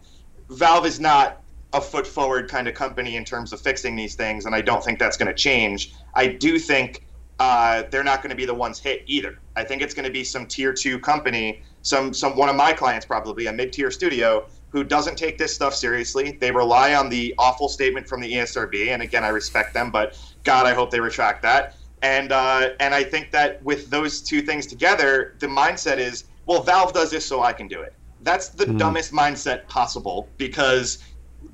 Valve 0.50 0.84
is 0.84 1.00
not 1.00 1.42
a 1.72 1.80
foot 1.80 2.06
forward 2.06 2.48
kind 2.48 2.68
of 2.68 2.74
company 2.74 3.16
in 3.16 3.24
terms 3.24 3.52
of 3.52 3.60
fixing 3.60 3.96
these 3.96 4.14
things, 4.14 4.44
and 4.44 4.54
I 4.54 4.60
don't 4.60 4.84
think 4.84 4.98
that's 4.98 5.16
going 5.16 5.28
to 5.28 5.34
change. 5.34 5.92
I 6.14 6.28
do 6.28 6.58
think 6.58 7.06
uh, 7.40 7.84
they're 7.90 8.04
not 8.04 8.22
going 8.22 8.30
to 8.30 8.36
be 8.36 8.44
the 8.44 8.54
ones 8.54 8.78
hit 8.78 9.02
either. 9.06 9.34
I 9.56 9.64
think 9.64 9.82
it's 9.82 9.94
going 9.94 10.06
to 10.06 10.12
be 10.12 10.22
some 10.22 10.46
tier 10.46 10.72
two 10.72 10.98
company, 10.98 11.62
some 11.82 12.14
some 12.14 12.36
one 12.36 12.48
of 12.48 12.56
my 12.56 12.72
clients 12.72 13.06
probably 13.06 13.46
a 13.46 13.52
mid 13.52 13.72
tier 13.72 13.90
studio 13.90 14.46
who 14.68 14.84
doesn't 14.84 15.16
take 15.16 15.38
this 15.38 15.54
stuff 15.54 15.74
seriously. 15.74 16.36
They 16.40 16.50
rely 16.50 16.94
on 16.94 17.08
the 17.08 17.34
awful 17.38 17.68
statement 17.68 18.08
from 18.08 18.20
the 18.20 18.32
ESRB, 18.32 18.88
and 18.88 19.02
again, 19.02 19.24
I 19.24 19.28
respect 19.28 19.74
them, 19.74 19.90
but 19.90 20.18
God, 20.44 20.66
I 20.66 20.74
hope 20.74 20.90
they 20.90 21.00
retract 21.00 21.42
that. 21.42 21.76
And 22.04 22.32
uh, 22.32 22.70
and 22.80 22.94
I 22.94 23.02
think 23.02 23.30
that 23.30 23.62
with 23.62 23.88
those 23.88 24.20
two 24.20 24.42
things 24.42 24.66
together, 24.66 25.36
the 25.38 25.46
mindset 25.46 25.96
is, 25.96 26.24
well, 26.44 26.62
Valve 26.62 26.92
does 26.92 27.10
this, 27.10 27.24
so 27.24 27.42
I 27.42 27.54
can 27.54 27.66
do 27.66 27.80
it. 27.80 27.94
That's 28.20 28.50
the 28.50 28.66
dumbest 28.78 29.10
mindset 29.12 29.66
possible 29.68 30.28
because 30.36 31.02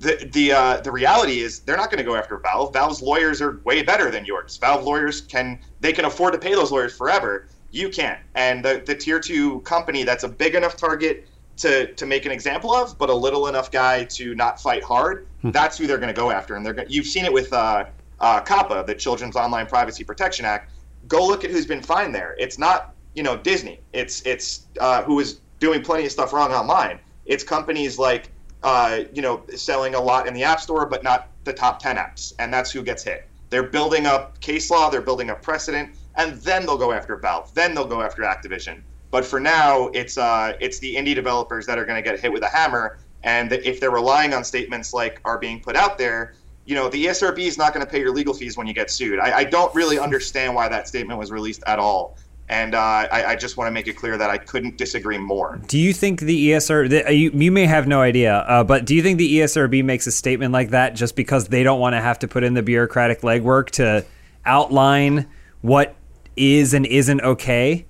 the 0.01 0.29
the 0.33 0.53
uh, 0.53 0.81
the 0.81 0.91
reality 0.91 1.39
is 1.39 1.61
they're 1.61 1.77
not 1.77 1.89
going 1.89 1.99
to 1.99 2.05
go 2.05 2.17
after 2.17 2.37
Valve. 2.39 2.73
Valve's 2.73 3.01
lawyers 3.01 3.41
are 3.41 3.61
way 3.65 3.83
better 3.85 4.11
than 4.11 4.25
yours. 4.25 4.57
Valve 4.57 4.83
lawyers 4.83 5.21
can 5.21 5.61
they 5.79 5.93
can 5.93 6.05
afford 6.05 6.33
to 6.33 6.39
pay 6.41 6.53
those 6.53 6.73
lawyers 6.73 6.97
forever. 6.97 7.47
You 7.71 7.89
can't. 7.89 8.19
And 8.35 8.65
the 8.65 8.83
the 8.85 8.97
tier 8.97 9.21
two 9.21 9.61
company 9.61 10.03
that's 10.03 10.25
a 10.25 10.29
big 10.29 10.57
enough 10.57 10.77
target 10.77 11.29
to 11.59 11.95
to 11.95 12.07
make 12.07 12.27
an 12.27 12.33
example 12.33 12.75
of, 12.75 12.99
but 12.99 13.09
a 13.09 13.15
little 13.15 13.47
enough 13.47 13.71
guy 13.71 14.03
to 14.19 14.35
not 14.35 14.61
fight 14.61 14.83
hard. 14.83 15.29
That's 15.53 15.79
who 15.79 15.87
they're 15.87 15.99
going 15.99 16.15
to 16.15 16.21
go 16.21 16.33
after. 16.33 16.57
And 16.57 16.67
they're 16.67 16.75
gonna, 16.75 16.89
you've 16.91 17.07
seen 17.07 17.25
it 17.25 17.33
with 17.33 17.53
uh, 17.53 17.85
uh, 18.21 18.41
COPPA, 18.43 18.87
the 18.87 18.95
Children's 18.95 19.37
Online 19.37 19.67
Privacy 19.67 20.05
Protection 20.05 20.45
Act. 20.45 20.73
Go 21.09 21.27
look 21.27 21.45
at 21.45 21.51
who's 21.51 21.67
been 21.67 21.83
fined 21.83 22.15
there. 22.15 22.37
It's 22.39 22.59
not 22.59 22.95
you 23.15 23.23
know 23.23 23.37
Disney. 23.37 23.81
It's 23.93 24.23
it's 24.27 24.67
uh, 24.81 25.03
who 25.03 25.21
is 25.21 25.41
doing 25.59 25.83
plenty 25.83 26.07
of 26.07 26.13
stuff 26.13 26.33
wrong 26.33 26.53
online. 26.53 26.99
It's 27.27 27.45
companies 27.45 27.99
like 27.99 28.31
uh, 28.63 29.01
you 29.13 29.23
know 29.23 29.43
selling 29.55 29.95
a 29.95 30.01
lot 30.01 30.27
in 30.27 30.35
the 30.35 30.45
App 30.45 30.61
Store, 30.61 30.87
but 30.87 31.03
not 31.03 31.29
the 31.45 31.53
top 31.53 31.81
ten 31.81 31.97
apps, 31.97 32.33
and 32.39 32.53
that's 32.53 32.71
who 32.71 32.83
gets 32.83 33.03
hit. 33.03 33.27
They're 33.51 33.65
building 33.65 34.07
up 34.07 34.41
case 34.41 34.71
law. 34.71 34.91
They're 34.91 35.01
building 35.01 35.31
up 35.31 35.43
precedent, 35.43 35.97
and 36.17 36.37
then 36.43 36.67
they'll 36.67 36.79
go 36.79 36.93
after 36.93 37.17
Valve. 37.17 37.53
Then 37.55 37.75
they'll 37.75 37.87
go 37.87 38.03
after 38.03 38.23
Activision. 38.23 38.83
But 39.11 39.25
for 39.25 39.41
now, 39.41 39.89
it's 39.89 40.19
uh, 40.19 40.53
it's 40.61 40.79
the 40.79 40.95
indie 40.95 41.15
developers 41.15 41.67
that 41.67 41.79
are 41.79 41.85
going 41.85 42.03
to 42.03 42.09
get 42.09 42.19
hit 42.21 42.33
with 42.33 42.43
a 42.43 42.49
hammer. 42.49 42.99
And 43.23 43.53
if 43.53 43.81
they're 43.81 43.91
relying 43.91 44.33
on 44.33 44.45
statements 44.45 44.95
like 44.95 45.21
are 45.25 45.37
being 45.37 45.61
put 45.61 45.77
out 45.77 45.99
there, 45.99 46.35
you 46.71 46.77
know, 46.77 46.89
the 46.89 47.07
ESRB 47.07 47.41
is 47.41 47.59
not 47.59 47.75
going 47.75 47.85
to 47.85 47.91
pay 47.91 47.99
your 47.99 48.13
legal 48.13 48.33
fees 48.33 48.57
when 48.57 48.69
you 48.69 48.73
get 48.73 48.93
sued. 48.93 49.19
I, 49.19 49.39
I 49.39 49.45
don't 49.45 49.75
really 49.75 49.99
understand 49.99 50.55
why 50.55 50.69
that 50.69 50.87
statement 50.87 51.19
was 51.19 51.33
released 51.33 51.65
at 51.67 51.81
all. 51.81 52.17
And 52.49 52.77
uh, 52.77 52.79
I, 52.79 53.25
I 53.25 53.37
just 53.37 53.57
want 53.57 53.67
to 53.67 53.73
make 53.73 53.89
it 53.89 53.95
clear 53.95 54.17
that 54.17 54.31
I 54.31 54.39
couldn't 54.39 54.77
disagree 54.77 55.19
more. 55.19 55.61
Do 55.67 55.79
you 55.79 55.93
think 55.93 56.21
the 56.21 56.51
ESR? 56.51 56.89
The, 56.89 57.09
uh, 57.09 57.11
you, 57.11 57.33
you 57.33 57.51
may 57.51 57.67
have 57.67 57.89
no 57.89 58.01
idea, 58.01 58.37
uh, 58.39 58.63
but 58.63 58.85
do 58.87 58.95
you 58.95 59.03
think 59.03 59.19
the 59.19 59.39
ESRB 59.39 59.85
makes 59.85 60.07
a 60.07 60.13
statement 60.13 60.53
like 60.53 60.71
that 60.71 60.95
just 60.95 61.17
because 61.17 61.49
they 61.49 61.65
don't 61.65 61.81
want 61.81 61.95
to 61.95 62.01
have 62.01 62.21
to 62.21 62.29
put 62.29 62.45
in 62.45 62.55
the 62.55 62.63
bureaucratic 62.63 63.23
legwork 63.23 63.71
to 63.71 64.05
outline 64.45 65.29
what 65.63 65.97
is 66.37 66.73
and 66.73 66.87
isn't 66.87 67.21
okay? 67.21 67.85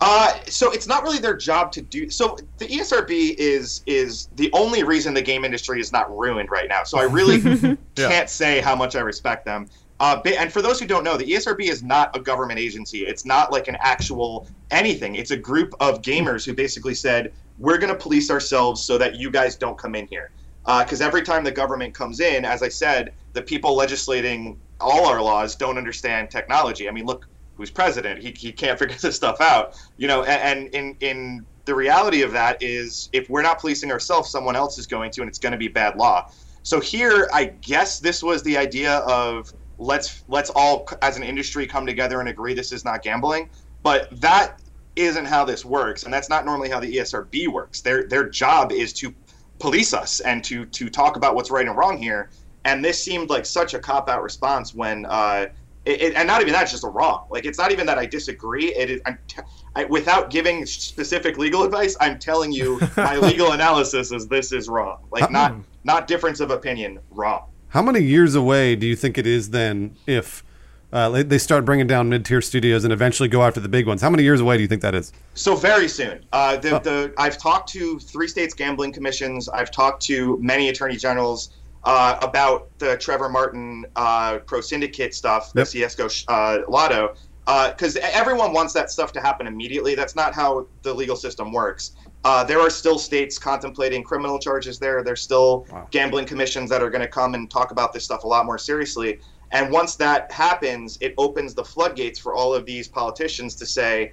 Uh, 0.00 0.32
so 0.46 0.72
it's 0.72 0.86
not 0.86 1.02
really 1.02 1.18
their 1.18 1.36
job 1.36 1.70
to 1.72 1.82
do. 1.82 2.08
So 2.08 2.36
the 2.56 2.66
ESRB 2.66 3.34
is 3.36 3.82
is 3.86 4.28
the 4.36 4.50
only 4.54 4.82
reason 4.82 5.12
the 5.12 5.22
game 5.22 5.44
industry 5.44 5.78
is 5.78 5.92
not 5.92 6.16
ruined 6.16 6.50
right 6.50 6.68
now. 6.68 6.84
So 6.84 6.98
I 6.98 7.02
really 7.02 7.40
can't 7.96 8.30
say 8.30 8.60
how 8.60 8.74
much 8.74 8.96
I 8.96 9.00
respect 9.00 9.44
them. 9.44 9.68
Uh, 9.98 10.18
and 10.38 10.50
for 10.50 10.62
those 10.62 10.80
who 10.80 10.86
don't 10.86 11.04
know, 11.04 11.18
the 11.18 11.26
ESRB 11.26 11.68
is 11.68 11.82
not 11.82 12.16
a 12.16 12.20
government 12.20 12.58
agency. 12.58 13.00
It's 13.00 13.26
not 13.26 13.52
like 13.52 13.68
an 13.68 13.76
actual 13.80 14.48
anything. 14.70 15.16
It's 15.16 15.32
a 15.32 15.36
group 15.36 15.74
of 15.80 16.00
gamers 16.00 16.46
who 16.46 16.54
basically 16.54 16.94
said, 16.94 17.34
"We're 17.58 17.76
going 17.76 17.92
to 17.92 17.98
police 17.98 18.30
ourselves 18.30 18.82
so 18.82 18.96
that 18.96 19.16
you 19.16 19.30
guys 19.30 19.56
don't 19.56 19.76
come 19.76 19.94
in 19.94 20.06
here." 20.06 20.30
Because 20.64 21.02
every 21.02 21.22
time 21.22 21.44
the 21.44 21.50
government 21.50 21.92
comes 21.92 22.20
in, 22.20 22.44
as 22.44 22.62
I 22.62 22.68
said, 22.68 23.12
the 23.32 23.42
people 23.42 23.74
legislating 23.74 24.58
all 24.80 25.06
our 25.06 25.20
laws 25.20 25.56
don't 25.56 25.76
understand 25.76 26.30
technology. 26.30 26.88
I 26.88 26.92
mean, 26.92 27.04
look 27.04 27.26
who's 27.60 27.70
president. 27.70 28.22
He, 28.22 28.30
he 28.30 28.52
can't 28.52 28.78
figure 28.78 28.96
this 29.00 29.14
stuff 29.14 29.40
out. 29.40 29.78
You 29.98 30.08
know, 30.08 30.24
and, 30.24 30.74
and 30.74 30.74
in 30.74 30.96
in 31.00 31.46
the 31.66 31.74
reality 31.74 32.22
of 32.22 32.32
that 32.32 32.60
is 32.62 33.08
if 33.12 33.28
we're 33.28 33.42
not 33.42 33.60
policing 33.60 33.92
ourselves, 33.92 34.30
someone 34.30 34.56
else 34.56 34.78
is 34.78 34.86
going 34.86 35.10
to, 35.12 35.20
and 35.20 35.28
it's 35.28 35.38
going 35.38 35.52
to 35.52 35.58
be 35.58 35.68
bad 35.68 35.96
law. 35.96 36.30
So 36.62 36.80
here, 36.80 37.28
I 37.32 37.44
guess 37.44 38.00
this 38.00 38.22
was 38.22 38.42
the 38.42 38.56
idea 38.56 38.96
of 39.00 39.52
let's 39.78 40.24
let's 40.28 40.50
all 40.50 40.88
as 41.02 41.16
an 41.16 41.22
industry 41.22 41.66
come 41.66 41.86
together 41.86 42.20
and 42.20 42.28
agree 42.28 42.54
this 42.54 42.72
is 42.72 42.84
not 42.84 43.02
gambling. 43.02 43.50
But 43.82 44.08
that 44.20 44.60
isn't 44.96 45.26
how 45.26 45.44
this 45.44 45.64
works, 45.64 46.02
and 46.02 46.12
that's 46.12 46.28
not 46.28 46.44
normally 46.44 46.70
how 46.70 46.80
the 46.80 46.96
ESRB 46.96 47.48
works. 47.48 47.82
Their 47.82 48.04
their 48.08 48.28
job 48.28 48.72
is 48.72 48.92
to 48.94 49.14
police 49.58 49.92
us 49.92 50.20
and 50.20 50.42
to 50.44 50.64
to 50.66 50.88
talk 50.88 51.16
about 51.16 51.34
what's 51.34 51.50
right 51.50 51.66
and 51.66 51.76
wrong 51.76 51.98
here. 51.98 52.30
And 52.64 52.84
this 52.84 53.02
seemed 53.02 53.30
like 53.30 53.46
such 53.46 53.74
a 53.74 53.78
cop 53.78 54.08
out 54.08 54.22
response 54.22 54.74
when. 54.74 55.04
Uh, 55.06 55.46
it, 55.90 56.00
it, 56.00 56.14
and 56.14 56.26
not 56.26 56.40
even 56.40 56.52
that, 56.52 56.62
it's 56.62 56.70
just 56.70 56.84
a 56.84 56.88
wrong. 56.88 57.26
Like 57.30 57.44
it's 57.44 57.58
not 57.58 57.72
even 57.72 57.86
that 57.86 57.98
I 57.98 58.06
disagree. 58.06 58.74
It 58.74 58.90
is 58.90 59.00
I'm 59.04 59.18
t- 59.26 59.42
I, 59.74 59.84
without 59.84 60.30
giving 60.30 60.64
specific 60.66 61.36
legal 61.38 61.64
advice. 61.64 61.96
I'm 62.00 62.18
telling 62.18 62.52
you 62.52 62.80
my 62.96 63.16
legal 63.16 63.52
analysis 63.52 64.12
is 64.12 64.28
this 64.28 64.52
is 64.52 64.68
wrong. 64.68 64.98
Like 65.10 65.30
not 65.30 65.54
not 65.84 66.06
difference 66.06 66.40
of 66.40 66.50
opinion, 66.50 67.00
wrong. 67.10 67.44
How 67.68 67.82
many 67.82 68.00
years 68.00 68.34
away 68.34 68.76
do 68.76 68.86
you 68.86 68.96
think 68.96 69.18
it 69.18 69.26
is 69.26 69.50
then 69.50 69.96
if 70.06 70.44
uh, 70.92 71.22
they- 71.22 71.38
start 71.38 71.64
bringing 71.64 71.86
down 71.86 72.08
mid-tier 72.08 72.40
studios 72.40 72.82
and 72.82 72.92
eventually 72.92 73.28
go 73.28 73.42
after 73.42 73.60
the 73.60 73.68
big 73.68 73.86
ones? 73.86 74.02
How 74.02 74.10
many 74.10 74.22
years 74.22 74.40
away 74.40 74.56
do 74.56 74.62
you 74.62 74.68
think 74.68 74.82
that 74.82 74.94
is? 74.94 75.12
So 75.34 75.54
very 75.54 75.88
soon. 75.88 76.24
Uh, 76.32 76.56
the, 76.56 76.80
the 76.80 77.14
I've 77.16 77.38
talked 77.38 77.68
to 77.70 77.98
three 77.98 78.28
states 78.28 78.54
gambling 78.54 78.92
commissions. 78.92 79.48
I've 79.48 79.70
talked 79.70 80.02
to 80.04 80.38
many 80.40 80.68
attorney 80.68 80.96
generals 80.96 81.50
uh, 81.84 82.18
about 82.22 82.70
the 82.78 82.96
Trevor 82.98 83.28
Martin 83.28 83.86
uh, 83.96 84.38
pro 84.46 84.60
syndicate 84.60 85.14
stuff, 85.14 85.52
the 85.52 85.60
Yep. 85.60 85.68
CS:GO 85.68 86.08
uh, 86.28 86.58
Lotto, 86.68 87.14
because 87.46 87.96
everyone 87.96 88.52
wants 88.52 88.72
that 88.74 88.90
stuff 88.90 89.12
to 89.12 89.20
happen 89.20 89.46
immediately. 89.46 89.94
That's 89.94 90.14
not 90.14 90.34
how 90.34 90.66
the 90.82 90.92
legal 90.92 91.16
system 91.16 91.52
works. 91.52 91.92
Uh, 92.24 92.44
there 92.44 92.60
are 92.60 92.70
still 92.70 92.98
states 92.98 93.38
contemplating 93.38 94.02
criminal 94.04 94.38
charges 94.38 94.78
there. 94.78 95.02
There's 95.02 95.22
still 95.22 95.66
gambling 95.90 96.26
commissions 96.26 96.68
that 96.70 96.82
are 96.82 96.90
going 96.90 97.00
to 97.00 97.08
come 97.08 97.34
and 97.34 97.50
talk 97.50 97.70
about 97.70 97.92
this 97.92 98.04
stuff 98.04 98.24
a 98.24 98.28
lot 98.28 98.44
more 98.44 98.58
seriously. 98.58 99.20
And 99.52 99.72
once 99.72 99.96
that 99.96 100.30
happens, 100.30 100.96
it 101.00 101.14
opens 101.18 101.54
the 101.54 101.64
floodgates 101.64 102.18
for 102.20 102.34
all 102.34 102.54
of 102.54 102.66
these 102.66 102.86
politicians 102.86 103.56
to 103.56 103.66
say, 103.66 104.12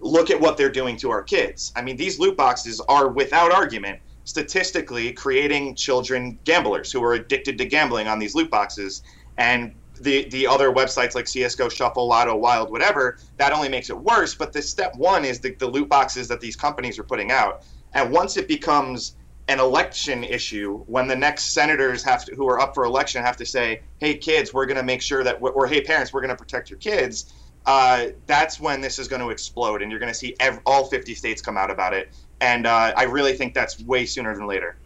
look 0.00 0.30
at 0.30 0.40
what 0.40 0.56
they're 0.56 0.70
doing 0.70 0.96
to 0.98 1.10
our 1.10 1.22
kids. 1.22 1.72
I 1.74 1.82
mean, 1.82 1.96
these 1.96 2.20
loot 2.20 2.36
boxes 2.36 2.80
are, 2.88 3.08
without 3.08 3.50
argument, 3.50 3.98
statistically 4.28 5.10
creating 5.10 5.74
children 5.74 6.38
gamblers 6.44 6.92
who 6.92 7.02
are 7.02 7.14
addicted 7.14 7.56
to 7.56 7.64
gambling 7.64 8.06
on 8.08 8.18
these 8.18 8.34
loot 8.34 8.50
boxes. 8.50 9.00
And 9.38 9.74
the 10.02 10.28
the 10.28 10.46
other 10.46 10.70
websites 10.70 11.14
like 11.14 11.26
CS:GO, 11.26 11.70
Shuffle, 11.70 12.06
Lotto, 12.06 12.36
Wild, 12.36 12.70
whatever, 12.70 13.16
that 13.38 13.54
only 13.54 13.70
makes 13.70 13.88
it 13.88 13.98
worse. 13.98 14.34
But 14.34 14.52
the 14.52 14.60
step 14.60 14.92
one 14.96 15.24
is 15.24 15.40
the, 15.40 15.56
the 15.58 15.66
loot 15.66 15.88
boxes 15.88 16.28
that 16.28 16.42
these 16.42 16.56
companies 16.56 16.98
are 16.98 17.04
putting 17.04 17.32
out. 17.32 17.62
And 17.94 18.12
once 18.12 18.36
it 18.36 18.48
becomes 18.48 19.16
an 19.48 19.60
election 19.60 20.22
issue, 20.24 20.84
when 20.86 21.08
the 21.08 21.16
next 21.16 21.54
senators 21.54 22.04
have 22.04 22.22
to, 22.26 22.34
who 22.34 22.46
are 22.46 22.60
up 22.60 22.74
for 22.74 22.84
election 22.84 23.24
have 23.24 23.38
to 23.38 23.46
say, 23.46 23.80
"Hey 23.96 24.18
kids, 24.18 24.52
we're 24.52 24.66
going 24.66 24.76
to 24.76 24.82
make 24.82 25.00
sure 25.00 25.24
that," 25.24 25.38
or 25.40 25.66
"Hey 25.66 25.80
parents, 25.80 26.12
we're 26.12 26.20
going 26.20 26.36
to 26.36 26.36
protect 26.36 26.68
your 26.68 26.78
kids," 26.80 27.32
uh, 27.64 28.08
that's 28.26 28.60
when 28.60 28.82
this 28.82 28.98
is 28.98 29.08
going 29.08 29.22
to 29.22 29.30
explode, 29.30 29.80
and 29.80 29.90
you're 29.90 30.00
going 30.00 30.12
to 30.12 30.18
see 30.18 30.36
ev- 30.38 30.60
all 30.66 30.84
50 30.84 31.14
states 31.14 31.40
come 31.40 31.56
out 31.56 31.70
about 31.70 31.94
it. 31.94 32.14
And 32.40 32.66
uh, 32.66 32.92
I 32.96 33.04
really 33.04 33.32
think 33.32 33.54
that's 33.54 33.80
way 33.80 34.06
sooner 34.06 34.34
than 34.34 34.46
later. 34.46 34.76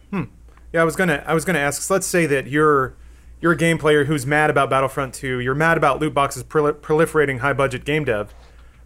Yeah, 0.71 0.81
I 0.81 0.85
was 0.85 0.95
gonna 0.95 1.23
I 1.27 1.35
was 1.35 1.45
gonna 1.45 1.59
ask. 1.59 1.83
So 1.83 1.93
let's 1.93 2.07
say 2.07 2.25
that 2.25 2.47
you're 2.47 2.95
you're 3.41 3.51
a 3.51 3.55
game 3.57 3.77
player 3.77 4.05
who's 4.05 4.25
mad 4.25 4.49
about 4.49 4.71
Battlefront 4.71 5.13
2. 5.13 5.39
You're 5.39 5.53
mad 5.53 5.77
about 5.77 5.99
loot 5.99 6.15
boxes 6.15 6.43
prol- 6.43 6.73
proliferating 6.73 7.39
high 7.39 7.53
budget 7.53 7.85
game 7.85 8.05
dev. 8.05 8.33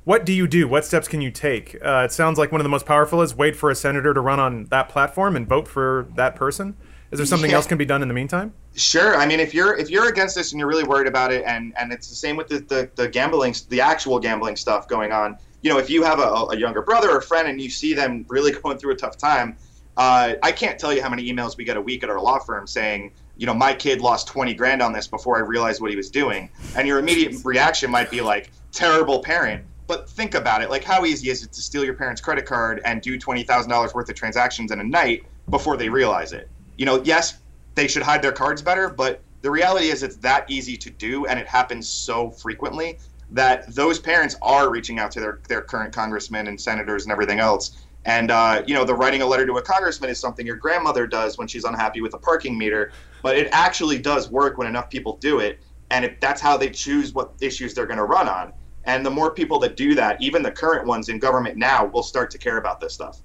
What 0.03 0.25
do 0.25 0.33
you 0.33 0.47
do? 0.47 0.67
What 0.67 0.83
steps 0.83 1.07
can 1.07 1.21
you 1.21 1.31
take? 1.31 1.75
Uh, 1.75 2.03
it 2.05 2.11
sounds 2.11 2.37
like 2.37 2.51
one 2.51 2.59
of 2.59 2.65
the 2.65 2.69
most 2.69 2.85
powerful 2.85 3.21
is 3.21 3.35
wait 3.35 3.55
for 3.55 3.69
a 3.71 3.75
senator 3.75 4.13
to 4.13 4.19
run 4.19 4.37
on 4.39 4.65
that 4.65 4.89
platform 4.89 5.37
and 5.37 5.47
vote 5.47 5.65
for 5.67 6.07
that 6.15 6.35
person. 6.35 6.75
Is 7.11 7.19
there 7.19 7.25
something 7.25 7.51
Yeah. 7.51 7.55
else 7.57 7.67
can 7.67 7.77
be 7.77 7.85
done 7.85 8.01
in 8.01 8.09
the 8.09 8.13
meantime? 8.13 8.53
Sure. 8.75 9.15
I 9.15 9.25
mean, 9.25 9.39
if 9.39 9.53
you're 9.53 9.77
if 9.77 9.89
you're 9.89 10.09
against 10.09 10.35
this 10.35 10.51
and 10.51 10.59
you're 10.59 10.67
really 10.67 10.83
worried 10.83 11.07
about 11.07 11.31
it, 11.31 11.45
and 11.45 11.73
and 11.77 11.93
it's 11.93 12.09
the 12.09 12.15
same 12.15 12.35
with 12.35 12.49
the 12.49 12.59
the, 12.59 12.89
the 12.95 13.07
gambling, 13.07 13.55
the 13.69 13.79
actual 13.79 14.19
gambling 14.19 14.57
stuff 14.57 14.89
going 14.89 15.13
on. 15.13 15.37
You 15.61 15.71
know, 15.71 15.79
if 15.79 15.89
you 15.89 16.03
have 16.03 16.19
a, 16.19 16.47
a 16.51 16.57
younger 16.57 16.81
brother 16.81 17.09
or 17.09 17.21
friend 17.21 17.47
and 17.47 17.59
you 17.59 17.69
see 17.69 17.93
them 17.93 18.25
really 18.29 18.51
going 18.51 18.77
through 18.77 18.93
a 18.93 18.95
tough 18.95 19.17
time, 19.17 19.57
uh, 19.97 20.35
I 20.43 20.51
can't 20.51 20.77
tell 20.79 20.93
you 20.93 21.01
how 21.01 21.09
many 21.09 21.31
emails 21.31 21.57
we 21.57 21.63
get 21.63 21.77
a 21.77 21.81
week 21.81 22.03
at 22.03 22.09
our 22.09 22.21
law 22.21 22.39
firm 22.39 22.67
saying, 22.67 23.11
you 23.37 23.45
know, 23.45 23.53
my 23.53 23.73
kid 23.73 24.01
lost 24.01 24.27
twenty 24.27 24.53
grand 24.53 24.81
on 24.81 24.93
this 24.93 25.07
before 25.07 25.37
I 25.37 25.41
realized 25.41 25.81
what 25.81 25.91
he 25.91 25.97
was 25.97 26.09
doing, 26.09 26.49
and 26.75 26.87
your 26.87 26.99
immediate 26.99 27.43
reaction 27.43 27.89
might 27.91 28.09
be 28.09 28.21
like, 28.21 28.51
terrible 28.71 29.19
parent. 29.19 29.63
But 29.87 30.09
think 30.09 30.35
about 30.35 30.61
it. 30.61 30.69
Like, 30.69 30.83
how 30.83 31.05
easy 31.05 31.29
is 31.29 31.43
it 31.43 31.53
to 31.53 31.61
steal 31.61 31.85
your 31.85 31.93
parents' 31.93 32.19
credit 32.19 32.45
card 32.45 32.81
and 32.83 33.01
do 33.01 33.17
twenty 33.17 33.43
thousand 33.43 33.71
dollars 33.71 33.93
worth 33.93 34.09
of 34.09 34.15
transactions 34.15 34.71
in 34.71 34.79
a 34.79 34.83
night 34.83 35.23
before 35.49 35.77
they 35.77 35.89
realize 35.89 36.33
it? 36.33 36.49
You 36.77 36.85
know, 36.85 37.01
yes, 37.03 37.39
they 37.75 37.87
should 37.87 38.03
hide 38.03 38.21
their 38.21 38.31
cards 38.31 38.61
better, 38.61 38.89
but 38.89 39.21
the 39.41 39.51
reality 39.51 39.87
is 39.87 40.03
it's 40.03 40.17
that 40.17 40.49
easy 40.49 40.75
to 40.77 40.89
do 40.89 41.25
and 41.27 41.39
it 41.39 41.47
happens 41.47 41.87
so 41.87 42.31
frequently. 42.31 42.97
That 43.31 43.73
those 43.75 43.99
parents 43.99 44.35
are 44.41 44.69
reaching 44.69 44.99
out 44.99 45.11
to 45.11 45.19
their, 45.19 45.39
their 45.49 45.61
current 45.61 45.93
congressmen 45.93 46.47
and 46.47 46.59
senators 46.59 47.03
and 47.03 47.11
everything 47.11 47.39
else. 47.39 47.83
And 48.05 48.31
uh, 48.31 48.63
you 48.65 48.73
know, 48.73 48.85
the 48.85 48.95
writing 48.95 49.21
a 49.21 49.25
letter 49.25 49.45
to 49.45 49.53
a 49.53 49.61
congressman 49.61 50.09
is 50.09 50.19
something 50.19 50.45
your 50.45 50.55
grandmother 50.55 51.07
does 51.07 51.37
when 51.37 51.47
she's 51.47 51.65
unhappy 51.65 51.99
with 51.99 52.13
a 52.13 52.17
parking 52.17 52.57
meter, 52.57 52.91
but 53.21 53.37
it 53.37 53.49
actually 53.51 53.99
does 53.99 54.29
work 54.29 54.57
when 54.57 54.67
enough 54.67 54.89
people 54.89 55.17
do 55.17 55.39
it, 55.39 55.59
and 55.91 56.05
it, 56.05 56.21
that's 56.21 56.39
how 56.39 56.55
they 56.55 56.69
choose 56.69 57.13
what 57.13 57.33
issues 57.41 57.73
they're 57.73 57.85
going 57.85 57.97
to 57.97 58.05
run 58.05 58.29
on. 58.29 58.53
And 58.85 59.05
the 59.05 59.11
more 59.11 59.31
people 59.31 59.59
that 59.59 59.75
do 59.75 59.93
that, 59.95 60.21
even 60.21 60.41
the 60.41 60.51
current 60.51 60.87
ones 60.87 61.09
in 61.09 61.19
government 61.19 61.57
now, 61.57 61.85
will 61.85 62.03
start 62.03 62.31
to 62.31 62.37
care 62.37 62.57
about 62.57 62.79
this 62.79 62.93
stuff. 62.93 63.19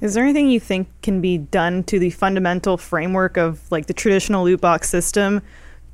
Is 0.00 0.14
there 0.14 0.24
anything 0.24 0.48
you 0.48 0.58
think 0.58 0.88
can 1.02 1.20
be 1.20 1.38
done 1.38 1.84
to 1.84 1.98
the 1.98 2.10
fundamental 2.10 2.76
framework 2.76 3.36
of 3.36 3.60
like 3.70 3.86
the 3.86 3.92
traditional 3.92 4.44
loot 4.44 4.60
box 4.60 4.88
system 4.88 5.40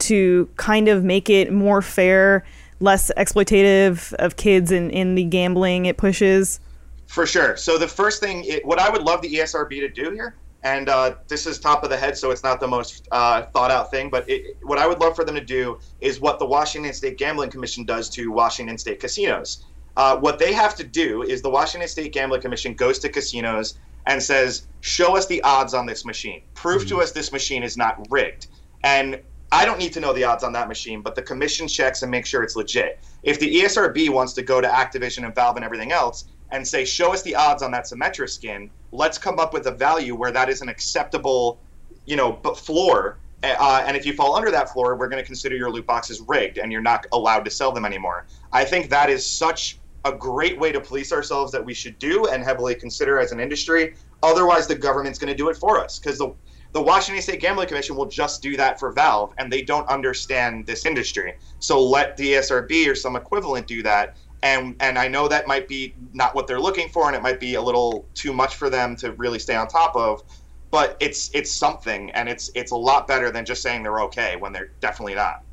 to 0.00 0.48
kind 0.56 0.88
of 0.88 1.04
make 1.04 1.28
it 1.28 1.52
more 1.52 1.82
fair, 1.82 2.44
less 2.80 3.10
exploitative 3.16 4.12
of 4.14 4.36
kids 4.36 4.70
in, 4.70 4.90
in 4.90 5.14
the 5.14 5.24
gambling 5.24 5.86
it 5.86 5.96
pushes? 5.96 6.60
For 7.06 7.26
sure. 7.26 7.56
So 7.56 7.78
the 7.78 7.88
first 7.88 8.20
thing, 8.20 8.44
it, 8.44 8.64
what 8.64 8.78
I 8.78 8.90
would 8.90 9.02
love 9.02 9.22
the 9.22 9.32
ESRB 9.34 9.80
to 9.80 9.88
do 9.88 10.10
here, 10.10 10.34
and 10.64 10.88
uh, 10.88 11.16
this 11.28 11.46
is 11.46 11.58
top 11.58 11.84
of 11.84 11.90
the 11.90 11.96
head, 11.96 12.16
so 12.16 12.30
it's 12.30 12.42
not 12.42 12.58
the 12.58 12.66
most 12.66 13.06
uh, 13.12 13.42
thought 13.52 13.70
out 13.70 13.90
thing, 13.90 14.08
but 14.08 14.28
it, 14.28 14.56
what 14.62 14.78
I 14.78 14.86
would 14.86 14.98
love 14.98 15.14
for 15.14 15.24
them 15.24 15.34
to 15.34 15.44
do 15.44 15.78
is 16.00 16.20
what 16.20 16.38
the 16.38 16.46
Washington 16.46 16.92
State 16.94 17.18
Gambling 17.18 17.50
Commission 17.50 17.84
does 17.84 18.08
to 18.10 18.32
Washington 18.32 18.78
State 18.78 18.98
casinos. 18.98 19.64
Uh, 19.96 20.16
what 20.16 20.38
they 20.38 20.52
have 20.52 20.74
to 20.76 20.84
do 20.84 21.22
is 21.22 21.42
the 21.42 21.50
Washington 21.50 21.88
State 21.88 22.12
Gambling 22.12 22.40
Commission 22.40 22.74
goes 22.74 22.98
to 23.00 23.08
casinos 23.10 23.74
and 24.06 24.22
says, 24.22 24.66
"Show 24.80 25.16
us 25.16 25.26
the 25.26 25.42
odds 25.42 25.74
on 25.74 25.86
this 25.86 26.04
machine. 26.04 26.42
Prove 26.54 26.86
to 26.88 27.00
us 27.00 27.12
this 27.12 27.30
machine 27.30 27.62
is 27.62 27.76
not 27.76 28.06
rigged." 28.10 28.48
And 28.82 29.20
I 29.54 29.64
don't 29.64 29.78
need 29.78 29.92
to 29.92 30.00
know 30.00 30.12
the 30.12 30.24
odds 30.24 30.42
on 30.42 30.52
that 30.54 30.66
machine, 30.66 31.00
but 31.00 31.14
the 31.14 31.22
commission 31.22 31.68
checks 31.68 32.02
and 32.02 32.10
make 32.10 32.26
sure 32.26 32.42
it's 32.42 32.56
legit. 32.56 32.98
If 33.22 33.38
the 33.38 33.54
ESRB 33.54 34.10
wants 34.10 34.32
to 34.32 34.42
go 34.42 34.60
to 34.60 34.66
Activision 34.66 35.24
and 35.24 35.32
Valve 35.32 35.54
and 35.54 35.64
everything 35.64 35.92
else 35.92 36.24
and 36.50 36.66
say, 36.66 36.84
show 36.84 37.12
us 37.12 37.22
the 37.22 37.36
odds 37.36 37.62
on 37.62 37.70
that 37.70 37.84
Symmetra 37.84 38.28
skin, 38.28 38.68
let's 38.90 39.16
come 39.16 39.38
up 39.38 39.54
with 39.54 39.68
a 39.68 39.70
value 39.70 40.16
where 40.16 40.32
that 40.32 40.48
is 40.48 40.60
an 40.60 40.68
acceptable, 40.68 41.60
you 42.04 42.16
know, 42.16 42.32
floor. 42.56 43.18
Uh, 43.44 43.84
and 43.86 43.96
if 43.96 44.04
you 44.04 44.12
fall 44.12 44.34
under 44.34 44.50
that 44.50 44.72
floor, 44.72 44.96
we're 44.96 45.08
going 45.08 45.22
to 45.22 45.26
consider 45.26 45.54
your 45.54 45.70
loot 45.70 45.86
boxes 45.86 46.20
rigged 46.26 46.58
and 46.58 46.72
you're 46.72 46.82
not 46.82 47.06
allowed 47.12 47.44
to 47.44 47.50
sell 47.50 47.70
them 47.70 47.84
anymore. 47.84 48.26
I 48.52 48.64
think 48.64 48.90
that 48.90 49.08
is 49.08 49.24
such 49.24 49.78
a 50.04 50.10
great 50.10 50.58
way 50.58 50.72
to 50.72 50.80
police 50.80 51.12
ourselves 51.12 51.52
that 51.52 51.64
we 51.64 51.74
should 51.74 51.96
do 52.00 52.26
and 52.26 52.42
heavily 52.42 52.74
consider 52.74 53.20
as 53.20 53.30
an 53.30 53.38
industry. 53.38 53.94
Otherwise, 54.24 54.66
the 54.66 54.74
government's 54.74 55.20
going 55.20 55.32
to 55.32 55.36
do 55.36 55.48
it 55.48 55.56
for 55.56 55.78
us 55.78 56.00
because 56.00 56.18
the 56.18 56.34
the 56.74 56.82
Washington 56.82 57.22
State 57.22 57.40
Gambling 57.40 57.68
Commission 57.68 57.94
will 57.94 58.06
just 58.06 58.42
do 58.42 58.56
that 58.56 58.80
for 58.80 58.90
Valve, 58.90 59.32
and 59.38 59.50
they 59.50 59.62
don't 59.62 59.88
understand 59.88 60.66
this 60.66 60.84
industry. 60.84 61.34
So 61.60 61.82
let 61.82 62.16
the 62.16 62.34
ESRB 62.34 62.90
or 62.90 62.96
some 62.96 63.14
equivalent 63.14 63.68
do 63.68 63.82
that. 63.84 64.16
And 64.42 64.74
and 64.80 64.98
I 64.98 65.06
know 65.06 65.28
that 65.28 65.46
might 65.46 65.68
be 65.68 65.94
not 66.12 66.34
what 66.34 66.48
they're 66.48 66.60
looking 66.60 66.88
for, 66.88 67.06
and 67.06 67.16
it 67.16 67.22
might 67.22 67.38
be 67.38 67.54
a 67.54 67.62
little 67.62 68.04
too 68.14 68.32
much 68.32 68.56
for 68.56 68.68
them 68.68 68.96
to 68.96 69.12
really 69.12 69.38
stay 69.38 69.54
on 69.54 69.68
top 69.68 69.94
of. 69.94 70.24
But 70.72 70.96
it's 70.98 71.30
it's 71.32 71.50
something, 71.50 72.10
and 72.10 72.28
it's 72.28 72.50
it's 72.56 72.72
a 72.72 72.76
lot 72.76 73.06
better 73.06 73.30
than 73.30 73.44
just 73.44 73.62
saying 73.62 73.84
they're 73.84 74.00
okay 74.00 74.34
when 74.36 74.52
they're 74.52 74.72
definitely 74.80 75.14
not. 75.14 75.44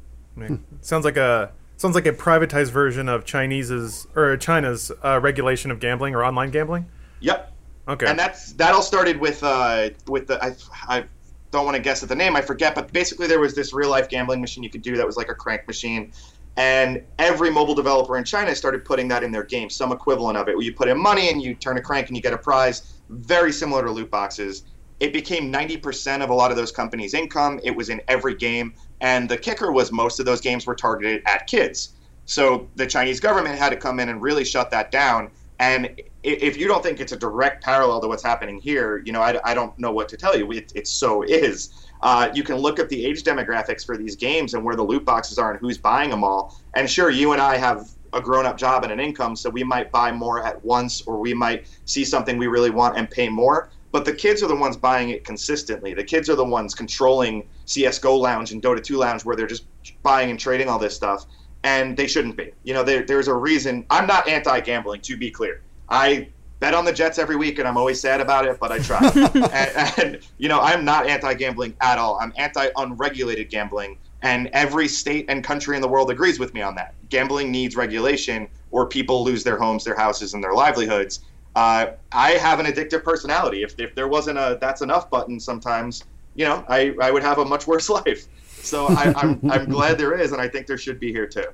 I 0.42 0.58
sounds 0.82 1.06
like 1.06 1.18
a 1.18 1.52
sounds 1.78 1.94
like 1.94 2.08
a 2.08 2.14
privatized 2.14 2.72
version 2.72 3.08
of 3.08 3.26
Chinese's 3.26 4.08
or 4.16 4.36
China's 4.38 4.92
uh, 5.04 5.20
regulation 5.22 5.70
of 5.70 5.80
gambling 5.80 6.16
or 6.16 6.26
online 6.26 6.50
gambling. 6.50 6.88
Yep. 7.20 7.51
Okay. 7.88 8.06
And 8.06 8.18
that's 8.18 8.54
that 8.54 8.74
all 8.74 8.82
started 8.82 9.20
with 9.20 9.44
uh, 9.44 9.90
with 10.08 10.28
the 10.28 10.44
I, 10.44 10.56
I 10.88 11.06
don't 11.52 11.66
want 11.66 11.76
to 11.76 11.82
guess 11.82 12.02
at 12.04 12.10
the 12.10 12.16
name 12.16 12.36
I 12.36 12.42
forget 12.42 12.76
but 12.76 12.94
basically 12.94 13.28
there 13.28 13.40
was 13.40 13.54
this 13.54 13.74
real 13.74 13.90
life 13.90 14.08
gambling 14.08 14.40
machine 14.40 14.64
you 14.64 14.70
could 14.70 14.82
do 14.82 14.96
that 14.96 15.06
was 15.06 15.18
like 15.18 15.30
a 15.30 15.36
crank 15.36 15.68
machine. 15.68 16.14
And 16.58 17.04
every 17.18 17.50
mobile 17.50 17.76
developer 17.76 18.18
in 18.18 18.26
China 18.26 18.54
started 18.56 18.84
putting 18.84 19.08
that 19.08 19.24
in 19.24 19.32
their 19.32 19.44
game 19.44 19.70
some 19.70 19.92
equivalent 19.92 20.38
of 20.38 20.48
it 20.48 20.56
where 20.56 20.66
you 20.66 20.74
put 20.74 20.90
in 20.90 20.98
money 20.98 21.30
and 21.30 21.42
you 21.42 21.56
turn 21.56 21.78
a 21.78 21.82
crank 21.82 22.08
and 22.08 22.16
you 22.16 22.22
get 22.22 22.34
a 22.34 22.38
prize. 22.38 23.00
Very 23.10 23.54
similar 23.54 23.84
to 23.84 23.92
loot 23.92 24.12
boxes. 24.12 24.64
It 25.00 25.14
became 25.14 25.52
90% 25.52 26.22
of 26.22 26.30
a 26.30 26.34
lot 26.34 26.52
of 26.52 26.58
those 26.58 26.72
companies 26.72 27.14
income. 27.14 27.60
It 27.64 27.76
was 27.76 27.90
in 27.90 28.02
every 28.08 28.36
game. 28.36 28.74
And 29.00 29.28
the 29.28 29.38
kicker 29.38 29.72
was 29.72 29.92
most 29.92 30.20
of 30.20 30.26
those 30.26 30.42
games 30.42 30.68
were 30.68 30.76
targeted 30.76 31.24
at 31.26 31.48
kids. 31.48 31.94
So 32.26 32.70
the 32.76 32.86
Chinese 32.86 33.20
government 33.20 33.58
had 33.58 33.70
to 33.70 33.78
come 33.78 34.00
in 34.00 34.10
and 34.10 34.22
really 34.22 34.46
shut 34.46 34.70
that 34.72 34.92
down. 34.92 35.32
And 35.60 36.00
if 36.24 36.58
you 36.58 36.68
don't 36.68 36.84
think 36.84 37.00
it's 37.00 37.12
a 37.12 37.18
direct 37.18 37.64
parallel 37.64 38.00
to 38.02 38.08
what's 38.08 38.24
happening 38.24 38.60
here, 38.60 39.02
you 39.06 39.12
know, 39.12 39.22
I, 39.22 39.40
I 39.44 39.54
don't 39.54 39.78
know 39.80 39.92
what 39.92 40.08
to 40.10 40.18
tell 40.18 40.38
you. 40.38 40.52
It, 40.52 40.72
it 40.76 40.88
so 40.88 41.24
is. 41.24 41.88
Uh, 42.02 42.30
you 42.34 42.44
can 42.44 42.58
look 42.58 42.80
at 42.80 42.90
the 42.90 43.06
age 43.06 43.24
demographics 43.24 43.86
for 43.86 43.98
these 43.98 44.16
games 44.16 44.54
and 44.54 44.64
where 44.64 44.76
the 44.76 44.84
loot 44.84 45.06
boxes 45.06 45.38
are 45.38 45.52
and 45.52 45.60
who's 45.60 45.78
buying 45.78 46.10
them 46.10 46.24
all. 46.24 46.60
And 46.76 46.90
sure, 46.90 47.10
you 47.10 47.34
and 47.34 47.42
I 47.42 47.58
have 47.58 47.90
a 48.14 48.22
grown 48.22 48.46
up 48.46 48.58
job 48.58 48.84
and 48.84 48.92
an 48.92 49.00
income, 49.00 49.36
so 49.36 49.50
we 49.50 49.64
might 49.64 49.92
buy 49.92 50.12
more 50.12 50.44
at 50.44 50.64
once 50.66 51.02
or 51.02 51.20
we 51.20 51.34
might 51.34 51.68
see 51.86 52.04
something 52.04 52.38
we 52.38 52.48
really 52.48 52.70
want 52.70 52.98
and 52.98 53.10
pay 53.10 53.30
more. 53.30 53.70
But 53.92 54.06
the 54.06 54.14
kids 54.14 54.42
are 54.42 54.48
the 54.48 54.56
ones 54.56 54.78
buying 54.78 55.10
it 55.10 55.24
consistently. 55.24 55.94
The 55.94 56.04
kids 56.04 56.30
are 56.30 56.36
the 56.36 56.46
ones 56.46 56.74
controlling 56.74 57.48
CSGO 57.66 58.18
Lounge 58.18 58.52
and 58.52 58.62
Dota 58.62 58.82
2 58.82 58.98
Lounge 58.98 59.26
where 59.26 59.36
they're 59.36 59.48
just 59.48 59.66
buying 60.02 60.30
and 60.30 60.40
trading 60.40 60.70
all 60.70 60.80
this 60.80 60.96
stuff. 60.96 61.26
And 61.64 61.96
they 61.96 62.08
shouldn't 62.08 62.38
be. 62.38 62.52
You 62.64 62.74
know, 62.74 62.84
there, 62.84 63.04
there's 63.04 63.28
a 63.28 63.34
reason. 63.34 63.86
I'm 63.90 64.08
not 64.08 64.28
anti 64.28 64.62
gambling, 64.62 65.02
to 65.02 65.18
be 65.18 65.30
clear. 65.30 65.62
I 65.92 66.30
bet 66.62 66.74
on 66.74 66.86
the 66.86 66.94
Jets 66.94 67.20
every 67.20 67.36
week, 67.36 67.60
and 67.60 67.68
I'm 67.68 67.76
always 67.76 68.00
sad 68.00 68.22
about 68.22 68.46
it, 68.46 68.60
but 68.60 68.72
I 68.72 68.80
try. 68.80 69.00
and, 69.36 70.00
and, 70.00 70.20
you 70.38 70.48
know, 70.48 70.62
I'm 70.62 70.86
not 70.86 71.06
anti-gambling 71.06 71.76
at 71.82 71.98
all. 71.98 72.18
I'm 72.22 72.34
anti-unregulated 72.38 73.50
gambling, 73.50 73.98
and 74.22 74.48
every 74.54 74.88
state 74.88 75.26
and 75.28 75.44
country 75.44 75.76
in 75.76 75.82
the 75.82 75.88
world 75.88 76.10
agrees 76.10 76.40
with 76.40 76.54
me 76.54 76.62
on 76.62 76.76
that. 76.76 76.94
Gambling 77.10 77.52
needs 77.52 77.76
regulation, 77.76 78.48
or 78.72 78.88
people 78.88 79.24
lose 79.24 79.44
their 79.44 79.58
homes, 79.58 79.84
their 79.84 79.96
houses, 79.96 80.34
and 80.34 80.42
their 80.42 80.54
livelihoods. 80.54 81.22
Uh, 81.58 81.88
I 82.14 82.32
have 82.32 82.62
an 82.62 82.68
addictive 82.68 83.04
personality. 83.04 83.64
If, 83.64 83.78
if 83.78 83.94
there 83.94 84.08
wasn't 84.08 84.38
a 84.38 84.58
"that's 84.62 84.82
enough" 84.82 85.10
button, 85.10 85.40
sometimes, 85.40 86.06
you 86.36 86.46
know, 86.46 86.64
I, 86.70 86.96
I 87.02 87.12
would 87.12 87.24
have 87.24 87.40
a 87.40 87.46
much 87.46 87.68
worse 87.68 87.90
life. 88.00 88.28
So 88.48 88.88
I, 88.88 89.14
I'm 89.18 89.42
I'm 89.52 89.66
glad 89.66 89.98
there 89.98 90.18
is, 90.18 90.32
and 90.32 90.40
I 90.40 90.48
think 90.48 90.68
there 90.68 90.78
should 90.78 91.00
be 91.00 91.12
here 91.12 91.28
too. 91.28 91.48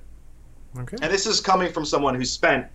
okay. 0.77 0.97
And 1.01 1.11
this 1.11 1.25
is 1.25 1.41
coming 1.41 1.71
from 1.71 1.85
someone 1.85 2.13
who 2.13 2.25
spent 2.25 2.67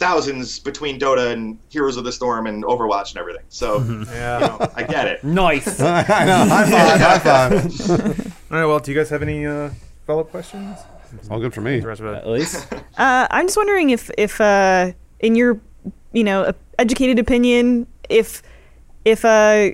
thousands 0.00 0.58
between 0.58 0.98
Dota 0.98 1.30
and 1.30 1.58
Heroes 1.68 1.96
of 1.96 2.04
the 2.04 2.10
Storm 2.10 2.46
and 2.46 2.64
Overwatch 2.64 3.10
and 3.10 3.18
everything. 3.18 3.44
So, 3.50 3.78
you 3.82 4.04
know, 4.06 4.70
I 4.74 4.82
get 4.82 5.06
it. 5.06 5.22
Nice. 5.22 5.78
I 5.80 6.24
know. 6.24 6.46
High 6.46 6.70
five. 6.70 7.00
High 7.00 7.18
five. 7.18 8.42
All 8.50 8.58
right. 8.58 8.66
Well, 8.66 8.80
do 8.80 8.90
you 8.90 8.98
guys 8.98 9.10
have 9.10 9.22
any 9.22 9.46
uh, 9.46 9.70
follow-up 10.06 10.30
questions? 10.30 10.78
All 11.30 11.38
good 11.38 11.52
for 11.52 11.60
me. 11.60 11.80
The 11.80 11.86
rest 11.86 12.00
of 12.00 12.06
it. 12.06 12.16
At 12.16 12.28
least. 12.28 12.72
Uh, 12.72 13.28
I'm 13.30 13.46
just 13.46 13.56
wondering 13.56 13.90
if, 13.90 14.10
if 14.16 14.40
uh, 14.40 14.92
in 15.20 15.34
your, 15.34 15.60
you 16.12 16.24
know, 16.24 16.52
educated 16.78 17.18
opinion, 17.18 17.86
if 18.08 18.42
if 19.04 19.24
uh, 19.24 19.70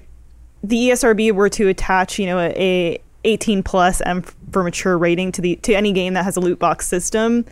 the 0.63 0.89
ESRB 0.89 1.33
were 1.33 1.49
to 1.51 1.69
attach, 1.69 2.19
you 2.19 2.27
know, 2.27 2.39
a, 2.39 2.53
a 2.57 3.01
18 3.25 3.63
plus 3.63 4.01
M 4.07 4.23
for 4.23 4.63
mature 4.63 4.97
rating 4.97 5.31
to 5.33 5.41
the 5.41 5.57
to 5.57 5.75
any 5.75 5.93
game 5.93 6.15
that 6.15 6.25
has 6.25 6.37
a 6.37 6.41
loot 6.41 6.59
box 6.59 6.87
system, 6.89 7.45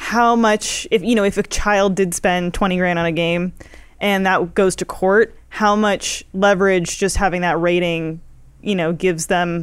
how 0.00 0.34
much, 0.34 0.88
if 0.90 1.02
you 1.02 1.14
know, 1.14 1.24
if 1.24 1.36
a 1.36 1.42
child 1.42 1.94
did 1.94 2.14
spend 2.14 2.54
20 2.54 2.78
grand 2.78 2.98
on 2.98 3.04
a 3.04 3.12
game, 3.12 3.52
and 4.00 4.24
that 4.24 4.54
goes 4.54 4.74
to 4.76 4.86
court, 4.86 5.36
how 5.50 5.76
much 5.76 6.24
leverage 6.32 6.96
just 6.96 7.18
having 7.18 7.42
that 7.42 7.60
rating, 7.60 8.22
you 8.62 8.74
know, 8.74 8.94
gives 8.94 9.26
them 9.26 9.62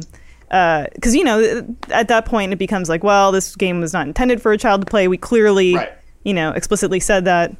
uh, 0.52 0.86
because 0.94 1.16
you 1.16 1.24
know 1.24 1.66
at 1.90 2.06
that 2.06 2.24
point 2.24 2.52
it 2.52 2.56
becomes 2.56 2.88
like 2.88 3.02
well 3.02 3.32
this 3.32 3.54
game 3.56 3.80
was 3.80 3.92
not 3.92 4.06
intended 4.06 4.40
for 4.40 4.52
a 4.52 4.56
child 4.56 4.80
to 4.80 4.86
play 4.86 5.06
we 5.06 5.18
clearly 5.18 5.74
Right. 5.74 5.92
you 6.24 6.32
know 6.32 6.52
explicitly 6.52 7.00
said 7.00 7.26
that 7.26 7.54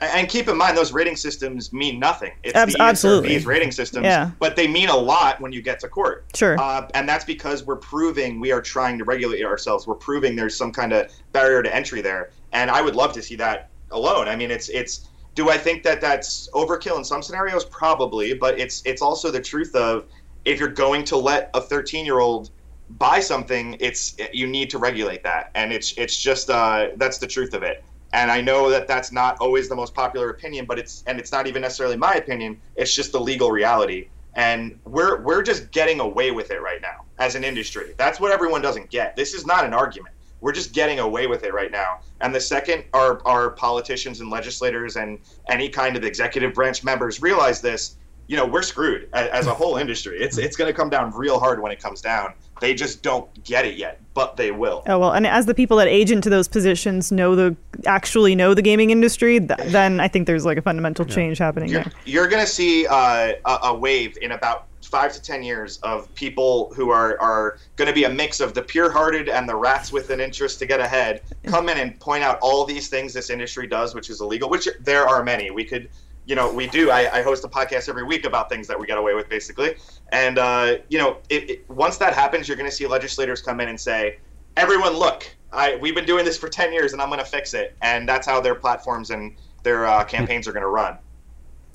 And 0.00 0.28
keep 0.28 0.48
in 0.48 0.56
mind, 0.56 0.76
those 0.76 0.92
rating 0.92 1.16
systems 1.16 1.72
mean 1.72 1.98
nothing. 1.98 2.32
It's 2.42 2.54
Abs- 2.54 2.74
the 2.74 2.82
absolutely. 2.82 3.30
ESRB's 3.30 3.46
rating 3.46 3.72
systems, 3.72 4.04
Yeah. 4.04 4.30
but 4.38 4.54
they 4.54 4.68
mean 4.68 4.88
a 4.90 4.96
lot 4.96 5.40
when 5.40 5.52
you 5.52 5.62
get 5.62 5.80
to 5.80 5.88
court. 5.88 6.26
Sure. 6.34 6.58
Uh, 6.60 6.86
and 6.94 7.08
that's 7.08 7.24
because 7.24 7.64
we're 7.64 7.76
proving 7.76 8.38
we 8.38 8.52
are 8.52 8.60
trying 8.60 8.98
to 8.98 9.04
regulate 9.04 9.44
ourselves. 9.44 9.86
We're 9.86 9.94
proving 9.94 10.36
there's 10.36 10.54
some 10.56 10.70
kind 10.72 10.92
of 10.92 11.10
barrier 11.32 11.62
to 11.62 11.74
entry 11.74 12.02
there. 12.02 12.30
And 12.52 12.70
I 12.70 12.82
would 12.82 12.94
love 12.94 13.12
to 13.14 13.22
see 13.22 13.36
that 13.36 13.70
alone. 13.90 14.28
I 14.28 14.36
mean, 14.36 14.50
it's 14.50 14.68
it's. 14.68 15.08
Do 15.34 15.50
I 15.50 15.58
think 15.58 15.82
that 15.82 16.00
that's 16.00 16.48
overkill 16.54 16.96
in 16.96 17.04
some 17.04 17.22
scenarios? 17.22 17.64
Probably, 17.66 18.32
but 18.34 18.58
it's 18.58 18.82
it's 18.86 19.02
also 19.02 19.30
the 19.30 19.40
truth 19.40 19.74
of 19.74 20.04
if 20.46 20.58
you're 20.58 20.68
going 20.68 21.04
to 21.04 21.16
let 21.16 21.50
a 21.54 21.60
13 21.60 22.04
year 22.06 22.20
old 22.20 22.50
buy 22.98 23.20
something, 23.20 23.76
it's 23.80 24.16
you 24.32 24.46
need 24.46 24.70
to 24.70 24.78
regulate 24.78 25.22
that, 25.24 25.50
and 25.54 25.72
it's 25.72 25.92
it's 25.98 26.18
just 26.20 26.48
uh, 26.50 26.88
that's 26.96 27.18
the 27.18 27.26
truth 27.26 27.52
of 27.52 27.62
it. 27.62 27.84
And 28.12 28.30
I 28.30 28.40
know 28.40 28.70
that 28.70 28.86
that's 28.86 29.12
not 29.12 29.36
always 29.40 29.68
the 29.68 29.76
most 29.76 29.94
popular 29.94 30.30
opinion, 30.30 30.64
but 30.66 30.78
it's 30.78 31.02
and 31.06 31.18
it's 31.18 31.32
not 31.32 31.46
even 31.46 31.62
necessarily 31.62 31.96
my 31.96 32.14
opinion. 32.14 32.60
It's 32.76 32.94
just 32.94 33.12
the 33.12 33.20
legal 33.20 33.50
reality, 33.50 34.08
and 34.34 34.78
we're 34.84 35.20
we're 35.22 35.42
just 35.42 35.70
getting 35.72 36.00
away 36.00 36.30
with 36.30 36.50
it 36.50 36.62
right 36.62 36.80
now 36.80 37.04
as 37.18 37.34
an 37.34 37.44
industry. 37.44 37.94
That's 37.98 38.20
what 38.20 38.30
everyone 38.30 38.62
doesn't 38.62 38.90
get. 38.90 39.16
This 39.16 39.34
is 39.34 39.44
not 39.46 39.64
an 39.64 39.74
argument. 39.74 40.14
We're 40.40 40.52
just 40.52 40.72
getting 40.74 40.98
away 41.00 41.26
with 41.26 41.44
it 41.44 41.52
right 41.52 41.72
now. 41.72 42.00
And 42.20 42.34
the 42.34 42.40
second 42.40 42.84
our 42.92 43.20
our 43.26 43.50
politicians 43.50 44.20
and 44.20 44.30
legislators 44.30 44.96
and 44.96 45.18
any 45.48 45.68
kind 45.68 45.96
of 45.96 46.04
executive 46.04 46.54
branch 46.54 46.84
members 46.84 47.20
realize 47.20 47.60
this, 47.60 47.96
you 48.28 48.36
know, 48.36 48.44
we're 48.44 48.62
screwed 48.62 49.08
a- 49.12 49.34
as 49.34 49.46
a 49.46 49.54
whole 49.54 49.76
industry. 49.76 50.18
It's 50.18 50.38
it's 50.38 50.56
going 50.56 50.70
to 50.70 50.76
come 50.76 50.90
down 50.90 51.12
real 51.12 51.38
hard 51.38 51.60
when 51.60 51.72
it 51.72 51.80
comes 51.80 52.00
down. 52.00 52.34
They 52.60 52.74
just 52.74 53.02
don't 53.02 53.28
get 53.44 53.64
it 53.64 53.76
yet, 53.76 54.00
but 54.14 54.36
they 54.36 54.50
will. 54.50 54.82
Oh 54.86 54.98
well, 54.98 55.12
and 55.12 55.26
as 55.26 55.46
the 55.46 55.54
people 55.54 55.76
that 55.78 55.88
age 55.88 56.10
into 56.10 56.30
those 56.30 56.48
positions 56.48 57.12
know 57.12 57.36
the 57.36 57.56
actually 57.86 58.34
know 58.34 58.54
the 58.54 58.62
gaming 58.62 58.90
industry, 58.90 59.38
th- 59.38 59.60
then 59.66 60.00
I 60.00 60.08
think 60.08 60.26
there's 60.26 60.44
like 60.44 60.58
a 60.58 60.62
fundamental 60.62 61.04
change 61.04 61.38
happening 61.38 61.68
You're, 61.68 61.84
there. 61.84 61.92
you're 62.04 62.28
going 62.28 62.44
to 62.44 62.50
see 62.50 62.86
uh, 62.86 63.34
a, 63.44 63.58
a 63.64 63.74
wave 63.74 64.16
in 64.22 64.32
about 64.32 64.66
five 64.82 65.12
to 65.12 65.20
ten 65.20 65.42
years 65.42 65.78
of 65.78 66.12
people 66.14 66.72
who 66.74 66.90
are, 66.90 67.20
are 67.20 67.58
going 67.74 67.88
to 67.88 67.94
be 67.94 68.04
a 68.04 68.08
mix 68.10 68.40
of 68.40 68.54
the 68.54 68.62
pure-hearted 68.62 69.28
and 69.28 69.48
the 69.48 69.54
rats 69.54 69.92
with 69.92 70.10
an 70.10 70.20
interest 70.20 70.60
to 70.60 70.66
get 70.66 70.78
ahead 70.78 71.22
come 71.44 71.68
in 71.68 71.76
and 71.78 71.98
point 71.98 72.22
out 72.22 72.38
all 72.40 72.64
these 72.64 72.88
things 72.88 73.12
this 73.12 73.28
industry 73.28 73.66
does 73.66 73.96
which 73.96 74.10
is 74.10 74.20
illegal 74.20 74.48
which 74.48 74.68
there 74.80 75.08
are 75.08 75.24
many 75.24 75.50
we 75.50 75.64
could 75.64 75.88
you 76.26 76.34
know 76.34 76.52
we 76.52 76.66
do 76.66 76.90
i, 76.90 77.18
I 77.18 77.22
host 77.22 77.44
a 77.44 77.48
podcast 77.48 77.88
every 77.88 78.04
week 78.04 78.24
about 78.24 78.48
things 78.48 78.66
that 78.68 78.78
we 78.78 78.86
get 78.86 78.98
away 78.98 79.14
with 79.14 79.28
basically 79.28 79.76
and 80.12 80.38
uh, 80.38 80.76
you 80.88 80.98
know 80.98 81.18
it, 81.28 81.50
it, 81.50 81.70
once 81.70 81.96
that 81.98 82.14
happens 82.14 82.48
you're 82.48 82.56
going 82.56 82.70
to 82.70 82.76
see 82.76 82.86
legislators 82.86 83.40
come 83.40 83.60
in 83.60 83.68
and 83.68 83.80
say 83.80 84.18
everyone 84.56 84.92
look 84.92 85.30
I, 85.52 85.76
we've 85.76 85.94
been 85.94 86.06
doing 86.06 86.24
this 86.24 86.36
for 86.36 86.48
10 86.48 86.72
years 86.72 86.92
and 86.92 87.00
i'm 87.00 87.08
going 87.08 87.20
to 87.20 87.30
fix 87.30 87.54
it 87.54 87.76
and 87.82 88.08
that's 88.08 88.26
how 88.26 88.40
their 88.40 88.54
platforms 88.54 89.10
and 89.10 89.36
their 89.62 89.86
uh, 89.86 90.04
campaigns 90.04 90.46
are 90.46 90.52
going 90.52 90.62
to 90.62 90.68
run 90.68 90.98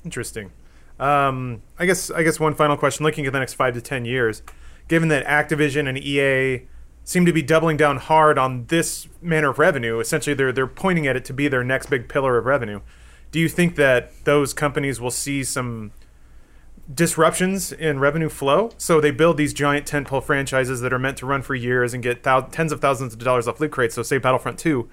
Interesting. 0.04 0.50
Um, 0.98 1.62
I 1.78 1.86
guess 1.86 2.10
I 2.10 2.22
guess 2.22 2.38
one 2.40 2.54
final 2.54 2.76
question: 2.76 3.04
Looking 3.04 3.26
at 3.26 3.32
the 3.32 3.38
next 3.38 3.54
five 3.54 3.74
to 3.74 3.80
ten 3.80 4.04
years, 4.04 4.42
given 4.88 5.08
that 5.08 5.24
Activision 5.26 5.88
and 5.88 5.98
EA 5.98 6.66
seem 7.04 7.26
to 7.26 7.32
be 7.32 7.42
doubling 7.42 7.76
down 7.76 7.96
hard 7.96 8.38
on 8.38 8.66
this 8.66 9.08
manner 9.20 9.50
of 9.50 9.58
revenue, 9.58 10.00
essentially 10.00 10.34
they're 10.34 10.52
they're 10.52 10.66
pointing 10.66 11.06
at 11.06 11.16
it 11.16 11.24
to 11.26 11.32
be 11.32 11.48
their 11.48 11.64
next 11.64 11.86
big 11.90 12.08
pillar 12.08 12.36
of 12.36 12.46
revenue. 12.46 12.80
Do 13.32 13.40
you 13.40 13.48
think 13.48 13.76
that 13.76 14.12
those 14.24 14.54
companies 14.54 15.00
will 15.00 15.10
see 15.10 15.42
some 15.42 15.92
disruptions 16.92 17.72
in 17.72 17.98
revenue 17.98 18.28
flow? 18.28 18.70
So 18.76 19.00
they 19.00 19.10
build 19.10 19.38
these 19.38 19.54
giant 19.54 19.86
tentpole 19.86 20.22
franchises 20.22 20.82
that 20.82 20.92
are 20.92 20.98
meant 20.98 21.16
to 21.18 21.26
run 21.26 21.42
for 21.42 21.54
years 21.54 21.94
and 21.94 22.02
get 22.02 22.22
tens 22.22 22.72
of 22.72 22.80
thousands 22.80 23.14
of 23.14 23.18
dollars 23.18 23.48
off 23.48 23.58
loot 23.58 23.72
crates. 23.72 23.94
So 23.94 24.02
say 24.02 24.18
Battlefront 24.18 24.58
Two, 24.58 24.88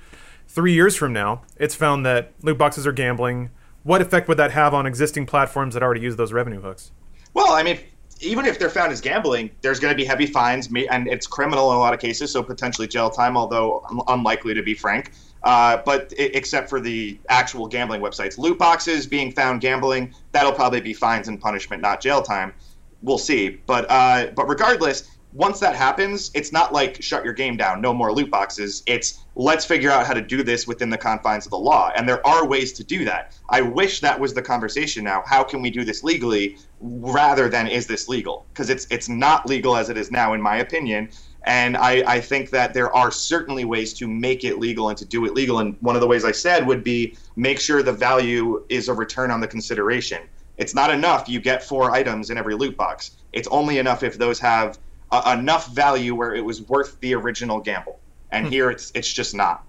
three 0.47 0.73
years 0.73 0.95
from 0.95 1.11
now, 1.11 1.41
it's 1.57 1.75
found 1.75 2.05
that 2.05 2.31
loot 2.41 2.57
boxes 2.57 2.87
are 2.87 2.93
gambling. 2.93 3.49
What 3.83 4.01
effect 4.01 4.27
would 4.27 4.37
that 4.37 4.51
have 4.51 4.73
on 4.73 4.85
existing 4.85 5.25
platforms 5.25 5.73
that 5.73 5.83
already 5.83 6.01
use 6.01 6.15
those 6.15 6.31
revenue 6.31 6.61
hooks? 6.61 6.91
Well, 7.33 7.51
I 7.51 7.63
mean, 7.63 7.79
even 8.21 8.45
if 8.45 8.57
they're 8.57 8.69
found 8.69 8.91
as 8.91 9.01
gambling, 9.01 9.49
there's 9.61 9.79
going 9.79 9.91
to 9.91 9.97
be 9.97 10.05
heavy 10.05 10.25
fines, 10.25 10.67
and 10.67 11.07
it's 11.07 11.27
criminal 11.27 11.71
in 11.71 11.77
a 11.77 11.79
lot 11.79 11.93
of 11.93 11.99
cases, 11.99 12.31
so 12.31 12.43
potentially 12.43 12.87
jail 12.87 13.09
time, 13.09 13.37
although 13.37 13.85
unlikely 14.07 14.53
to 14.53 14.63
be 14.63 14.73
frank. 14.73 15.11
Uh, 15.43 15.81
but 15.85 16.13
except 16.17 16.69
for 16.69 16.79
the 16.81 17.17
actual 17.29 17.67
gambling 17.67 18.01
websites, 18.01 18.37
loot 18.37 18.57
boxes 18.57 19.07
being 19.07 19.31
found 19.31 19.61
gambling, 19.61 20.13
that'll 20.31 20.51
probably 20.51 20.81
be 20.81 20.93
fines 20.93 21.27
and 21.27 21.39
punishment, 21.39 21.81
not 21.81 22.01
jail 22.01 22.21
time. 22.21 22.53
We'll 23.01 23.17
see. 23.17 23.61
But 23.65 23.85
uh, 23.89 24.27
but 24.35 24.49
regardless, 24.49 25.09
once 25.31 25.59
that 25.59 25.75
happens, 25.75 26.31
it's 26.33 26.51
not 26.51 26.73
like 26.73 27.01
shut 27.01 27.23
your 27.23 27.33
game 27.33 27.55
down, 27.55 27.81
no 27.81 27.93
more 27.93 28.11
loot 28.11 28.31
boxes. 28.31 28.83
It's 28.87 29.23
let's 29.35 29.63
figure 29.63 29.91
out 29.91 30.05
how 30.05 30.13
to 30.13 30.21
do 30.21 30.43
this 30.43 30.67
within 30.67 30.89
the 30.89 30.97
confines 30.97 31.45
of 31.45 31.51
the 31.51 31.57
law, 31.57 31.91
and 31.95 32.09
there 32.09 32.25
are 32.27 32.45
ways 32.45 32.73
to 32.73 32.83
do 32.83 33.05
that. 33.05 33.37
I 33.49 33.61
wish 33.61 34.01
that 34.01 34.19
was 34.19 34.33
the 34.33 34.41
conversation 34.41 35.03
now. 35.03 35.23
How 35.25 35.43
can 35.43 35.61
we 35.61 35.69
do 35.69 35.85
this 35.85 36.03
legally, 36.03 36.57
rather 36.81 37.47
than 37.47 37.67
is 37.67 37.87
this 37.87 38.09
legal? 38.09 38.45
Because 38.51 38.69
it's 38.69 38.87
it's 38.89 39.07
not 39.07 39.47
legal 39.47 39.77
as 39.77 39.89
it 39.89 39.97
is 39.97 40.11
now, 40.11 40.33
in 40.33 40.41
my 40.41 40.57
opinion. 40.57 41.09
And 41.49 41.75
I, 41.77 42.03
I 42.05 42.21
think 42.21 42.51
that 42.51 42.75
there 42.75 42.95
are 42.95 43.09
certainly 43.09 43.65
ways 43.65 43.91
to 43.95 44.07
make 44.07 44.43
it 44.43 44.59
legal 44.59 44.89
and 44.89 44.97
to 44.99 45.03
do 45.03 45.25
it 45.25 45.33
legal. 45.33 45.57
And 45.57 45.75
one 45.81 45.95
of 45.95 46.01
the 46.01 46.05
ways 46.05 46.23
I 46.23 46.31
said 46.31 46.67
would 46.67 46.83
be 46.83 47.17
make 47.37 47.59
sure 47.59 47.81
the 47.81 47.91
value 47.91 48.63
is 48.69 48.87
a 48.87 48.93
return 48.93 49.31
on 49.31 49.41
the 49.41 49.47
consideration. 49.47 50.21
It's 50.57 50.75
not 50.75 50.91
enough 50.91 51.27
you 51.27 51.39
get 51.39 51.63
four 51.63 51.89
items 51.89 52.29
in 52.29 52.37
every 52.37 52.53
loot 52.53 52.77
box. 52.77 53.17
It's 53.33 53.47
only 53.47 53.79
enough 53.79 54.03
if 54.03 54.19
those 54.19 54.39
have 54.39 54.77
uh, 55.11 55.35
enough 55.39 55.73
value 55.73 56.13
where 56.13 56.35
it 56.35 56.45
was 56.45 56.61
worth 56.61 56.99
the 56.99 57.15
original 57.15 57.59
gamble. 57.59 57.99
And 58.31 58.45
here 58.45 58.69
it's 58.69 58.91
it's 58.93 59.11
just 59.11 59.33
not. 59.33 59.65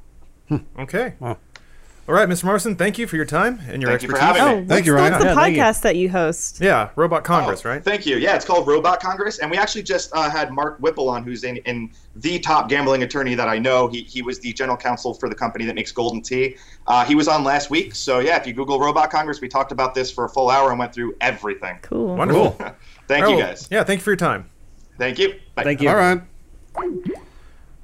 Okay. 0.78 1.14
All 2.10 2.16
right, 2.16 2.28
Mr. 2.28 2.42
Morrison, 2.42 2.74
thank 2.74 2.98
you 2.98 3.06
for 3.06 3.14
your 3.14 3.24
time 3.24 3.60
and 3.68 3.80
your 3.80 3.92
Thank 3.92 4.02
you 4.02 4.08
for 4.08 4.16
expertise. 4.16 4.40
having 4.40 4.58
me. 4.58 4.64
Oh, 4.64 4.66
Thank 4.74 4.84
you, 4.84 4.94
what's- 4.94 5.00
Ryan. 5.00 5.12
What's 5.12 5.24
the 5.26 5.52
Yeah, 5.52 5.68
podcast 5.68 5.80
that 5.82 5.94
you 5.94 6.10
host? 6.10 6.58
Yeah, 6.60 6.88
Robot 6.96 7.22
Congress, 7.22 7.62
Oh, 7.64 7.68
right? 7.68 7.84
Thank 7.84 8.04
you. 8.04 8.16
Yeah, 8.16 8.34
it's 8.34 8.44
called 8.44 8.66
Robot 8.66 9.00
Congress, 9.00 9.38
and 9.38 9.48
we 9.48 9.56
actually 9.56 9.84
just 9.84 10.10
uh, 10.12 10.28
had 10.28 10.50
Mark 10.50 10.78
Whipple 10.80 11.08
on, 11.08 11.22
who's 11.22 11.44
in, 11.44 11.58
in 11.58 11.88
the 12.16 12.40
top 12.40 12.68
gambling 12.68 13.04
attorney 13.04 13.36
that 13.36 13.46
I 13.48 13.60
know. 13.60 13.86
He, 13.86 14.00
he 14.02 14.22
was 14.22 14.40
the 14.40 14.52
general 14.52 14.76
counsel 14.76 15.14
for 15.14 15.28
the 15.28 15.36
company 15.36 15.64
that 15.66 15.76
makes 15.76 15.92
Golden 15.92 16.20
Tee. 16.20 16.56
Uh, 16.88 17.04
he 17.04 17.14
was 17.14 17.28
on 17.28 17.44
last 17.44 17.70
week, 17.70 17.94
so 17.94 18.18
yeah, 18.18 18.36
if 18.40 18.44
you 18.44 18.54
Google 18.54 18.80
Robot 18.80 19.12
Congress, 19.12 19.40
we 19.40 19.46
talked 19.46 19.70
about 19.70 19.94
this 19.94 20.10
for 20.10 20.24
a 20.24 20.28
full 20.28 20.50
hour 20.50 20.70
and 20.70 20.80
went 20.80 20.92
through 20.92 21.14
everything. 21.20 21.78
Cool. 21.82 22.16
Wonderful. 22.16 22.56
Thank 23.06 23.24
Oh, 23.26 23.36
you 23.36 23.40
guys. 23.40 23.68
Yeah, 23.70 23.84
thank 23.84 24.00
you 24.00 24.02
for 24.04 24.10
your 24.10 24.16
time. 24.16 24.50
Thank 24.98 25.20
you. 25.20 25.34
Bye. 25.54 25.62
Thank 25.62 25.80
you. 25.80 25.88
All 25.90 25.94
right. 25.94 26.20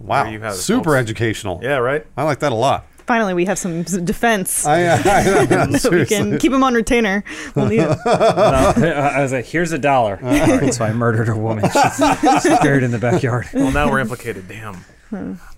Wow. 0.01 0.29
You 0.29 0.41
have 0.41 0.55
Super 0.57 0.91
folks. 0.91 0.97
educational. 0.97 1.61
Yeah, 1.63 1.77
right? 1.77 2.05
I 2.17 2.25
like 2.25 2.41
that 2.41 2.51
a 2.51 2.57
lot. 2.57 2.87
Finally, 3.07 3.35
we 3.35 3.45
have 3.45 3.59
some, 3.59 3.87
some 3.87 4.05
defense. 4.05 4.67
I, 4.67 4.85
uh, 4.85 5.03
I, 5.05 5.79
so 5.79 5.91
we 5.93 6.07
can 6.07 6.39
keep 6.39 6.53
him 6.53 6.65
on 6.65 6.75
retainer. 6.75 7.23
We'll 7.55 7.67
need 7.69 7.81
it. 7.81 7.99
I 8.07 9.23
was 9.23 9.33
like, 9.33 9.45
here's 9.45 9.71
a 9.73 9.79
dollar. 9.79 10.19
All 10.23 10.29
right, 10.29 10.75
so 10.75 10.85
I 10.85 10.93
murdered 10.93 11.29
a 11.29 11.37
woman. 11.37 11.65
She's, 11.71 12.43
she's 12.43 12.59
buried 12.61 12.83
in 12.83 12.91
the 12.91 12.99
backyard. 12.99 13.47
Well, 13.53 13.71
now 13.71 13.91
we're 13.91 14.01
implicated. 14.01 14.49
Damn. 14.49 14.85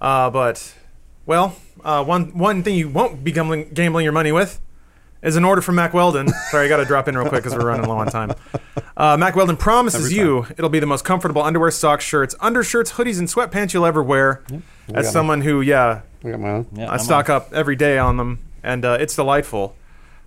Uh, 0.01 0.28
but, 0.30 0.74
well, 1.24 1.57
uh, 1.82 2.05
one 2.05 2.36
one 2.36 2.62
thing 2.62 2.74
you 2.74 2.88
won't 2.90 3.24
be 3.24 3.32
gambling, 3.32 3.70
gambling 3.72 4.05
your 4.05 4.12
money 4.12 4.30
with 4.32 4.61
is 5.22 5.36
an 5.36 5.44
order 5.44 5.62
from 5.62 5.74
Mack 5.76 5.94
Weldon. 5.94 6.28
Sorry, 6.51 6.66
I 6.66 6.68
got 6.68 6.76
to 6.76 6.84
drop 6.84 7.09
in 7.09 7.16
real 7.16 7.28
quick 7.28 7.42
because 7.42 7.59
we're 7.59 7.66
running 7.66 7.88
low 7.88 7.96
on 7.96 8.09
time. 8.09 8.32
Uh, 8.96 9.16
Mack 9.16 9.34
Weldon 9.36 9.57
promises 9.57 10.12
you 10.12 10.46
it'll 10.51 10.68
be 10.70 10.80
the 10.80 10.86
most 10.86 11.05
comfortable 11.05 11.42
underwear, 11.42 11.70
socks, 11.70 12.05
shirts, 12.05 12.34
undershirts, 12.40 12.92
hoodies, 12.92 13.18
and 13.18 13.26
sweatpants 13.26 13.72
you'll 13.72 13.86
ever 13.86 14.03
wear. 14.03 14.42
As 14.94 15.07
got 15.07 15.12
someone 15.12 15.40
who, 15.40 15.61
yeah, 15.61 16.03
I 16.25 16.31
got 16.31 16.41
my 16.41 16.51
own. 16.51 16.66
Yeah, 16.73 16.91
I 16.91 16.95
I'm 16.95 16.99
stock 16.99 17.29
on. 17.31 17.37
up 17.37 17.53
every 17.53 17.77
day 17.77 17.99
on 17.99 18.16
them, 18.16 18.41
and 18.62 18.85
uh, 18.85 18.97
it's 19.01 19.14
delightful. 19.14 19.75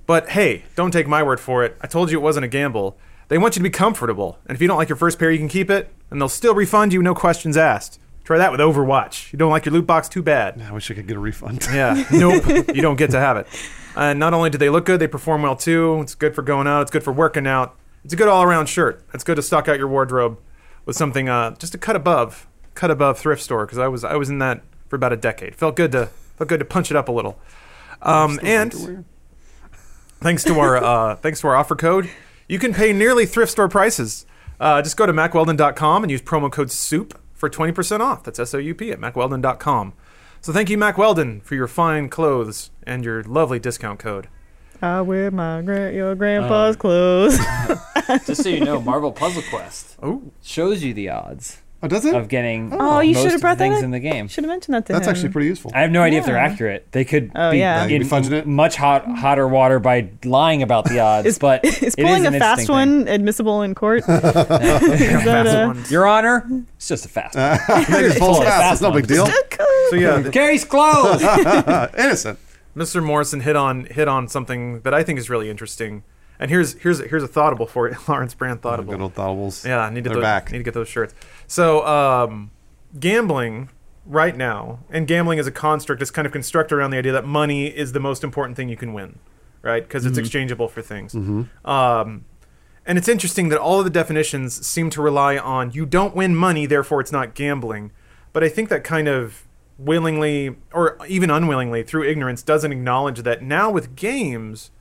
But 0.05 0.29
hey, 0.29 0.63
don't 0.75 0.91
take 0.91 1.07
my 1.07 1.23
word 1.23 1.39
for 1.39 1.63
it. 1.63 1.77
I 1.81 1.87
told 1.87 2.11
you 2.11 2.19
it 2.19 2.21
wasn't 2.21 2.45
a 2.45 2.49
gamble. 2.49 2.97
They 3.27 3.37
want 3.37 3.55
you 3.55 3.59
to 3.59 3.63
be 3.63 3.69
comfortable, 3.69 4.39
and 4.45 4.55
if 4.55 4.61
you 4.61 4.67
don't 4.67 4.77
like 4.77 4.89
your 4.89 4.95
first 4.97 5.19
pair, 5.19 5.31
you 5.31 5.37
can 5.37 5.47
keep 5.47 5.69
it, 5.69 5.93
and 6.09 6.19
they'll 6.19 6.27
still 6.29 6.53
refund 6.53 6.91
you, 6.91 7.01
no 7.01 7.15
questions 7.15 7.55
asked. 7.55 7.99
Try 8.23 8.37
that 8.37 8.51
with 8.51 8.59
Overwatch. 8.59 9.31
You 9.33 9.39
don't 9.39 9.49
like 9.51 9.65
your 9.65 9.73
loot 9.73 9.87
box? 9.87 10.07
Too 10.07 10.21
bad. 10.21 10.61
I 10.61 10.71
wish 10.71 10.91
I 10.91 10.93
could 10.93 11.07
get 11.07 11.17
a 11.17 11.19
refund. 11.19 11.67
Yeah, 11.73 12.03
nope, 12.11 12.43
you 12.75 12.81
don't 12.81 12.97
get 12.97 13.11
to 13.11 13.19
have 13.19 13.37
it. 13.37 13.47
And 13.95 14.19
not 14.19 14.33
only 14.33 14.49
do 14.49 14.57
they 14.57 14.69
look 14.69 14.85
good, 14.85 14.99
they 14.99 15.07
perform 15.07 15.41
well 15.41 15.55
too. 15.55 15.99
It's 16.01 16.15
good 16.15 16.35
for 16.35 16.41
going 16.41 16.67
out. 16.67 16.81
It's 16.83 16.91
good 16.91 17.03
for 17.03 17.11
working 17.13 17.47
out. 17.47 17.75
It's 18.03 18.13
a 18.13 18.17
good 18.17 18.27
all-around 18.27 18.67
shirt. 18.67 19.03
It's 19.13 19.23
good 19.23 19.35
to 19.35 19.41
stock 19.41 19.67
out 19.67 19.77
your 19.77 19.87
wardrobe 19.87 20.39
with 20.85 20.95
something 20.95 21.29
uh, 21.29 21.55
just 21.55 21.75
a 21.75 21.77
cut 21.77 21.95
above, 21.95 22.47
cut 22.73 22.89
above 22.91 23.19
thrift 23.19 23.41
store 23.41 23.65
because 23.65 23.77
I 23.77 23.87
was 23.87 24.03
I 24.03 24.15
was 24.15 24.29
in 24.29 24.39
that 24.39 24.61
for 24.91 24.97
about 24.97 25.13
a 25.13 25.17
decade. 25.17 25.55
Felt 25.55 25.77
good 25.77 25.93
to 25.93 26.07
felt 26.35 26.49
good 26.49 26.59
to 26.59 26.65
punch 26.65 26.91
it 26.91 26.97
up 26.97 27.07
a 27.07 27.11
little. 27.13 27.39
Um, 28.01 28.39
and 28.43 29.05
thanks 30.19 30.43
to 30.43 30.59
our 30.59 30.75
uh, 30.75 31.15
thanks 31.23 31.39
to 31.41 31.47
our 31.47 31.55
offer 31.55 31.75
code, 31.77 32.09
you 32.49 32.59
can 32.59 32.73
pay 32.73 32.91
nearly 32.93 33.25
thrift 33.25 33.53
store 33.53 33.69
prices. 33.69 34.25
Uh, 34.59 34.81
just 34.81 34.97
go 34.97 35.05
to 35.05 35.13
mackweldon.com 35.13 36.03
and 36.03 36.11
use 36.11 36.21
promo 36.21 36.51
code 36.51 36.69
SOUP 36.69 37.17
for 37.33 37.49
20% 37.49 38.01
off. 38.01 38.23
That's 38.23 38.37
S 38.37 38.53
O 38.53 38.57
U 38.57 38.75
P 38.75 38.91
at 38.91 38.99
mackweldon.com. 38.99 39.93
So 40.41 40.51
thank 40.51 40.69
you, 40.69 40.77
Mack 40.77 40.97
Weldon, 40.97 41.39
for 41.41 41.55
your 41.55 41.67
fine 41.67 42.09
clothes 42.09 42.69
and 42.83 43.05
your 43.05 43.23
lovely 43.23 43.59
discount 43.59 43.99
code. 43.99 44.27
I 44.81 44.99
wear 45.01 45.31
my 45.31 45.61
gra- 45.61 45.93
your 45.93 46.15
grandpa's 46.15 46.75
clothes. 46.75 47.37
Just 48.25 48.43
so 48.43 48.49
you 48.49 48.59
know, 48.65 48.81
Marvel 48.81 49.11
Puzzle 49.13 49.43
Quest 49.49 49.95
Oh, 50.03 50.21
shows 50.43 50.83
you 50.83 50.93
the 50.93 51.07
odds 51.09 51.61
Oh, 51.83 51.87
does 51.87 52.05
it? 52.05 52.13
of 52.13 52.27
getting 52.27 52.71
oh. 52.73 52.77
oh, 52.79 52.99
you 52.99 53.13
most 53.15 53.23
should've 53.23 53.41
brought 53.41 53.57
that 53.57 53.63
things 53.63 53.77
up. 53.79 53.83
in 53.83 53.91
the 53.91 53.99
game. 53.99 54.27
Should 54.27 54.43
have 54.43 54.49
mentioned 54.49 54.75
that 54.75 54.85
to 54.85 54.93
That's 54.93 55.07
him. 55.07 55.11
actually 55.11 55.29
pretty 55.29 55.47
useful. 55.47 55.71
I 55.73 55.81
have 55.81 55.89
no 55.91 56.01
idea 56.03 56.19
if 56.19 56.25
they're 56.25 56.35
Yeah. 56.35 56.43
accurate. 56.45 56.87
They 56.91 57.03
could 57.03 57.31
Oh, 57.33 57.51
be 57.51 57.57
yeah. 57.57 57.85
You'd 57.87 58.01
in 58.03 58.07
be 58.07 58.13
fudging 58.13 58.31
it? 58.33 58.45
much 58.47 58.75
hot, 58.75 59.05
hotter 59.07 59.47
water 59.47 59.79
by 59.79 60.09
lying 60.23 60.61
about 60.61 60.85
the 60.85 60.99
odds. 61.09 61.25
Is, 61.27 61.39
but 61.39 61.65
is 61.65 61.77
it 61.77 61.83
is 61.87 61.95
pulling 61.95 62.27
an 62.27 62.35
a 62.35 62.39
fast 62.39 62.61
interesting 62.61 62.75
one 62.75 63.07
admissible 63.07 63.61
in 63.63 63.73
court? 63.73 63.99
is 63.99 64.05
fast 64.05 64.47
that 64.47 65.63
a, 65.63 65.67
ones. 65.67 65.89
Your 65.91 66.05
Honor, 66.07 66.45
it's 66.75 66.87
just 66.87 67.05
a 67.05 67.09
fast. 67.09 67.35
one. 67.35 67.43
Uh, 67.43 67.57
they 67.89 68.01
just 68.07 68.19
pull 68.19 68.33
Pull 68.33 68.41
it 68.41 68.45
it 68.45 68.49
fast. 68.49 68.61
fast 68.61 68.73
It's 68.73 68.81
no 68.81 68.91
big 68.91 69.07
deal. 69.07 69.25
So 69.89 69.95
yeah, 69.95 70.21
th- 70.21 70.33
Carries 70.33 70.63
clothes. 70.65 71.21
Innocent. 71.97 72.39
Mr. 72.75 73.03
Morrison 73.03 73.41
hit 73.41 73.55
on 73.55 73.85
hit 73.85 74.07
on 74.07 74.27
something 74.27 74.81
that 74.81 74.93
I 74.93 75.03
think 75.03 75.19
is 75.19 75.29
really 75.29 75.49
interesting. 75.49 76.03
And 76.39 76.49
here's 76.49 76.73
here's 76.75 76.99
here's 76.99 77.21
a 77.23 77.27
thoughtable 77.27 77.67
for 77.69 77.89
you, 77.89 77.95
Lawrence 78.07 78.33
Brand 78.33 78.61
thoughtable. 78.61 78.87
Good 78.89 79.01
old 79.01 79.13
Thottables. 79.13 79.65
Yeah, 79.65 79.79
I 79.79 79.89
need 79.89 80.05
to 80.05 80.09
They're 80.09 80.15
those, 80.15 80.23
back. 80.23 80.51
need 80.51 80.59
to 80.59 80.63
get 80.63 80.73
those 80.73 80.87
shirts. 80.87 81.13
So, 81.51 81.85
um, 81.85 82.49
gambling 82.97 83.71
right 84.05 84.37
now, 84.37 84.79
and 84.89 85.05
gambling 85.05 85.37
as 85.37 85.47
a 85.47 85.51
construct 85.51 86.01
is 86.01 86.09
kind 86.09 86.25
of 86.25 86.31
constructed 86.31 86.75
around 86.75 86.91
the 86.91 86.97
idea 86.97 87.11
that 87.11 87.25
money 87.25 87.67
is 87.67 87.91
the 87.91 87.99
most 87.99 88.23
important 88.23 88.55
thing 88.55 88.69
you 88.69 88.77
can 88.77 88.93
win, 88.93 89.19
right? 89.61 89.83
Because 89.83 90.05
it's 90.05 90.17
exchangeable 90.17 90.69
for 90.69 90.81
things. 90.81 91.13
Um, 91.65 92.23
and 92.85 92.97
it's 92.97 93.09
interesting 93.09 93.49
that 93.49 93.59
all 93.59 93.79
of 93.79 93.83
the 93.83 93.91
definitions 93.91 94.65
seem 94.65 94.89
to 94.91 95.01
rely 95.01 95.37
on 95.37 95.71
you 95.71 95.85
don't 95.85 96.15
win 96.15 96.37
money, 96.37 96.65
therefore 96.67 97.01
it's 97.01 97.11
not 97.11 97.35
gambling. 97.35 97.91
But 98.31 98.45
I 98.45 98.47
think 98.47 98.69
that 98.69 98.85
kind 98.85 99.09
of 99.09 99.45
willingly 99.77 100.55
or 100.71 100.97
even 101.05 101.29
unwillingly 101.29 101.83
through 101.83 102.09
ignorance 102.09 102.41
doesn't 102.41 102.71
acknowledge 102.71 103.23
that 103.23 103.41
now 103.41 103.69
with 103.69 103.97
games 103.97 104.71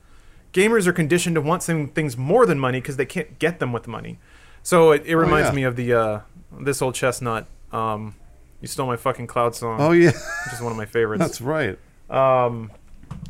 gamers 0.53 0.87
are 0.87 0.93
conditioned 0.93 1.35
to 1.35 1.41
want 1.41 1.63
some 1.63 1.89
things 1.89 2.15
more 2.15 2.45
than 2.45 2.59
money 2.59 2.79
because 2.79 2.95
they 2.95 3.05
can't 3.05 3.39
get 3.39 3.59
them 3.59 3.73
with 3.73 3.89
money. 3.89 4.19
So 4.63 4.91
it, 4.91 5.05
it 5.05 5.15
reminds 5.15 5.49
yeah. 5.49 5.55
me 5.55 5.63
of 5.63 5.75
the 5.75 5.93
uh, 5.93 6.19
this 6.59 6.81
old 6.81 6.95
chestnut. 6.95 7.47
Um, 7.71 8.15
you 8.61 8.67
stole 8.67 8.87
my 8.87 8.97
fucking 8.97 9.27
cloud 9.27 9.55
song, 9.55 9.79
Oh 9.81 9.91
yeah, 9.91 10.11
which 10.11 10.53
is 10.53 10.61
one 10.61 10.71
of 10.71 10.77
my 10.77 10.85
favorites. 10.85 11.19
that's 11.23 11.41
right. 11.41 11.77
Um, 12.09 12.71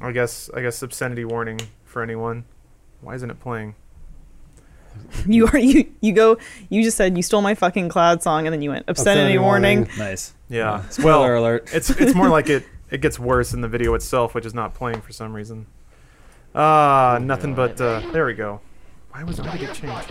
I 0.01 0.11
guess 0.11 0.49
I 0.55 0.61
guess 0.61 0.81
obscenity 0.81 1.25
warning 1.25 1.59
for 1.85 2.01
anyone. 2.01 2.45
Why 3.01 3.15
isn't 3.15 3.29
it 3.29 3.39
playing? 3.39 3.75
You 5.25 5.47
are 5.47 5.57
you 5.57 5.89
you 6.01 6.11
go. 6.11 6.37
You 6.69 6.83
just 6.83 6.97
said 6.97 7.15
you 7.15 7.23
stole 7.23 7.41
my 7.41 7.55
fucking 7.55 7.87
cloud 7.89 8.21
song, 8.21 8.45
and 8.45 8.53
then 8.53 8.61
you 8.61 8.71
went 8.71 8.85
obscenity, 8.89 9.21
Obscenity 9.21 9.37
warning. 9.37 9.77
warning. 9.85 9.97
Nice. 9.97 10.33
Yeah. 10.49 10.85
Spoiler 10.89 11.35
alert. 11.35 11.69
It's 11.73 11.89
it's 11.91 12.13
more 12.13 12.27
like 12.27 12.49
it 12.55 12.65
it 12.89 12.99
gets 12.99 13.17
worse 13.17 13.53
in 13.53 13.61
the 13.61 13.69
video 13.69 13.93
itself, 13.93 14.35
which 14.35 14.45
is 14.45 14.53
not 14.53 14.73
playing 14.73 14.99
for 15.01 15.13
some 15.13 15.31
reason. 15.33 15.65
Ah, 16.53 17.19
nothing 17.21 17.55
but 17.55 17.79
uh, 17.79 18.01
there 18.11 18.25
we 18.25 18.33
go. 18.33 18.59
Why 19.11 19.23
was 19.23 19.39
why 19.41 19.55
did 19.55 19.69
it 19.69 19.73
change? 19.75 20.05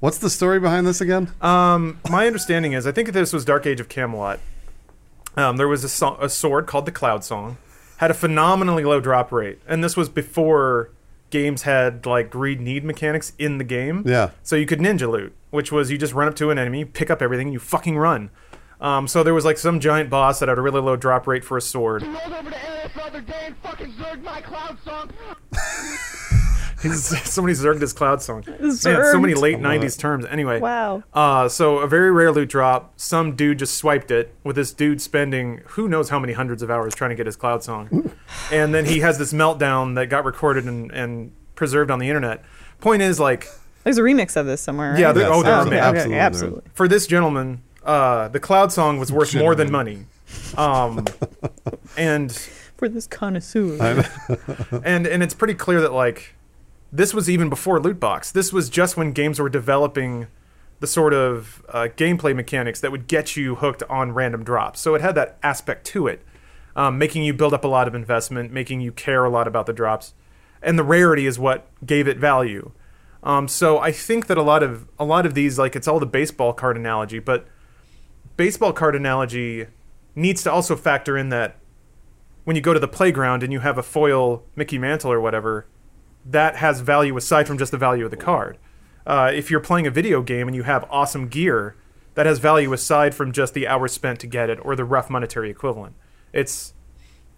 What's 0.00 0.18
the 0.18 0.30
story 0.30 0.60
behind 0.60 0.86
this 0.86 1.00
again? 1.00 1.32
Um, 1.40 2.00
my 2.10 2.26
understanding 2.26 2.72
is 2.72 2.86
I 2.86 2.92
think 2.92 3.12
this 3.12 3.32
was 3.32 3.44
Dark 3.44 3.66
Age 3.66 3.80
of 3.80 3.88
Camelot. 3.88 4.40
Um, 5.36 5.56
there 5.56 5.68
was 5.68 5.82
a, 5.82 5.88
so- 5.88 6.16
a 6.20 6.28
sword 6.28 6.66
called 6.66 6.86
the 6.86 6.92
Cloud 6.92 7.24
Song, 7.24 7.56
had 7.96 8.10
a 8.10 8.14
phenomenally 8.14 8.84
low 8.84 9.00
drop 9.00 9.32
rate, 9.32 9.60
and 9.66 9.82
this 9.82 9.96
was 9.96 10.08
before 10.08 10.90
games 11.30 11.62
had 11.62 12.06
like 12.06 12.30
greed 12.30 12.60
need 12.60 12.84
mechanics 12.84 13.32
in 13.38 13.58
the 13.58 13.64
game. 13.64 14.04
Yeah. 14.06 14.30
So 14.42 14.54
you 14.56 14.66
could 14.66 14.78
ninja 14.78 15.10
loot, 15.10 15.34
which 15.50 15.72
was 15.72 15.90
you 15.90 15.98
just 15.98 16.12
run 16.12 16.28
up 16.28 16.36
to 16.36 16.50
an 16.50 16.58
enemy, 16.58 16.84
pick 16.84 17.10
up 17.10 17.20
everything, 17.22 17.48
and 17.48 17.52
you 17.54 17.58
fucking 17.58 17.96
run. 17.98 18.30
Um, 18.80 19.08
so 19.08 19.22
there 19.22 19.34
was 19.34 19.44
like 19.44 19.56
some 19.58 19.80
giant 19.80 20.10
boss 20.10 20.38
that 20.40 20.48
had 20.48 20.58
a 20.58 20.60
really 20.60 20.80
low 20.80 20.94
drop 20.96 21.26
rate 21.26 21.44
for 21.44 21.56
a 21.56 21.62
sword. 21.62 22.02
rolled 22.02 22.16
over 22.32 22.50
to 22.50 22.56
NS 22.56 22.92
the 22.94 23.02
other 23.04 23.20
day 23.22 23.42
and 23.46 23.56
fucking 23.56 23.92
zerged 23.94 24.22
my 24.22 24.40
cloud 24.42 24.76
song. 24.84 25.10
He's- 26.84 27.30
Somebody 27.30 27.54
zerged 27.54 27.80
his 27.80 27.92
cloud 27.92 28.22
song. 28.22 28.44
Man, 28.60 28.72
so 28.76 29.18
many 29.18 29.34
late 29.34 29.58
'90s 29.58 29.98
terms. 29.98 30.24
Anyway, 30.26 30.60
Wow. 30.60 31.02
Uh, 31.12 31.48
so 31.48 31.78
a 31.78 31.88
very 31.88 32.10
rare 32.12 32.30
loot 32.32 32.48
drop. 32.48 32.92
Some 32.96 33.34
dude 33.34 33.58
just 33.58 33.76
swiped 33.76 34.10
it 34.10 34.34
with 34.44 34.56
this 34.56 34.72
dude 34.72 35.00
spending 35.00 35.62
who 35.68 35.88
knows 35.88 36.10
how 36.10 36.18
many 36.18 36.32
hundreds 36.32 36.62
of 36.62 36.70
hours 36.70 36.94
trying 36.94 37.10
to 37.10 37.16
get 37.16 37.26
his 37.26 37.36
cloud 37.36 37.62
song, 37.64 38.12
and 38.52 38.72
then 38.74 38.84
he 38.84 39.00
has 39.00 39.18
this 39.18 39.32
meltdown 39.32 39.94
that 39.96 40.06
got 40.06 40.24
recorded 40.24 40.64
and, 40.66 40.90
and 40.92 41.32
preserved 41.56 41.90
on 41.90 41.98
the 41.98 42.08
internet. 42.08 42.44
Point 42.80 43.02
is, 43.02 43.18
like, 43.18 43.48
There's 43.82 43.98
a 43.98 44.02
remix 44.02 44.36
of 44.36 44.46
this 44.46 44.60
somewhere. 44.60 44.90
Right? 44.92 45.00
Yeah, 45.00 45.12
there- 45.12 45.32
oh, 45.32 45.42
there 45.42 45.56
oh, 45.56 45.60
is, 45.62 45.66
okay, 45.66 45.76
okay, 45.76 45.84
Absolutely. 45.86 46.18
absolutely. 46.18 46.62
for 46.74 46.86
this 46.88 47.06
gentleman, 47.06 47.62
uh, 47.84 48.28
the 48.28 48.40
cloud 48.40 48.72
song 48.72 48.98
was 48.98 49.10
worth 49.12 49.34
more 49.34 49.54
than 49.54 49.70
money. 49.70 50.06
Um, 50.56 51.04
and 51.96 52.32
For 52.76 52.88
this 52.88 53.06
connoisseur. 53.06 53.76
and 54.84 55.06
and 55.06 55.22
it's 55.22 55.34
pretty 55.34 55.54
clear 55.54 55.80
that 55.82 55.92
like 55.92 56.34
this 56.94 57.12
was 57.12 57.28
even 57.28 57.48
before 57.48 57.80
loot 57.80 57.98
box. 57.98 58.30
This 58.30 58.52
was 58.52 58.70
just 58.70 58.96
when 58.96 59.10
games 59.10 59.40
were 59.40 59.48
developing 59.48 60.28
the 60.78 60.86
sort 60.86 61.12
of 61.12 61.64
uh, 61.68 61.88
gameplay 61.96 62.34
mechanics 62.34 62.80
that 62.80 62.92
would 62.92 63.08
get 63.08 63.36
you 63.36 63.56
hooked 63.56 63.82
on 63.90 64.12
random 64.12 64.44
drops. 64.44 64.80
So 64.80 64.94
it 64.94 65.00
had 65.00 65.16
that 65.16 65.36
aspect 65.42 65.84
to 65.88 66.06
it, 66.06 66.22
um, 66.76 66.96
making 66.96 67.24
you 67.24 67.34
build 67.34 67.52
up 67.52 67.64
a 67.64 67.68
lot 67.68 67.88
of 67.88 67.96
investment, 67.96 68.52
making 68.52 68.80
you 68.80 68.92
care 68.92 69.24
a 69.24 69.30
lot 69.30 69.48
about 69.48 69.66
the 69.66 69.72
drops, 69.72 70.14
and 70.62 70.78
the 70.78 70.84
rarity 70.84 71.26
is 71.26 71.36
what 71.36 71.66
gave 71.84 72.06
it 72.06 72.16
value. 72.16 72.70
Um, 73.24 73.48
so 73.48 73.78
I 73.78 73.90
think 73.90 74.28
that 74.28 74.38
a 74.38 74.42
lot 74.42 74.62
of 74.62 74.86
a 74.96 75.04
lot 75.04 75.26
of 75.26 75.34
these, 75.34 75.58
like 75.58 75.74
it's 75.74 75.88
all 75.88 75.98
the 75.98 76.06
baseball 76.06 76.52
card 76.52 76.76
analogy, 76.76 77.18
but 77.18 77.48
baseball 78.36 78.72
card 78.72 78.94
analogy 78.94 79.66
needs 80.14 80.44
to 80.44 80.52
also 80.52 80.76
factor 80.76 81.18
in 81.18 81.30
that 81.30 81.56
when 82.44 82.54
you 82.54 82.62
go 82.62 82.72
to 82.72 82.80
the 82.80 82.86
playground 82.86 83.42
and 83.42 83.52
you 83.52 83.60
have 83.60 83.78
a 83.78 83.82
foil 83.82 84.44
Mickey 84.54 84.78
Mantle 84.78 85.10
or 85.10 85.20
whatever, 85.20 85.66
that 86.24 86.56
has 86.56 86.80
value 86.80 87.16
aside 87.16 87.46
from 87.46 87.58
just 87.58 87.70
the 87.72 87.78
value 87.78 88.04
of 88.04 88.10
the 88.10 88.16
card. 88.16 88.58
Uh, 89.06 89.30
if 89.34 89.50
you're 89.50 89.60
playing 89.60 89.86
a 89.86 89.90
video 89.90 90.22
game 90.22 90.48
and 90.48 90.54
you 90.56 90.62
have 90.62 90.86
awesome 90.90 91.28
gear, 91.28 91.76
that 92.14 92.26
has 92.26 92.38
value 92.38 92.72
aside 92.72 93.14
from 93.14 93.32
just 93.32 93.52
the 93.54 93.66
hours 93.66 93.92
spent 93.92 94.20
to 94.20 94.26
get 94.26 94.48
it 94.48 94.58
or 94.62 94.74
the 94.76 94.84
rough 94.84 95.10
monetary 95.10 95.50
equivalent. 95.50 95.94
It's 96.32 96.72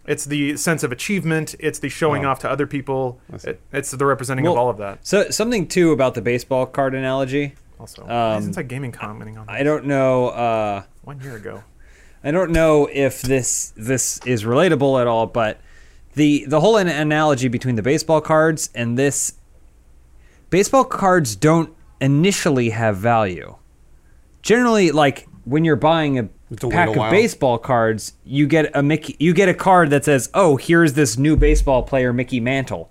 it's 0.07 0.25
the 0.25 0.57
sense 0.57 0.85
of 0.85 0.93
achievement. 0.93 1.57
It's 1.59 1.81
the 1.81 1.89
showing 1.89 2.23
Wow. 2.23 2.31
off 2.33 2.39
to 2.41 2.51
other 2.51 2.67
people. 2.69 3.19
It, 3.43 3.61
it's 3.73 3.91
the 3.91 4.07
representing 4.07 4.47
of 4.47 4.57
all 4.57 4.71
of 4.71 4.77
that. 4.77 5.05
So 5.05 5.31
something 5.31 5.67
too 5.67 5.91
about 5.91 6.15
the 6.15 6.21
baseball 6.23 6.67
card 6.67 6.95
analogy. 6.95 7.55
Also, 7.81 8.03
um, 8.09 8.39
isn't 8.39 8.51
Inside 8.51 8.69
Gaming 8.69 8.93
commenting 8.93 9.37
on 9.37 9.47
that 9.47 9.53
I 9.53 9.63
don't 9.65 9.87
know. 9.87 10.29
Uh, 10.29 10.83
one 11.03 11.21
year 11.21 11.35
ago. 11.37 11.65
I 12.23 12.31
don't 12.31 12.51
know 12.53 12.89
if 12.93 13.21
this 13.23 13.73
this 13.77 14.21
is 14.25 14.45
relatable 14.45 15.01
at 15.01 15.07
all, 15.07 15.27
but 15.27 15.61
the 16.17 16.45
the 16.49 16.61
whole 16.61 16.77
an- 16.77 16.89
analogy 16.89 17.47
between 17.49 17.77
the 17.77 17.83
baseball 17.83 18.21
cards 18.21 18.71
and 18.75 18.99
this 18.99 19.35
baseball 20.51 20.85
cards 20.85 21.37
don't 21.37 21.73
initially 22.01 22.71
have 22.71 22.97
value. 22.97 23.57
Generally, 24.43 24.91
like 24.93 25.29
when 25.45 25.65
you're 25.65 25.77
buying 25.77 26.19
a 26.19 26.29
pack 26.71 26.89
a 26.89 27.03
of 27.03 27.11
baseball 27.11 27.59
cards, 27.59 28.15
you 28.25 28.47
get 28.47 28.75
a 28.75 28.83
Mickey, 28.83 29.17
you 29.19 29.35
get 29.35 29.49
a 29.49 29.55
card 29.55 29.91
that 29.91 30.05
says, 30.05 30.29
"Oh, 30.35 30.57
here's 30.57 30.95
this 30.95 31.17
new 31.17 31.37
baseball 31.37 31.83
player, 31.83 32.13
Mickey 32.13 32.41
Mantle," 32.41 32.91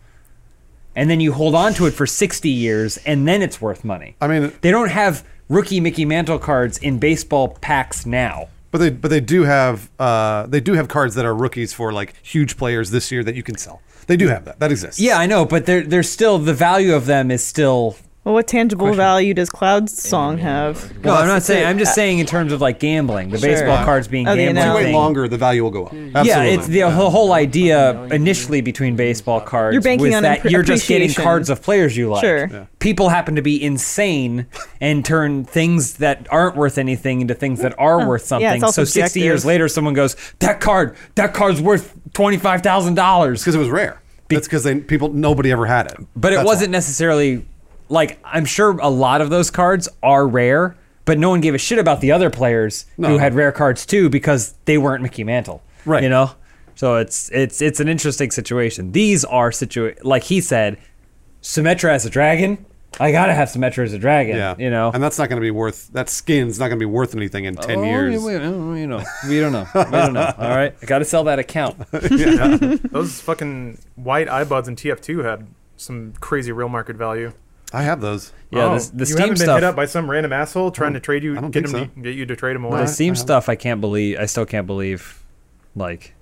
and 0.96 1.10
then 1.10 1.20
you 1.20 1.34
hold 1.34 1.56
on 1.56 1.74
to 1.76 1.86
it 1.88 1.92
for 1.92 2.06
sixty 2.06 2.50
years, 2.50 2.98
and 3.06 3.28
then 3.28 3.42
it's 3.42 3.60
worth 3.60 3.84
money. 3.84 4.16
I 4.22 4.28
mean, 4.28 4.52
They 4.62 4.72
don't 4.72 4.90
have 4.92 5.26
rookie 5.50 5.80
Mickey 5.80 6.06
Mantle 6.06 6.40
cards 6.40 6.78
in 6.78 7.00
baseball 7.00 7.58
packs 7.62 8.06
now. 8.06 8.50
But 8.76 8.80
they 8.80 8.90
but 8.90 9.08
they 9.08 9.22
do 9.22 9.44
have 9.44 9.90
uh, 10.00 10.46
they 10.48 10.60
do 10.60 10.74
have 10.74 10.90
cards 10.90 11.16
that 11.16 11.24
are 11.24 11.34
rookies 11.34 11.74
for 11.74 11.94
like 11.94 12.14
huge 12.22 12.58
players 12.58 12.92
this 12.92 13.10
year 13.10 13.24
that 13.24 13.34
you 13.34 13.42
can 13.42 13.58
sell. 13.58 13.82
They 14.08 14.18
do 14.18 14.28
have 14.28 14.44
that. 14.44 14.60
That 14.60 14.70
exists. 14.70 15.00
Yeah, 15.00 15.18
I 15.18 15.28
know, 15.28 15.46
but 15.46 15.66
there, 15.66 15.82
there's 15.82 16.10
still 16.10 16.40
the 16.40 16.54
value 16.54 16.94
of 16.94 17.06
them 17.06 17.32
is 17.32 17.42
still. 17.42 17.96
Well, 18.26 18.34
what 18.34 18.48
tangible 18.48 18.92
value 18.92 19.36
does 19.36 19.52
Cloud's 19.52 20.02
song 20.02 20.40
have? 20.40 20.92
No, 21.06 21.14
I'm 21.14 21.28
not 21.28 21.34
that's 21.34 21.46
saying. 21.46 21.64
it. 21.64 21.70
I'm 21.70 21.78
just 21.78 21.94
saying 21.94 22.18
in 22.18 22.26
terms 22.26 22.52
of 22.52 22.60
like 22.60 22.80
gambling, 22.80 23.30
the 23.30 23.38
Sure. 23.38 23.50
baseball 23.50 23.86
cards 23.86 24.08
being 24.08 24.28
Oh, 24.28 24.32
the 24.32 24.38
gambling. 24.38 24.48
If 24.50 24.56
you 24.56 24.62
analogy. 24.64 24.84
wait 24.86 24.88
thing. 24.90 24.96
longer, 24.96 25.28
the 25.28 25.38
value 25.38 25.62
will 25.62 25.70
go 25.70 25.86
up. 25.86 25.94
Absolutely. 25.94 26.28
Yeah, 26.30 26.42
it's 26.42 26.66
the 26.66 26.80
whole, 26.90 27.12
whole 27.12 27.34
idea 27.34 28.02
initially 28.12 28.62
between 28.62 28.96
baseball 28.96 29.42
cards 29.42 29.74
You're 29.76 29.84
banking 29.84 30.08
was 30.08 30.16
on 30.16 30.24
that 30.24 30.42
appre- 30.42 30.50
you're 30.50 30.64
just 30.64 30.88
getting 30.88 31.06
appreciation. 31.06 31.24
cards 31.24 31.50
of 31.52 31.62
players 31.62 31.96
you 31.96 32.10
like. 32.10 32.24
Sure. 32.24 32.48
Yeah. 32.52 32.66
People 32.80 33.10
happen 33.10 33.36
to 33.36 33.44
be 33.44 33.64
insane 33.64 34.48
and 34.82 35.06
turn 35.06 35.44
things 35.46 35.94
that 35.98 36.26
aren't 36.32 36.56
worth 36.56 36.80
anything 36.80 37.22
into 37.22 37.36
things 37.36 37.60
that 37.62 37.76
are 37.78 38.08
worth 38.08 38.26
something. 38.26 38.42
Yeah, 38.44 38.56
it's 38.56 38.64
all 38.64 38.72
so 38.72 38.86
60 38.86 39.02
subjective. 39.02 39.22
years 39.22 39.46
later, 39.46 39.68
someone 39.68 39.94
goes, 39.94 40.16
"That 40.40 40.60
card, 40.60 40.96
that 41.14 41.36
card's 41.36 41.62
worth 41.62 41.94
twenty 42.14 42.38
five 42.38 42.62
thousand 42.64 42.96
dollars." 42.96 43.42
because 43.42 43.54
it 43.54 43.60
was 43.60 43.70
rare. 43.70 44.02
That's 44.30 44.48
because 44.48 44.64
they 44.64 44.74
people 44.80 45.14
nobody 45.14 45.52
ever 45.52 45.68
had 45.68 45.86
it. 45.92 45.98
But 46.16 46.34
it 46.34 46.38
That's 46.38 46.48
wasn't 46.48 46.70
why. 46.70 46.78
necessarily 46.78 47.46
like 47.90 48.20
I'm 48.24 48.46
sure 48.46 48.72
a 48.80 48.90
lot 48.90 49.22
of 49.22 49.30
those 49.30 49.52
cards 49.52 49.88
are 50.04 50.28
rare, 50.28 50.76
but 51.06 51.18
no 51.20 51.30
one 51.30 51.42
gave 51.42 51.54
a 51.54 51.58
shit 51.60 51.80
about 51.80 52.02
the 52.02 52.12
other 52.12 52.30
players 52.30 52.86
No. 52.98 53.10
who 53.10 53.18
had 53.18 53.34
rare 53.36 53.52
cards 53.52 53.86
too 53.86 54.10
because 54.10 54.54
they 54.66 54.78
weren't 54.78 55.04
Mickey 55.04 55.24
Mantle. 55.24 55.62
Right. 55.86 56.04
You 56.04 56.10
know? 56.10 56.32
So 56.76 56.96
it's 56.98 57.30
it's 57.32 57.62
it's 57.62 57.80
an 57.80 57.88
interesting 57.88 58.32
situation. 58.32 58.92
These 58.92 59.24
are 59.26 59.50
situa 59.52 59.98
like 60.04 60.24
he 60.24 60.42
said, 60.42 60.78
Symmetra 61.42 61.92
as 61.92 62.06
a 62.06 62.10
dragon. 62.10 62.66
I 63.00 63.12
gotta 63.12 63.34
have 63.34 63.50
Symmetra 63.50 63.84
as 63.84 63.92
a 63.94 64.00
dragon. 64.00 64.38
Yeah, 64.38 64.56
You 64.58 64.70
know? 64.70 64.90
and 64.94 65.04
that's 65.04 65.20
not 65.20 65.28
going 65.28 65.36
to 65.40 65.46
be 65.46 65.52
worth. 65.52 65.90
That 65.92 66.08
skin's 66.10 66.58
not 66.60 66.70
going 66.70 66.80
to 66.80 66.82
be 66.82 66.90
worth 66.90 67.14
anything 67.14 67.44
in 67.44 67.56
ten 67.58 67.80
Oh, 67.80 67.84
years. 67.84 68.24
we- 68.24 68.38
we- 68.38 68.44
oh, 68.46 68.74
you 68.74 68.88
know, 68.88 69.04
we 69.28 69.40
don't 69.42 69.52
know. 69.52 69.68
We 69.76 69.84
don't 69.92 70.14
know. 70.14 70.34
All 70.38 70.50
right, 70.50 70.74
I 70.82 70.86
got 70.86 71.00
to 71.00 71.06
sell 71.06 71.26
that 71.26 71.38
account. 71.38 71.76
yeah. 72.10 72.78
Those 72.92 73.20
fucking 73.20 73.80
white 73.96 74.28
iBuds 74.28 74.70
in 74.70 74.78
TF2 74.78 75.26
had 75.26 75.46
some 75.76 76.14
crazy 76.22 76.54
real 76.54 76.70
market 76.70 76.96
value. 76.96 77.34
I 77.74 77.84
have 77.84 78.02
those. 78.02 78.32
Yeah, 78.52 78.66
Oh, 78.66 78.80
the, 78.80 78.92
the 78.92 79.00
you 79.00 79.06
Steam 79.06 79.18
haven't 79.18 79.30
been 79.34 79.38
stuff. 79.46 79.58
hit 79.58 79.64
up 79.64 79.76
by 79.76 79.86
some 79.86 80.10
random 80.10 80.32
asshole 80.32 80.72
trying 80.72 80.94
to 80.94 81.00
trade 81.00 81.24
you, 81.24 81.38
I 81.38 81.42
don't 81.42 81.52
get 81.52 81.68
think 81.68 81.94
him 81.94 82.04
to, 82.04 82.10
get 82.10 82.16
you 82.16 82.26
to 82.26 82.36
trade 82.36 82.56
him 82.56 82.64
away. 82.64 82.78
the 82.78 82.84
I- 82.84 82.86
Steam 82.88 83.12
I 83.14 83.16
stuff, 83.16 83.50
I 83.50 83.56
can't 83.56 83.82
believe. 83.82 84.18
I 84.20 84.26
still 84.28 84.46
can't 84.46 84.68
believe, 84.68 85.24
like, 85.76 86.14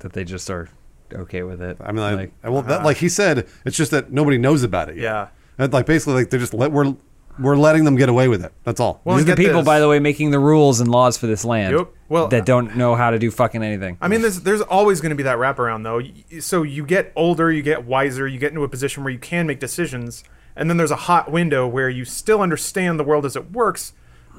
that 0.00 0.12
they 0.12 0.24
just 0.24 0.48
are 0.50 0.68
okay 1.12 1.42
with 1.42 1.60
it. 1.62 1.76
I 1.80 1.92
mean, 1.92 2.02
I, 2.02 2.14
like, 2.14 2.32
I- 2.44 2.50
well, 2.50 2.62
that, 2.62 2.82
ah. 2.82 2.84
like 2.84 2.98
he 2.98 3.08
said, 3.08 3.46
it's 3.64 3.76
just 3.76 3.90
that 3.90 4.12
nobody 4.12 4.38
knows 4.38 4.62
about 4.62 4.88
it. 4.90 4.96
Yet. 4.96 5.02
Yeah. 5.02 5.28
And, 5.58 5.72
like 5.72 5.86
basically, 5.86 6.14
like 6.14 6.30
they're 6.30 6.40
just 6.40 6.54
let 6.54 6.72
we're 6.72 6.94
we're 7.38 7.56
letting 7.56 7.84
them 7.84 7.96
get 7.96 8.08
away 8.08 8.28
with 8.28 8.44
it. 8.44 8.52
That's 8.64 8.80
all. 8.80 9.00
Well, 9.04 9.16
these 9.16 9.24
are 9.26 9.34
the 9.34 9.36
people, 9.36 9.60
this. 9.60 9.66
by 9.66 9.80
the 9.80 9.88
way, 9.88 9.98
making 9.98 10.30
the 10.30 10.38
rules 10.38 10.80
and 10.80 10.90
laws 10.90 11.16
for 11.16 11.26
this 11.26 11.44
land. 11.44 11.76
Yep. 11.76 11.88
Well, 12.08 12.28
that 12.28 12.44
don't 12.46 12.76
know 12.76 12.94
how 12.94 13.10
to 13.10 13.18
do 13.18 13.30
fucking 13.30 13.62
anything. 13.62 13.96
I 14.00 14.08
mean, 14.08 14.22
there's 14.22 14.40
there's 14.40 14.60
always 14.62 15.00
going 15.00 15.10
to 15.10 15.16
be 15.16 15.22
that 15.24 15.38
wraparound 15.38 15.82
though. 15.84 16.40
So 16.40 16.62
you 16.62 16.84
get 16.86 17.12
older, 17.16 17.50
you 17.52 17.62
get 17.62 17.84
wiser, 17.84 18.26
you 18.26 18.38
get 18.38 18.50
into 18.50 18.64
a 18.64 18.68
position 18.68 19.02
where 19.04 19.12
you 19.12 19.18
can 19.18 19.46
make 19.46 19.60
decisions, 19.60 20.24
and 20.56 20.68
then 20.70 20.76
there's 20.76 20.90
a 20.90 20.96
hot 20.96 21.30
window 21.30 21.66
where 21.66 21.88
you 21.88 22.04
still 22.04 22.40
understand 22.42 22.98
the 23.00 23.04
world 23.04 23.24
as 23.26 23.36
it 23.36 23.52
works, 23.52 23.92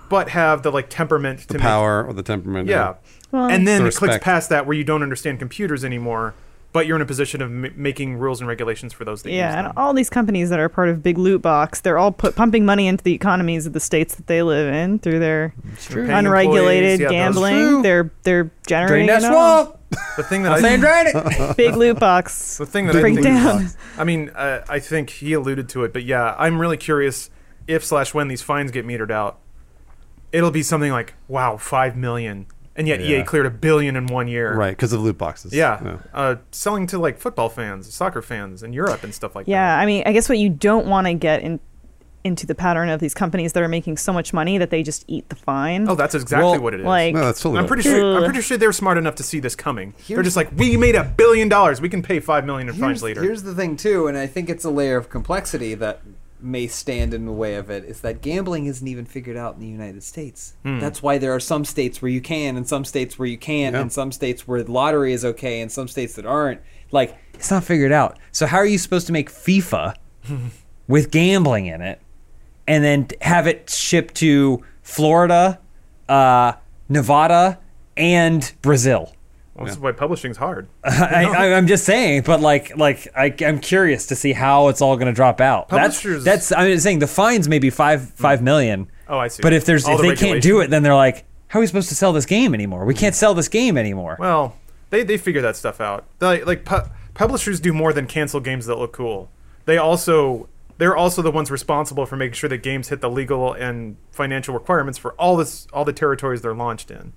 but 0.09 0.30
have 0.30 0.64
the 0.64 0.72
like 0.72 0.89
temperament 0.89 1.39
to 1.41 1.47
the 1.47 1.53
make 1.55 1.61
power 1.64 2.03
or 2.05 2.14
the 2.14 2.24
temperament. 2.24 2.68
Yeah. 2.70 2.95
Well- 3.32 3.49
and 3.49 3.68
then 3.68 3.82
The 3.84 3.88
it 3.89 3.95
clicks 3.95 4.18
past 4.24 4.49
that 4.49 4.66
where 4.68 4.76
you 4.78 4.84
don't 4.84 5.01
understand 5.03 5.39
computers 5.39 5.84
anymore. 5.84 6.34
But 6.74 6.86
you're 6.88 6.95
in 6.97 7.01
a 7.01 7.05
position 7.05 7.41
of 7.41 7.49
m- 7.49 7.71
making 7.76 8.15
rules 8.17 8.41
and 8.41 8.47
regulations 8.47 8.91
for 8.91 9.05
those 9.05 9.21
that 9.24 9.30
use 9.30 9.38
Yeah, 9.38 9.57
and 9.67 9.78
all 9.78 9.93
these 9.93 10.09
companies 10.09 10.49
that 10.49 10.59
are 10.59 10.67
part 10.69 10.89
of 10.89 11.01
Big 11.01 11.17
Loot 11.17 11.41
Box, 11.41 11.82
they're 11.82 11.97
all 11.97 12.11
put, 12.11 12.36
pumping 12.36 12.65
money 12.65 12.88
into 12.88 13.03
the 13.03 13.13
economies 13.13 13.65
of 13.65 13.74
the 13.74 13.80
states 13.80 14.15
that 14.15 14.28
they 14.28 14.41
live 14.43 14.74
in 14.74 14.99
through 14.99 15.19
their 15.19 15.53
unregulated 15.91 16.99
employees, 16.99 16.99
yeah, 16.99 17.07
those- 17.07 17.11
gambling. 17.11 17.53
True. 17.69 17.82
They're 17.84 18.11
they're 18.24 18.51
generating 18.67 19.07
Drain 19.07 19.07
generating 19.07 19.07
that 19.07 19.24
it 19.24 19.36
all. 19.38 19.65
swamp. 19.65 19.80
The 20.17 20.24
thing 20.24 20.41
that 20.43 20.53
I'm 20.53 20.61
saying 20.61 20.84
I 20.84 21.03
drain 21.03 21.05
it. 21.51 21.57
Big 21.57 21.76
Loot 21.76 21.99
Box. 21.99 22.57
the 22.57 22.65
thing 22.65 22.88
that 22.88 22.95
I 22.95 23.01
Break 23.01 23.13
think 23.15 23.28
down. 23.28 23.67
I 23.97 24.03
mean, 24.03 24.30
uh, 24.30 24.65
I 24.67 24.80
think 24.80 25.11
he 25.11 25.34
alluded 25.34 25.69
to 25.69 25.84
it, 25.84 25.93
but 25.93 26.03
yeah, 26.03 26.36
I'm 26.39 26.59
really 26.59 26.78
curious 26.78 27.30
if 27.67 27.86
slash 27.86 28.11
when 28.13 28.28
these 28.28 28.41
fines 28.41 28.71
get 28.71 28.86
metered 28.88 29.11
out. 29.11 29.38
It'll 30.32 30.49
be 30.49 30.63
something 30.63 30.91
like, 30.91 31.13
wow, 31.28 31.57
five 31.57 31.95
million, 31.95 32.47
and 32.76 32.88
yet 32.88 32.99
Yeah. 33.01 33.19
EA 33.19 33.24
cleared 33.24 33.45
a 33.45 33.51
billion 33.51 33.95
in 33.95 34.07
one 34.07 34.28
year. 34.28 34.55
Right, 34.55 34.71
because 34.71 34.93
of 34.93 35.01
loot 35.01 35.17
boxes. 35.17 35.53
Yeah, 35.53 35.97
Uh, 36.13 36.36
selling 36.51 36.88
to 36.88 36.97
like 36.97 37.19
football 37.19 37.49
fans, 37.49 37.93
soccer 37.93 38.21
fans 38.21 38.63
in 38.63 38.74
Europe 38.74 39.03
and 39.03 39.13
stuff 39.13 39.36
like 39.36 39.47
Yeah, 39.47 39.57
that. 39.65 39.76
Yeah, 39.78 39.82
I 39.82 39.86
mean, 39.86 40.03
I 40.05 40.11
guess 40.13 40.28
what 40.30 40.38
you 40.39 40.49
don't 40.49 40.88
want 40.88 41.07
to 41.07 41.13
get 41.13 41.41
in 41.41 41.59
into 42.26 42.47
the 42.47 42.55
pattern 42.55 42.88
of 42.88 43.01
these 43.01 43.13
companies 43.13 43.51
that 43.51 43.61
are 43.61 43.67
making 43.67 43.97
so 43.97 44.13
much 44.13 44.32
money 44.32 44.57
that 44.57 44.69
they 44.69 44.82
just 44.82 45.03
eat 45.09 45.28
the 45.28 45.36
fine. 45.36 45.89
Oh, 45.89 45.93
that's 45.95 46.15
exactly 46.15 46.51
Well, 46.51 46.61
what 46.61 46.74
it 46.74 46.80
is. 46.80 46.86
like 46.86 47.13
No, 47.13 47.26
that's 47.26 47.41
totally. 47.41 47.57
I'm 47.57 47.63
right. 47.63 47.67
pretty 47.67 47.84
sure. 47.84 48.15
I'm 48.17 48.24
pretty 48.24 48.39
sure 48.39 48.57
they're 48.57 48.71
smart 48.71 48.97
enough 48.97 49.15
to 49.15 49.24
see 49.24 49.41
this 49.41 49.57
coming. 49.57 49.93
they're 50.07 50.24
just 50.24 50.38
like, 50.38 50.49
we 50.55 50.78
made 50.78 50.95
a 50.95 51.03
billion 51.03 51.49
dollars. 51.49 51.82
We 51.82 51.89
can 51.89 52.01
pay 52.01 52.21
five 52.21 52.45
million 52.45 52.69
in 52.69 52.76
fines 52.76 53.03
later. 53.03 53.21
here's 53.21 53.43
the 53.43 53.53
thing 53.53 53.76
too, 53.76 54.07
and 54.07 54.17
I 54.17 54.26
think 54.28 54.49
it's 54.49 54.63
a 54.63 54.69
layer 54.69 54.95
of 54.95 55.09
complexity 55.09 55.74
that 55.76 55.99
may 56.44 56.68
stand 56.68 57.14
in 57.14 57.26
the 57.26 57.32
way 57.32 57.56
of 57.56 57.70
it. 57.70 57.86
Is 57.86 58.02
that 58.02 58.22
gambling 58.22 58.66
isn't 58.66 58.88
even 58.88 59.06
figured 59.06 59.38
out 59.38 59.56
in 59.56 59.62
the 59.62 59.68
United 59.68 60.04
States. 60.04 60.54
Hmm. 60.64 60.80
That's 60.80 61.02
why 61.02 61.18
there 61.18 61.34
are 61.34 61.39
some 61.39 61.64
states 61.66 62.02
where 62.02 62.12
you 62.12 62.22
can, 62.22 62.58
and 62.58 62.68
some 62.68 62.84
states 62.86 63.18
where 63.18 63.28
you 63.28 63.38
can't, 63.38 63.74
Yeah. 63.76 63.82
and 63.82 63.91
some 63.91 64.12
states 64.12 64.48
where 64.48 64.64
lottery 64.64 65.14
is 65.14 65.24
okay, 65.26 65.62
and 65.62 65.72
some 65.72 65.88
states 65.88 66.16
that 66.16 66.26
aren't. 66.26 66.62
Like 66.91 67.18
It's 67.34 67.50
not 67.50 67.64
figured 67.64 67.91
out. 67.91 68.20
So 68.32 68.46
how 68.46 68.58
are 68.58 68.66
you 68.66 68.78
supposed 68.78 69.08
to 69.08 69.14
make 69.14 69.32
FIFA 69.32 69.96
with 70.88 71.10
gambling 71.12 71.66
in 71.68 71.82
it, 71.82 72.00
and 72.68 72.84
then 72.84 73.08
have 73.22 73.48
it 73.48 73.70
shipped 73.70 74.16
to 74.16 74.64
Florida, 74.82 75.60
uh, 76.10 76.54
Nevada, 76.89 77.60
and 77.98 78.52
Brazil? 78.62 79.14
Well, 79.56 79.66
this 79.66 79.76
is 79.76 79.80
why 79.80 79.91
publishing's 79.91 80.38
hard. 80.38 80.68
I, 80.84 81.26
I, 81.26 81.54
I'm 81.54 81.68
just 81.68 81.86
saying, 81.86 82.24
but 82.24 82.41
like, 82.41 82.76
like 82.76 83.08
I, 83.16 83.34
I'm 83.45 83.60
curious 83.60 84.08
to 84.08 84.16
see 84.16 84.34
how 84.34 84.70
it's 84.70 84.82
all 84.82 84.95
going 84.95 85.08
to 85.08 85.14
drop 85.14 85.39
out. 85.39 85.70
Publishers- 85.70 86.24
That's, 86.24 86.49
that's 86.49 86.60
I'm 86.60 86.80
saying 86.80 86.99
the 86.99 87.08
fines 87.08 87.47
may 87.47 87.60
be 87.60 87.70
five 87.70 88.01
hmm. 88.01 88.16
five 88.16 88.41
million. 88.41 88.89
Oh, 89.08 89.20
I 89.20 89.28
see. 89.28 89.43
But 89.43 89.54
if 89.54 89.66
there's 89.66 89.86
All 89.86 89.95
if 89.95 90.01
the 90.01 90.10
they 90.10 90.16
can't 90.16 90.41
do 90.41 90.62
it, 90.62 90.70
then 90.70 90.82
they're 90.82 90.95
like, 90.95 91.26
how 91.47 91.60
are 91.60 91.62
we 91.62 91.68
supposed 91.68 91.89
to 91.89 91.95
sell 91.95 92.14
this 92.14 92.26
game 92.26 92.54
anymore? 92.54 92.86
We 92.86 92.93
can't 92.93 93.14
hmm. 93.14 93.20
sell 93.20 93.34
this 93.34 93.47
game 93.47 93.78
anymore. 93.78 94.18
Well, 94.20 94.56
they 94.89 95.04
they 95.04 95.18
figure 95.18 95.41
that 95.41 95.56
stuff 95.56 95.80
out. 95.80 96.06
They, 96.20 96.43
like 96.43 96.66
pu- 96.66 96.89
publishers 97.14 97.60
do 97.60 97.74
more 97.74 97.93
than 97.93 98.08
cancel 98.08 98.39
games 98.39 98.66
that 98.66 98.78
look 98.78 98.93
cool. 98.93 99.30
They 99.66 99.78
also 99.78 100.49
they're 100.78 100.95
also 100.95 101.22
the 101.22 101.32
ones 101.32 101.51
responsible 101.51 102.06
for 102.06 102.16
making 102.16 102.34
sure 102.34 102.49
that 102.49 102.64
games 102.64 102.89
hit 102.89 103.01
the 103.01 103.10
legal 103.10 103.54
and 103.54 103.97
financial 104.12 104.54
requirements 104.54 104.97
for 104.97 105.14
all 105.14 105.38
this 105.38 105.68
all 105.72 105.86
the 105.86 105.93
territories 105.93 106.41
they're 106.41 106.56
launched 106.56 106.89
in. 106.89 107.14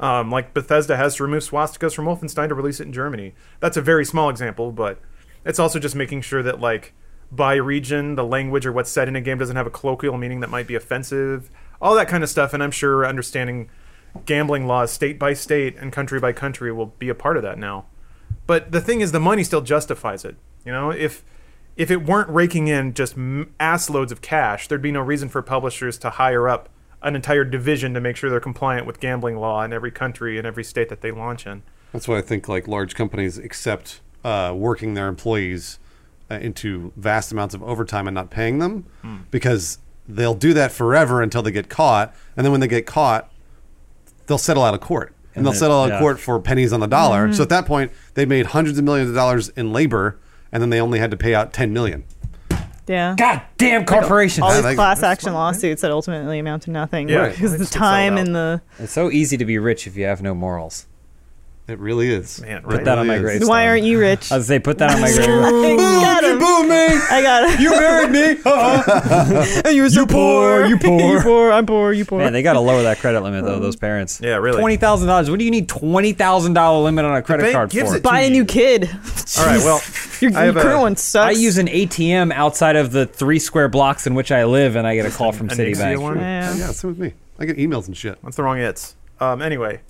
Um, 0.00 0.30
like 0.30 0.54
Bethesda 0.54 0.96
has 0.96 1.16
to 1.16 1.24
remove 1.24 1.42
swastikas 1.42 1.94
from 1.94 2.06
Wolfenstein 2.06 2.48
to 2.48 2.54
release 2.54 2.80
it 2.80 2.86
in 2.86 2.92
Germany. 2.92 3.34
That's 3.60 3.76
a 3.76 3.82
very 3.82 4.06
small 4.06 4.30
example, 4.30 4.72
but 4.72 4.98
it's 5.44 5.58
also 5.58 5.78
just 5.78 5.94
making 5.94 6.22
sure 6.22 6.42
that 6.42 6.58
like 6.58 6.94
by 7.30 7.54
region, 7.54 8.14
the 8.14 8.24
language 8.24 8.64
or 8.64 8.72
what's 8.72 8.90
said 8.90 9.08
in 9.08 9.14
a 9.14 9.20
game 9.20 9.38
doesn't 9.38 9.56
have 9.56 9.66
a 9.66 9.70
colloquial 9.70 10.16
meaning 10.16 10.40
that 10.40 10.50
might 10.50 10.66
be 10.66 10.74
offensive. 10.74 11.50
All 11.82 11.94
that 11.94 12.08
kind 12.08 12.24
of 12.24 12.30
stuff, 12.30 12.54
and 12.54 12.62
I'm 12.62 12.70
sure 12.70 13.06
understanding 13.06 13.68
gambling 14.24 14.66
laws 14.66 14.90
state 14.90 15.18
by 15.18 15.34
state 15.34 15.76
and 15.76 15.92
country 15.92 16.18
by 16.18 16.32
country 16.32 16.72
will 16.72 16.86
be 16.86 17.10
a 17.10 17.14
part 17.14 17.36
of 17.36 17.42
that 17.42 17.58
now. 17.58 17.84
But 18.46 18.72
the 18.72 18.80
thing 18.80 19.02
is, 19.02 19.12
the 19.12 19.20
money 19.20 19.44
still 19.44 19.60
justifies 19.60 20.24
it. 20.24 20.36
You 20.64 20.72
know, 20.72 20.90
if 20.90 21.24
if 21.76 21.90
it 21.90 22.04
weren't 22.04 22.28
raking 22.30 22.68
in 22.68 22.94
just 22.94 23.16
ass 23.60 23.88
loads 23.90 24.12
of 24.12 24.22
cash, 24.22 24.66
there'd 24.66 24.82
be 24.82 24.92
no 24.92 25.00
reason 25.00 25.28
for 25.28 25.42
publishers 25.42 25.98
to 25.98 26.10
hire 26.10 26.48
up 26.48 26.68
an 27.02 27.16
entire 27.16 27.44
division 27.44 27.94
to 27.94 28.00
make 28.00 28.16
sure 28.16 28.28
they're 28.30 28.40
compliant 28.40 28.86
with 28.86 29.00
gambling 29.00 29.36
law 29.36 29.62
in 29.62 29.72
every 29.72 29.90
country 29.90 30.36
and 30.38 30.46
every 30.46 30.64
state 30.64 30.88
that 30.88 31.00
they 31.00 31.10
launch 31.10 31.46
in. 31.46 31.62
That's 31.92 32.06
why 32.06 32.18
I 32.18 32.22
think 32.22 32.48
like 32.48 32.68
large 32.68 32.94
companies 32.94 33.38
accept 33.38 34.00
uh, 34.24 34.52
working 34.54 34.94
their 34.94 35.08
employees 35.08 35.78
uh, 36.30 36.34
into 36.34 36.92
vast 36.96 37.32
amounts 37.32 37.54
of 37.54 37.62
overtime 37.62 38.06
and 38.06 38.14
not 38.14 38.30
paying 38.30 38.58
them 38.58 38.84
Hmm. 39.02 39.16
because 39.30 39.78
they'll 40.08 40.34
do 40.34 40.52
that 40.54 40.72
forever 40.72 41.22
until 41.22 41.42
they 41.42 41.50
get 41.50 41.68
caught, 41.68 42.14
and 42.36 42.44
then 42.44 42.52
when 42.52 42.60
they 42.60 42.68
get 42.68 42.86
caught, 42.86 43.30
they'll 44.26 44.38
settle 44.38 44.62
out 44.62 44.74
of 44.74 44.80
court. 44.80 45.14
And, 45.34 45.44
they'll 45.44 45.52
then- 45.52 45.60
settle 45.60 45.80
out 45.80 45.84
of 45.86 45.90
yeah. 45.92 45.98
court 46.00 46.20
for 46.20 46.38
pennies 46.40 46.72
on 46.72 46.80
the 46.80 46.86
dollar. 46.88 47.24
Mm-hmm. 47.26 47.34
So 47.34 47.42
at 47.44 47.48
that 47.48 47.64
point, 47.66 47.92
they 48.14 48.26
made 48.26 48.46
hundreds 48.46 48.78
of 48.78 48.84
millions 48.84 49.08
of 49.08 49.14
dollars 49.14 49.48
in 49.50 49.72
labor, 49.72 50.18
and 50.52 50.60
then 50.62 50.70
they 50.70 50.80
only 50.80 50.98
had 50.98 51.10
to 51.12 51.16
pay 51.16 51.34
out 51.34 51.52
ten 51.52 51.72
million. 51.72 52.04
Yeah. 52.90 53.14
God 53.16 53.40
damn 53.56 53.86
corporations! 53.86 54.42
all 54.42 54.52
these 54.52 54.64
like- 54.64 54.76
class 54.76 55.02
action 55.02 55.32
lawsuits 55.32 55.82
that 55.82 55.90
ultimately 55.90 56.38
amount 56.38 56.64
to 56.64 56.70
nothing 56.70 57.08
Yeah, 57.08 57.28
because 57.28 57.54
it 57.54 57.58
the 57.58 57.66
time 57.66 58.14
out. 58.14 58.18
and 58.20 58.34
the 58.34 58.62
It's 58.78 58.92
so 58.92 59.10
easy 59.10 59.36
to 59.36 59.44
be 59.44 59.58
rich 59.58 59.86
if 59.86 59.96
you 59.96 60.04
have 60.04 60.20
no 60.22 60.34
morals. 60.34 60.86
It 61.70 61.78
really 61.78 62.10
is. 62.10 62.40
Man, 62.40 62.62
Put 62.62 62.72
right? 62.74 62.84
that 62.84 62.98
on 62.98 63.06
my 63.06 63.14
is. 63.16 63.20
gravestone. 63.22 63.48
why 63.48 63.66
aren't 63.68 63.84
you 63.84 64.00
rich? 64.00 64.32
I 64.32 64.36
was 64.38 64.46
say 64.48 64.58
put 64.58 64.78
that 64.78 64.90
on 64.94 65.00
my 65.00 65.12
grave. 65.14 65.28
I 65.28 66.00
got 66.02 66.24
him. 66.24 66.40
I 66.42 67.22
got 67.22 67.50
him. 67.50 67.60
You 67.62 67.70
married 67.70 68.10
me. 68.10 68.40
And 69.64 69.76
you're 69.76 69.88
so 69.90 70.06
poor. 70.06 70.66
you 70.66 70.78
poor. 70.80 71.00
you 71.16 71.20
poor. 71.20 71.52
I'm 71.52 71.66
poor. 71.66 71.92
You 71.92 72.04
poor. 72.04 72.18
Man, 72.18 72.32
they 72.32 72.42
got 72.42 72.54
to 72.54 72.60
lower 72.60 72.82
that 72.82 72.98
credit 72.98 73.20
limit 73.22 73.44
though. 73.44 73.60
Those 73.60 73.76
parents. 73.76 74.20
Yeah, 74.22 74.36
really. 74.36 74.58
Twenty 74.58 74.76
thousand 74.76 75.08
dollars. 75.08 75.30
What 75.30 75.38
do 75.38 75.44
you 75.44 75.50
need 75.50 75.68
twenty 75.68 76.12
thousand 76.12 76.54
dollar 76.54 76.82
limit 76.82 77.04
on 77.04 77.16
a 77.16 77.22
credit 77.22 77.44
bank 77.44 77.54
card 77.54 77.70
gives 77.70 77.90
for? 77.90 77.96
it 77.98 78.02
Buy 78.02 78.20
a 78.20 78.28
to 78.28 78.32
new 78.34 78.44
kid. 78.44 78.88
All 79.38 79.46
right, 79.46 79.58
well, 79.58 79.80
Your, 80.20 80.30
your 80.32 80.52
current 80.54 80.78
a- 80.78 80.80
one 80.80 80.96
sucks. 80.96 81.36
I 81.36 81.38
use 81.38 81.58
an 81.58 81.66
ATM 81.68 82.32
outside 82.32 82.76
of 82.76 82.90
the 82.92 83.06
three 83.06 83.38
square 83.38 83.68
blocks 83.68 84.06
in 84.06 84.14
which 84.14 84.32
I 84.32 84.44
live, 84.44 84.74
and 84.76 84.86
I 84.86 84.94
get 84.96 85.06
a 85.06 85.10
call 85.10 85.32
from 85.32 85.48
An 85.50 85.56
Ixia 85.56 85.76
Citibank. 85.76 85.98
one? 86.02 86.18
Yeah. 86.18 86.54
Yeah, 86.56 86.66
same 86.72 86.90
with 86.90 86.98
me. 86.98 87.12
I 87.38 87.46
get 87.46 87.56
emails 87.56 87.86
and 87.86 87.96
shit. 87.96 88.18
That's 88.22 88.36
the 88.36 88.42
wrong 88.42 88.58
its. 88.58 88.96
Um, 89.20 89.40
anyway, 89.42 89.80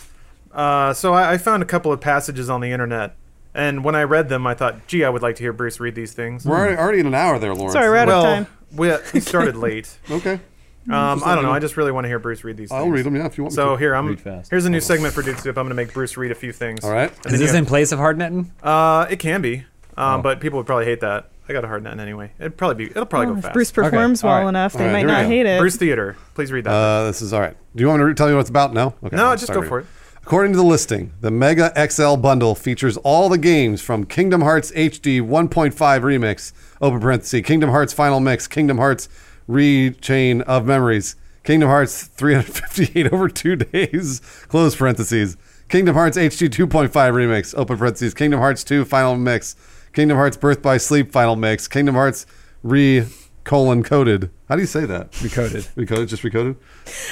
uh, 0.53 0.93
so 0.93 1.13
I, 1.15 1.33
I 1.35 1.39
found 1.39 1.63
a 1.63 1.67
couple 1.67 1.93
of 1.93 2.01
passages 2.01 2.49
on 2.51 2.61
the 2.61 2.71
internet, 2.73 3.17
and 3.55 3.85
when 3.85 3.95
I 3.95 4.03
read 4.05 4.29
them, 4.29 4.47
I 4.47 4.55
thought, 4.55 4.87
gee, 4.87 5.05
I 5.05 5.09
would 5.11 5.23
like 5.23 5.37
to 5.37 5.43
hear 5.43 5.53
Bruce 5.53 5.81
read 5.81 5.95
these 5.95 6.13
things. 6.13 6.45
We're 6.47 6.57
already, 6.57 6.77
already 6.77 7.01
in 7.01 7.07
an 7.07 7.15
hour 7.15 7.39
there, 7.39 7.55
Lawrence. 7.55 7.73
Sorry, 7.73 7.89
we're 7.89 7.97
out 7.97 8.09
of 8.09 8.25
time. 8.25 8.47
we, 8.75 8.93
he 9.13 9.21
started 9.21 9.57
late. 9.57 9.97
Okay, 10.11 10.41
Um, 10.89 11.23
I 11.25 11.35
don't 11.35 11.45
know. 11.45 11.53
I 11.53 11.59
just 11.59 11.77
really 11.77 11.93
want 11.93 12.05
to 12.05 12.09
hear 12.09 12.19
Bruce 12.19 12.43
read 12.43 12.57
these. 12.57 12.73
I'll 12.73 12.83
things. 12.85 12.95
read 12.95 13.05
them. 13.07 13.15
Yeah, 13.17 13.27
if 13.27 13.37
you 13.39 13.45
want. 13.45 13.53
me 13.53 13.57
So 13.57 13.71
to. 13.73 13.77
here 13.77 13.95
I'm. 13.95 14.07
Read 14.09 14.21
fast. 14.21 14.51
Here's 14.51 14.65
a 14.67 14.71
new 14.71 14.81
segment 14.81 15.15
for 15.15 15.23
Dude 15.23 15.39
Soup. 15.39 15.57
I'm 15.57 15.65
going 15.67 15.69
to 15.71 15.75
make 15.75 15.93
Bruce 15.93 16.17
read 16.17 16.31
a 16.31 16.35
few 16.35 16.53
things. 16.53 16.85
All 16.85 16.91
right. 16.91 17.13
And 17.25 17.35
Is 17.35 17.41
this 17.41 17.53
you- 17.53 17.59
in 17.59 17.67
place 17.67 17.93
of 17.93 17.99
hardnetting? 17.99 18.51
Uh, 18.63 19.07
it 19.11 19.19
can 19.19 19.43
be, 19.43 19.59
um, 19.97 20.21
Oh. 20.21 20.23
but 20.23 20.41
people 20.41 20.59
would 20.59 20.67
probably 20.67 20.87
hate 20.87 21.01
that. 21.01 21.31
I 21.49 21.53
got 21.53 21.65
a 21.65 21.67
hard 21.69 21.83
net 21.83 21.99
anyway. 21.99 22.31
It'd 22.39 22.57
probably 22.57 22.85
be. 22.87 22.91
It'll 22.93 23.07
probably 23.07 23.27
Oh, 23.27 23.33
go 23.33 23.39
if 23.39 23.43
fast. 23.45 23.55
Bruce 23.55 23.73
performs 23.73 24.21
Okay, 24.23 24.29
well 24.29 24.43
right. 24.43 24.49
enough, 24.49 24.73
they 24.73 24.79
All 24.87 24.87
right, 24.87 25.05
might 25.05 25.13
not 25.13 25.25
hate 25.27 25.47
it. 25.47 25.59
Bruce 25.59 25.77
Theater. 25.77 26.17
Please 26.35 26.53
read 26.53 26.63
that. 26.65 26.71
Uh, 26.73 27.05
this 27.07 27.21
is 27.23 27.33
all 27.33 27.41
right. 27.41 27.57
Do 27.75 27.83
you 27.83 27.89
want 27.89 28.01
me 28.03 28.09
to 28.09 28.15
tell 28.15 28.29
you 28.29 28.35
what 28.37 28.43
it's 28.43 28.51
about? 28.51 28.73
No. 28.73 28.95
Okay. 29.05 29.17
no, 29.17 29.27
I'll 29.27 29.37
just 29.37 29.53
go 29.53 29.63
for 29.63 29.81
it. 29.81 29.87
According 30.31 30.53
to 30.53 30.59
the 30.59 30.65
listing, 30.65 31.13
the 31.23 31.33
Mega 31.33 31.73
XL 31.91 32.15
bundle 32.15 32.55
features 32.55 32.97
all 32.99 33.29
the 33.29 33.37
games 33.37 33.83
from 33.83 34.07
Kingdom 34.07 34.43
Hearts 34.43 34.71
HD 34.71 35.21
1.5 35.21 35.73
Remix, 35.75 36.53
open 36.81 37.01
parenthesis, 37.01 37.45
Kingdom 37.45 37.71
Hearts 37.71 37.93
Final 37.93 38.21
Mix, 38.21 38.47
Kingdom 38.47 38.79
Hearts 38.79 39.09
Rechain 39.49 40.43
of 40.43 40.67
Memories, 40.67 41.17
Kingdom 41.43 41.69
Hearts 41.69 42.05
358 42.05 43.13
over 43.13 43.29
two 43.29 43.57
days, 43.73 44.21
close 44.47 44.77
parentheses, 44.77 45.37
Kingdom 45.69 45.97
Hearts 45.97 46.17
HD 46.17 46.49
2.5 46.49 46.91
Remix, 46.91 47.53
open 47.59 47.77
parentheses, 47.77 48.15
Kingdom 48.15 48.39
Hearts 48.39 48.63
2 48.63 48.85
Final 48.85 49.17
Mix, 49.17 49.57
Kingdom 49.93 50.17
Hearts 50.17 50.37
Birth 50.37 50.63
by 50.63 50.77
Sleep 50.77 51.11
Final 51.11 51.35
Mix, 51.35 51.67
Kingdom 51.67 51.97
Hearts 51.97 52.25
Re 52.63 53.05
colon 53.51 53.83
coded. 53.83 54.31
How 54.49 54.55
do 54.55 54.61
you 54.61 54.67
say 54.69 54.85
that? 54.85 55.11
Recoded. 55.11 55.67
Recoded, 55.75 56.07
just 56.07 56.23
recoded. 56.23 56.55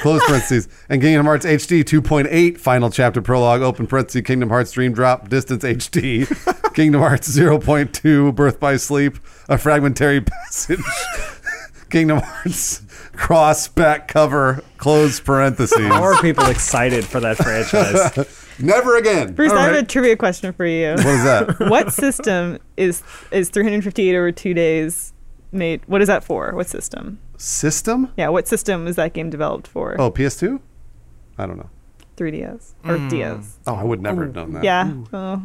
Close 0.02 0.24
parentheses. 0.24 0.68
And 0.88 1.02
Kingdom 1.02 1.26
Hearts 1.26 1.44
HD 1.44 1.82
2.8, 1.82 2.58
final 2.58 2.90
chapter 2.90 3.20
prologue, 3.20 3.60
open 3.60 3.88
parentheses, 3.88 4.22
Kingdom 4.22 4.48
Hearts 4.48 4.70
Dream 4.70 4.92
Drop, 4.92 5.28
Distance 5.28 5.64
HD, 5.64 6.28
Kingdom 6.74 7.00
Hearts 7.00 7.28
0.2, 7.36 8.32
Birth 8.36 8.60
by 8.60 8.76
Sleep, 8.76 9.18
a 9.48 9.58
fragmentary 9.58 10.20
passage, 10.20 10.78
Kingdom 11.90 12.20
Hearts 12.20 12.82
cross 13.16 13.66
back 13.66 14.06
cover, 14.06 14.62
close 14.76 15.18
parentheses. 15.18 15.88
How 15.88 16.04
are 16.04 16.20
people 16.22 16.46
excited 16.46 17.04
for 17.04 17.18
that 17.18 17.36
franchise? 17.36 18.44
Never 18.60 18.96
again. 18.96 19.34
Bruce, 19.34 19.50
All 19.50 19.58
I 19.58 19.62
have 19.62 19.72
right. 19.72 19.82
a 19.82 19.86
trivia 19.86 20.16
question 20.16 20.52
for 20.52 20.66
you. 20.66 20.90
What 20.92 21.06
is 21.06 21.24
that? 21.24 21.68
what 21.68 21.92
system 21.92 22.60
is 22.76 23.02
is 23.32 23.50
358 23.50 24.16
over 24.16 24.30
two 24.30 24.54
days 24.54 25.14
made? 25.52 25.82
What 25.86 26.02
is 26.02 26.08
that 26.08 26.24
for? 26.24 26.52
What 26.54 26.68
system? 26.68 27.18
System? 27.36 28.12
Yeah, 28.16 28.28
what 28.28 28.48
system 28.48 28.86
is 28.86 28.96
that 28.96 29.12
game 29.12 29.30
developed 29.30 29.66
for? 29.66 30.00
Oh, 30.00 30.10
PS2? 30.10 30.60
I 31.38 31.46
don't 31.46 31.56
know. 31.56 31.70
3DS 32.18 32.72
or 32.84 32.98
DS? 33.08 33.58
Oh, 33.68 33.76
I 33.76 33.84
would 33.84 34.02
never 34.02 34.24
have 34.24 34.34
known 34.34 34.52
that. 34.54 34.64
Yeah. 34.64 34.92
Oh. 35.12 35.40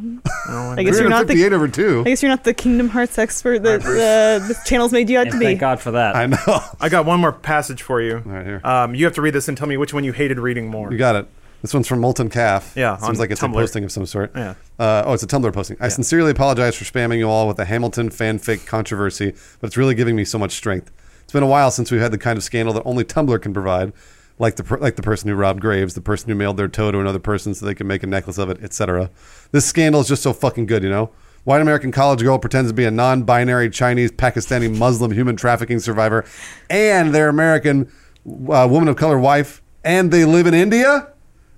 I 0.75 0.81
guess 0.83 0.99
you're 0.99 1.07
not 1.07 1.27
the. 1.27 1.33
358 1.35 1.53
over 1.53 1.67
2. 1.67 2.01
I 2.01 2.03
guess 2.05 2.23
you're 2.23 2.31
not 2.31 2.43
the 2.43 2.53
Kingdom 2.53 2.89
Hearts 2.89 3.19
expert 3.19 3.61
that 3.61 3.83
the, 3.83 4.43
the 4.47 4.59
channel's 4.65 4.91
made 4.91 5.07
you 5.07 5.19
out 5.19 5.27
and 5.27 5.33
to 5.33 5.39
be. 5.39 5.45
thank 5.45 5.59
God 5.59 5.79
for 5.79 5.91
that. 5.91 6.15
I 6.15 6.25
know. 6.25 6.37
I 6.79 6.89
got 6.89 7.05
one 7.05 7.19
more 7.19 7.31
passage 7.31 7.83
for 7.83 8.01
you. 8.01 8.23
All 8.25 8.31
right, 8.31 8.45
here. 8.45 8.61
Um, 8.63 8.95
you 8.95 9.05
have 9.05 9.13
to 9.15 9.21
read 9.21 9.35
this 9.35 9.47
and 9.47 9.55
tell 9.55 9.67
me 9.67 9.77
which 9.77 9.93
one 9.93 10.03
you 10.03 10.13
hated 10.13 10.39
reading 10.39 10.67
more. 10.67 10.91
You 10.91 10.97
got 10.97 11.15
it. 11.15 11.27
This 11.63 11.73
one's 11.73 11.87
from 11.87 12.01
Molten 12.01 12.29
Calf. 12.29 12.73
Yeah, 12.75 12.97
seems 12.97 13.19
like 13.19 13.31
it's 13.31 13.39
Tumblr. 13.39 13.51
a 13.51 13.53
posting 13.53 13.85
of 13.85 13.91
some 13.91 14.05
sort. 14.05 14.33
Yeah. 14.35 14.55
Uh, 14.77 15.03
oh, 15.05 15.13
it's 15.13 15.23
a 15.23 15.27
Tumblr 15.27 15.51
posting. 15.53 15.77
I 15.79 15.87
sincerely 15.87 16.29
apologize 16.31 16.75
for 16.75 16.83
spamming 16.83 17.19
you 17.19 17.29
all 17.29 17.47
with 17.47 17.55
the 17.55 17.63
Hamilton 17.63 18.09
fanfic 18.09 18.65
controversy, 18.65 19.33
but 19.61 19.67
it's 19.67 19.77
really 19.77 19.95
giving 19.95 20.13
me 20.13 20.25
so 20.25 20.37
much 20.37 20.51
strength. 20.51 20.91
It's 21.23 21.31
been 21.31 21.41
a 21.41 21.47
while 21.47 21.71
since 21.71 21.89
we've 21.89 22.01
had 22.01 22.11
the 22.11 22.17
kind 22.17 22.35
of 22.37 22.43
scandal 22.43 22.73
that 22.73 22.83
only 22.83 23.05
Tumblr 23.05 23.41
can 23.41 23.53
provide, 23.53 23.93
like 24.39 24.57
the 24.57 24.77
like 24.81 24.97
the 24.97 25.01
person 25.01 25.29
who 25.29 25.35
robbed 25.35 25.61
Graves, 25.61 25.93
the 25.93 26.01
person 26.01 26.27
who 26.27 26.35
mailed 26.35 26.57
their 26.57 26.67
toe 26.67 26.91
to 26.91 26.99
another 26.99 27.17
person 27.17 27.53
so 27.53 27.65
they 27.65 27.73
could 27.73 27.87
make 27.87 28.03
a 28.03 28.07
necklace 28.07 28.37
of 28.37 28.49
it, 28.49 28.61
etc. 28.61 29.09
This 29.51 29.65
scandal 29.65 30.01
is 30.01 30.09
just 30.09 30.21
so 30.21 30.33
fucking 30.33 30.65
good, 30.65 30.83
you 30.83 30.89
know. 30.89 31.11
White 31.45 31.61
American 31.61 31.93
college 31.93 32.21
girl 32.21 32.39
pretends 32.39 32.71
to 32.71 32.73
be 32.73 32.83
a 32.83 32.91
non-binary 32.91 33.69
Chinese 33.69 34.11
Pakistani 34.11 34.75
Muslim 34.77 35.11
human 35.11 35.37
trafficking 35.37 35.79
survivor, 35.79 36.25
and 36.69 37.15
their 37.15 37.29
American 37.29 37.89
uh, 38.25 38.67
woman 38.69 38.89
of 38.89 38.97
color 38.97 39.17
wife, 39.17 39.61
and 39.85 40.11
they 40.11 40.25
live 40.25 40.45
in 40.45 40.53
India, 40.53 41.12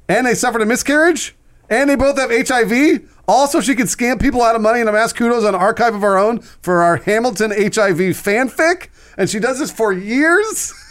and 0.08 0.26
they 0.26 0.34
suffered 0.34 0.62
a 0.62 0.66
miscarriage, 0.66 1.36
and 1.70 1.90
they 1.90 1.96
both 1.96 2.18
have 2.18 2.32
HIV. 2.32 3.10
Also, 3.28 3.60
she 3.60 3.76
can 3.76 3.88
scam 3.88 4.22
people 4.22 4.42
out 4.42 4.56
of 4.56 4.62
money, 4.62 4.82
and 4.82 4.90
asked 4.90 5.16
kudos 5.16 5.44
on 5.44 5.56
Archive 5.56 5.96
of 5.96 6.04
Our 6.04 6.18
Own 6.18 6.40
for 6.40 6.82
our 6.82 6.98
Hamilton 6.98 7.52
HIV 7.52 8.16
fanfic, 8.16 8.90
and 9.18 9.30
she 9.30 9.40
does 9.40 9.60
this 9.60 9.72
for 9.72 9.92
years. 9.92 10.74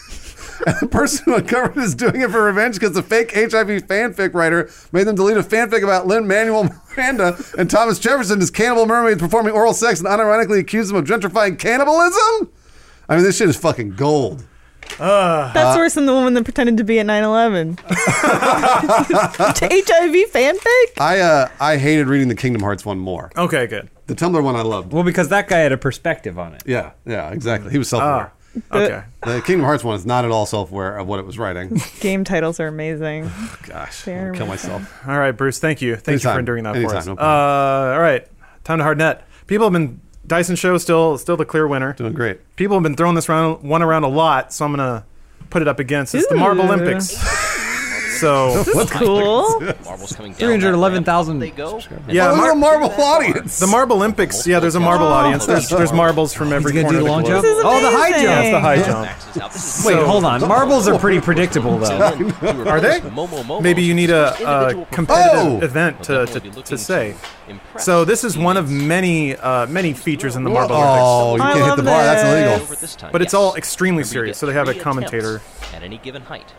And 0.66 0.76
the 0.80 0.86
person 0.86 1.24
who 1.24 1.34
uncovered 1.34 1.76
is 1.76 1.96
doing 1.96 2.20
it 2.20 2.30
for 2.30 2.44
revenge 2.44 2.76
because 2.76 2.92
the 2.92 3.02
fake 3.02 3.32
HIV 3.34 3.86
fanfic 3.88 4.34
writer 4.34 4.70
made 4.92 5.04
them 5.04 5.16
delete 5.16 5.36
a 5.36 5.42
fanfic 5.42 5.82
about 5.82 6.06
Lin 6.06 6.28
Manuel 6.28 6.70
Miranda 6.96 7.36
and 7.58 7.68
Thomas 7.68 7.98
Jefferson 7.98 8.40
as 8.40 8.52
cannibal 8.52 8.86
mermaids 8.86 9.20
performing 9.20 9.52
oral 9.52 9.74
sex 9.74 9.98
and 9.98 10.08
unironically 10.08 10.60
accused 10.60 10.90
them 10.90 10.96
of 10.96 11.04
gentrifying 11.06 11.58
cannibalism. 11.58 12.52
I 13.08 13.16
mean, 13.16 13.24
this 13.24 13.36
shit 13.36 13.48
is 13.48 13.56
fucking 13.56 13.96
gold. 13.96 14.44
That's 14.98 15.76
worse 15.76 15.94
than 15.94 16.06
the 16.06 16.12
woman 16.12 16.34
that 16.34 16.44
pretended 16.44 16.76
to 16.78 16.84
be 16.84 16.98
at 17.00 17.06
9/11. 17.06 17.78
HIV 19.04 20.30
fanfic. 20.32 21.00
I 21.00 21.20
uh, 21.20 21.48
I 21.60 21.76
hated 21.76 22.06
reading 22.06 22.28
the 22.28 22.34
Kingdom 22.34 22.62
Hearts 22.62 22.84
one 22.84 22.98
more. 22.98 23.30
Okay, 23.36 23.66
good. 23.66 23.88
The 24.06 24.14
Tumblr 24.14 24.42
one 24.42 24.54
I 24.56 24.62
loved. 24.62 24.92
Well, 24.92 25.02
because 25.02 25.28
that 25.30 25.48
guy 25.48 25.58
had 25.58 25.72
a 25.72 25.78
perspective 25.78 26.38
on 26.38 26.54
it. 26.54 26.62
Yeah, 26.66 26.92
yeah, 27.06 27.30
exactly. 27.30 27.70
He 27.70 27.78
was 27.78 27.88
self-aware. 27.88 28.32
Okay. 28.70 29.02
The 29.24 29.40
Kingdom 29.40 29.64
Hearts 29.64 29.82
one 29.82 29.94
is 29.96 30.04
not 30.06 30.24
at 30.24 30.30
all 30.30 30.46
self-aware 30.46 30.96
of 30.98 31.06
what 31.08 31.18
it 31.18 31.26
was 31.26 31.38
writing. 31.38 31.80
Game 32.00 32.22
titles 32.22 32.60
are 32.60 32.68
amazing. 32.68 33.30
Gosh, 33.66 34.02
They're 34.04 34.28
I'll 34.28 34.34
kill 34.34 34.46
myself. 34.46 35.08
All 35.08 35.18
right, 35.18 35.32
Bruce. 35.32 35.58
Thank 35.58 35.80
you. 35.82 35.96
Thank 35.96 36.16
you 36.16 36.18
for 36.20 36.28
Anytime. 36.28 36.38
enduring 36.40 36.64
that 36.64 36.74
for 36.74 36.78
Anytime, 36.80 36.96
us. 36.98 37.06
no 37.06 37.12
uh, 37.14 37.92
all 37.94 38.00
right, 38.00 38.28
time 38.62 38.78
to 38.78 38.84
hard 38.84 38.98
net. 38.98 39.26
People 39.46 39.66
have 39.66 39.72
been 39.72 40.00
Dyson 40.26 40.56
show 40.56 40.76
still 40.78 41.18
still 41.18 41.36
the 41.36 41.44
clear 41.44 41.66
winner. 41.66 41.92
Doing 41.92 42.14
great. 42.14 42.40
People 42.56 42.76
have 42.76 42.82
been 42.82 42.96
throwing 42.96 43.14
this 43.14 43.28
round 43.28 43.62
one 43.62 43.82
around 43.82 44.04
a 44.04 44.08
lot, 44.08 44.52
so 44.52 44.64
I'm 44.64 44.72
gonna 44.72 45.04
put 45.50 45.62
it 45.62 45.68
up 45.68 45.78
against. 45.78 46.14
It's 46.14 46.26
the 46.28 46.36
Marble 46.36 46.64
Olympics. 46.64 47.14
so 48.18 48.62
That's 48.74 48.90
cool. 48.90 49.60
Marbles 49.84 50.12
coming 50.14 50.32
down. 50.32 50.38
311,000 50.38 51.38
They 51.38 51.50
go. 51.50 51.80
yeah, 52.08 52.30
Oh, 52.30 52.36
Mar- 52.36 52.50
the 52.50 52.56
Marvel 52.56 52.90
audience. 53.02 53.58
the 53.58 53.66
Marble 53.66 53.96
Olympics. 53.96 54.46
Yeah, 54.46 54.60
there's 54.60 54.74
a 54.74 54.80
Marble 54.80 55.06
audience. 55.06 55.46
There's 55.46 55.68
there's 55.68 55.92
marbles 55.92 56.32
from 56.34 56.52
every 56.52 56.72
He's 56.72 56.82
gonna 56.82 56.94
corner 56.94 56.98
do 56.98 57.04
the 57.04 57.04
the 57.04 57.10
long 57.10 57.24
jump. 57.24 57.42
This 57.42 57.56
is 57.58 57.62
Oh, 57.64 57.80
the 57.80 57.90
high 57.96 58.10
jump. 58.10 58.24
That's 58.24 58.50
the 58.50 58.60
high 58.60 58.76
jump. 58.76 59.02
Maxes 59.06 59.42
out. 59.42 59.52
This 59.52 59.78
is 59.80 59.86
Wait, 59.86 59.96
hold 60.06 60.24
on. 60.24 60.40
Marbles 60.46 60.88
are 60.88 60.98
pretty 60.98 61.20
predictable, 61.20 61.78
though. 61.78 61.98
Are 62.66 62.80
they? 62.80 63.00
Momo 63.00 63.28
Momo. 63.42 63.62
Maybe 63.62 63.82
you 63.82 63.94
need 63.94 64.10
a, 64.10 64.34
a 64.48 64.84
competitive 64.86 65.34
Oh! 65.34 65.58
event 65.62 66.02
to, 66.04 66.26
to, 66.26 66.40
to 66.62 66.78
say. 66.78 67.14
So 67.78 68.04
this 68.04 68.24
is 68.24 68.38
one 68.38 68.56
of 68.56 68.70
many 68.70 69.36
uh, 69.36 69.66
many 69.66 69.92
features 69.92 70.36
in 70.36 70.44
the 70.44 70.50
Marble 70.50 70.76
Olympics. 70.76 71.00
Oh, 71.02 71.36
you 71.36 71.42
can't 71.42 71.66
hit 71.66 71.76
the 71.76 71.82
bar. 71.82 72.02
That's 72.02 72.22
illegal. 72.24 72.62
Over 72.62 72.76
this 72.76 72.94
time, 72.96 73.12
But 73.12 73.22
it's 73.22 73.34
all 73.34 73.54
extremely 73.56 74.04
serious, 74.04 74.38
so 74.38 74.46
they 74.46 74.52
have 74.54 74.68
a 74.68 74.74
commentator. 74.74 75.42
At 75.74 75.82
any 75.82 75.98
given 75.98 76.22
height. 76.22 76.52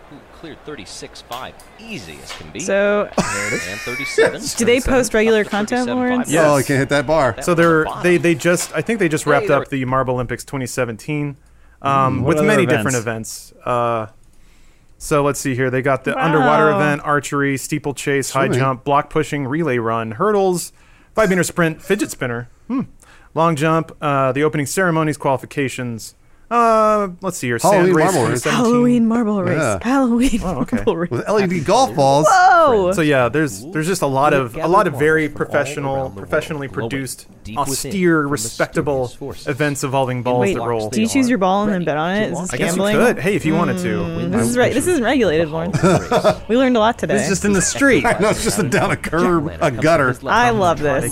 Who 0.46 0.54
cleared 0.56 0.80
36.5 0.80 1.54
easy 1.80 2.20
as 2.22 2.32
can 2.34 2.52
be. 2.52 2.60
So, 2.60 3.10
and 3.18 3.80
37. 3.80 4.42
do 4.58 4.66
they 4.66 4.80
post 4.80 5.14
regular 5.16 5.44
content, 5.44 5.90
37.5. 5.90 5.96
Lawrence? 5.96 6.32
Yes. 6.32 6.46
Oh, 6.48 6.58
you 6.58 6.64
can't 6.64 6.80
hit 6.80 6.90
that 6.90 7.08
bar. 7.08 7.42
So 7.42 7.56
they're 7.56 7.86
they 8.04 8.18
they 8.18 8.36
just 8.36 8.72
I 8.76 8.82
think 8.82 9.00
they 9.00 9.10
just 9.10 9.26
wrapped 9.26 9.48
Hey, 9.48 9.54
up 9.54 9.70
the 9.70 9.84
Marble 9.86 10.14
Olympics 10.14 10.46
2017 10.46 11.38
um, 11.82 12.22
What 12.22 12.36
with 12.36 12.46
many 12.46 12.64
events? 12.64 12.78
different 12.78 12.98
events. 12.98 13.54
Uh, 13.64 14.08
so 15.00 15.24
let's 15.24 15.40
see 15.40 15.56
here. 15.56 15.72
They 15.72 15.82
got 15.82 16.04
the 16.04 16.16
underwater 16.16 16.70
event, 16.72 17.02
archery, 17.04 17.58
steeplechase, 17.58 18.32
high 18.32 18.46
Swimming. 18.46 18.60
jump, 18.60 18.84
block 18.84 19.10
pushing, 19.10 19.48
relay 19.48 19.78
run, 19.80 20.12
hurdles, 20.12 20.74
five 21.16 21.30
meter 21.30 21.44
sprint, 21.44 21.82
fidget 21.82 22.12
spinner, 22.12 22.50
hmm. 22.68 22.82
long 23.34 23.56
jump, 23.56 23.96
uh, 24.00 24.32
the 24.32 24.44
opening 24.44 24.68
ceremonies, 24.68 25.18
qualifications. 25.18 26.14
Uh, 26.52 27.10
let's 27.22 27.38
see 27.38 27.48
here. 27.48 27.58
Halloween 27.62 27.86
Sand 27.86 27.96
race 27.96 28.14
marble 28.14 28.30
race. 28.30 28.44
2017. 28.44 28.54
Halloween 28.74 29.08
marble 29.08 29.44
race. 29.44 29.58
Yeah. 29.58 29.80
Halloween 29.82 30.40
Oh, 30.44 30.62
okay. 30.62 30.76
marble 30.78 30.98
race. 30.98 31.10
With 31.10 31.28
LED 31.28 31.66
golf 31.66 31.96
balls. 31.96 32.28
Whoa! 32.30 32.92
So 32.92 33.02
yeah, 33.02 33.30
there's 33.30 33.66
there's 33.72 33.88
just 33.88 34.04
a 34.04 34.08
lot 34.08 34.34
of 34.34 34.56
a 34.56 34.68
lot 34.68 34.86
of 34.88 34.94
very 35.00 35.28
professional, 35.28 36.12
professionally 36.12 36.68
produced, 36.68 37.28
austere, 37.58 38.28
respectable 38.28 39.12
events 39.48 39.84
involving 39.84 40.22
balls 40.22 40.42
Wait, 40.42 40.54
that 40.56 40.64
roll. 40.68 40.90
do 40.90 41.02
you 41.02 41.08
choose 41.08 41.28
your 41.28 41.40
ball 41.40 41.64
and 41.64 41.72
then 41.74 41.84
bet 41.84 41.98
on 41.98 42.16
it? 42.16 42.32
Is 42.34 42.40
this 42.42 42.54
I 42.54 42.58
guess 42.58 42.72
gambling? 42.76 42.96
you 42.96 43.02
could. 43.06 43.20
Hey, 43.20 43.36
if 43.36 43.44
you 43.46 43.56
wanted 43.56 43.78
to. 43.80 43.88
Mm, 43.98 44.32
This 44.32 44.48
is 44.48 44.58
right. 44.58 44.74
This 44.74 44.86
isn't 44.88 45.04
regulated, 45.04 45.50
Lawrence. 45.50 45.82
we 46.48 46.58
learned 46.58 46.78
a 46.78 46.80
lot 46.80 47.00
today. 47.00 47.16
It's 47.16 47.28
just 47.30 47.44
in 47.46 47.54
the 47.54 47.62
street. 47.62 48.04
No, 48.20 48.30
it's 48.30 48.44
just 48.44 48.60
a 48.60 48.64
down 48.64 48.92
a 48.92 48.98
curb, 48.98 49.48
a 49.62 49.70
gutter. 49.72 50.16
I 50.26 50.52
love 50.52 50.80
this. 50.80 51.12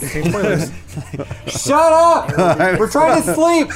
Shut 1.47 1.73
up! 1.91 2.29
We're 2.79 2.89
trying 2.89 3.21
to 3.23 3.34
sleep. 3.34 3.67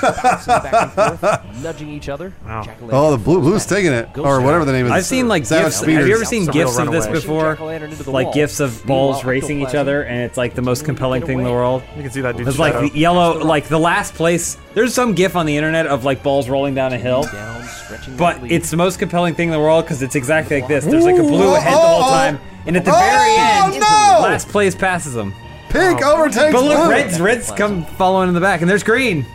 Back 1.47 1.55
and 1.55 1.55
forth, 1.55 1.63
nudging 1.63 1.89
each 1.89 2.09
other. 2.09 2.33
Jack-o'-lantern 2.45 2.89
Oh, 2.93 3.11
the 3.11 3.17
blue, 3.17 3.39
blue's 3.41 3.65
taking 3.65 3.91
it, 3.93 4.17
or 4.17 4.41
whatever 4.41 4.65
the 4.65 4.71
name 4.71 4.85
is. 4.85 4.91
I've 4.91 5.05
seen 5.05 5.27
like 5.27 5.45
Savage 5.45 5.65
gifs. 5.73 5.79
Have 5.81 6.07
you 6.07 6.13
ever 6.15 6.25
seen 6.25 6.43
It's 6.43 6.49
a 6.49 6.51
real 6.51 6.67
gifs 6.67 6.77
of 6.79 6.91
this 6.91 7.07
before? 7.07 7.55
Jack-o'-lantern 7.55 7.91
into 7.91 8.03
the 8.03 8.11
Like 8.11 8.33
gifs 8.33 8.59
of 8.59 8.83
balls 8.85 9.23
racing 9.23 9.61
each 9.61 9.75
other, 9.75 10.03
and 10.03 10.21
it's 10.21 10.37
like 10.37 10.53
the 10.55 10.61
most 10.61 10.85
compelling 10.85 11.25
thing 11.25 11.39
in 11.39 11.43
the 11.43 11.51
world. 11.51 11.83
You 11.95 12.03
can 12.03 12.11
see 12.11 12.21
that 12.21 12.37
dude. 12.37 12.45
There's 12.45 12.59
like 12.59 12.91
the 12.91 12.97
yellow, 12.97 13.39
like 13.43 13.67
the 13.67 13.79
last 13.79 14.13
place. 14.13 14.57
There's 14.73 14.93
some 14.93 15.13
gif 15.13 15.35
on 15.35 15.45
the 15.45 15.57
internet 15.57 15.87
of 15.87 16.03
like 16.05 16.21
balls 16.23 16.49
rolling 16.49 16.75
down 16.75 16.93
a 16.93 16.97
hill, 16.97 17.25
but 18.17 18.51
it's 18.51 18.69
the 18.69 18.77
most 18.77 18.99
compelling 18.99 19.33
thing 19.35 19.49
in 19.49 19.53
the 19.53 19.59
world 19.59 19.85
because 19.85 20.01
it's 20.01 20.15
exactly 20.15 20.59
like 20.59 20.67
this. 20.69 20.85
There's 20.85 21.05
like 21.05 21.17
a 21.17 21.23
blue 21.23 21.51
Ooh, 21.51 21.55
ahead 21.55 21.73
the 21.73 21.77
oh, 21.77 21.81
whole 21.81 22.03
oh. 22.03 22.09
time, 22.09 22.39
and 22.65 22.77
at 22.77 22.85
the 22.85 22.91
Oh, 22.91 22.99
very 22.99 23.31
oh, 23.37 23.65
end, 23.65 23.73
no! 23.79 24.27
last 24.27 24.47
place 24.49 24.75
passes 24.75 25.13
them. 25.13 25.33
Pink 25.69 26.01
overtakes 26.03 26.53
But 26.53 26.63
look, 26.63 26.77
blue. 26.77 26.89
reds, 26.89 27.19
reds 27.19 27.51
come 27.51 27.85
following 27.85 28.29
in 28.29 28.33
the 28.35 28.41
back, 28.41 28.61
and 28.61 28.69
there's 28.69 28.83
green. 28.83 29.25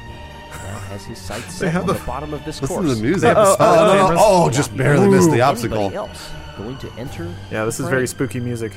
Now 0.92 0.98
has 0.98 1.06
his 1.06 1.18
sights 1.18 1.54
set 1.54 1.74
on 1.74 1.86
the 1.86 1.94
bottom 2.06 2.34
of 2.34 2.44
this 2.44 2.60
Listen 2.60 2.76
course. 2.76 2.88
to 2.88 2.94
the 2.94 3.02
music. 3.02 3.36
Uh-oh, 3.36 3.56
Oh, 3.58 3.74
no, 3.74 3.94
no, 3.94 4.14
uh-oh. 4.14 4.44
oh, 4.46 4.50
just 4.50 4.76
barely 4.76 5.08
missed 5.08 5.30
the 5.30 5.40
obstacle. 5.40 5.92
else 5.92 6.30
going 6.56 6.76
to 6.78 6.92
enter? 6.94 7.34
Yeah, 7.50 7.64
this 7.64 7.80
is 7.80 7.88
very 7.88 8.06
spooky 8.06 8.40
music. 8.40 8.72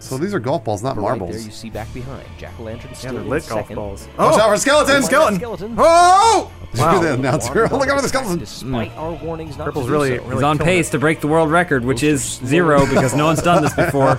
So 0.00 0.16
these 0.16 0.32
are 0.32 0.38
golf 0.38 0.62
balls, 0.64 0.80
not 0.80 0.94
But 0.94 1.02
right 1.02 1.18
there 1.18 1.40
you 1.40 1.50
see 1.50 1.70
back 1.70 1.92
behind 1.92 2.24
Jack 2.38 2.54
o' 2.60 2.62
lantern 2.62 2.90
Yeah, 2.90 2.96
still 2.96 3.12
they're 3.14 3.22
in 3.22 3.28
lit 3.28 3.48
golf 3.48 3.62
second. 3.62 3.76
balls. 3.76 4.06
Watch 4.06 4.16
oh! 4.18 4.40
out 4.40 4.40
Oh, 4.40 4.50
for 4.52 4.56
skeleton! 4.56 5.02
skeleton! 5.02 5.36
Skeleton. 5.40 5.74
Oh! 5.76 6.52
Wow. 6.76 6.92
Wow. 6.92 7.00
the 7.00 7.14
announcer. 7.14 7.68
Oh, 7.72 7.76
look 7.78 7.88
out 7.88 7.96
for 7.96 8.02
the 8.02 8.08
skeleton. 8.08 8.38
Despite 8.38 8.92
hmm. 8.92 8.98
our 8.98 9.12
warnings 9.14 9.58
not 9.58 9.64
Purple's 9.64 9.86
to 9.86 9.88
do 9.88 9.92
really, 9.92 10.16
so. 10.18 10.22
really 10.22 10.34
He's 10.36 10.42
on 10.44 10.58
killing 10.58 10.72
pace 10.72 10.88
it. 10.88 10.92
to 10.92 10.98
break 11.00 11.20
the 11.20 11.26
world 11.26 11.50
record, 11.50 11.84
which 11.84 12.04
is 12.04 12.22
zero 12.22 12.86
because 12.94 13.12
no 13.16 13.24
one's 13.24 13.42
done 13.42 13.62
this 13.62 13.74
before. 13.74 14.14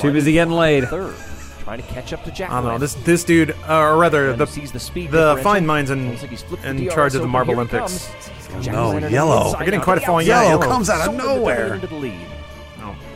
Too 0.00 0.12
busy 0.12 0.34
getting 0.34 0.54
laid. 0.54 0.84
Third, 0.84 1.16
trying 1.62 1.80
to 1.80 1.88
catch 1.88 2.12
up 2.12 2.24
to 2.24 2.30
Jack. 2.30 2.50
I 2.50 2.60
don't 2.60 2.72
know. 2.72 2.78
This 2.78 2.94
this 2.94 3.24
dude, 3.24 3.52
uh, 3.68 3.78
or 3.78 3.96
rather, 3.96 4.34
the 4.34 4.46
sees 4.46 4.72
the 4.72 4.80
speed 4.80 5.10
the 5.10 5.38
fine 5.42 5.64
minds 5.64 5.90
in 5.90 6.10
like 6.10 6.30
he's 6.30 6.42
flipped 6.42 6.62
the 6.62 6.70
in 6.70 6.90
charge 6.90 7.14
of 7.14 7.20
the 7.20 7.26
over. 7.26 7.28
Marble 7.28 7.54
Olympics. 7.54 8.08
comes. 8.48 8.66
No, 8.66 8.98
yellow. 8.98 9.46
inside 9.46 9.58
We're 9.60 9.64
getting 9.64 9.80
quite 9.80 9.98
a 9.98 10.00
the 10.00 10.06
falling 10.06 10.26
Yellow 10.26 10.48
yellow. 10.48 10.62
comes 10.62 10.90
out 10.90 11.08
of 11.08 11.14
nowhere. 11.14 11.56
defend 11.56 11.74
into 11.74 11.86
the 11.86 11.94
lead. 11.96 12.26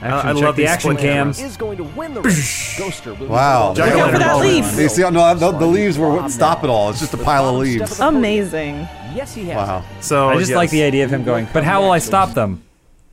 Action, 0.02 0.28
I 0.28 0.32
check 0.34 0.42
love 0.42 0.56
the 0.56 0.66
action 0.66 0.90
cams. 0.90 1.00
cam. 1.00 1.14
cameras. 1.14 1.40
Is 1.40 1.56
going 1.56 1.76
to 1.78 1.84
win 1.84 2.14
the 2.14 2.20
race. 2.20 2.78
Ghoster 2.78 3.18
will 3.18 3.28
Wow. 3.28 3.74
Jack 3.74 3.94
Look 3.94 4.02
out 4.02 4.12
for 4.12 4.18
that 4.18 4.38
leaf. 4.40 4.78
You 4.78 4.88
see, 4.88 5.02
no, 5.02 5.34
the, 5.34 5.52
the 5.52 5.66
leaves 5.66 5.98
were 5.98 6.10
what 6.10 6.30
stop 6.30 6.64
it 6.64 6.70
all. 6.70 6.90
It's 6.90 7.00
just 7.00 7.14
a 7.14 7.18
pile 7.18 7.48
of 7.48 7.56
leaves. 7.56 7.98
Amazing. 7.98 8.74
Yes, 9.14 9.34
he 9.34 9.46
has. 9.46 9.56
Wow. 9.56 9.84
So 10.00 10.28
I 10.28 10.36
just 10.36 10.50
yes. 10.50 10.56
like 10.56 10.70
the 10.70 10.82
idea 10.82 11.04
of 11.04 11.10
him 11.10 11.24
going, 11.24 11.48
but 11.52 11.64
how 11.64 11.82
will 11.82 11.90
I 11.90 11.98
stop 11.98 12.34
them? 12.34 12.62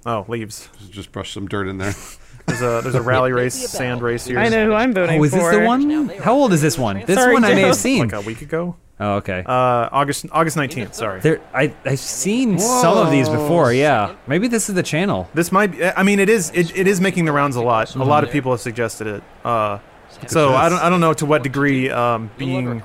Oh, 0.05 0.25
leaves. 0.27 0.67
Just 0.89 1.11
brush 1.11 1.33
some 1.33 1.47
dirt 1.47 1.67
in 1.67 1.77
there. 1.77 1.93
There's 2.45 2.61
a 2.61 2.81
there's 2.81 2.95
a 2.95 3.01
rally 3.13 3.31
race, 3.31 3.53
sand 3.55 4.01
race 4.01 4.25
here. 4.25 4.39
I 4.39 4.49
know 4.49 4.65
who 4.67 4.73
I'm 4.73 4.93
voting 4.93 5.19
Oh, 5.19 5.23
is 5.23 5.31
for. 5.31 5.37
this 5.51 5.59
the 5.59 5.65
one? 5.65 6.09
How 6.09 6.33
old 6.33 6.53
is 6.53 6.61
this 6.61 6.77
one? 6.77 7.03
This 7.05 7.17
Sorry, 7.17 7.33
one 7.33 7.43
I 7.43 7.53
may 7.53 7.61
Joe. 7.61 7.67
have 7.67 7.75
seen. 7.75 7.99
Like 8.09 8.13
a 8.13 8.21
week 8.21 8.41
ago. 8.41 8.75
Oh, 8.99 9.15
okay. 9.15 9.43
Uh, 9.45 9.89
August 9.91 10.25
August 10.31 10.55
19th. 10.55 10.93
Sorry. 10.93 11.19
There, 11.19 11.41
I 11.53 11.73
I've 11.83 11.99
seen 11.99 12.59
some 12.59 12.97
of 12.97 13.11
these 13.11 13.27
before. 13.27 13.73
Yeah, 13.73 14.15
maybe 14.27 14.47
this 14.47 14.69
is 14.69 14.75
the 14.75 14.83
channel. 14.83 15.29
This 15.33 15.51
might. 15.51 15.71
Be, 15.71 15.83
I 15.83 16.03
mean, 16.03 16.19
it 16.19 16.29
is. 16.29 16.51
It, 16.53 16.75
it 16.77 16.87
is 16.87 17.01
making 17.01 17.25
the 17.25 17.31
rounds 17.31 17.55
a 17.55 17.61
lot. 17.61 17.93
A 17.95 18.03
lot 18.03 18.23
of 18.23 18.29
people 18.31 18.51
have 18.51 18.61
suggested 18.61 19.07
it. 19.07 19.23
Uh, 19.43 19.79
so 20.27 20.53
I 20.53 20.69
don't. 20.69 20.79
I 20.79 20.89
don't 20.89 21.01
know 21.01 21.13
to 21.15 21.25
what 21.25 21.41
degree 21.43 21.89
um, 21.89 22.29
being 22.37 22.83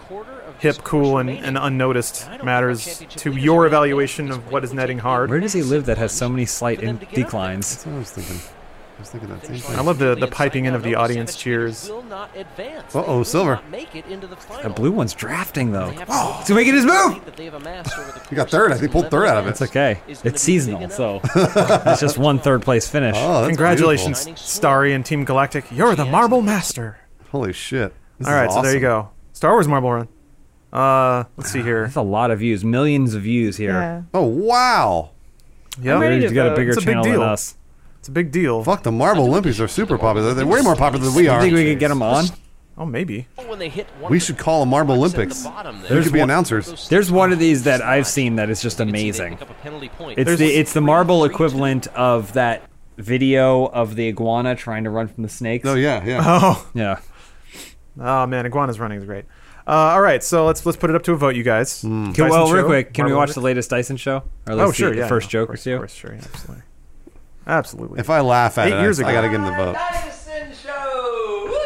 hip, 0.61 0.79
cool, 0.79 1.19
and, 1.19 1.29
and 1.31 1.57
unnoticed 1.59 2.27
matters 2.43 3.05
to 3.11 3.33
your 3.37 3.67
evaluation 3.67 4.31
of 4.31 4.51
what 4.51 4.65
is 4.65 4.73
netting 4.73 4.99
hard. 4.99 5.31
Where 5.31 5.39
does 5.41 5.53
he 5.53 5.63
live 5.63 5.87
that 5.87 5.99
has 5.99 6.11
so 6.11 6.29
many 6.29 6.47
slight 6.47 6.83
in- 6.83 6.99
declines? 7.13 7.71
That's 7.71 7.87
what 7.87 7.95
I 7.95 7.99
was 7.99 8.11
thinking. 8.11 8.41
I 8.99 9.01
was 9.01 9.11
thinking 9.11 9.29
that 9.31 9.47
same 9.47 9.57
thing. 9.59 9.77
I 9.77 9.81
love 9.83 9.99
the- 9.99 10.17
the 10.17 10.27
piping 10.27 10.65
in 10.65 10.75
of 10.75 10.83
the 10.83 10.97
audience 10.97 11.37
cheers. 11.37 11.89
Uh-oh, 11.89 13.23
Silver. 13.23 13.61
The 13.71 14.73
blue 14.75 14.91
one's 14.91 15.15
drafting 15.15 15.71
though. 15.71 15.93
Oh, 16.09 16.43
he's 16.45 16.51
making 16.55 16.75
his 16.75 16.85
move. 16.85 17.21
He 18.29 18.35
got 18.37 18.51
third. 18.51 18.73
I 18.73 18.77
think 18.77 18.91
he 18.91 18.93
pulled 18.93 19.09
third 19.11 19.27
out 19.27 19.37
of 19.39 19.47
it. 19.47 19.51
It's 19.51 19.63
okay. 19.63 20.01
It's 20.09 20.43
seasonal, 20.43 20.89
so 20.91 21.21
it's 21.35 22.01
just 22.01 22.19
one 22.19 22.41
third 22.41 22.63
place 22.63 22.89
finish. 22.89 23.15
Oh, 23.17 23.35
that's 23.43 23.49
Congratulations, 23.49 24.25
beautiful. 24.25 24.45
Starry 24.47 24.93
and 24.93 25.07
Team 25.07 25.25
Galactic. 25.25 25.67
You're 25.71 25.95
the 25.95 26.05
Marble 26.05 26.43
Master. 26.43 26.99
Holy 27.31 27.53
shit. 27.53 27.95
This 28.19 28.27
All 28.27 28.35
is 28.35 28.41
right, 28.41 28.51
so 28.51 28.63
there 28.63 28.75
you 28.75 28.81
go. 28.81 29.11
Star 29.33 29.53
Wars 29.53 29.69
Marble 29.69 29.93
Run. 29.93 30.09
Uh, 30.73 31.25
let's 31.37 31.51
see 31.53 31.63
here. 31.63 31.85
That's 31.85 31.97
a 31.97 32.03
lot 32.03 32.31
of 32.33 32.41
views, 32.41 32.65
millions 32.65 33.15
of 33.15 33.23
views 33.23 33.57
here. 33.57 33.71
Yeah. 33.71 34.03
Oh, 34.13 34.25
wow. 34.27 35.11
Yeah, 35.81 36.01
ready 36.01 36.21
He's 36.21 36.31
to 36.31 36.35
got 36.35 36.53
a 36.53 36.57
bigger 36.57 36.73
It's 36.73 36.83
a 36.83 36.87
big 36.87 36.95
channel 36.97 37.05
than 37.05 37.23
us. 37.23 37.55
It's 38.09 38.13
a 38.13 38.15
big 38.15 38.31
deal. 38.33 38.65
Fuck, 38.65 38.85
the 38.85 38.91
Marble 38.91 39.25
Olympics 39.25 39.61
are 39.61 39.69
super 39.69 39.99
popular. 39.99 40.33
They're 40.33 40.47
way 40.47 40.63
more 40.63 40.75
popular 40.75 41.05
than 41.05 41.15
we 41.15 41.29
are. 41.29 41.37
You 41.45 41.51
think 41.51 41.55
we 41.57 41.65
could 41.73 41.79
get 41.79 41.89
them 41.89 42.01
on? 42.01 42.25
Oh, 42.79 42.87
maybe. 42.87 43.27
We 44.09 44.19
should 44.19 44.39
call 44.39 44.61
them 44.61 44.71
Marble 44.71 44.95
Olympics. 44.95 45.45
We 45.91 46.03
could 46.03 46.13
be 46.15 46.21
announcers. 46.21 46.89
There's 46.89 47.13
one 47.13 47.33
of 47.35 47.39
these 47.39 47.65
that 47.65 47.83
I've 47.83 48.07
seen 48.07 48.37
that 48.37 48.49
is 48.49 48.63
just 48.63 48.81
amazing. 48.81 49.35
It's 49.35 50.25
There's- 50.25 50.39
the 50.39 50.47
it's 50.47 50.73
the 50.73 50.81
marble 50.81 51.27
equivalent 51.27 51.87
of 51.89 52.33
that 52.33 52.63
video 52.97 53.67
of 53.67 53.95
the 53.95 54.09
iguana 54.09 54.55
trying 54.55 54.85
to 54.85 54.91
run 54.91 55.09
from 55.09 55.23
the 55.23 55.29
snakes. 55.29 55.69
Oh, 55.69 55.75
yeah, 55.75 56.03
yeah. 56.03 56.23
Oh, 56.25 56.67
yeah. 56.73 57.01
oh 58.01 58.27
man, 58.27 58.47
Iguana's 58.47 58.81
running 58.81 59.01
is 59.01 59.05
great. 59.05 59.27
Uh, 59.67 59.73
all 59.93 60.01
right, 60.01 60.25
so 60.25 60.47
let's 60.47 60.65
let's 60.65 60.79
put 60.79 60.89
it 60.89 60.97
up 60.97 61.03
to 61.03 61.13
a 61.13 61.17
vote, 61.19 61.37
you 61.37 61.43
guys. 61.43 61.83
Can, 61.83 62.15
well, 62.17 62.51
real 62.51 62.65
quick, 62.65 62.95
can 62.95 63.05
we 63.05 63.11
Marble 63.11 63.21
watch 63.27 63.35
the 63.35 63.43
latest 63.43 63.69
Dyson 63.69 63.99
show? 63.99 64.23
Or 64.47 64.53
at 64.55 64.59
Oh, 64.59 64.65
least 64.69 64.79
sure. 64.79 64.91
the 64.93 64.97
Yeah, 64.97 65.09
first 65.09 65.27
no, 65.27 65.31
joke 65.31 65.51
of 65.51 65.55
or 65.57 65.59
two. 65.59 65.75
Of 65.75 65.79
course, 65.81 65.93
sure, 65.93 66.15
yeah, 66.15 66.21
absolutely. 66.25 66.63
Absolutely. 67.49 67.99
If 67.99 68.11
I 68.11 68.21
laugh 68.21 68.59
at 68.59 68.69
Eight 68.69 68.75
it, 68.75 68.81
years 68.83 69.01
I, 69.01 69.03
ago. 69.03 69.11
I 69.11 69.13
gotta 69.15 69.29
give 69.29 69.41
him 69.41 69.47
the 69.47 69.53
vote. 69.53 69.73
Dyson 69.75 70.53
Show! 70.53 71.61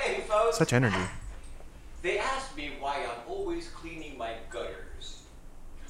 Hey, 0.00 0.20
folks. 0.28 0.58
Such 0.58 0.72
energy. 0.72 0.96
They 2.02 2.18
asked 2.18 2.56
me 2.56 2.70
why 2.78 2.98
I'm 3.04 3.28
always 3.28 3.68
cleaning 3.68 4.16
my 4.16 4.34
gutters. 4.50 5.22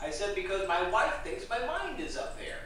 I 0.00 0.10
said 0.10 0.34
because 0.34 0.66
my 0.66 0.88
wife 0.90 1.12
thinks 1.24 1.48
my 1.48 1.58
mind 1.66 2.00
is 2.00 2.16
up 2.16 2.38
there. 2.38 2.60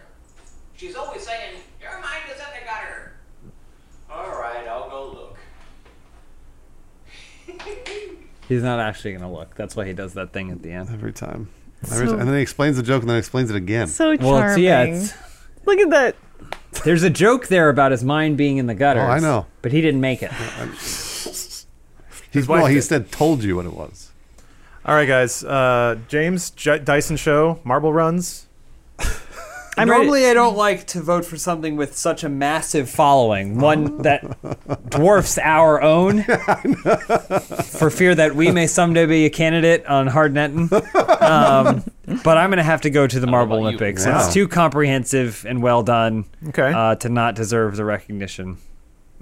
She's 0.77 0.95
always 0.95 1.23
saying, 1.27 1.57
Your 1.81 1.93
mind 2.01 2.23
is 2.33 2.39
in 2.39 2.47
the 2.61 2.65
gutter. 2.65 3.13
All 4.09 4.31
right, 4.41 4.67
I'll 4.69 4.89
go 4.89 5.11
look. 5.13 5.37
He's 8.49 8.63
not 8.63 8.79
actually 8.79 9.13
gonna 9.15 9.33
look. 9.33 9.55
That's 9.57 9.75
why 9.75 9.87
he 9.87 9.93
does 9.93 10.15
that 10.15 10.33
thing 10.33 10.51
at 10.53 10.63
the 10.63 10.71
end. 10.71 10.89
Every 10.93 11.13
time. 11.13 11.49
Every 11.91 12.07
So- 12.07 12.13
time. 12.13 12.21
And 12.21 12.29
then 12.29 12.37
he 12.37 12.43
explains 12.43 12.77
the 12.77 12.83
joke 12.85 13.03
and 13.03 13.11
then 13.11 13.17
explains 13.19 13.51
it 13.51 13.57
again. 13.57 13.89
So 13.89 14.15
charming. 14.17 14.33
Well, 14.33 14.49
it's, 14.51 14.59
yeah, 14.59 14.83
it's, 14.85 15.15
Look 15.65 15.81
at 15.81 15.91
that. 15.91 16.16
There's 16.87 17.03
a 17.03 17.11
joke 17.11 17.49
there 17.49 17.69
about 17.69 17.91
his 17.91 18.05
mind 18.05 18.37
being 18.37 18.59
in 18.59 18.67
the 18.67 18.75
gutter. 18.75 19.01
Oh, 19.01 19.07
I 19.07 19.19
know. 19.19 19.47
but 19.61 19.73
he 19.73 19.81
didn't 19.81 20.01
make 20.01 20.23
it. 20.23 20.31
He's, 22.33 22.47
wife 22.47 22.49
well, 22.49 22.67
he 22.67 22.77
did. 22.77 22.83
said, 22.83 23.11
told 23.11 23.43
you 23.43 23.57
what 23.57 23.67
it 23.67 23.73
was. 23.73 24.11
All 24.85 24.95
right, 24.95 25.09
guys. 25.09 25.43
Uh, 25.43 25.99
James 26.07 26.51
J- 26.51 26.79
Dyson 26.79 27.17
Show 27.17 27.59
Marble 27.65 27.93
Runs. 27.93 28.46
I'm 29.79 29.91
ready- 29.91 30.05
Normally, 30.05 30.27
I 30.27 30.35
don't 30.35 30.57
like 30.57 30.87
to 30.89 31.01
vote 31.03 31.25
for 31.27 31.37
something 31.37 31.77
with 31.77 31.97
such 31.97 32.25
a 32.25 32.29
massive 32.31 32.89
following, 32.89 33.59
one 33.59 33.99
that 34.03 34.25
dwarfs 34.91 35.37
our 35.39 35.83
own, 35.83 36.23
for 37.03 37.91
fear 37.91 38.15
that 38.15 38.35
we 38.35 38.51
may 38.51 38.67
someday 38.67 39.07
be 39.07 39.25
a 39.27 39.31
candidate 39.31 39.85
on 39.87 40.09
Hardnetting. 40.09 40.73
Um, 41.23 41.85
but 42.25 42.39
I'm 42.39 42.49
going 42.51 42.57
to 42.59 42.63
have 42.63 42.81
to 42.83 42.91
go 42.91 43.07
to 43.07 43.21
the 43.21 43.27
Marble? 43.27 43.59
Olympics. 43.59 44.07
Wow. 44.07 44.19
It's 44.25 44.33
too 44.33 44.49
comprehensive 44.49 45.45
and 45.47 45.63
well 45.63 45.83
done 45.83 46.25
Okay. 46.49 46.73
uh, 46.73 46.95
to 46.97 47.09
not 47.09 47.35
deserve 47.35 47.77
the 47.77 47.85
recognition. 47.85 48.57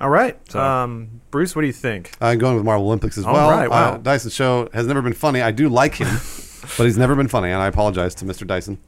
All 0.00 0.10
right. 0.10 0.38
so- 0.50 0.60
Um, 0.60 1.20
Bruce, 1.30 1.56
what 1.56 1.62
do 1.62 1.66
you 1.66 1.72
think? 1.72 2.12
I'm 2.20 2.38
going 2.38 2.54
with 2.56 2.64
Marble 2.64 2.86
Olympics 2.86 3.18
as 3.18 3.24
All 3.24 3.32
well. 3.34 3.50
right, 3.50 3.68
wow. 3.68 3.94
Uh, 3.94 3.96
Dyson 3.98 4.30
Show 4.30 4.68
has 4.72 4.86
never 4.86 5.02
been 5.02 5.12
funny. 5.14 5.40
I 5.42 5.50
do 5.50 5.68
like 5.68 5.96
him, 5.96 6.06
but 6.78 6.84
he's 6.84 6.96
never 6.98 7.14
been 7.16 7.28
funny, 7.28 7.50
and 7.50 7.60
I 7.60 7.66
apologize 7.66 8.14
to 8.16 8.24
Mr. 8.24 8.46
Dyson. 8.46 8.78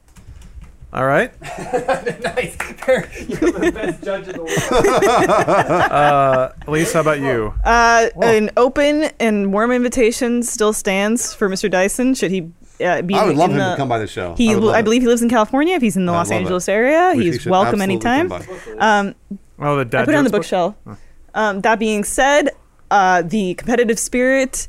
All 0.93 1.05
right. 1.05 1.31
nice. 1.41 2.55
You're 2.87 3.51
the 3.51 3.71
best 3.73 4.03
judge 4.03 4.27
in 4.27 4.33
the 4.33 4.43
world. 4.43 4.57
Uh, 5.97 6.53
Elise, 6.67 6.93
how 6.93 7.01
about 7.01 7.19
you? 7.19 7.53
Uh, 7.63 8.07
an 8.21 8.49
open 8.57 9.09
and 9.19 9.51
warm 9.51 9.71
invitation 9.71 10.43
still 10.43 10.71
stands 10.73 11.33
for 11.33 11.49
Mr. 11.49 11.69
Dyson. 11.69 12.13
Should 12.15 12.31
he 12.31 12.49
uh, 12.83 13.01
be? 13.01 13.15
I 13.15 13.25
would 13.25 13.35
love 13.35 13.49
in 13.51 13.57
him 13.57 13.63
the, 13.63 13.71
to 13.71 13.77
come 13.77 13.89
by 13.89 13.99
the 13.99 14.07
show. 14.07 14.35
He, 14.35 14.51
I, 14.51 14.55
would 14.55 14.63
love 14.63 14.75
it. 14.79 14.83
believe 14.83 15.01
he 15.01 15.07
lives 15.07 15.21
in 15.21 15.29
California. 15.29 15.75
If 15.75 15.81
he's 15.81 15.97
in 15.97 16.05
the 16.05 16.13
I 16.13 16.17
Los 16.17 16.29
love 16.29 16.37
it. 16.37 16.41
Angeles 16.43 16.69
area, 16.69 17.13
We- 17.15 17.25
he's 17.25 17.45
welcome 17.45 17.81
anytime. 17.81 18.31
Um, 18.79 19.15
Oh, 19.59 19.75
the 19.77 19.85
dad 19.85 20.01
I 20.01 20.05
put 20.05 20.13
it 20.13 20.17
on 20.17 20.23
the 20.23 20.29
jokes 20.29 20.49
book? 20.51 20.75
bookshelf. 20.85 20.99
Um, 21.33 21.61
that 21.61 21.79
being 21.79 22.03
said, 22.03 22.51
uh, 22.91 23.23
the 23.23 23.55
competitive 23.55 23.97
spirit 23.99 24.67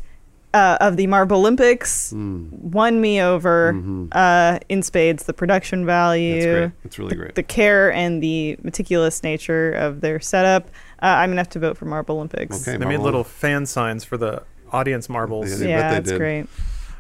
uh, 0.55 0.79
of 0.81 0.97
the 0.97 1.07
Marble 1.07 1.39
Olympics 1.39 2.11
Hmm. 2.11 2.47
won 2.51 3.01
me 3.01 3.21
over 3.21 3.75
uh, 4.13 4.59
in 4.69 4.83
spades. 4.83 5.25
The 5.25 5.35
production 5.35 5.85
value, 5.87 6.35
It's 6.37 6.47
great. 6.47 6.71
It's 6.85 6.99
really 6.99 7.09
the, 7.11 7.17
great. 7.17 7.35
the 7.35 7.43
care 7.43 7.93
and 7.93 8.23
the 8.23 8.57
meticulous 8.63 9.23
nature 9.23 9.73
of 9.73 10.01
their 10.01 10.21
setup. 10.21 10.69
Uh, 11.03 11.07
I'm 11.07 11.31
gonna 11.31 11.41
have 11.41 11.51
to 11.51 11.59
vote 11.59 11.77
for 11.77 11.85
Marble 11.85 12.17
Olympics. 12.17 12.67
Okay, 12.67 12.77
They 12.79 12.87
made 12.87 13.01
little 13.01 13.25
fan 13.25 13.67
signs 13.67 14.05
for 14.05 14.17
the 14.17 14.43
audience 14.73 15.09
marbles. 15.09 15.61
Yeah, 15.61 15.69
Yeah, 15.69 15.91
that's 15.93 16.11
did. 16.11 16.19
great. 16.19 16.47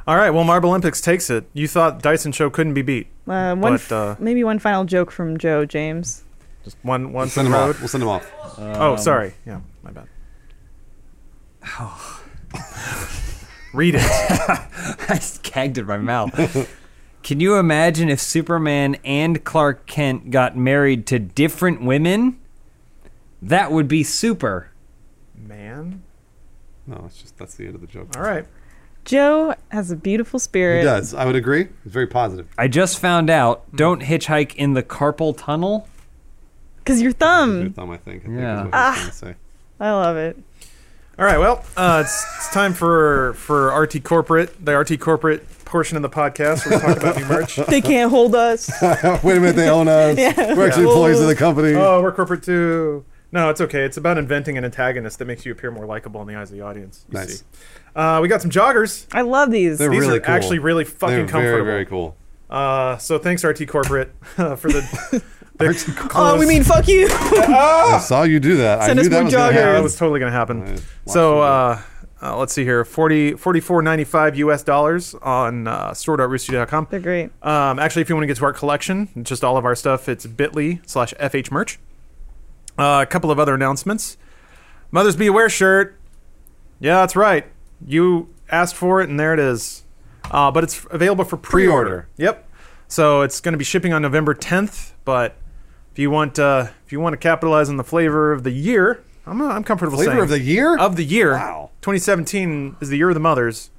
All 0.06 0.16
right. 0.16 0.30
Well, 0.30 0.44
Marble 0.44 0.70
Olympics 0.70 1.00
takes 1.00 1.28
it. 1.28 1.44
You 1.52 1.68
thought 1.68 2.00
Dyson 2.02 2.32
Show 2.32 2.48
couldn't 2.50 2.72
be 2.74 2.82
beat. 2.82 3.08
Uh, 3.26 3.54
one, 3.54 3.60
But, 3.60 3.72
f- 3.74 3.92
uh, 3.92 4.16
maybe 4.18 4.42
one 4.44 4.58
final 4.58 4.84
joke 4.84 5.10
from 5.10 5.36
Joe 5.36 5.64
James. 5.66 6.22
Just 6.64 6.76
one, 6.82 7.12
one 7.12 7.28
for 7.28 7.34
Send 7.34 7.46
the 7.48 7.50
him 7.50 7.60
road. 7.60 7.70
off. 7.70 7.78
We'll 7.80 7.88
send 7.88 8.02
him 8.02 8.08
off. 8.08 8.30
oh, 8.58 8.96
sorry. 8.96 9.34
Yeah, 9.46 9.60
my 9.82 9.90
bad. 9.90 10.06
Read 13.72 13.96
it. 13.96 14.02
I 15.10 15.14
just 15.16 15.42
gagged 15.42 15.78
in 15.78 15.86
my 15.86 15.98
mouth. 15.98 16.68
Can 17.22 17.40
you 17.40 17.56
imagine 17.56 18.08
if 18.08 18.20
Superman 18.20 18.96
and 19.04 19.44
Clark 19.44 19.86
Kent 19.86 20.30
got 20.30 20.56
married 20.56 21.06
to 21.08 21.18
different 21.18 21.82
women? 21.82 22.38
That 23.42 23.70
would 23.70 23.88
be 23.88 24.02
super. 24.02 24.70
Man. 25.36 26.02
No, 26.86 27.02
it's 27.06 27.20
just 27.20 27.36
that's 27.36 27.54
the 27.54 27.66
end 27.66 27.74
of 27.74 27.80
the 27.80 27.86
joke. 27.86 28.16
All 28.16 28.22
right. 28.22 28.46
Joe 29.04 29.54
has 29.70 29.90
a 29.90 29.96
beautiful 29.96 30.38
spirit. 30.38 30.80
He 30.80 30.84
does. 30.84 31.14
I 31.14 31.24
would 31.24 31.36
agree. 31.36 31.62
It's 31.62 31.92
very 31.92 32.06
positive. 32.06 32.48
I 32.58 32.68
just 32.68 32.98
found 32.98 33.30
out 33.30 33.64
hmm. 33.70 33.76
don't 33.76 34.02
hitchhike 34.02 34.54
in 34.56 34.74
the 34.74 34.82
carpal 34.82 35.36
tunnel. 35.36 35.88
Cause 36.84 37.02
your 37.02 37.12
Good 37.12 37.18
thumb. 37.20 37.72
thumb, 37.74 37.90
I 37.90 37.98
think. 37.98 38.22
I 38.22 38.26
think 38.26 38.38
Yeah. 38.38 38.60
is 38.60 38.64
what 38.64 38.74
I 38.74 38.90
was 38.90 38.98
gonna 38.98 39.08
ah. 39.08 39.12
say. 39.12 39.34
I 39.80 39.90
love 39.92 40.16
it. 40.16 40.38
All 41.18 41.24
right. 41.24 41.38
Well, 41.38 41.64
uh, 41.76 42.02
it's, 42.04 42.24
it's 42.36 42.52
time 42.52 42.72
for 42.72 43.34
for 43.34 43.76
RT 43.76 44.04
Corporate, 44.04 44.64
the 44.64 44.76
RT 44.78 45.00
Corporate 45.00 45.46
portion 45.64 45.96
of 45.96 46.02
the 46.02 46.08
podcast 46.08 46.64
where 46.68 46.78
we 46.78 46.84
talk 46.84 46.96
about 46.96 47.16
new 47.16 47.24
merch. 47.26 47.56
They 47.68 47.80
can't 47.80 48.10
hold 48.10 48.34
us. 48.34 48.70
Wait 48.82 49.36
a 49.36 49.40
minute, 49.40 49.56
they 49.56 49.68
own 49.68 49.88
us. 49.88 50.16
We're 50.16 50.66
actually 50.68 50.84
employees 50.84 51.20
of 51.20 51.26
the 51.26 51.34
company. 51.34 51.74
Oh, 51.74 52.00
we're 52.02 52.12
corporate 52.12 52.42
too. 52.44 53.04
No, 53.32 53.50
it's 53.50 53.60
okay. 53.60 53.82
It's 53.84 53.96
about 53.98 54.16
inventing 54.16 54.56
an 54.56 54.64
antagonist 54.64 55.18
that 55.18 55.24
makes 55.26 55.44
you 55.44 55.52
appear 55.52 55.70
more 55.70 55.84
likable 55.86 56.22
in 56.22 56.28
the 56.28 56.36
eyes 56.36 56.50
of 56.50 56.56
the 56.56 56.62
audience. 56.64 57.04
You 57.10 57.18
Nice. 57.18 57.40
see. 57.40 57.44
Uh, 57.94 58.20
we 58.22 58.28
got 58.28 58.40
some 58.40 58.50
joggers. 58.50 59.06
I 59.12 59.20
love 59.22 59.50
these. 59.50 59.76
They're 59.78 59.90
These 59.90 60.00
really 60.00 60.18
are 60.18 60.20
cool. 60.20 60.34
actually 60.34 60.60
really 60.60 60.84
fucking 60.84 61.16
They're 61.16 61.26
comfortable. 61.26 61.50
very, 61.50 61.64
very 61.64 61.86
cool. 61.86 62.16
Uh, 62.48 62.96
so 62.96 63.18
thanks 63.18 63.44
RT 63.44 63.66
Corporate 63.68 64.14
uh, 64.38 64.54
for 64.56 64.68
the. 64.68 65.22
The 65.58 66.10
oh, 66.14 66.38
we 66.38 66.46
mean 66.46 66.64
fuck 66.64 66.88
you. 66.88 67.08
I 67.10 67.98
saw 68.02 68.22
you 68.22 68.40
do 68.40 68.56
that. 68.58 68.84
Send 68.84 68.98
I 68.98 69.02
us 69.02 69.06
knew 69.06 69.10
that 69.10 69.16
more 69.16 69.24
was 69.24 69.34
gonna 69.34 69.50
joggers. 69.50 69.54
yeah, 69.54 69.60
happen. 69.60 69.74
that 69.74 69.82
was 69.82 69.96
totally 69.96 70.20
gonna 70.20 70.32
happen. 70.32 70.80
So 71.06 71.40
uh, 71.40 71.80
uh, 72.22 72.36
let's 72.36 72.52
see 72.52 72.64
here, 72.64 72.84
40 72.84 73.32
44.95 73.32 74.36
US 74.36 74.62
dollars 74.62 75.14
on 75.16 75.66
uh, 75.68 75.94
store.rooster.com. 75.94 76.88
They're 76.90 77.00
great. 77.00 77.30
Um, 77.42 77.78
actually, 77.78 78.02
if 78.02 78.08
you 78.08 78.14
want 78.14 78.24
to 78.24 78.26
get 78.28 78.36
to 78.38 78.44
our 78.44 78.52
collection, 78.52 79.08
just 79.22 79.44
all 79.44 79.56
of 79.56 79.64
our 79.64 79.74
stuff, 79.74 80.08
it's 80.08 80.26
bit.ly 80.26 80.80
slash 80.86 81.14
FH 81.14 81.50
merch. 81.50 81.78
Uh, 82.76 83.00
a 83.02 83.06
couple 83.06 83.30
of 83.30 83.38
other 83.38 83.54
announcements. 83.54 84.16
Mothers 84.90 85.16
Be 85.16 85.26
Aware 85.26 85.48
shirt. 85.48 85.98
Yeah, 86.80 87.00
that's 87.00 87.16
right. 87.16 87.44
You 87.84 88.32
asked 88.50 88.74
for 88.76 89.00
it, 89.00 89.08
and 89.08 89.18
there 89.18 89.34
it 89.34 89.40
is. 89.40 89.82
Uh, 90.30 90.50
but 90.50 90.62
it's 90.64 90.86
available 90.90 91.24
for 91.24 91.36
pre-order. 91.36 91.88
Pre-order. 91.90 92.08
Yep. 92.16 92.48
So 92.88 93.22
it's 93.22 93.40
going 93.40 93.52
to 93.52 93.58
be 93.58 93.64
shipping 93.64 93.92
on 93.92 94.00
November 94.02 94.34
10th. 94.34 94.92
But 95.04 95.36
if 95.92 95.98
you 95.98 96.10
want, 96.10 96.38
uh, 96.38 96.68
if 96.86 96.92
you 96.92 97.00
want 97.00 97.14
to 97.14 97.18
capitalize 97.18 97.68
on 97.68 97.76
the 97.76 97.84
flavor 97.84 98.32
of 98.32 98.44
the 98.44 98.50
year, 98.50 99.02
I'm, 99.26 99.42
I'm 99.42 99.64
comfortable 99.64 99.96
Flavor 99.96 100.12
saying 100.12 100.22
of 100.22 100.28
the 100.28 100.40
year? 100.40 100.78
of 100.78 100.96
the 100.96 101.04
year. 101.04 101.32
Wow. 101.32 101.70
2017 101.82 102.76
is 102.80 102.88
the 102.88 102.96
year 102.96 103.08
of 103.08 103.14
the 103.14 103.20
mothers. 103.20 103.70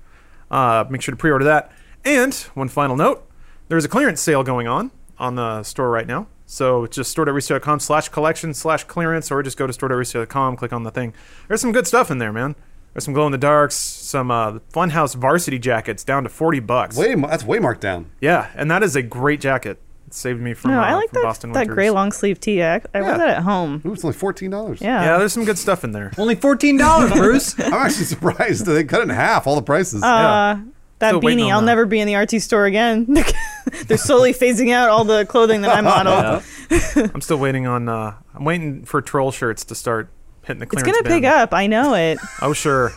Uh, 0.51 0.85
make 0.89 1.01
sure 1.01 1.11
to 1.11 1.17
pre-order 1.17 1.45
that. 1.45 1.71
And 2.05 2.33
one 2.53 2.69
final 2.69 2.95
note: 2.95 3.27
there's 3.67 3.85
a 3.85 3.89
clearance 3.89 4.21
sale 4.21 4.43
going 4.43 4.67
on 4.67 4.91
on 5.17 5.35
the 5.35 5.63
store 5.63 5.89
right 5.89 6.07
now. 6.07 6.27
So 6.45 6.87
just 6.87 7.11
store.roosterteeth.com 7.11 7.79
slash 7.79 8.09
collection 8.09 8.53
slash 8.53 8.83
clearance, 8.85 9.29
or 9.31 9.43
just 9.43 9.57
go 9.57 9.67
to 9.67 9.73
store.roosterteeth.com, 9.73 10.55
click 10.55 10.73
on 10.73 10.83
the 10.83 10.91
thing. 10.91 11.13
There's 11.47 11.61
some 11.61 11.71
good 11.71 11.85
stuff 11.85 12.09
in 12.09 12.17
there, 12.17 12.33
man. 12.33 12.55
There's 12.93 13.03
some 13.05 13.13
glow 13.13 13.27
in 13.27 13.31
the 13.31 13.37
darks, 13.37 13.75
some 13.75 14.31
uh, 14.31 14.53
Funhaus 14.73 15.13
varsity 15.13 15.59
jackets 15.59 16.03
down 16.03 16.23
to 16.23 16.29
40 16.29 16.59
bucks. 16.61 16.97
Way, 16.97 17.13
that's 17.13 17.43
way 17.43 17.59
marked 17.59 17.81
down. 17.81 18.09
Yeah, 18.19 18.49
and 18.55 18.71
that 18.71 18.81
is 18.81 18.95
a 18.95 19.03
great 19.03 19.41
jacket. 19.41 19.79
It 20.09 20.15
saved 20.15 20.41
me 20.41 20.55
from, 20.55 20.71
no, 20.71 20.79
uh, 20.79 20.83
I 20.83 20.95
like 20.95 21.11
from 21.11 21.21
that 21.21 21.27
Boston 21.27 21.51
that 21.51 21.59
Winters. 21.59 21.75
gray 21.75 21.89
long 21.91 22.11
sleeve 22.11 22.39
tee. 22.39 22.63
I, 22.63 22.77
I 22.77 22.79
Yeah. 22.95 23.01
wear 23.01 23.17
that 23.19 23.29
at 23.29 23.43
home. 23.43 23.79
Ooh, 23.85 23.93
it's 23.93 24.03
only 24.03 24.17
fourteen 24.17 24.49
dollars. 24.49 24.81
Yeah. 24.81 25.03
Yeah, 25.03 25.17
there's 25.19 25.33
some 25.33 25.45
good 25.45 25.59
stuff 25.59 25.83
in 25.83 25.91
there. 25.91 26.11
Only 26.17 26.33
fourteen 26.33 26.77
dollars, 26.77 27.11
Bruce. 27.11 27.59
I'm 27.59 27.71
actually 27.73 28.05
surprised 28.05 28.65
that 28.65 28.71
they 28.73 28.83
cut 28.85 29.01
it 29.01 29.03
in 29.03 29.09
half. 29.09 29.45
All 29.45 29.55
the 29.55 29.61
prices. 29.61 30.01
Uh, 30.01 30.59
that 30.97 31.09
Still 31.09 31.21
waiting 31.21 31.45
beanie, 31.45 31.47
on 31.49 31.51
I'll 31.53 31.59
that. 31.61 31.65
never 31.67 31.85
be 31.85 31.99
in 31.99 32.07
the 32.07 32.15
RT 32.15 32.41
store 32.41 32.65
again. 32.65 33.05
They're 33.87 33.97
slowly 33.99 34.33
phasing 34.33 34.73
out 34.73 34.89
all 34.89 35.03
the 35.05 35.25
clothing 35.27 35.61
that 35.61 35.77
I 35.77 35.81
model. 35.81 36.41
I'm 37.13 37.21
still 37.21 37.37
waiting 37.37 37.67
on. 37.67 37.87
Uh, 37.87 38.15
I'm 38.33 38.43
waiting 38.45 38.83
for 38.85 39.01
troll 39.03 39.31
shirts 39.31 39.63
to 39.65 39.75
start 39.75 40.09
hitting 40.41 40.59
the 40.59 40.65
clearance. 40.65 40.87
It's 40.87 40.91
clearance 40.97 41.07
gonna 41.07 41.21
bin. 41.21 41.21
pick 41.21 41.29
up. 41.31 41.53
I 41.53 41.67
know 41.67 41.93
it. 41.93 42.17
Oh 42.41 42.53
sure. 42.53 42.91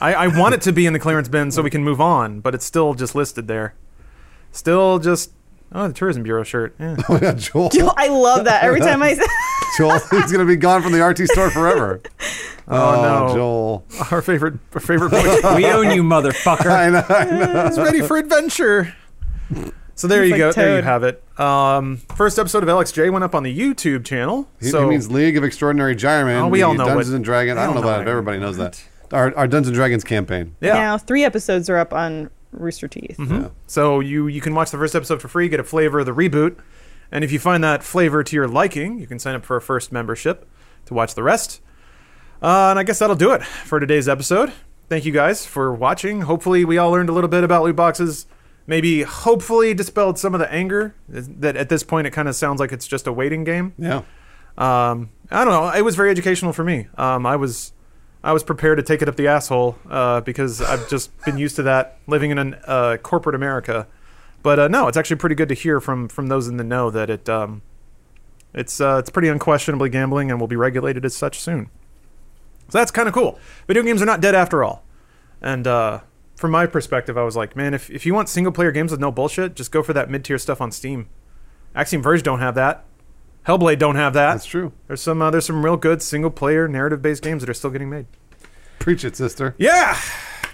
I, 0.00 0.14
I 0.14 0.26
want 0.38 0.54
it 0.54 0.62
to 0.62 0.72
be 0.72 0.86
in 0.86 0.94
the 0.94 0.98
clearance 0.98 1.28
bin 1.28 1.50
so 1.50 1.60
we 1.62 1.68
can 1.70 1.84
move 1.84 2.00
on, 2.00 2.40
but 2.40 2.54
it's 2.54 2.64
still 2.64 2.94
just 2.94 3.14
listed 3.14 3.46
there. 3.46 3.74
Still 4.52 4.98
just 4.98 5.30
oh 5.72 5.88
the 5.88 5.94
tourism 5.94 6.22
bureau 6.22 6.42
shirt. 6.42 6.74
Eh. 6.78 6.96
oh 7.08 7.18
yeah, 7.20 7.32
Joel. 7.32 7.70
I 7.96 8.08
love 8.08 8.44
that 8.44 8.62
every 8.64 8.80
time 8.80 9.02
I. 9.02 9.14
Joel, 9.78 9.98
he's 10.10 10.32
gonna 10.32 10.44
be 10.44 10.56
gone 10.56 10.82
from 10.82 10.92
the 10.92 11.04
RT 11.04 11.28
store 11.30 11.50
forever. 11.50 12.00
Oh, 12.68 13.28
no. 13.28 13.32
Joel. 13.32 13.84
Our 14.10 14.20
favorite 14.20 14.54
our 14.74 14.80
favorite 14.80 15.10
boy 15.10 15.54
we 15.54 15.66
own 15.66 15.92
you, 15.92 16.02
motherfucker. 16.02 16.66
I 16.66 16.90
know. 16.90 17.04
I 17.08 17.24
know. 17.24 17.66
is 17.66 17.78
ready 17.78 18.00
for 18.00 18.16
adventure. 18.16 18.92
So 19.94 20.08
there 20.08 20.24
He's 20.24 20.30
you 20.36 20.44
like 20.44 20.56
go. 20.56 20.60
There 20.60 20.76
you 20.76 20.82
have 20.82 21.04
it. 21.04 21.22
Um, 21.38 21.98
first 22.16 22.40
episode 22.40 22.64
of 22.64 22.68
LXJ 22.68 23.12
went 23.12 23.22
up 23.24 23.36
on 23.36 23.44
the 23.44 23.56
YouTube 23.56 24.04
channel. 24.04 24.48
He, 24.58 24.66
so 24.66 24.82
he 24.82 24.88
means 24.88 25.08
League 25.12 25.36
of 25.36 25.44
Extraordinary 25.44 25.94
Gyremen. 25.94 26.36
Oh, 26.42 26.48
we 26.48 26.62
all 26.62 26.72
the 26.72 26.78
know 26.78 26.86
Dungeons 26.86 27.10
what- 27.10 27.14
and 27.16 27.24
Dragons. 27.24 27.56
I 27.56 27.66
don't 27.66 27.76
know 27.76 27.82
know 27.82 27.86
about 27.88 28.00
it. 28.02 28.08
Everybody 28.08 28.38
knows 28.40 28.56
that. 28.56 28.82
Our, 29.12 29.32
our 29.36 29.46
Dungeons 29.46 29.68
and 29.68 29.74
Dragons 29.76 30.02
campaign. 30.02 30.56
yeah. 30.60 30.74
Now 30.74 30.98
three 30.98 31.22
episodes 31.22 31.70
are 31.70 31.76
up 31.78 31.92
on 31.92 32.30
Rooster 32.56 32.88
Teeth. 32.88 33.16
Mhm. 33.18 33.50
So 33.66 34.00
you 34.00 34.26
you 34.26 34.40
can 34.40 34.54
watch 34.54 34.70
the 34.70 34.78
first 34.78 34.94
episode 34.94 35.20
for 35.20 35.28
free, 35.28 35.48
get 35.48 35.60
a 35.60 35.64
flavor 35.64 36.00
of 36.00 36.06
the 36.06 36.12
reboot, 36.14 36.56
and 37.12 37.22
if 37.24 37.30
you 37.32 37.38
find 37.38 37.62
that 37.64 37.82
flavor 37.82 38.22
to 38.24 38.36
your 38.36 38.48
liking, 38.48 38.98
you 38.98 39.06
can 39.06 39.18
sign 39.18 39.34
up 39.34 39.44
for 39.44 39.56
a 39.56 39.60
first 39.60 39.92
membership 39.92 40.48
to 40.86 40.94
watch 40.94 41.14
the 41.14 41.22
rest. 41.22 41.60
Uh, 42.42 42.68
and 42.70 42.78
I 42.78 42.82
guess 42.82 42.98
that'll 42.98 43.16
do 43.16 43.32
it 43.32 43.42
for 43.44 43.80
today's 43.80 44.08
episode. 44.08 44.52
Thank 44.88 45.04
you 45.04 45.12
guys 45.12 45.44
for 45.46 45.72
watching. 45.74 46.22
Hopefully, 46.22 46.64
we 46.64 46.78
all 46.78 46.90
learned 46.90 47.08
a 47.08 47.12
little 47.12 47.28
bit 47.28 47.42
about 47.44 47.64
loot 47.64 47.74
boxes. 47.76 48.26
Maybe, 48.68 49.02
hopefully, 49.02 49.74
dispelled 49.74 50.18
some 50.18 50.34
of 50.34 50.40
the 50.40 50.52
anger 50.52 50.94
that 51.08 51.56
at 51.56 51.68
this 51.68 51.82
point 51.82 52.06
it 52.06 52.10
kind 52.10 52.28
of 52.28 52.34
sounds 52.34 52.60
like 52.60 52.72
it's 52.72 52.86
just 52.86 53.06
a 53.06 53.12
waiting 53.12 53.42
game. 53.44 53.72
Yeah. 53.78 54.02
Um, 54.58 55.10
I 55.30 55.44
don't 55.44 55.52
know. 55.52 55.70
It 55.70 55.82
was 55.82 55.96
very 55.96 56.10
educational 56.10 56.52
for 56.52 56.64
me. 56.64 56.86
Um, 56.96 57.26
I 57.26 57.36
was, 57.36 57.72
I 58.22 58.32
was 58.32 58.42
prepared 58.42 58.78
to 58.78 58.82
take 58.82 59.02
it 59.02 59.08
up 59.08 59.16
the 59.16 59.28
asshole 59.28 59.76
uh, 59.88 60.20
because 60.20 60.60
I've 60.60 60.88
just 60.88 61.16
been 61.24 61.38
used 61.38 61.56
to 61.56 61.62
that 61.64 61.98
living 62.06 62.30
in 62.30 62.38
an 62.38 62.56
uh, 62.66 62.96
corporate 63.02 63.34
America. 63.34 63.86
But 64.42 64.58
uh, 64.58 64.68
no, 64.68 64.88
it's 64.88 64.96
actually 64.96 65.16
pretty 65.16 65.34
good 65.34 65.48
to 65.48 65.54
hear 65.54 65.80
from 65.80 66.08
from 66.08 66.28
those 66.28 66.48
in 66.48 66.56
the 66.56 66.64
know 66.64 66.90
that 66.90 67.10
it, 67.10 67.28
um, 67.28 67.62
it's 68.54 68.80
uh, 68.80 68.96
it's 68.98 69.10
pretty 69.10 69.28
unquestionably 69.28 69.88
gambling 69.88 70.30
and 70.30 70.40
will 70.40 70.48
be 70.48 70.56
regulated 70.56 71.04
as 71.04 71.16
such 71.16 71.38
soon. 71.38 71.70
So 72.68 72.78
that's 72.78 72.90
kind 72.90 73.06
of 73.06 73.14
cool. 73.14 73.38
Video 73.66 73.82
games 73.82 74.02
are 74.02 74.06
not 74.06 74.20
dead 74.20 74.34
after 74.34 74.64
all. 74.64 74.84
And 75.40 75.66
uh, 75.66 76.00
from 76.36 76.50
my 76.50 76.66
perspective, 76.66 77.16
I 77.16 77.22
was 77.22 77.36
like, 77.36 77.54
man, 77.54 77.74
if, 77.74 77.90
if 77.90 78.04
you 78.04 78.14
want 78.14 78.28
single 78.28 78.52
player 78.52 78.72
games 78.72 78.90
with 78.90 79.00
no 79.00 79.12
bullshit, 79.12 79.54
just 79.54 79.70
go 79.70 79.82
for 79.82 79.92
that 79.92 80.10
mid 80.10 80.24
tier 80.24 80.38
stuff 80.38 80.60
on 80.60 80.72
Steam. 80.72 81.08
Axiom 81.74 82.02
Verge 82.02 82.22
don't 82.22 82.40
have 82.40 82.54
that. 82.56 82.84
Hellblade 83.46 83.78
don't 83.78 83.96
have 83.96 84.12
that. 84.14 84.32
That's 84.32 84.44
true. 84.44 84.72
There's 84.88 85.00
some 85.00 85.22
uh, 85.22 85.30
there's 85.30 85.46
some 85.46 85.64
real 85.64 85.76
good 85.76 86.02
single 86.02 86.30
player 86.30 86.66
narrative 86.66 87.00
based 87.00 87.22
games 87.22 87.42
that 87.42 87.50
are 87.50 87.54
still 87.54 87.70
getting 87.70 87.88
made. 87.88 88.06
Preach 88.78 89.04
it, 89.04 89.16
sister. 89.16 89.54
Yeah. 89.58 89.98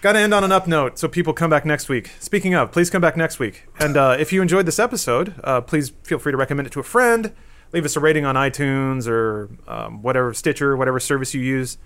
Got 0.03 0.15
to 0.15 0.19
end 0.19 0.35
on 0.35 0.43
an 0.43 0.51
up 0.51 0.67
note 0.67 0.99
so 0.99 1.07
people 1.07 1.33
come 1.33 1.49
back 1.49 1.65
next 1.65 1.89
week. 1.89 2.11
Speaking 2.19 2.55
of, 2.55 2.73
please 2.73 2.91
come 2.91 3.01
back 3.01 3.17
next 3.17 3.39
week. 3.39 3.69
And 3.79 3.97
uh, 3.97 4.17
if 4.19 4.33
you 4.33 4.43
enjoyed 4.43 4.67
this 4.67 4.79
episode, 4.79 5.35
uh, 5.45 5.61
please 5.61 5.93
feel 6.03 6.19
free 6.19 6.33
to 6.33 6.37
recommend 6.37 6.67
it 6.67 6.73
to 6.73 6.81
a 6.81 6.83
friend. 6.83 7.33
Leave 7.73 7.85
us 7.85 7.97
a 7.97 8.01
rating 8.01 8.25
on 8.25 8.35
iTunes 8.35 9.09
or 9.09 9.49
um, 9.69 10.03
whatever 10.03 10.35
Stitcher, 10.35 10.77
whatever 10.77 10.99
service 10.99 11.33
you 11.35 11.41
use. 11.41 11.79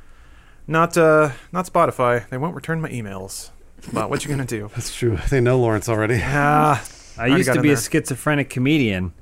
Not 0.66 0.96
uh, 0.96 1.32
not 1.52 1.66
Spotify. 1.66 2.28
They 2.28 2.38
won't 2.38 2.56
return 2.56 2.80
my 2.80 2.88
emails. 2.88 3.50
But 3.92 4.10
what 4.10 4.24
you 4.24 4.30
gonna 4.30 4.44
do? 4.44 4.70
That's 4.74 4.94
true. 4.94 5.18
They 5.30 5.40
know 5.40 5.60
Lawrence 5.60 5.88
already. 5.88 6.20
Ah, 6.22 6.84
I 7.16 7.20
already 7.20 7.36
used 7.36 7.52
to 7.52 7.56
in 7.56 7.62
be 7.62 7.70
a 7.70 7.76
schizophrenic 7.76 8.50
comedian. 8.50 9.12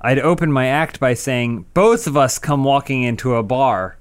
I'd 0.00 0.18
open 0.18 0.50
my 0.52 0.66
act 0.66 0.98
by 1.00 1.14
saying, 1.14 1.66
Both 1.74 2.06
of 2.06 2.16
us 2.16 2.38
come 2.38 2.64
walking 2.64 3.02
into 3.02 3.34
a 3.34 3.42
bar. 3.42 3.96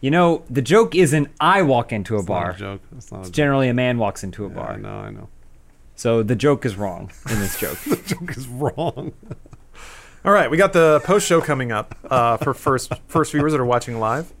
You 0.00 0.10
know, 0.12 0.44
the 0.48 0.62
joke 0.62 0.94
isn't 0.94 1.28
I 1.40 1.62
walk 1.62 1.92
into 1.92 2.14
a 2.14 2.20
It's 2.20 2.28
not 2.28 2.34
bar. 2.34 2.50
a 2.50 2.56
joke. 2.56 2.80
It's 2.96 3.10
not 3.10 3.18
a 3.18 3.20
It's 3.22 3.28
joke. 3.30 3.34
generally 3.34 3.68
a 3.68 3.74
man 3.74 3.98
walks 3.98 4.22
into 4.22 4.44
a 4.44 4.48
Yeah, 4.48 4.54
bar. 4.54 4.72
I 4.72 4.76
know. 4.76 4.88
I 4.98 5.10
know. 5.10 5.28
So 5.96 6.22
the 6.22 6.36
joke 6.36 6.64
is 6.64 6.76
wrong 6.76 7.10
in 7.28 7.40
this 7.40 7.58
joke. 7.58 7.78
The 7.84 7.96
joke 7.96 8.36
is 8.36 8.46
wrong. 8.46 9.12
All 10.24 10.32
right, 10.32 10.50
we 10.50 10.56
got 10.56 10.72
the 10.72 11.00
post 11.04 11.26
show 11.26 11.40
coming 11.40 11.72
up 11.72 11.96
uh, 12.10 12.36
for 12.36 12.54
first 12.54 12.92
first 13.08 13.32
viewers 13.32 13.52
that 13.52 13.60
are 13.60 13.64
watching 13.64 13.98
live. 13.98 14.32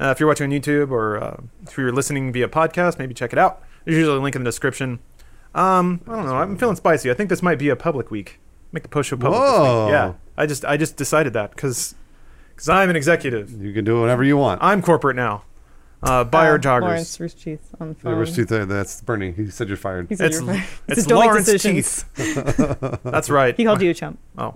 Uh, 0.00 0.10
if 0.10 0.20
you're 0.20 0.28
watching 0.28 0.44
on 0.52 0.58
YouTube 0.58 0.90
or 0.90 1.22
uh, 1.22 1.36
if 1.66 1.76
you're 1.78 1.92
listening 1.92 2.32
via 2.32 2.48
podcast, 2.48 2.98
maybe 2.98 3.14
check 3.14 3.32
it 3.32 3.38
out. 3.38 3.62
There's 3.84 3.96
usually 3.96 4.16
a 4.18 4.20
link 4.20 4.36
in 4.36 4.42
the 4.44 4.48
description. 4.48 4.98
Um, 5.54 6.00
I 6.06 6.16
don't 6.16 6.26
know. 6.26 6.36
I'm 6.36 6.56
feeling 6.58 6.76
spicy. 6.76 7.10
I 7.10 7.14
think 7.14 7.30
this 7.30 7.42
might 7.42 7.58
be 7.58 7.68
a 7.68 7.76
public 7.76 8.10
week. 8.10 8.38
Make 8.72 8.82
the 8.82 8.88
post 8.88 9.08
show 9.08 9.16
public. 9.16 9.40
This 9.40 9.50
Whoa. 9.50 9.84
week. 9.86 9.92
Yeah, 9.92 10.12
I 10.36 10.46
just 10.46 10.64
I 10.64 10.76
just 10.76 10.96
decided 10.96 11.32
that 11.32 11.50
because 11.50 11.94
because 12.54 12.68
I'm 12.68 12.90
an 12.90 12.96
executive. 12.96 13.50
You 13.62 13.72
can 13.72 13.84
do 13.84 14.00
whatever 14.00 14.22
you 14.24 14.36
want. 14.36 14.62
I'm 14.62 14.82
corporate 14.82 15.16
now. 15.16 15.44
Uh, 16.00 16.22
buy 16.22 16.46
our 16.46 16.54
Uh, 16.54 16.58
joggers. 16.58 16.80
Lawrence 16.82 17.18
Rooster 17.20 17.40
Teeth 17.40 17.74
on 17.80 17.88
the 17.88 17.94
Yeah, 17.96 18.02
phone. 18.02 18.18
Rich 18.18 18.34
Teeth, 18.36 18.52
uh, 18.52 18.64
that's 18.66 19.00
Bernie. 19.00 19.32
He 19.32 19.50
said 19.50 19.66
you're 19.66 19.76
fired. 19.76 20.06
He 20.08 20.14
said 20.14 20.26
It's- 20.26 20.40
you're 20.40 20.52
fine. 20.54 20.60
He 20.62 20.66
it's 20.88 20.94
says, 20.94 21.06
"Don't 21.06 21.18
make 21.18 21.26
Lawrence 21.26 21.46
decisions." 21.46 22.04
That's 23.02 23.28
right. 23.30 23.56
He 23.56 23.64
called 23.64 23.82
you 23.82 23.90
a 23.90 23.94
chump. 23.94 24.18
Oh. 24.36 24.52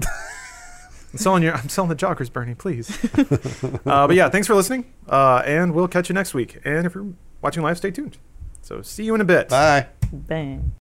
I'm 1.13 1.19
selling 1.19 1.43
your 1.43 1.55
I'm 1.55 1.69
selling 1.69 1.89
the 1.89 1.97
joggers, 1.97 2.33
Bernie, 2.33 2.55
please. 2.55 2.97
uh, 3.87 4.07
but 4.07 4.15
yeah, 4.15 4.29
thanks 4.29 4.47
for 4.47 4.55
listening. 4.55 4.85
Uh, 5.09 5.43
and 5.45 5.75
we'll 5.75 5.89
catch 5.89 6.09
you 6.09 6.15
next 6.15 6.33
week. 6.33 6.61
And 6.65 6.87
if 6.87 6.95
you're 6.95 7.09
watching 7.41 7.63
live, 7.63 7.77
stay 7.79 7.91
tuned. 7.91 8.19
So 8.63 8.81
see 8.83 9.03
you 9.05 9.15
in 9.15 9.21
a 9.21 9.25
bit. 9.25 9.49
Bye. 9.49 9.89
Bang. 10.13 10.71